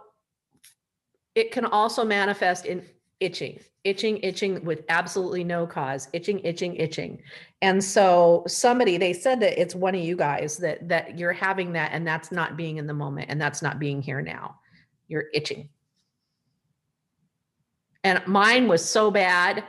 it 1.35 1.51
can 1.51 1.65
also 1.65 2.05
manifest 2.05 2.65
in 2.65 2.85
itching, 3.23 3.59
itching, 3.85 4.17
itching 4.17 4.63
with 4.65 4.83
absolutely 4.89 5.43
no 5.43 5.65
cause, 5.65 6.09
itching, 6.11 6.39
itching, 6.39 6.75
itching. 6.75 7.21
And 7.61 7.81
so 7.81 8.43
somebody, 8.47 8.97
they 8.97 9.13
said 9.13 9.39
that 9.39 9.59
it's 9.59 9.73
one 9.73 9.95
of 9.95 10.01
you 10.01 10.17
guys 10.17 10.57
that 10.57 10.87
that 10.89 11.17
you're 11.17 11.33
having 11.33 11.71
that 11.73 11.91
and 11.93 12.05
that's 12.05 12.31
not 12.31 12.57
being 12.57 12.77
in 12.77 12.85
the 12.85 12.93
moment 12.93 13.27
and 13.29 13.39
that's 13.39 13.61
not 13.61 13.79
being 13.79 14.01
here 14.01 14.21
now. 14.21 14.55
You're 15.07 15.25
itching. 15.33 15.69
And 18.03 18.21
mine 18.27 18.67
was 18.67 18.83
so 18.87 19.09
bad, 19.09 19.63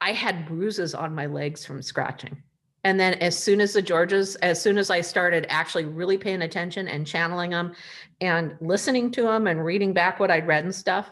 I 0.00 0.12
had 0.12 0.46
bruises 0.46 0.94
on 0.94 1.14
my 1.14 1.26
legs 1.26 1.64
from 1.64 1.82
scratching. 1.82 2.42
And 2.84 2.98
then 2.98 3.14
as 3.14 3.36
soon 3.36 3.60
as 3.60 3.74
the 3.74 3.82
Georges, 3.82 4.36
as 4.36 4.62
soon 4.62 4.78
as 4.78 4.90
I 4.90 5.02
started 5.02 5.44
actually 5.50 5.84
really 5.84 6.16
paying 6.16 6.42
attention 6.42 6.88
and 6.88 7.06
channeling 7.06 7.50
them 7.50 7.74
and 8.20 8.56
listening 8.60 9.10
to 9.12 9.22
them 9.22 9.46
and 9.48 9.62
reading 9.62 9.92
back 9.92 10.20
what 10.20 10.30
I'd 10.30 10.46
read 10.46 10.64
and 10.64 10.74
stuff, 10.74 11.10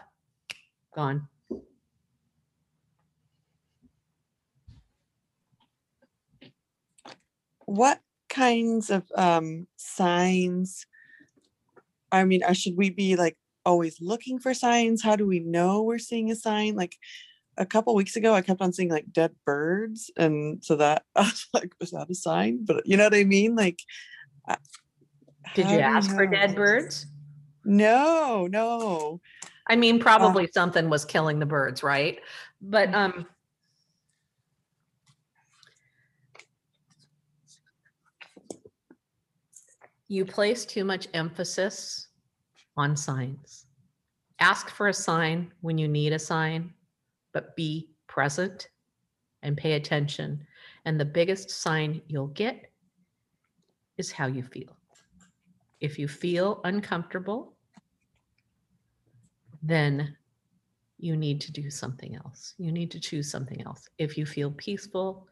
gone. 0.94 1.28
What 7.66 8.00
kinds 8.28 8.90
of 8.90 9.04
um 9.14 9.66
signs 9.76 10.86
i 12.10 12.24
mean 12.24 12.42
uh, 12.42 12.52
should 12.52 12.76
we 12.76 12.90
be 12.90 13.16
like 13.16 13.36
always 13.64 14.00
looking 14.00 14.38
for 14.38 14.54
signs? 14.54 15.02
How 15.02 15.16
do 15.16 15.26
we 15.26 15.40
know 15.40 15.82
we're 15.82 15.98
seeing 15.98 16.30
a 16.30 16.36
sign? 16.36 16.74
Like 16.74 16.96
a 17.56 17.64
couple 17.64 17.94
weeks 17.94 18.16
ago 18.16 18.34
i 18.34 18.40
kept 18.40 18.60
on 18.60 18.72
seeing 18.72 18.90
like 18.90 19.12
dead 19.12 19.30
birds 19.46 20.10
and 20.16 20.58
so 20.64 20.74
that 20.74 21.04
i 21.14 21.22
was 21.22 21.46
like 21.54 21.72
was 21.80 21.92
that 21.92 22.10
a 22.10 22.14
sign? 22.14 22.64
But 22.64 22.86
you 22.86 22.96
know 22.96 23.04
what 23.04 23.14
i 23.14 23.24
mean? 23.24 23.54
Like 23.54 23.80
uh, 24.48 24.56
Did 25.54 25.70
you 25.70 25.78
ask 25.78 26.14
for 26.14 26.26
dead 26.26 26.54
birds? 26.54 27.06
no 27.64 28.46
no. 28.50 29.20
I 29.66 29.76
mean, 29.76 29.98
probably 29.98 30.46
something 30.52 30.90
was 30.90 31.06
killing 31.06 31.38
the 31.38 31.46
birds, 31.46 31.82
right? 31.82 32.20
But 32.60 32.94
um 32.94 33.26
you 40.08 40.24
place 40.24 40.64
too 40.64 40.84
much 40.84 41.08
emphasis 41.14 42.08
on 42.76 42.96
signs. 42.96 43.66
Ask 44.40 44.70
for 44.70 44.88
a 44.88 44.94
sign 44.94 45.52
when 45.60 45.78
you 45.78 45.88
need 45.88 46.12
a 46.12 46.18
sign, 46.18 46.72
but 47.32 47.56
be 47.56 47.88
present 48.06 48.68
and 49.42 49.56
pay 49.56 49.74
attention. 49.74 50.46
And 50.84 50.98
the 50.98 51.04
biggest 51.04 51.50
sign 51.50 52.02
you'll 52.08 52.28
get 52.28 52.70
is 53.96 54.10
how 54.12 54.26
you 54.26 54.42
feel. 54.42 54.76
If 55.80 55.98
you 55.98 56.08
feel 56.08 56.60
uncomfortable, 56.64 57.54
then 59.62 60.16
you 60.98 61.16
need 61.16 61.40
to 61.42 61.52
do 61.52 61.70
something 61.70 62.14
else. 62.16 62.54
You 62.58 62.72
need 62.72 62.90
to 62.92 63.00
choose 63.00 63.30
something 63.30 63.62
else. 63.62 63.88
If 63.98 64.16
you 64.16 64.26
feel 64.26 64.50
peaceful 64.52 65.28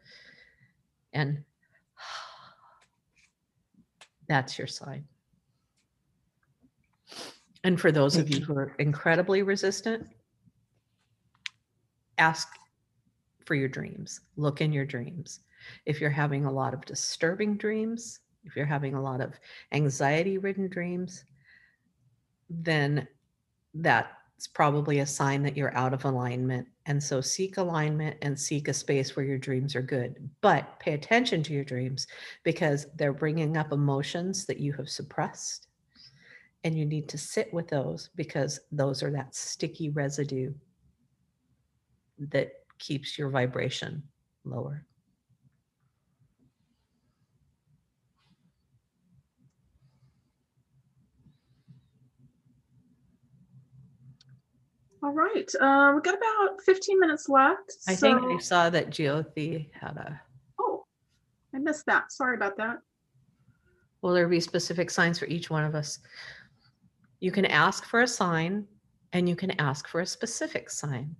and 1.13 1.43
that's 4.27 4.57
your 4.57 4.67
sign. 4.67 5.05
And 7.63 7.79
for 7.79 7.91
those 7.91 8.17
of 8.17 8.29
you 8.29 8.43
who 8.43 8.57
are 8.57 8.73
incredibly 8.79 9.41
resistant, 9.41 10.07
ask 12.17 12.49
for 13.45 13.55
your 13.55 13.69
dreams. 13.69 14.21
Look 14.35 14.61
in 14.61 14.73
your 14.73 14.85
dreams. 14.85 15.39
If 15.85 16.01
you're 16.01 16.09
having 16.09 16.45
a 16.45 16.51
lot 16.51 16.73
of 16.73 16.85
disturbing 16.85 17.57
dreams, 17.57 18.19
if 18.43 18.55
you're 18.55 18.65
having 18.65 18.95
a 18.95 19.01
lot 19.01 19.21
of 19.21 19.33
anxiety 19.71 20.37
ridden 20.37 20.67
dreams, 20.67 21.23
then 22.49 23.07
that's 24.35 24.47
probably 24.47 24.99
a 24.99 25.05
sign 25.05 25.43
that 25.43 25.55
you're 25.55 25.75
out 25.75 25.93
of 25.93 26.05
alignment. 26.05 26.67
And 26.85 27.01
so 27.01 27.21
seek 27.21 27.57
alignment 27.57 28.17
and 28.21 28.37
seek 28.37 28.67
a 28.67 28.73
space 28.73 29.15
where 29.15 29.25
your 29.25 29.37
dreams 29.37 29.75
are 29.75 29.81
good. 29.81 30.29
But 30.41 30.79
pay 30.79 30.93
attention 30.93 31.43
to 31.43 31.53
your 31.53 31.63
dreams 31.63 32.07
because 32.43 32.87
they're 32.95 33.13
bringing 33.13 33.55
up 33.57 33.71
emotions 33.71 34.45
that 34.47 34.59
you 34.59 34.73
have 34.73 34.89
suppressed. 34.89 35.67
And 36.65 36.77
you 36.77 36.85
need 36.85 37.07
to 37.09 37.17
sit 37.17 37.53
with 37.53 37.67
those 37.67 38.09
because 38.15 38.59
those 38.71 39.03
are 39.03 39.11
that 39.11 39.35
sticky 39.35 39.89
residue 39.89 40.53
that 42.19 42.51
keeps 42.79 43.17
your 43.17 43.29
vibration 43.29 44.03
lower. 44.45 44.85
All 55.03 55.11
right, 55.11 55.49
uh, 55.59 55.91
we've 55.93 56.03
got 56.03 56.15
about 56.15 56.61
15 56.61 56.97
minutes 56.97 57.27
left. 57.27 57.73
I 57.89 57.95
think 57.95 58.21
I 58.23 58.37
saw 58.37 58.69
that 58.69 58.89
Jyoti 58.89 59.69
had 59.73 59.97
a, 59.97 60.21
Oh, 60.59 60.85
I 61.53 61.59
missed 61.59 61.85
that. 61.87 62.11
Sorry 62.13 62.35
about 62.37 62.55
that. 62.57 62.77
will 64.01 64.13
there 64.13 64.29
be 64.29 64.39
specific 64.39 64.89
signs 64.89 65.19
for 65.19 65.25
each 65.25 65.49
one 65.49 65.65
of 65.65 65.75
us? 65.75 65.99
You 67.19 67.31
can 67.31 67.45
ask 67.45 67.83
for 67.85 68.01
a 68.01 68.07
sign 68.07 68.65
and 69.11 69.27
you 69.27 69.35
can 69.35 69.51
ask 69.59 69.89
for 69.89 69.99
a 69.99 70.05
specific 70.05 70.69
sign. 70.69 71.15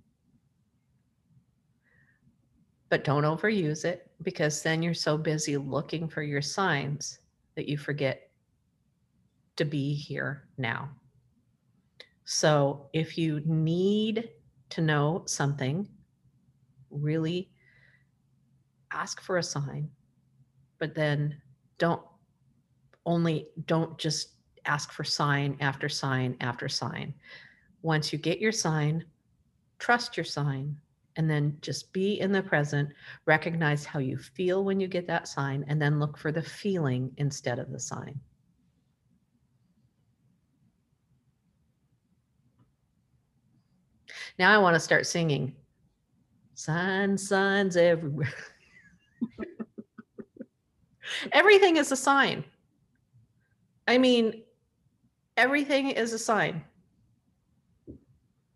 But 2.89 3.03
don't 3.03 3.23
overuse 3.23 3.83
it 3.83 4.09
because 4.21 4.61
then 4.63 4.81
you're 4.81 4.93
so 4.93 5.17
busy 5.17 5.57
looking 5.57 6.07
for 6.07 6.23
your 6.23 6.41
signs 6.41 7.19
that 7.55 7.67
you 7.67 7.77
forget 7.77 8.29
to 9.57 9.65
be 9.65 9.93
here 9.93 10.47
now. 10.57 10.89
So 12.25 12.89
if 12.93 13.17
you 13.17 13.41
need 13.45 14.29
to 14.69 14.81
know 14.81 15.23
something, 15.25 15.87
really 16.89 17.49
ask 18.91 19.21
for 19.21 19.37
a 19.37 19.43
sign, 19.43 19.89
but 20.79 20.95
then 20.95 21.41
don't 21.77 22.01
only 23.05 23.47
don't 23.65 23.97
just 23.97 24.29
ask 24.65 24.91
for 24.91 25.03
sign 25.03 25.57
after 25.59 25.89
sign 25.89 26.37
after 26.39 26.69
sign. 26.69 27.13
Once 27.81 28.13
you 28.13 28.19
get 28.19 28.39
your 28.39 28.51
sign, 28.51 29.03
trust 29.79 30.15
your 30.15 30.23
sign 30.23 30.77
and 31.17 31.29
then 31.29 31.57
just 31.61 31.91
be 31.93 32.19
in 32.19 32.31
the 32.31 32.41
present, 32.41 32.89
recognize 33.25 33.85
how 33.85 33.99
you 33.99 34.17
feel 34.17 34.63
when 34.63 34.79
you 34.79 34.87
get 34.87 35.05
that 35.07 35.27
sign 35.27 35.65
and 35.67 35.81
then 35.81 35.99
look 35.99 36.17
for 36.17 36.31
the 36.31 36.41
feeling 36.41 37.11
instead 37.17 37.59
of 37.59 37.71
the 37.71 37.79
sign. 37.79 38.19
Now 44.39 44.53
I 44.53 44.57
want 44.57 44.75
to 44.75 44.79
start 44.79 45.05
singing. 45.05 45.55
Signs, 46.55 47.27
signs 47.27 47.77
everywhere. 47.77 48.33
Everything 51.31 51.77
is 51.77 51.91
a 51.91 51.95
sign. 51.95 52.43
I 53.87 53.97
mean, 53.97 54.43
everything 55.37 55.89
is 55.89 56.13
a 56.13 56.19
sign. 56.19 56.63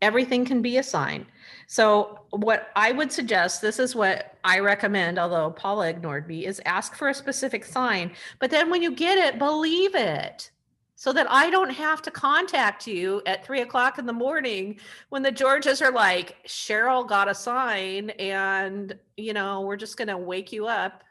Everything 0.02 0.46
can 0.46 0.62
be 0.62 0.78
a 0.78 0.84
sign. 0.84 1.26
So, 1.68 2.20
what 2.30 2.70
I 2.76 2.92
would 2.92 3.12
suggest, 3.12 3.62
this 3.62 3.80
is 3.80 3.96
what 3.96 4.38
I 4.44 4.60
recommend, 4.60 5.18
although 5.18 5.52
Paula 5.52 5.90
ignored 5.90 6.28
me, 6.28 6.46
is 6.46 6.62
ask 6.66 6.96
for 6.96 7.10
a 7.10 7.14
specific 7.14 7.66
sign. 7.66 8.12
But 8.40 8.52
then 8.52 8.70
when 8.70 8.84
you 8.84 8.92
get 8.92 9.18
it, 9.18 9.40
believe 9.40 9.96
it 9.96 10.52
so 11.00 11.14
that 11.14 11.28
I 11.30 11.52
don't 11.52 11.70
have 11.70 12.02
to 12.02 12.12
contact 12.12 12.88
you 12.88 13.22
at 13.28 13.46
three 13.46 13.62
o'clock 13.62 14.00
in 14.00 14.08
the 14.08 14.14
morning 14.14 14.80
when 15.10 15.22
the 15.22 15.32
Georges 15.32 15.80
are 15.80 15.92
like, 15.92 16.36
Cheryl 16.48 17.08
got 17.08 17.30
a 17.30 17.36
sign 17.36 18.10
and, 18.10 18.98
you 19.16 19.34
know, 19.34 19.62
we're 19.62 19.76
just 19.76 19.96
going 19.96 20.08
to 20.08 20.18
wake 20.18 20.52
you 20.52 20.66
up 20.66 21.04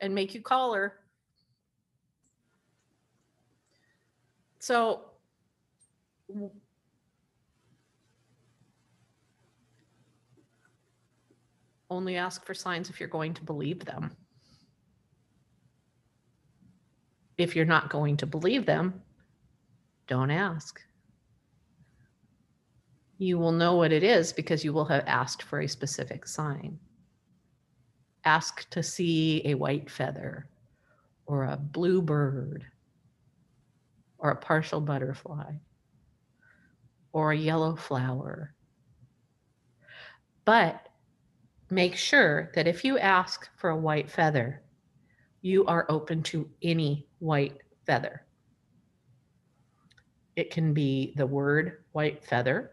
and 0.00 0.14
make 0.14 0.34
you 0.34 0.40
call 0.40 0.72
her. 0.72 0.94
So, 4.58 5.02
only 11.90 12.16
ask 12.16 12.42
for 12.46 12.54
signs 12.54 12.88
if 12.88 13.00
you're 13.00 13.08
going 13.10 13.34
to 13.34 13.44
believe 13.44 13.84
them. 13.84 14.16
If 17.38 17.54
you're 17.54 17.64
not 17.64 17.90
going 17.90 18.16
to 18.18 18.26
believe 18.26 18.66
them, 18.66 19.02
don't 20.06 20.30
ask. 20.30 20.80
You 23.18 23.38
will 23.38 23.52
know 23.52 23.76
what 23.76 23.92
it 23.92 24.02
is 24.02 24.32
because 24.32 24.64
you 24.64 24.72
will 24.72 24.84
have 24.86 25.04
asked 25.06 25.42
for 25.42 25.60
a 25.60 25.68
specific 25.68 26.26
sign. 26.26 26.78
Ask 28.24 28.68
to 28.70 28.82
see 28.82 29.42
a 29.44 29.54
white 29.54 29.90
feather 29.90 30.48
or 31.26 31.44
a 31.44 31.56
blue 31.56 32.02
bird 32.02 32.64
or 34.18 34.30
a 34.30 34.36
partial 34.36 34.80
butterfly 34.80 35.52
or 37.12 37.32
a 37.32 37.36
yellow 37.36 37.76
flower. 37.76 38.54
But 40.44 40.88
make 41.70 41.96
sure 41.96 42.50
that 42.54 42.66
if 42.66 42.84
you 42.84 42.98
ask 42.98 43.48
for 43.56 43.70
a 43.70 43.76
white 43.76 44.10
feather, 44.10 44.62
you 45.40 45.64
are 45.66 45.86
open 45.88 46.22
to 46.24 46.48
any 46.62 47.06
white 47.18 47.58
feather. 47.86 48.26
It 50.36 50.50
can 50.50 50.74
be 50.74 51.14
the 51.16 51.26
word 51.26 51.84
white 51.92 52.22
feather. 52.22 52.72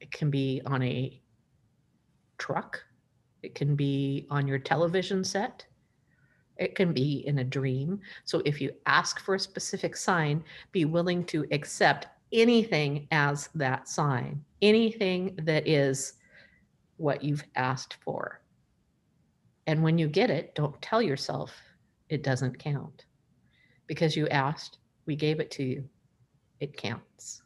It 0.00 0.10
can 0.12 0.30
be 0.30 0.60
on 0.66 0.82
a 0.82 1.20
truck. 2.36 2.82
It 3.42 3.54
can 3.54 3.74
be 3.74 4.26
on 4.30 4.46
your 4.46 4.58
television 4.58 5.24
set. 5.24 5.64
It 6.56 6.74
can 6.74 6.92
be 6.92 7.24
in 7.26 7.38
a 7.38 7.44
dream. 7.44 8.00
So 8.24 8.42
if 8.44 8.60
you 8.60 8.72
ask 8.86 9.20
for 9.20 9.36
a 9.36 9.40
specific 9.40 9.96
sign, 9.96 10.44
be 10.72 10.84
willing 10.84 11.24
to 11.26 11.46
accept 11.52 12.08
anything 12.32 13.06
as 13.12 13.48
that 13.54 13.88
sign, 13.88 14.44
anything 14.60 15.38
that 15.44 15.66
is 15.66 16.14
what 16.96 17.22
you've 17.22 17.44
asked 17.54 17.96
for. 18.04 18.42
And 19.66 19.82
when 19.82 19.98
you 19.98 20.08
get 20.08 20.30
it, 20.30 20.54
don't 20.54 20.80
tell 20.82 21.00
yourself 21.00 21.54
it 22.08 22.22
doesn't 22.22 22.58
count 22.58 23.04
because 23.88 24.14
you 24.14 24.28
asked, 24.28 24.78
we 25.06 25.16
gave 25.16 25.40
it 25.40 25.50
to 25.52 25.64
you. 25.64 25.84
It 26.60 26.76
counts. 26.76 27.42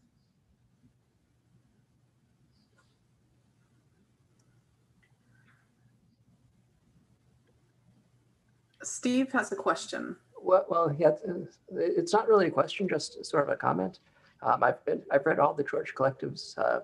Steve 8.83 9.31
has 9.33 9.53
a 9.53 9.57
question. 9.57 10.17
Well, 10.41 10.67
well, 10.69 10.95
yeah, 10.99 11.11
it's- 11.11 11.59
it's 11.71 12.13
not 12.13 12.27
really 12.29 12.49
a 12.49 12.51
question, 12.51 12.89
just 12.89 13.25
sort 13.25 13.45
of 13.45 13.49
a 13.51 13.57
comment. 13.57 14.01
Um, 14.43 14.65
I've 14.65 14.85
been, 14.85 15.05
I've 15.13 15.25
read 15.25 15.39
all 15.39 15.55
the 15.55 15.63
George 15.63 15.95
Collective's 15.95 16.59
uh, 16.59 16.81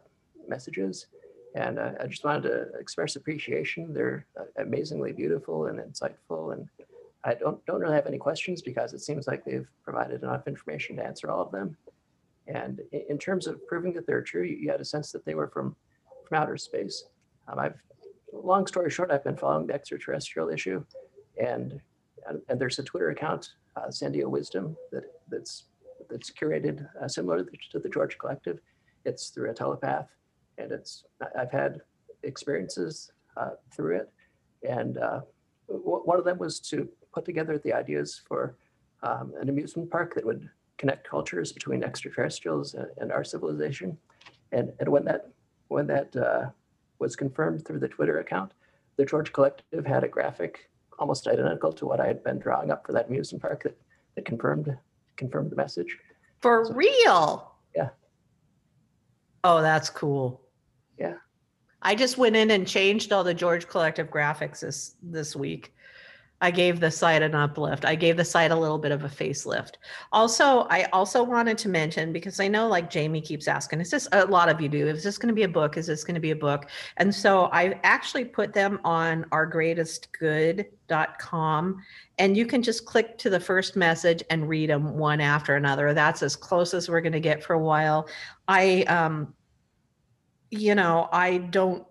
messages, 0.46 1.06
and 1.56 1.76
uh, 1.80 1.94
I 1.98 2.06
just 2.06 2.24
wanted 2.24 2.42
to 2.42 2.72
express 2.78 3.16
appreciation. 3.16 3.92
They're 3.92 4.26
uh, 4.38 4.44
amazingly 4.58 5.12
beautiful 5.12 5.66
and 5.66 5.80
insightful, 5.80 6.52
and 6.52 6.68
I 7.24 7.34
don't 7.34 7.64
don't 7.66 7.80
really 7.80 7.94
have 7.94 8.06
any 8.06 8.18
questions 8.18 8.62
because 8.62 8.92
it 8.94 9.00
seems 9.00 9.26
like 9.26 9.44
they've 9.44 9.68
provided 9.84 10.22
enough 10.22 10.46
information 10.46 10.96
to 10.96 11.04
answer 11.04 11.30
all 11.30 11.42
of 11.42 11.50
them. 11.52 11.76
And 12.46 12.80
i- 12.92 13.04
in 13.08 13.18
terms 13.18 13.46
of 13.46 13.64
proving 13.66 13.92
that 13.94 14.06
they're 14.06 14.22
true, 14.22 14.44
you 14.44 14.56
you 14.56 14.70
had 14.70 14.80
a 14.80 14.84
sense 14.84 15.10
that 15.12 15.24
they 15.24 15.34
were 15.34 15.48
from, 15.48 15.74
from 16.26 16.38
outer 16.38 16.56
space. 16.56 17.04
Um, 17.48 17.58
I've, 17.58 17.82
long 18.32 18.66
story 18.66 18.90
short, 18.90 19.10
I've 19.10 19.24
been 19.24 19.36
following 19.36 19.66
the 19.66 19.74
extraterrestrial 19.74 20.48
issue 20.50 20.84
and, 21.42 21.80
and, 22.26 22.40
and 22.48 22.60
there's 22.60 22.78
a 22.78 22.82
Twitter 22.82 23.10
account, 23.10 23.48
uh, 23.76 23.86
Sandia 23.88 24.26
Wisdom, 24.26 24.76
that, 24.92 25.04
that's, 25.28 25.64
that's 26.10 26.30
curated 26.30 26.86
uh, 27.02 27.08
similar 27.08 27.38
to 27.38 27.44
the- 27.44 27.58
to 27.72 27.78
the 27.78 27.88
George 27.88 28.16
Collective. 28.18 28.58
It's 29.04 29.30
through 29.30 29.50
a 29.50 29.54
telepath 29.54 30.08
and 30.58 30.70
it's, 30.72 31.04
I've 31.36 31.50
had 31.50 31.80
experiences 32.22 33.10
uh, 33.36 33.50
through 33.74 33.96
it. 33.96 34.12
And 34.68 34.98
uh, 34.98 35.20
one 35.68 36.18
of 36.18 36.24
them 36.24 36.38
was 36.38 36.60
to 36.60 36.88
put 37.18 37.24
together 37.24 37.58
the 37.58 37.72
ideas 37.72 38.20
for 38.28 38.54
um, 39.02 39.32
an 39.40 39.48
amusement 39.48 39.90
park 39.90 40.14
that 40.14 40.24
would 40.24 40.48
connect 40.76 41.08
cultures 41.08 41.50
between 41.52 41.82
extraterrestrials 41.82 42.74
and, 42.74 42.86
and 42.98 43.10
our 43.10 43.24
civilization. 43.24 43.98
And, 44.52 44.72
and 44.78 44.88
when 44.88 45.04
that 45.06 45.28
when 45.66 45.88
that 45.88 46.14
uh, 46.16 46.46
was 47.00 47.16
confirmed 47.16 47.66
through 47.66 47.80
the 47.80 47.88
Twitter 47.88 48.20
account, 48.20 48.52
the 48.96 49.04
George 49.04 49.32
Collective 49.32 49.84
had 49.84 50.04
a 50.04 50.08
graphic 50.08 50.70
almost 50.98 51.26
identical 51.26 51.72
to 51.72 51.86
what 51.86 52.00
I 52.00 52.06
had 52.06 52.22
been 52.22 52.38
drawing 52.38 52.70
up 52.70 52.86
for 52.86 52.92
that 52.92 53.08
amusement 53.08 53.42
park 53.42 53.64
that, 53.64 53.76
that 54.14 54.24
confirmed 54.24 54.76
confirmed 55.16 55.50
the 55.50 55.56
message. 55.56 55.98
For 56.40 56.66
So- 56.66 56.72
real? 56.72 57.52
Yeah. 57.74 57.88
Oh, 59.42 59.60
that's 59.60 59.90
cool. 59.90 60.40
Yeah. 60.96 61.14
I 61.82 61.96
just 61.96 62.16
went 62.16 62.36
in 62.36 62.52
and 62.52 62.66
changed 62.66 63.12
all 63.12 63.24
the 63.24 63.34
George 63.34 63.66
Collective 63.66 64.08
graphics 64.08 64.60
this 64.60 64.94
this 65.02 65.34
week. 65.34 65.72
I 66.40 66.52
gave 66.52 66.78
the 66.78 66.90
site 66.90 67.22
an 67.22 67.34
uplift. 67.34 67.84
I 67.84 67.96
gave 67.96 68.16
the 68.16 68.24
site 68.24 68.52
a 68.52 68.56
little 68.56 68.78
bit 68.78 68.92
of 68.92 69.04
a 69.04 69.08
facelift. 69.08 69.72
Also, 70.12 70.68
I 70.70 70.84
also 70.92 71.24
wanted 71.24 71.58
to 71.58 71.68
mention 71.68 72.12
because 72.12 72.38
I 72.38 72.46
know 72.46 72.68
like 72.68 72.90
Jamie 72.90 73.20
keeps 73.20 73.48
asking, 73.48 73.80
is 73.80 73.90
this 73.90 74.06
a 74.12 74.24
lot 74.24 74.48
of 74.48 74.60
you 74.60 74.68
do? 74.68 74.86
Is 74.86 75.02
this 75.02 75.18
going 75.18 75.26
to 75.28 75.34
be 75.34 75.42
a 75.42 75.48
book? 75.48 75.76
Is 75.76 75.88
this 75.88 76.04
going 76.04 76.14
to 76.14 76.20
be 76.20 76.30
a 76.30 76.36
book? 76.36 76.70
And 76.98 77.12
so 77.12 77.48
I 77.52 77.80
actually 77.82 78.24
put 78.24 78.52
them 78.52 78.78
on 78.84 79.24
ourgreatestgood.com 79.24 81.82
and 82.20 82.36
you 82.36 82.46
can 82.46 82.62
just 82.62 82.84
click 82.84 83.18
to 83.18 83.30
the 83.30 83.40
first 83.40 83.74
message 83.74 84.22
and 84.30 84.48
read 84.48 84.70
them 84.70 84.96
one 84.96 85.20
after 85.20 85.56
another. 85.56 85.92
That's 85.92 86.22
as 86.22 86.36
close 86.36 86.72
as 86.72 86.88
we're 86.88 87.00
going 87.00 87.12
to 87.12 87.20
get 87.20 87.42
for 87.42 87.54
a 87.54 87.58
while. 87.58 88.08
I 88.46 88.82
um 88.82 89.34
you 90.50 90.74
know, 90.74 91.08
I 91.12 91.38
don't 91.38 91.84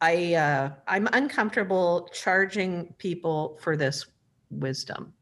I 0.00 0.34
uh 0.34 0.70
I'm 0.86 1.08
uncomfortable 1.12 2.08
charging 2.12 2.94
people 2.98 3.58
for 3.60 3.76
this 3.76 4.06
wisdom. 4.50 5.12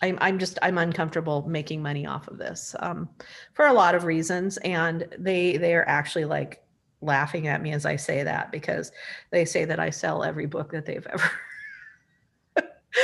I'm 0.00 0.18
I'm 0.20 0.38
just 0.38 0.58
I'm 0.62 0.78
uncomfortable 0.78 1.46
making 1.48 1.82
money 1.82 2.06
off 2.06 2.28
of 2.28 2.38
this 2.38 2.74
um, 2.80 3.08
for 3.54 3.66
a 3.66 3.72
lot 3.72 3.94
of 3.94 4.04
reasons, 4.04 4.56
and 4.58 5.08
they 5.18 5.56
they 5.56 5.74
are 5.74 5.88
actually 5.88 6.24
like 6.24 6.62
laughing 7.00 7.46
at 7.48 7.62
me 7.62 7.72
as 7.72 7.86
I 7.86 7.96
say 7.96 8.22
that 8.24 8.50
because 8.52 8.92
they 9.30 9.44
say 9.44 9.64
that 9.64 9.80
I 9.80 9.90
sell 9.90 10.24
every 10.24 10.46
book 10.46 10.72
that 10.72 10.86
they've 10.86 11.06
ever. 11.06 11.30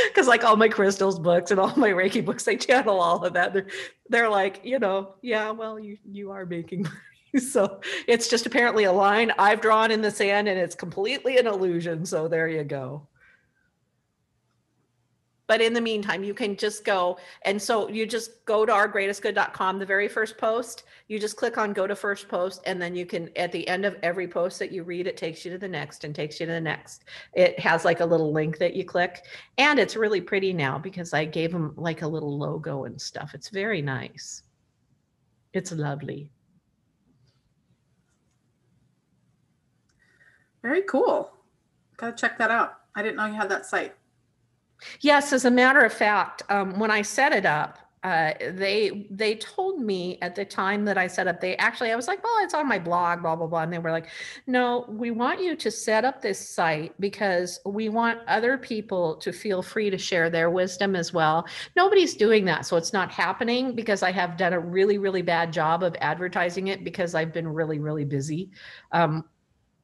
Because 0.09 0.27
like 0.27 0.43
all 0.45 0.57
my 0.57 0.69
crystals 0.69 1.19
books 1.19 1.51
and 1.51 1.61
all 1.61 1.73
my 1.77 1.91
Reiki 1.91 2.25
books, 2.25 2.45
they 2.45 2.57
channel 2.57 3.01
all 3.01 3.25
of 3.25 3.35
that. 3.35 3.53
They're 3.53 3.67
they're 4.09 4.31
like, 4.31 4.63
you 4.65 4.79
know, 4.79 5.15
yeah, 5.23 5.51
well, 5.51 5.79
you 5.79 5.99
you 6.11 6.31
are 6.31 6.47
making 6.47 6.83
money. 6.83 6.97
So 7.41 7.81
it's 8.07 8.29
just 8.29 8.47
apparently 8.47 8.85
a 8.85 8.93
line 8.93 9.33
I've 9.39 9.61
drawn 9.61 9.91
in 9.91 10.01
the 10.01 10.11
sand 10.11 10.49
and 10.49 10.59
it's 10.59 10.75
completely 10.75 11.37
an 11.39 11.47
illusion. 11.49 12.07
So 12.07 12.29
there 12.29 12.47
you 12.49 12.63
go. 12.63 13.09
But 15.47 15.61
in 15.61 15.75
the 15.75 15.81
meantime, 15.81 16.25
you 16.25 16.33
can 16.33 16.57
just 16.57 16.85
go. 16.85 17.19
And 17.43 17.61
so 17.61 17.89
you 17.91 18.07
just 18.07 18.45
go 18.47 18.65
to 18.65 18.73
ourgreatestgood.com, 18.73 19.79
the 19.79 19.85
very 19.85 20.09
first 20.09 20.39
post, 20.39 20.85
you 21.09 21.19
just 21.19 21.37
click 21.37 21.59
on 21.59 21.75
go 21.75 21.87
to 21.87 21.95
first 21.95 22.29
post. 22.29 22.63
And 22.65 22.81
then 22.81 22.97
you 22.97 23.05
can, 23.05 23.29
at 23.37 23.53
the 23.53 23.67
end 23.69 23.85
of 23.85 23.97
every 24.03 24.27
post 24.27 24.59
that 24.61 24.73
you 24.73 24.85
read, 24.85 25.07
it 25.07 25.19
takes 25.19 25.45
you 25.45 25.51
to 25.51 25.59
the 25.59 25.69
next 25.69 26.05
and 26.05 26.15
takes 26.15 26.41
you 26.41 26.47
to 26.47 26.53
the 26.53 26.61
next. 26.61 27.05
It 27.35 27.59
has 27.59 27.85
like 27.85 28.01
a 28.01 28.07
little 28.07 28.33
link 28.33 28.57
that 28.59 28.75
you 28.75 28.85
click. 28.85 29.25
And 29.59 29.79
it's 29.79 29.97
really 29.97 30.21
pretty 30.21 30.55
now 30.55 30.79
because 30.79 31.13
I 31.13 31.27
gave 31.27 31.53
them 31.53 31.75
like 31.77 32.01
a 32.01 32.09
little 32.09 32.39
logo 32.39 32.85
and 32.85 32.99
stuff. 32.99 33.33
It's 33.35 33.51
very 33.51 33.83
nice. 33.83 34.45
It's 35.53 35.73
lovely. 35.73 36.31
Very 40.65 40.83
cool. 40.83 41.31
Gotta 41.99 42.17
check 42.17 42.39
that 42.39 42.51
out. 42.51 42.79
I 42.97 43.03
didn't 43.03 43.17
know 43.17 43.27
you 43.27 43.35
had 43.35 43.51
that 43.51 43.67
site. 43.67 43.95
Yes, 45.03 45.33
as 45.35 45.45
a 45.45 45.51
matter 45.51 45.81
of 45.81 45.93
fact, 45.93 46.43
um, 46.49 46.79
when 46.79 46.91
I 46.91 47.03
set 47.03 47.33
it 47.33 47.45
up, 47.45 47.79
uh, 48.03 48.33
they 48.53 49.07
they 49.11 49.35
told 49.35 49.81
me 49.81 50.19
at 50.23 50.35
the 50.35 50.45
time 50.45 50.87
that 50.87 50.97
I 50.97 51.07
set 51.07 51.27
up, 51.27 51.41
they 51.41 51.55
actually 51.57 51.93
I 51.93 51.97
was 51.97 52.09
like, 52.09 52.25
well, 52.25 52.37
it's 52.41 52.55
on 52.55 52.67
my 52.67 52.79
blog, 52.79 53.21
blah 53.21 53.37
blah 53.37 53.47
blah, 53.47 53.63
and 53.63 53.73
they 53.73 53.79
were 53.79 53.91
like, 53.91 54.09
no, 54.47 54.87
we 54.89 55.11
want 55.11 55.43
you 55.43 55.55
to 55.55 55.71
set 55.71 56.05
up 56.05 56.23
this 56.23 56.49
site 56.49 56.99
because 56.99 57.61
we 57.67 57.91
want 57.91 58.21
other 58.27 58.57
people 58.57 59.17
to 59.17 59.33
feel 59.33 59.61
free 59.63 59.91
to 59.91 59.99
share 59.99 60.31
their 60.31 60.49
wisdom 60.49 60.97
as 60.97 61.13
well. 61.13 61.47
Nobody's 61.77 62.15
doing 62.15 62.47
that, 62.47 62.65
so 62.65 62.79
it's 62.79 62.95
not 62.95 63.11
happening 63.11 63.75
because 63.75 64.03
I 64.03 64.13
have 64.13 64.39
done 64.39 64.55
a 64.55 64.61
really 64.61 64.97
really 64.97 65.23
bad 65.23 65.53
job 65.53 65.83
of 65.83 65.95
advertising 66.01 66.69
it 66.69 66.85
because 66.85 67.15
I've 67.15 67.35
been 67.35 67.49
really 67.49 67.79
really 67.79 68.05
busy. 68.05 68.51
Um, 68.93 69.25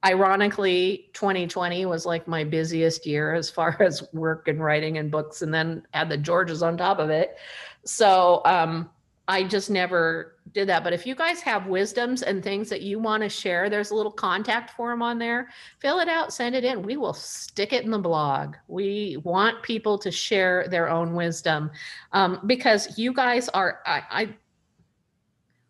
ironically 0.04 1.10
2020 1.12 1.84
was 1.86 2.06
like 2.06 2.26
my 2.26 2.42
busiest 2.42 3.06
year 3.06 3.34
as 3.34 3.50
far 3.50 3.76
as 3.80 4.02
work 4.12 4.48
and 4.48 4.62
writing 4.62 4.98
and 4.98 5.10
books 5.10 5.42
and 5.42 5.52
then 5.52 5.82
had 5.92 6.08
the 6.08 6.16
georges 6.16 6.62
on 6.62 6.76
top 6.76 6.98
of 6.98 7.10
it. 7.10 7.36
So 7.84 8.42
um 8.44 8.90
i 9.28 9.44
just 9.44 9.70
never 9.70 10.36
did 10.52 10.68
that. 10.68 10.82
But 10.82 10.92
if 10.92 11.06
you 11.06 11.14
guys 11.14 11.40
have 11.42 11.66
wisdoms 11.66 12.22
and 12.22 12.42
things 12.42 12.68
that 12.70 12.80
you 12.80 12.98
want 12.98 13.22
to 13.22 13.28
share 13.28 13.70
there's 13.70 13.90
a 13.90 13.94
little 13.94 14.10
contact 14.10 14.70
form 14.70 15.02
on 15.02 15.18
there. 15.18 15.50
Fill 15.78 16.00
it 16.00 16.08
out 16.08 16.32
send 16.32 16.54
it 16.54 16.64
in. 16.64 16.82
We 16.82 16.96
will 16.96 17.14
stick 17.14 17.72
it 17.72 17.84
in 17.84 17.90
the 17.90 17.98
blog. 17.98 18.56
We 18.68 19.18
want 19.22 19.62
people 19.62 19.98
to 19.98 20.10
share 20.10 20.66
their 20.68 20.88
own 20.88 21.14
wisdom 21.14 21.70
um, 22.12 22.40
because 22.46 22.98
you 22.98 23.12
guys 23.12 23.48
are 23.50 23.80
I, 23.86 24.02
I 24.10 24.34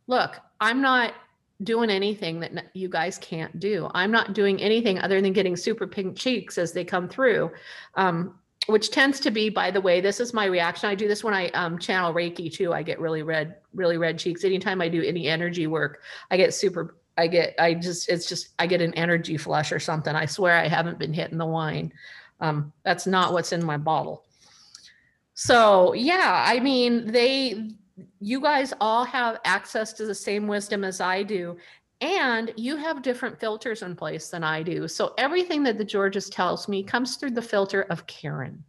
look 0.06 0.36
i'm 0.60 0.82
not 0.82 1.14
doing 1.62 1.90
anything 1.90 2.40
that 2.40 2.70
you 2.74 2.88
guys 2.88 3.18
can't 3.18 3.58
do. 3.58 3.90
I'm 3.94 4.10
not 4.10 4.34
doing 4.34 4.60
anything 4.60 4.98
other 4.98 5.20
than 5.20 5.32
getting 5.32 5.56
super 5.56 5.86
pink 5.86 6.16
cheeks 6.16 6.58
as 6.58 6.72
they 6.72 6.84
come 6.84 7.08
through, 7.08 7.50
um, 7.94 8.38
which 8.66 8.90
tends 8.90 9.20
to 9.20 9.30
be, 9.30 9.48
by 9.48 9.70
the 9.70 9.80
way, 9.80 10.00
this 10.00 10.20
is 10.20 10.32
my 10.32 10.46
reaction. 10.46 10.88
I 10.88 10.94
do 10.94 11.08
this 11.08 11.24
when 11.24 11.34
I 11.34 11.48
um, 11.50 11.78
channel 11.78 12.14
Reiki 12.14 12.52
too. 12.52 12.72
I 12.72 12.82
get 12.82 13.00
really 13.00 13.22
red, 13.22 13.56
really 13.74 13.98
red 13.98 14.18
cheeks. 14.18 14.44
Anytime 14.44 14.80
I 14.80 14.88
do 14.88 15.02
any 15.02 15.28
energy 15.28 15.66
work, 15.66 16.02
I 16.30 16.36
get 16.36 16.54
super. 16.54 16.96
I 17.18 17.26
get. 17.26 17.54
I 17.58 17.74
just. 17.74 18.08
It's 18.08 18.26
just. 18.28 18.50
I 18.58 18.66
get 18.66 18.80
an 18.80 18.94
energy 18.94 19.36
flush 19.36 19.72
or 19.72 19.80
something. 19.80 20.14
I 20.14 20.26
swear 20.26 20.56
I 20.56 20.68
haven't 20.68 20.98
been 20.98 21.12
hitting 21.12 21.38
the 21.38 21.46
wine. 21.46 21.92
Um, 22.40 22.72
that's 22.84 23.06
not 23.06 23.32
what's 23.32 23.52
in 23.52 23.64
my 23.64 23.76
bottle. 23.76 24.24
So 25.34 25.94
yeah, 25.94 26.44
I 26.46 26.60
mean 26.60 27.10
they 27.12 27.70
you 28.20 28.40
guys 28.40 28.72
all 28.80 29.04
have 29.04 29.40
access 29.44 29.92
to 29.94 30.06
the 30.06 30.14
same 30.14 30.46
wisdom 30.46 30.84
as 30.84 31.00
I 31.00 31.22
do. 31.22 31.56
And 32.00 32.52
you 32.56 32.76
have 32.76 33.02
different 33.02 33.38
filters 33.38 33.82
in 33.82 33.94
place 33.94 34.28
than 34.30 34.42
I 34.42 34.62
do. 34.62 34.88
So 34.88 35.12
everything 35.18 35.62
that 35.64 35.76
the 35.76 35.84
Georges 35.84 36.30
tells 36.30 36.66
me 36.66 36.82
comes 36.82 37.16
through 37.16 37.32
the 37.32 37.42
filter 37.42 37.82
of 37.90 38.06
Karen. 38.06 38.64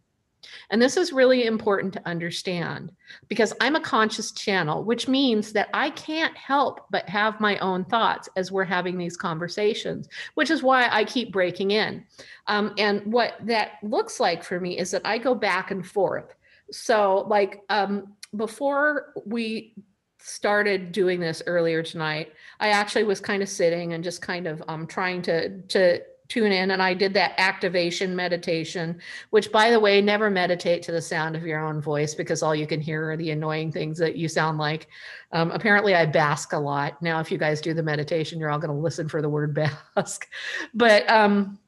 And 0.70 0.80
this 0.80 0.96
is 0.96 1.12
really 1.12 1.46
important 1.46 1.92
to 1.94 2.08
understand 2.08 2.92
because 3.28 3.52
I'm 3.60 3.76
a 3.76 3.80
conscious 3.80 4.32
channel, 4.32 4.84
which 4.84 5.08
means 5.08 5.52
that 5.52 5.68
I 5.72 5.90
can't 5.90 6.36
help 6.36 6.86
but 6.90 7.08
have 7.08 7.40
my 7.40 7.58
own 7.58 7.84
thoughts 7.84 8.28
as 8.36 8.50
we're 8.50 8.64
having 8.64 8.98
these 8.98 9.16
conversations, 9.16 10.08
which 10.34 10.50
is 10.50 10.62
why 10.62 10.88
I 10.90 11.04
keep 11.04 11.32
breaking 11.32 11.70
in. 11.70 12.04
Um, 12.46 12.74
and 12.78 13.04
what 13.12 13.34
that 13.42 13.72
looks 13.82 14.20
like 14.20 14.42
for 14.42 14.60
me 14.60 14.78
is 14.78 14.90
that 14.90 15.02
I 15.04 15.18
go 15.18 15.34
back 15.34 15.70
and 15.70 15.86
forth. 15.86 16.34
So, 16.70 17.26
like, 17.28 17.62
um, 17.68 18.14
before 18.36 19.12
we 19.26 19.74
started 20.18 20.92
doing 20.92 21.20
this 21.20 21.42
earlier 21.46 21.82
tonight, 21.82 22.32
I 22.60 22.68
actually 22.68 23.04
was 23.04 23.20
kind 23.20 23.42
of 23.42 23.48
sitting 23.48 23.92
and 23.92 24.04
just 24.04 24.22
kind 24.22 24.46
of 24.46 24.62
um, 24.68 24.86
trying 24.86 25.22
to 25.22 25.60
to 25.62 26.00
tune 26.28 26.52
in, 26.52 26.70
and 26.70 26.82
I 26.82 26.94
did 26.94 27.12
that 27.14 27.34
activation 27.36 28.16
meditation. 28.16 29.00
Which, 29.30 29.52
by 29.52 29.70
the 29.70 29.80
way, 29.80 30.00
never 30.00 30.30
meditate 30.30 30.82
to 30.84 30.92
the 30.92 31.02
sound 31.02 31.36
of 31.36 31.44
your 31.44 31.64
own 31.64 31.80
voice 31.82 32.14
because 32.14 32.42
all 32.42 32.54
you 32.54 32.66
can 32.66 32.80
hear 32.80 33.10
are 33.10 33.16
the 33.16 33.30
annoying 33.30 33.72
things 33.72 33.98
that 33.98 34.16
you 34.16 34.28
sound 34.28 34.58
like. 34.58 34.88
Um, 35.32 35.50
apparently, 35.50 35.94
I 35.94 36.06
bask 36.06 36.52
a 36.52 36.58
lot. 36.58 37.00
Now, 37.02 37.20
if 37.20 37.30
you 37.30 37.38
guys 37.38 37.60
do 37.60 37.74
the 37.74 37.82
meditation, 37.82 38.38
you're 38.38 38.50
all 38.50 38.58
going 38.58 38.74
to 38.74 38.82
listen 38.82 39.08
for 39.08 39.20
the 39.20 39.28
word 39.28 39.54
bask, 39.96 40.28
but. 40.74 41.08
Um, 41.10 41.58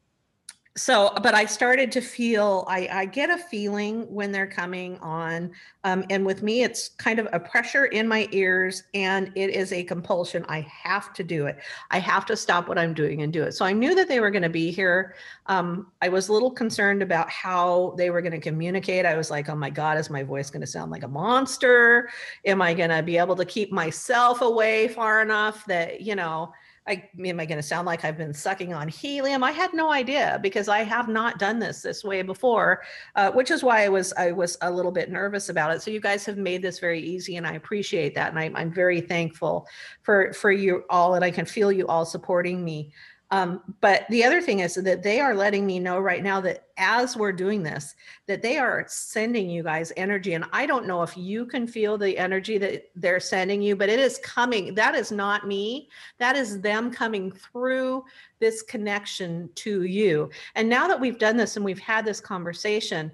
so 0.76 1.12
but 1.22 1.34
i 1.34 1.44
started 1.44 1.92
to 1.92 2.00
feel 2.00 2.64
i 2.68 2.88
i 2.90 3.04
get 3.04 3.30
a 3.30 3.38
feeling 3.38 4.02
when 4.12 4.32
they're 4.32 4.46
coming 4.46 4.98
on 4.98 5.52
um, 5.84 6.02
and 6.08 6.24
with 6.24 6.42
me 6.42 6.62
it's 6.62 6.88
kind 6.88 7.18
of 7.18 7.28
a 7.32 7.38
pressure 7.38 7.84
in 7.86 8.08
my 8.08 8.26
ears 8.32 8.84
and 8.94 9.30
it 9.34 9.50
is 9.50 9.70
a 9.72 9.84
compulsion. 9.84 10.44
I 10.48 10.60
have 10.60 11.12
to 11.12 11.22
do 11.22 11.46
it. 11.46 11.58
I 11.90 11.98
have 11.98 12.24
to 12.26 12.36
stop 12.36 12.68
what 12.68 12.78
i'm 12.78 12.94
doing 12.94 13.20
and 13.22 13.32
do 13.32 13.42
it. 13.42 13.52
So 13.52 13.64
i 13.64 13.72
knew 13.72 13.94
that 13.94 14.08
they 14.08 14.18
were 14.18 14.30
going 14.30 14.42
to 14.42 14.48
be 14.48 14.70
here. 14.70 15.14
Um, 15.46 15.92
i 16.00 16.08
was 16.08 16.28
a 16.28 16.32
little 16.32 16.50
concerned 16.50 17.02
about 17.02 17.28
how 17.30 17.94
they 17.98 18.10
were 18.10 18.22
going 18.22 18.32
to 18.32 18.40
communicate. 18.40 19.04
I 19.04 19.16
was 19.16 19.30
like 19.30 19.48
oh 19.48 19.54
my 19.54 19.70
god 19.70 19.98
is 19.98 20.08
my 20.08 20.22
voice 20.22 20.50
going 20.50 20.62
to 20.62 20.66
sound 20.66 20.90
like 20.90 21.04
a 21.04 21.08
monster? 21.08 22.08
Am 22.46 22.62
i 22.62 22.72
going 22.72 22.90
to 22.90 23.02
be 23.02 23.18
able 23.18 23.36
to 23.36 23.44
keep 23.44 23.70
myself 23.70 24.40
away 24.40 24.88
far 24.88 25.20
enough 25.20 25.66
that 25.66 26.00
you 26.00 26.16
know 26.16 26.52
I 26.86 27.08
am 27.24 27.40
I 27.40 27.46
going 27.46 27.58
to 27.58 27.62
sound 27.62 27.86
like 27.86 28.04
I've 28.04 28.18
been 28.18 28.34
sucking 28.34 28.74
on 28.74 28.88
helium? 28.88 29.42
I 29.42 29.52
had 29.52 29.72
no 29.72 29.90
idea 29.90 30.38
because 30.42 30.68
I 30.68 30.80
have 30.80 31.08
not 31.08 31.38
done 31.38 31.58
this 31.58 31.80
this 31.80 32.04
way 32.04 32.20
before, 32.20 32.82
uh, 33.16 33.30
which 33.32 33.50
is 33.50 33.62
why 33.62 33.84
I 33.84 33.88
was 33.88 34.12
I 34.18 34.32
was 34.32 34.58
a 34.60 34.70
little 34.70 34.92
bit 34.92 35.10
nervous 35.10 35.48
about 35.48 35.74
it. 35.74 35.80
So 35.80 35.90
you 35.90 36.00
guys 36.00 36.26
have 36.26 36.36
made 36.36 36.60
this 36.60 36.78
very 36.78 37.00
easy, 37.00 37.36
and 37.36 37.46
I 37.46 37.52
appreciate 37.54 38.14
that, 38.16 38.30
and 38.30 38.38
I, 38.38 38.50
I'm 38.54 38.72
very 38.72 39.00
thankful 39.00 39.66
for 40.02 40.32
for 40.34 40.52
you 40.52 40.84
all, 40.90 41.14
and 41.14 41.24
I 41.24 41.30
can 41.30 41.46
feel 41.46 41.72
you 41.72 41.86
all 41.86 42.04
supporting 42.04 42.62
me. 42.62 42.92
Um, 43.34 43.74
but 43.80 44.06
the 44.10 44.22
other 44.22 44.40
thing 44.40 44.60
is 44.60 44.76
that 44.76 45.02
they 45.02 45.18
are 45.18 45.34
letting 45.34 45.66
me 45.66 45.80
know 45.80 45.98
right 45.98 46.22
now 46.22 46.40
that 46.42 46.68
as 46.76 47.16
we're 47.16 47.32
doing 47.32 47.64
this, 47.64 47.96
that 48.28 48.42
they 48.42 48.58
are 48.58 48.84
sending 48.86 49.50
you 49.50 49.64
guys 49.64 49.92
energy. 49.96 50.34
And 50.34 50.44
I 50.52 50.66
don't 50.66 50.86
know 50.86 51.02
if 51.02 51.16
you 51.16 51.44
can 51.44 51.66
feel 51.66 51.98
the 51.98 52.16
energy 52.16 52.58
that 52.58 52.92
they're 52.94 53.18
sending 53.18 53.60
you, 53.60 53.74
but 53.74 53.88
it 53.88 53.98
is 53.98 54.18
coming. 54.18 54.72
That 54.76 54.94
is 54.94 55.10
not 55.10 55.48
me. 55.48 55.88
That 56.18 56.36
is 56.36 56.60
them 56.60 56.92
coming 56.92 57.32
through 57.32 58.04
this 58.38 58.62
connection 58.62 59.50
to 59.56 59.82
you. 59.82 60.30
And 60.54 60.68
now 60.68 60.86
that 60.86 61.00
we've 61.00 61.18
done 61.18 61.36
this 61.36 61.56
and 61.56 61.64
we've 61.64 61.80
had 61.80 62.04
this 62.04 62.20
conversation, 62.20 63.10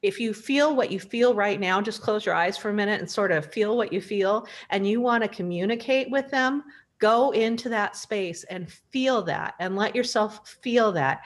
if 0.00 0.18
you 0.18 0.32
feel 0.32 0.74
what 0.74 0.90
you 0.90 0.98
feel 0.98 1.34
right 1.34 1.60
now, 1.60 1.82
just 1.82 2.00
close 2.00 2.24
your 2.24 2.34
eyes 2.34 2.56
for 2.56 2.70
a 2.70 2.74
minute 2.74 3.00
and 3.00 3.10
sort 3.10 3.32
of 3.32 3.52
feel 3.52 3.76
what 3.76 3.92
you 3.92 4.00
feel, 4.00 4.46
and 4.70 4.86
you 4.86 5.02
want 5.02 5.24
to 5.24 5.28
communicate 5.28 6.10
with 6.10 6.30
them, 6.30 6.64
go 6.98 7.30
into 7.30 7.68
that 7.68 7.96
space 7.96 8.44
and 8.44 8.70
feel 8.70 9.22
that 9.22 9.54
and 9.60 9.76
let 9.76 9.94
yourself 9.94 10.48
feel 10.62 10.92
that. 10.92 11.20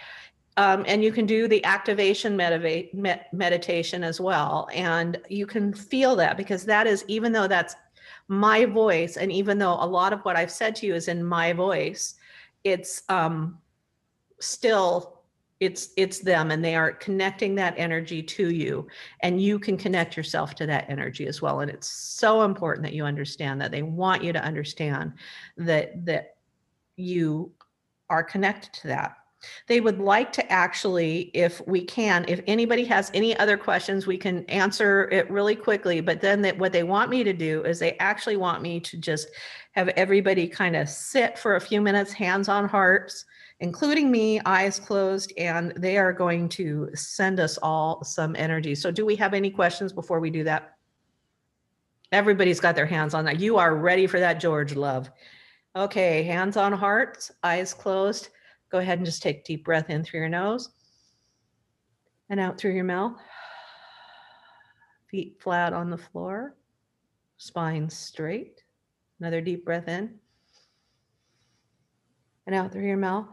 Um, 0.56 0.84
and 0.86 1.02
you 1.02 1.12
can 1.12 1.24
do 1.24 1.48
the 1.48 1.64
activation 1.64 2.36
med- 2.36 3.26
meditation 3.32 4.04
as 4.04 4.20
well. 4.20 4.68
And 4.74 5.18
you 5.30 5.46
can 5.46 5.72
feel 5.72 6.14
that 6.16 6.36
because 6.36 6.64
that 6.66 6.86
is 6.86 7.04
even 7.08 7.32
though 7.32 7.48
that's 7.48 7.74
my 8.28 8.64
voice 8.64 9.16
and 9.16 9.32
even 9.32 9.58
though 9.58 9.76
a 9.80 9.86
lot 9.86 10.12
of 10.12 10.20
what 10.20 10.36
i've 10.36 10.50
said 10.50 10.74
to 10.74 10.86
you 10.86 10.94
is 10.94 11.08
in 11.08 11.22
my 11.22 11.52
voice 11.52 12.14
it's 12.64 13.02
um, 13.08 13.58
still 14.40 15.21
it's 15.62 15.90
it's 15.96 16.18
them 16.18 16.50
and 16.50 16.64
they 16.64 16.74
are 16.74 16.90
connecting 16.90 17.54
that 17.54 17.74
energy 17.76 18.20
to 18.20 18.52
you 18.52 18.88
and 19.20 19.40
you 19.40 19.60
can 19.60 19.76
connect 19.76 20.16
yourself 20.16 20.56
to 20.56 20.66
that 20.66 20.84
energy 20.88 21.26
as 21.28 21.40
well 21.40 21.60
and 21.60 21.70
it's 21.70 21.88
so 21.88 22.42
important 22.42 22.82
that 22.82 22.94
you 22.94 23.04
understand 23.04 23.60
that. 23.60 23.70
They 23.70 23.82
want 23.82 24.24
you 24.24 24.32
to 24.32 24.42
understand 24.42 25.12
that 25.56 26.04
that 26.04 26.34
you 26.96 27.52
are 28.10 28.24
connected 28.24 28.72
to 28.72 28.88
that. 28.88 29.16
They 29.68 29.80
would 29.80 30.00
like 30.00 30.32
to 30.32 30.52
actually 30.52 31.30
if 31.32 31.64
we 31.66 31.84
can 31.84 32.24
if 32.26 32.40
anybody 32.48 32.84
has 32.86 33.12
any 33.14 33.36
other 33.36 33.56
questions 33.56 34.04
we 34.04 34.18
can 34.18 34.44
answer 34.46 35.08
it 35.12 35.30
really 35.30 35.56
quickly 35.56 36.00
but 36.00 36.20
then 36.20 36.42
that 36.42 36.58
what 36.58 36.72
they 36.72 36.82
want 36.82 37.10
me 37.10 37.22
to 37.22 37.32
do 37.32 37.62
is 37.64 37.78
they 37.78 37.96
actually 37.98 38.36
want 38.36 38.62
me 38.62 38.80
to 38.80 38.96
just 38.96 39.28
have 39.72 39.88
everybody 39.90 40.46
kind 40.48 40.76
of 40.76 40.88
sit 40.88 41.38
for 41.38 41.54
a 41.54 41.60
few 41.60 41.80
minutes 41.80 42.12
hands 42.12 42.48
on 42.48 42.68
hearts 42.68 43.24
including 43.62 44.10
me, 44.10 44.40
eyes 44.44 44.80
closed, 44.80 45.32
and 45.38 45.72
they 45.76 45.96
are 45.96 46.12
going 46.12 46.48
to 46.48 46.90
send 46.94 47.38
us 47.38 47.58
all 47.62 48.02
some 48.02 48.34
energy. 48.36 48.74
So, 48.74 48.90
do 48.90 49.06
we 49.06 49.14
have 49.16 49.32
any 49.32 49.50
questions 49.50 49.92
before 49.92 50.18
we 50.18 50.30
do 50.30 50.42
that? 50.44 50.76
Everybody's 52.10 52.60
got 52.60 52.74
their 52.74 52.86
hands 52.86 53.14
on 53.14 53.24
that. 53.24 53.40
You 53.40 53.56
are 53.56 53.76
ready 53.76 54.06
for 54.08 54.18
that, 54.18 54.40
George 54.40 54.74
Love. 54.74 55.08
Okay, 55.76 56.24
hands 56.24 56.56
on 56.56 56.72
hearts, 56.72 57.30
eyes 57.44 57.72
closed. 57.72 58.28
Go 58.70 58.78
ahead 58.78 58.98
and 58.98 59.06
just 59.06 59.22
take 59.22 59.44
deep 59.44 59.64
breath 59.64 59.88
in 59.90 60.02
through 60.02 60.20
your 60.20 60.28
nose 60.28 60.70
and 62.28 62.40
out 62.40 62.58
through 62.58 62.72
your 62.72 62.84
mouth. 62.84 63.16
Feet 65.08 65.36
flat 65.40 65.72
on 65.72 65.88
the 65.88 65.98
floor, 65.98 66.56
spine 67.36 67.88
straight. 67.88 68.60
Another 69.20 69.40
deep 69.40 69.64
breath 69.64 69.86
in 69.86 70.18
and 72.46 72.56
out 72.56 72.72
through 72.72 72.88
your 72.88 72.96
mouth. 72.96 73.28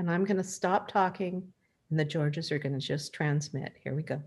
And 0.00 0.10
I'm 0.10 0.24
going 0.24 0.38
to 0.38 0.42
stop 0.42 0.88
talking, 0.88 1.46
and 1.90 2.00
the 2.00 2.06
Georges 2.06 2.50
are 2.50 2.58
going 2.58 2.72
to 2.72 2.78
just 2.78 3.12
transmit. 3.12 3.74
Here 3.84 3.94
we 3.94 4.02
go. 4.02 4.22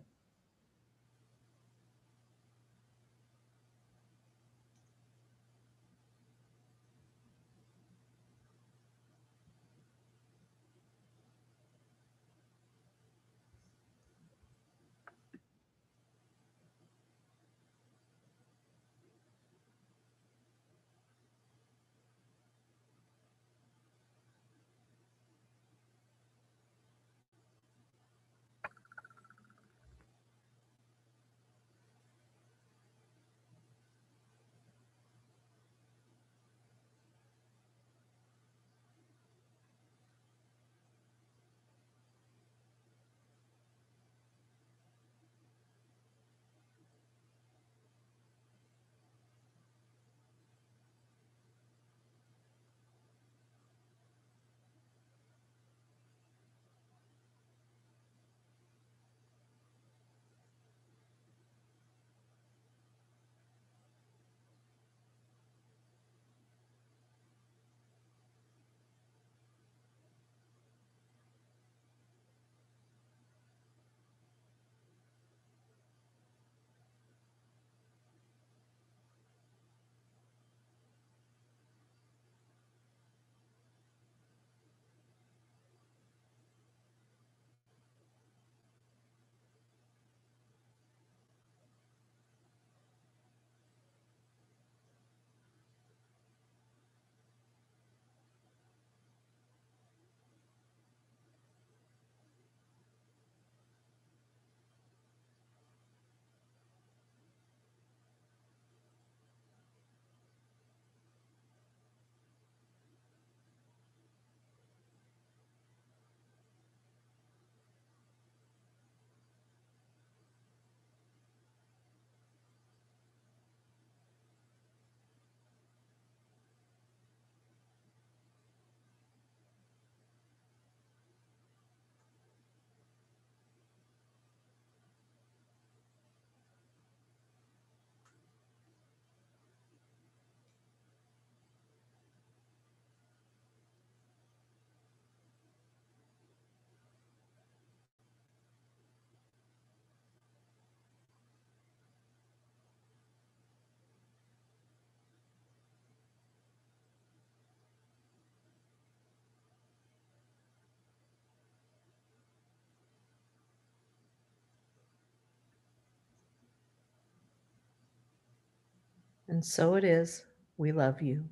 And 169.34 169.43
so 169.43 169.73
it 169.73 169.84
is. 169.84 170.26
We 170.57 170.72
love 170.72 171.01
you. 171.01 171.27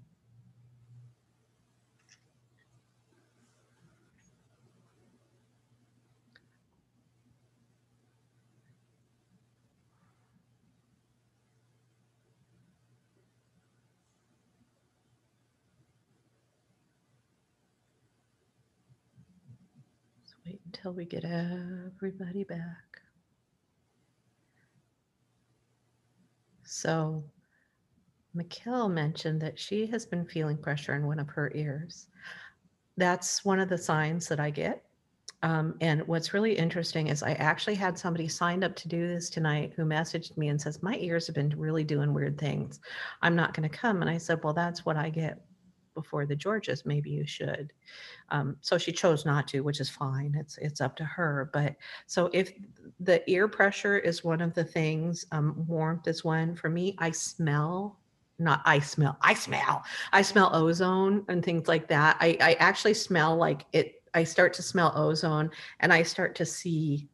Wait 20.44 20.60
until 20.66 20.94
we 20.94 21.06
get 21.06 21.24
everybody 21.24 22.46
back. 22.46 23.04
So, 26.64 27.26
Mikkel 28.36 28.92
mentioned 28.92 29.42
that 29.42 29.60
she 29.60 29.86
has 29.88 30.06
been 30.06 30.26
feeling 30.26 30.58
pressure 30.58 30.96
in 30.96 31.06
one 31.06 31.20
of 31.20 31.30
her 31.30 31.52
ears. 31.54 32.08
That's 32.98 33.44
one 33.44 33.60
of 33.60 33.70
the 33.70 33.78
signs 33.78 34.28
that 34.28 34.40
I 34.40 34.50
get. 34.50 34.84
Um, 35.44 35.76
and 35.82 36.08
what's 36.08 36.34
really 36.34 36.54
interesting 36.54 37.08
is 37.08 37.24
I 37.24 37.34
actually 37.34 37.76
had 37.76 37.98
somebody 37.98 38.28
signed 38.28 38.64
up 38.64 38.76
to 38.76 38.88
do 38.88 39.08
this 39.08 39.30
tonight 39.30 39.74
who 39.76 39.84
messaged 39.84 40.38
me 40.38 40.50
and 40.50 40.62
says, 40.62 40.84
My 40.84 40.98
ears 40.98 41.26
have 41.28 41.36
been 41.36 41.54
really 41.58 41.84
doing 41.84 42.14
weird 42.14 42.38
things. 42.38 42.80
I'm 43.22 43.36
not 43.36 43.54
going 43.54 43.68
to 43.68 43.76
come. 43.76 44.02
And 44.02 44.10
I 44.10 44.18
said, 44.18 44.44
Well, 44.44 44.54
that's 44.54 44.86
what 44.86 44.98
I 44.98 45.10
get 45.10 45.42
before 45.96 46.26
the 46.26 46.36
Georges. 46.36 46.86
Maybe 46.86 47.10
you 47.10 47.26
should. 47.26 47.74
Um, 48.30 48.56
so 48.62 48.78
she 48.78 48.92
chose 48.92 49.26
not 49.26 49.48
to, 49.50 49.62
which 49.62 49.80
is 49.80 49.90
fine. 49.90 50.36
It's 50.38 50.58
it's 50.60 50.80
up 50.80 50.96
to 50.98 51.06
her. 51.06 51.50
But 51.52 51.76
so 52.06 52.30
if 52.34 52.54
the 53.00 53.30
ear 53.30 53.48
pressure 53.48 53.98
is 53.98 54.24
one 54.24 54.42
of 54.42 54.54
the 54.54 54.64
things, 54.64 55.26
um, 55.32 55.66
warmth 55.68 56.08
is 56.08 56.24
one. 56.24 56.56
For 56.56 56.70
me, 56.70 56.96
I 57.00 57.12
smell 57.12 57.98
not 58.42 58.62
I 58.66 58.80
smell, 58.80 59.18
I 59.22 59.34
smell, 59.34 59.84
I 60.12 60.22
smell 60.22 60.54
ozone 60.54 61.24
and 61.30 61.44
things 61.44 61.68
like 61.68 61.88
that. 61.88 62.18
I, 62.20 62.38
I 62.42 62.54
actually 62.54 62.94
smell 62.94 63.36
like 63.36 63.66
it, 63.72 64.02
I 64.14 64.24
start 64.24 64.54
to 64.56 64.62
smell 64.62 64.92
ozone 64.96 65.52
and 65.80 65.94
I 65.94 66.04
start 66.04 66.36
to 66.36 66.46
see 66.46 67.10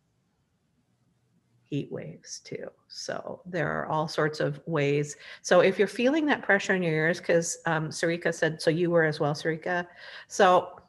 heat 1.69 1.91
waves 1.91 2.39
too. 2.39 2.67
So 2.87 3.41
there 3.45 3.69
are 3.69 3.87
all 3.87 4.07
sorts 4.07 4.39
of 4.39 4.59
ways. 4.65 5.17
So 5.41 5.59
if 5.59 5.77
you're 5.77 5.87
feeling 5.87 6.25
that 6.27 6.41
pressure 6.41 6.73
in 6.73 6.83
your 6.83 6.93
ears, 6.93 7.19
because 7.19 7.57
um, 7.65 7.89
Sarika 7.89 8.33
said, 8.33 8.61
so 8.61 8.69
you 8.69 8.89
were 8.89 9.03
as 9.03 9.19
well, 9.19 9.33
Sarika. 9.33 9.85
So 10.27 10.79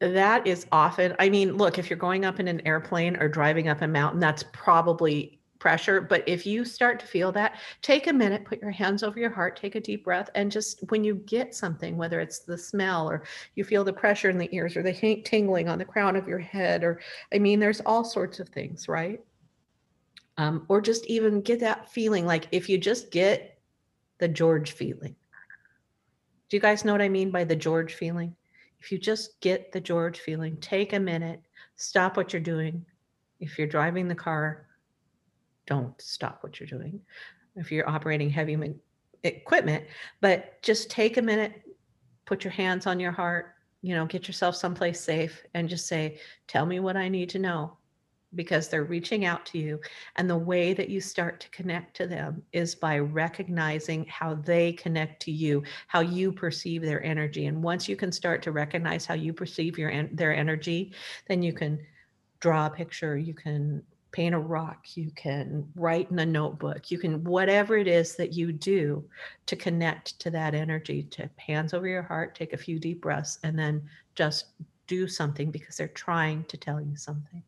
that 0.00 0.46
is 0.46 0.66
often, 0.72 1.14
I 1.20 1.28
mean, 1.28 1.56
look, 1.56 1.78
if 1.78 1.88
you're 1.88 1.98
going 1.98 2.24
up 2.24 2.40
in 2.40 2.48
an 2.48 2.66
airplane 2.66 3.16
or 3.16 3.28
driving 3.28 3.68
up 3.68 3.82
a 3.82 3.86
mountain, 3.86 4.18
that's 4.18 4.44
probably 4.52 5.38
pressure. 5.62 6.00
But 6.00 6.24
if 6.26 6.44
you 6.44 6.64
start 6.64 6.98
to 6.98 7.06
feel 7.06 7.30
that, 7.32 7.60
take 7.82 8.08
a 8.08 8.12
minute, 8.12 8.44
put 8.44 8.60
your 8.60 8.72
hands 8.72 9.04
over 9.04 9.20
your 9.20 9.30
heart, 9.30 9.56
take 9.56 9.76
a 9.76 9.80
deep 9.80 10.02
breath, 10.04 10.28
and 10.34 10.50
just 10.50 10.80
when 10.88 11.04
you 11.04 11.14
get 11.14 11.54
something, 11.54 11.96
whether 11.96 12.18
it's 12.18 12.40
the 12.40 12.58
smell 12.58 13.08
or 13.08 13.22
you 13.54 13.62
feel 13.62 13.84
the 13.84 13.92
pressure 13.92 14.28
in 14.28 14.38
the 14.38 14.52
ears 14.52 14.76
or 14.76 14.82
the 14.82 15.22
tingling 15.24 15.68
on 15.68 15.78
the 15.78 15.84
crown 15.84 16.16
of 16.16 16.26
your 16.26 16.40
head, 16.40 16.82
or 16.82 17.00
I 17.32 17.38
mean, 17.38 17.60
there's 17.60 17.80
all 17.86 18.02
sorts 18.02 18.40
of 18.40 18.48
things, 18.48 18.88
right? 18.88 19.20
Um, 20.36 20.66
or 20.68 20.80
just 20.80 21.06
even 21.06 21.42
get 21.42 21.60
that 21.60 21.88
feeling 21.92 22.26
like 22.26 22.48
if 22.50 22.68
you 22.68 22.76
just 22.76 23.12
get 23.12 23.60
the 24.18 24.26
George 24.26 24.72
feeling. 24.72 25.14
Do 26.48 26.56
you 26.56 26.60
guys 26.60 26.84
know 26.84 26.90
what 26.90 27.02
I 27.02 27.08
mean 27.08 27.30
by 27.30 27.44
the 27.44 27.54
George 27.54 27.94
feeling? 27.94 28.34
If 28.80 28.90
you 28.90 28.98
just 28.98 29.40
get 29.40 29.70
the 29.70 29.80
George 29.80 30.18
feeling, 30.18 30.56
take 30.56 30.92
a 30.92 30.98
minute, 30.98 31.40
stop 31.76 32.16
what 32.16 32.32
you're 32.32 32.42
doing. 32.42 32.84
If 33.38 33.58
you're 33.58 33.68
driving 33.68 34.08
the 34.08 34.16
car, 34.16 34.66
don't 35.66 36.00
stop 36.00 36.42
what 36.42 36.58
you're 36.58 36.66
doing. 36.66 37.00
If 37.56 37.70
you're 37.70 37.88
operating 37.88 38.30
heavy 38.30 38.56
equipment 39.24 39.84
but 40.20 40.60
just 40.62 40.90
take 40.90 41.16
a 41.16 41.22
minute 41.22 41.62
put 42.24 42.42
your 42.42 42.50
hands 42.50 42.88
on 42.88 42.98
your 42.98 43.12
heart 43.12 43.54
you 43.80 43.94
know 43.94 44.04
get 44.04 44.26
yourself 44.26 44.56
someplace 44.56 45.00
safe 45.00 45.44
and 45.54 45.68
just 45.68 45.86
say 45.86 46.18
tell 46.48 46.66
me 46.66 46.80
what 46.80 46.96
i 46.96 47.08
need 47.08 47.28
to 47.28 47.38
know 47.38 47.76
because 48.34 48.68
they're 48.68 48.84
reaching 48.84 49.24
out 49.24 49.44
to 49.46 49.58
you. 49.58 49.80
And 50.16 50.28
the 50.28 50.36
way 50.36 50.72
that 50.74 50.88
you 50.88 51.00
start 51.00 51.40
to 51.40 51.50
connect 51.50 51.96
to 51.96 52.06
them 52.06 52.42
is 52.52 52.74
by 52.74 52.98
recognizing 52.98 54.06
how 54.06 54.34
they 54.34 54.72
connect 54.72 55.20
to 55.22 55.32
you 55.32 55.62
how 55.88 56.00
you 56.00 56.32
perceive 56.32 56.82
their 56.82 57.02
energy. 57.02 57.46
And 57.46 57.62
once 57.62 57.88
you 57.88 57.96
can 57.96 58.12
start 58.12 58.42
to 58.42 58.52
recognize 58.52 59.06
how 59.06 59.14
you 59.14 59.32
perceive 59.32 59.78
your 59.78 60.08
their 60.12 60.34
energy 60.34 60.92
then 61.28 61.42
you 61.42 61.52
can 61.52 61.78
draw 62.40 62.66
a 62.66 62.70
picture 62.70 63.16
you 63.16 63.34
can 63.34 63.82
paint 64.12 64.34
a 64.34 64.38
rock, 64.38 64.96
you 64.96 65.10
can 65.16 65.66
write 65.74 66.10
in 66.10 66.18
a 66.18 66.26
notebook, 66.26 66.90
you 66.90 66.98
can, 66.98 67.24
whatever 67.24 67.76
it 67.76 67.88
is 67.88 68.14
that 68.16 68.32
you 68.32 68.52
do 68.52 69.02
to 69.46 69.56
connect 69.56 70.18
to 70.20 70.30
that 70.30 70.54
energy, 70.54 71.02
to 71.04 71.28
hands 71.38 71.74
over 71.74 71.88
your 71.88 72.02
heart, 72.02 72.34
take 72.34 72.52
a 72.52 72.58
few 72.58 72.78
deep 72.78 73.00
breaths, 73.00 73.38
and 73.42 73.58
then 73.58 73.82
just 74.14 74.46
do 74.86 75.08
something 75.08 75.50
because 75.50 75.76
they're 75.76 75.88
trying 75.88 76.44
to 76.44 76.56
tell 76.56 76.80
you 76.80 76.96
something. 76.96 77.42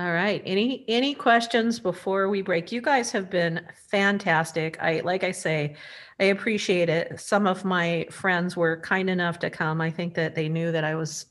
All 0.00 0.12
right. 0.12 0.42
Any 0.46 0.86
any 0.88 1.14
questions 1.14 1.78
before 1.78 2.30
we 2.30 2.40
break? 2.40 2.72
You 2.72 2.80
guys 2.80 3.12
have 3.12 3.28
been 3.28 3.60
fantastic. 3.90 4.78
I 4.80 5.00
like 5.00 5.24
I 5.24 5.30
say, 5.30 5.76
I 6.18 6.24
appreciate 6.24 6.88
it. 6.88 7.20
Some 7.20 7.46
of 7.46 7.66
my 7.66 8.06
friends 8.10 8.56
were 8.56 8.80
kind 8.80 9.10
enough 9.10 9.38
to 9.40 9.50
come. 9.50 9.82
I 9.82 9.90
think 9.90 10.14
that 10.14 10.34
they 10.34 10.48
knew 10.48 10.72
that 10.72 10.84
I 10.84 10.94
was 10.94 11.26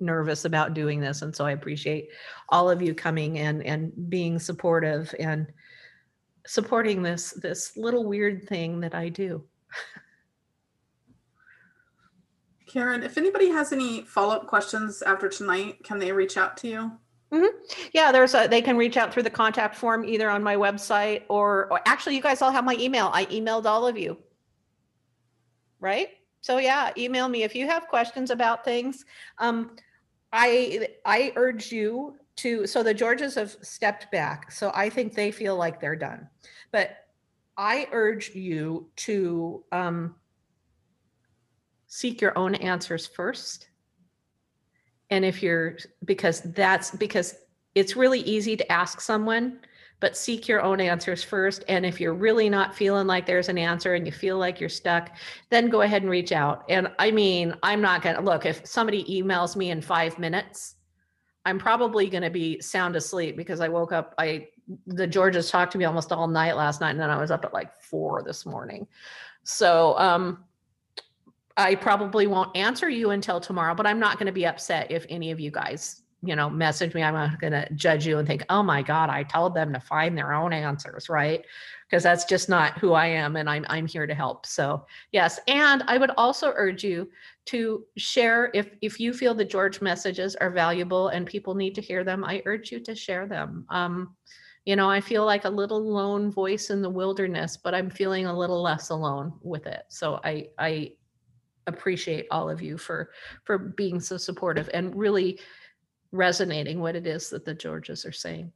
nervous 0.00 0.44
about 0.44 0.74
doing 0.74 0.98
this 0.98 1.22
and 1.22 1.34
so 1.34 1.46
I 1.46 1.52
appreciate 1.52 2.08
all 2.48 2.68
of 2.68 2.82
you 2.82 2.92
coming 2.92 3.38
and 3.38 3.62
and 3.62 4.10
being 4.10 4.40
supportive 4.40 5.14
and 5.20 5.46
supporting 6.44 7.02
this 7.02 7.30
this 7.40 7.76
little 7.76 8.04
weird 8.04 8.48
thing 8.48 8.80
that 8.80 8.96
I 8.96 9.10
do. 9.10 9.44
Karen, 12.66 13.04
if 13.04 13.16
anybody 13.16 13.48
has 13.50 13.72
any 13.72 14.02
follow-up 14.02 14.48
questions 14.48 15.02
after 15.02 15.28
tonight, 15.28 15.84
can 15.84 16.00
they 16.00 16.10
reach 16.10 16.36
out 16.36 16.56
to 16.56 16.68
you? 16.68 16.98
Mm-hmm. 17.32 17.88
Yeah, 17.92 18.12
there's 18.12 18.34
a, 18.34 18.46
they 18.46 18.62
can 18.62 18.76
reach 18.76 18.96
out 18.96 19.12
through 19.12 19.24
the 19.24 19.30
contact 19.30 19.74
form 19.74 20.04
either 20.04 20.30
on 20.30 20.42
my 20.42 20.54
website 20.56 21.22
or, 21.28 21.66
or 21.72 21.80
actually 21.86 22.14
you 22.14 22.22
guys 22.22 22.40
all 22.40 22.52
have 22.52 22.64
my 22.64 22.76
email. 22.78 23.10
I 23.12 23.26
emailed 23.26 23.64
all 23.64 23.86
of 23.86 23.98
you. 23.98 24.18
Right? 25.80 26.08
So 26.40 26.58
yeah, 26.58 26.92
email 26.96 27.28
me 27.28 27.42
if 27.42 27.54
you 27.56 27.66
have 27.66 27.88
questions 27.88 28.30
about 28.30 28.64
things. 28.64 29.04
Um, 29.38 29.76
I 30.32 30.88
I 31.04 31.32
urge 31.34 31.72
you 31.72 32.16
to 32.36 32.66
so 32.66 32.82
the 32.82 32.94
Georges 32.94 33.34
have 33.34 33.56
stepped 33.62 34.12
back. 34.12 34.52
So 34.52 34.70
I 34.74 34.88
think 34.88 35.14
they 35.14 35.32
feel 35.32 35.56
like 35.56 35.80
they're 35.80 35.96
done. 35.96 36.28
But 36.70 36.96
I 37.56 37.88
urge 37.90 38.30
you 38.34 38.88
to 38.96 39.64
um, 39.72 40.14
seek 41.88 42.20
your 42.20 42.36
own 42.38 42.54
answers 42.54 43.06
first 43.06 43.68
and 45.10 45.24
if 45.24 45.42
you're 45.42 45.76
because 46.04 46.40
that's 46.40 46.90
because 46.92 47.34
it's 47.74 47.96
really 47.96 48.20
easy 48.20 48.56
to 48.56 48.72
ask 48.72 49.00
someone 49.00 49.60
but 50.00 50.16
seek 50.16 50.46
your 50.46 50.60
own 50.60 50.78
answers 50.80 51.22
first. 51.22 51.64
And 51.68 51.86
if 51.86 52.00
you're 52.00 52.14
really 52.14 52.50
not 52.50 52.74
feeling 52.74 53.06
like 53.06 53.24
there's 53.24 53.48
an 53.48 53.56
answer 53.56 53.94
and 53.94 54.04
you 54.04 54.12
feel 54.12 54.38
like 54.38 54.60
you're 54.60 54.68
stuck 54.68 55.16
then 55.50 55.68
go 55.68 55.80
ahead 55.82 56.02
and 56.02 56.10
reach 56.10 56.32
out. 56.32 56.64
And 56.68 56.90
i 56.98 57.10
mean 57.10 57.54
i'm 57.62 57.80
not 57.80 58.02
going 58.02 58.16
to 58.16 58.22
look 58.22 58.46
if 58.46 58.66
somebody 58.66 59.04
emails 59.04 59.56
me 59.56 59.70
in 59.70 59.80
5 59.80 60.18
minutes 60.18 60.76
i'm 61.44 61.58
probably 61.58 62.08
going 62.08 62.22
to 62.22 62.30
be 62.30 62.60
sound 62.60 62.96
asleep 62.96 63.36
because 63.36 63.60
i 63.60 63.68
woke 63.68 63.92
up 63.92 64.14
i 64.18 64.48
the 64.86 65.06
georges 65.06 65.50
talked 65.50 65.72
to 65.72 65.78
me 65.78 65.84
almost 65.84 66.12
all 66.12 66.26
night 66.26 66.56
last 66.56 66.80
night 66.80 66.90
and 66.90 67.00
then 67.00 67.10
i 67.10 67.18
was 67.18 67.30
up 67.30 67.44
at 67.44 67.54
like 67.54 67.74
4 67.80 68.22
this 68.22 68.44
morning. 68.44 68.86
So 69.44 69.96
um 69.98 70.44
I 71.56 71.74
probably 71.74 72.26
won't 72.26 72.56
answer 72.56 72.88
you 72.88 73.10
until 73.10 73.40
tomorrow, 73.40 73.74
but 73.74 73.86
I'm 73.86 73.98
not 73.98 74.18
going 74.18 74.26
to 74.26 74.32
be 74.32 74.46
upset 74.46 74.90
if 74.90 75.06
any 75.08 75.30
of 75.30 75.40
you 75.40 75.50
guys, 75.50 76.02
you 76.22 76.36
know, 76.36 76.50
message 76.50 76.92
me. 76.92 77.02
I'm 77.02 77.14
not 77.14 77.40
going 77.40 77.52
to 77.54 77.66
judge 77.74 78.06
you 78.06 78.18
and 78.18 78.28
think, 78.28 78.44
oh 78.50 78.62
my 78.62 78.82
God, 78.82 79.08
I 79.08 79.22
told 79.22 79.54
them 79.54 79.72
to 79.72 79.80
find 79.80 80.16
their 80.16 80.34
own 80.34 80.52
answers, 80.52 81.08
right? 81.08 81.42
Because 81.88 82.02
that's 82.02 82.24
just 82.24 82.48
not 82.48 82.78
who 82.78 82.92
I 82.92 83.06
am, 83.06 83.36
and 83.36 83.48
I'm 83.48 83.64
I'm 83.68 83.86
here 83.86 84.06
to 84.06 84.14
help. 84.14 84.44
So 84.44 84.84
yes, 85.12 85.38
and 85.46 85.84
I 85.86 85.98
would 85.98 86.10
also 86.16 86.52
urge 86.56 86.82
you 86.82 87.08
to 87.46 87.84
share 87.96 88.50
if 88.54 88.70
if 88.82 88.98
you 88.98 89.14
feel 89.14 89.34
the 89.34 89.44
George 89.44 89.80
messages 89.80 90.34
are 90.36 90.50
valuable 90.50 91.08
and 91.08 91.26
people 91.26 91.54
need 91.54 91.76
to 91.76 91.80
hear 91.80 92.02
them. 92.02 92.24
I 92.24 92.42
urge 92.44 92.72
you 92.72 92.80
to 92.80 92.94
share 92.94 93.26
them. 93.26 93.66
Um, 93.70 94.16
you 94.64 94.74
know, 94.74 94.90
I 94.90 95.00
feel 95.00 95.24
like 95.24 95.44
a 95.44 95.48
little 95.48 95.80
lone 95.80 96.30
voice 96.32 96.70
in 96.70 96.82
the 96.82 96.90
wilderness, 96.90 97.56
but 97.56 97.72
I'm 97.72 97.88
feeling 97.88 98.26
a 98.26 98.36
little 98.36 98.60
less 98.60 98.90
alone 98.90 99.32
with 99.40 99.66
it. 99.66 99.84
So 99.88 100.18
I 100.24 100.48
I 100.58 100.92
appreciate 101.66 102.26
all 102.30 102.48
of 102.48 102.62
you 102.62 102.78
for 102.78 103.10
for 103.44 103.58
being 103.58 104.00
so 104.00 104.16
supportive 104.16 104.68
and 104.72 104.94
really 104.94 105.40
resonating 106.12 106.80
what 106.80 106.96
it 106.96 107.06
is 107.06 107.30
that 107.30 107.44
the 107.44 107.54
Georges 107.54 108.04
are 108.04 108.12
saying. 108.12 108.52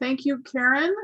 Thank 0.00 0.24
you, 0.24 0.42
Karen. 0.42 0.94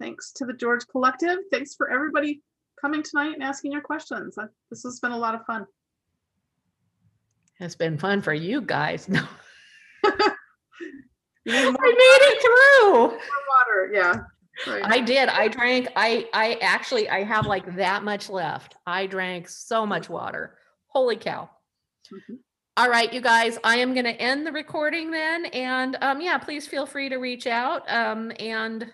Thanks 0.00 0.32
to 0.32 0.44
the 0.44 0.52
George 0.52 0.86
Collective. 0.88 1.38
Thanks 1.50 1.74
for 1.74 1.90
everybody 1.90 2.42
coming 2.80 3.02
tonight 3.02 3.34
and 3.34 3.42
asking 3.42 3.72
your 3.72 3.80
questions. 3.80 4.36
Uh, 4.38 4.46
this 4.70 4.82
has 4.84 5.00
been 5.00 5.12
a 5.12 5.18
lot 5.18 5.34
of 5.34 5.44
fun. 5.46 5.66
It's 7.58 7.74
been 7.74 7.96
fun 7.98 8.20
for 8.20 8.34
you 8.34 8.60
guys. 8.60 9.08
No, 11.46 11.54
I 11.54 11.70
made 11.70 11.74
it 11.78 12.42
through. 12.42 13.02
water. 13.02 13.90
Yeah. 13.92 14.14
Right. 14.66 14.84
I 14.84 15.00
did. 15.00 15.28
I 15.28 15.48
drank. 15.48 15.88
I 15.96 16.28
I 16.32 16.58
actually 16.62 17.08
I 17.08 17.24
have 17.24 17.46
like 17.46 17.76
that 17.76 18.04
much 18.04 18.30
left. 18.30 18.76
I 18.86 19.06
drank 19.06 19.48
so 19.48 19.84
much 19.84 20.08
water. 20.08 20.56
Holy 20.88 21.16
cow. 21.16 21.50
Mhm. 22.12 22.38
All 22.78 22.90
right, 22.90 23.10
you 23.10 23.22
guys, 23.22 23.58
I 23.64 23.78
am 23.78 23.94
going 23.94 24.04
to 24.04 24.20
end 24.20 24.46
the 24.46 24.52
recording 24.52 25.10
then. 25.10 25.46
And 25.46 25.96
um, 26.02 26.20
yeah, 26.20 26.36
please 26.36 26.66
feel 26.66 26.84
free 26.84 27.08
to 27.08 27.16
reach 27.16 27.46
out. 27.46 27.90
Um, 27.90 28.30
and, 28.38 28.92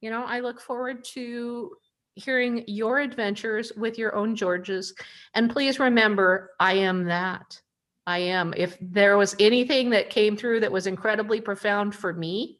you 0.00 0.08
know, 0.08 0.24
I 0.24 0.40
look 0.40 0.58
forward 0.58 1.04
to 1.12 1.76
hearing 2.14 2.64
your 2.66 2.98
adventures 2.98 3.72
with 3.76 3.98
your 3.98 4.16
own 4.16 4.34
Georges. 4.34 4.94
And 5.34 5.50
please 5.50 5.78
remember, 5.78 6.52
I 6.60 6.74
am 6.74 7.04
that. 7.04 7.60
I 8.06 8.20
am. 8.20 8.54
If 8.56 8.78
there 8.80 9.18
was 9.18 9.36
anything 9.38 9.90
that 9.90 10.08
came 10.08 10.34
through 10.34 10.60
that 10.60 10.72
was 10.72 10.86
incredibly 10.86 11.42
profound 11.42 11.94
for 11.94 12.14
me, 12.14 12.58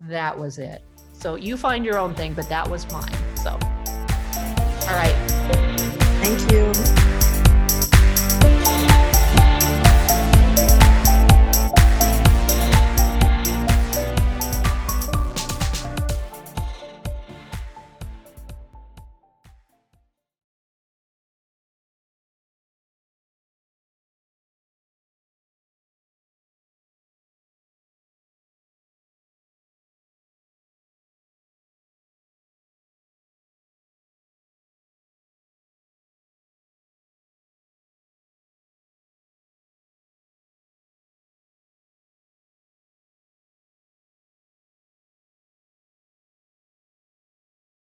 that 0.00 0.38
was 0.38 0.58
it. 0.58 0.82
So 1.22 1.36
you 1.36 1.56
find 1.56 1.84
your 1.84 2.00
own 2.00 2.14
thing, 2.14 2.34
but 2.34 2.48
that 2.48 2.68
was 2.68 2.90
mine. 2.90 3.08
So, 3.36 3.50
all 3.52 4.96
right. 4.96 5.14
Thank 6.20 6.50
you. 6.50 7.21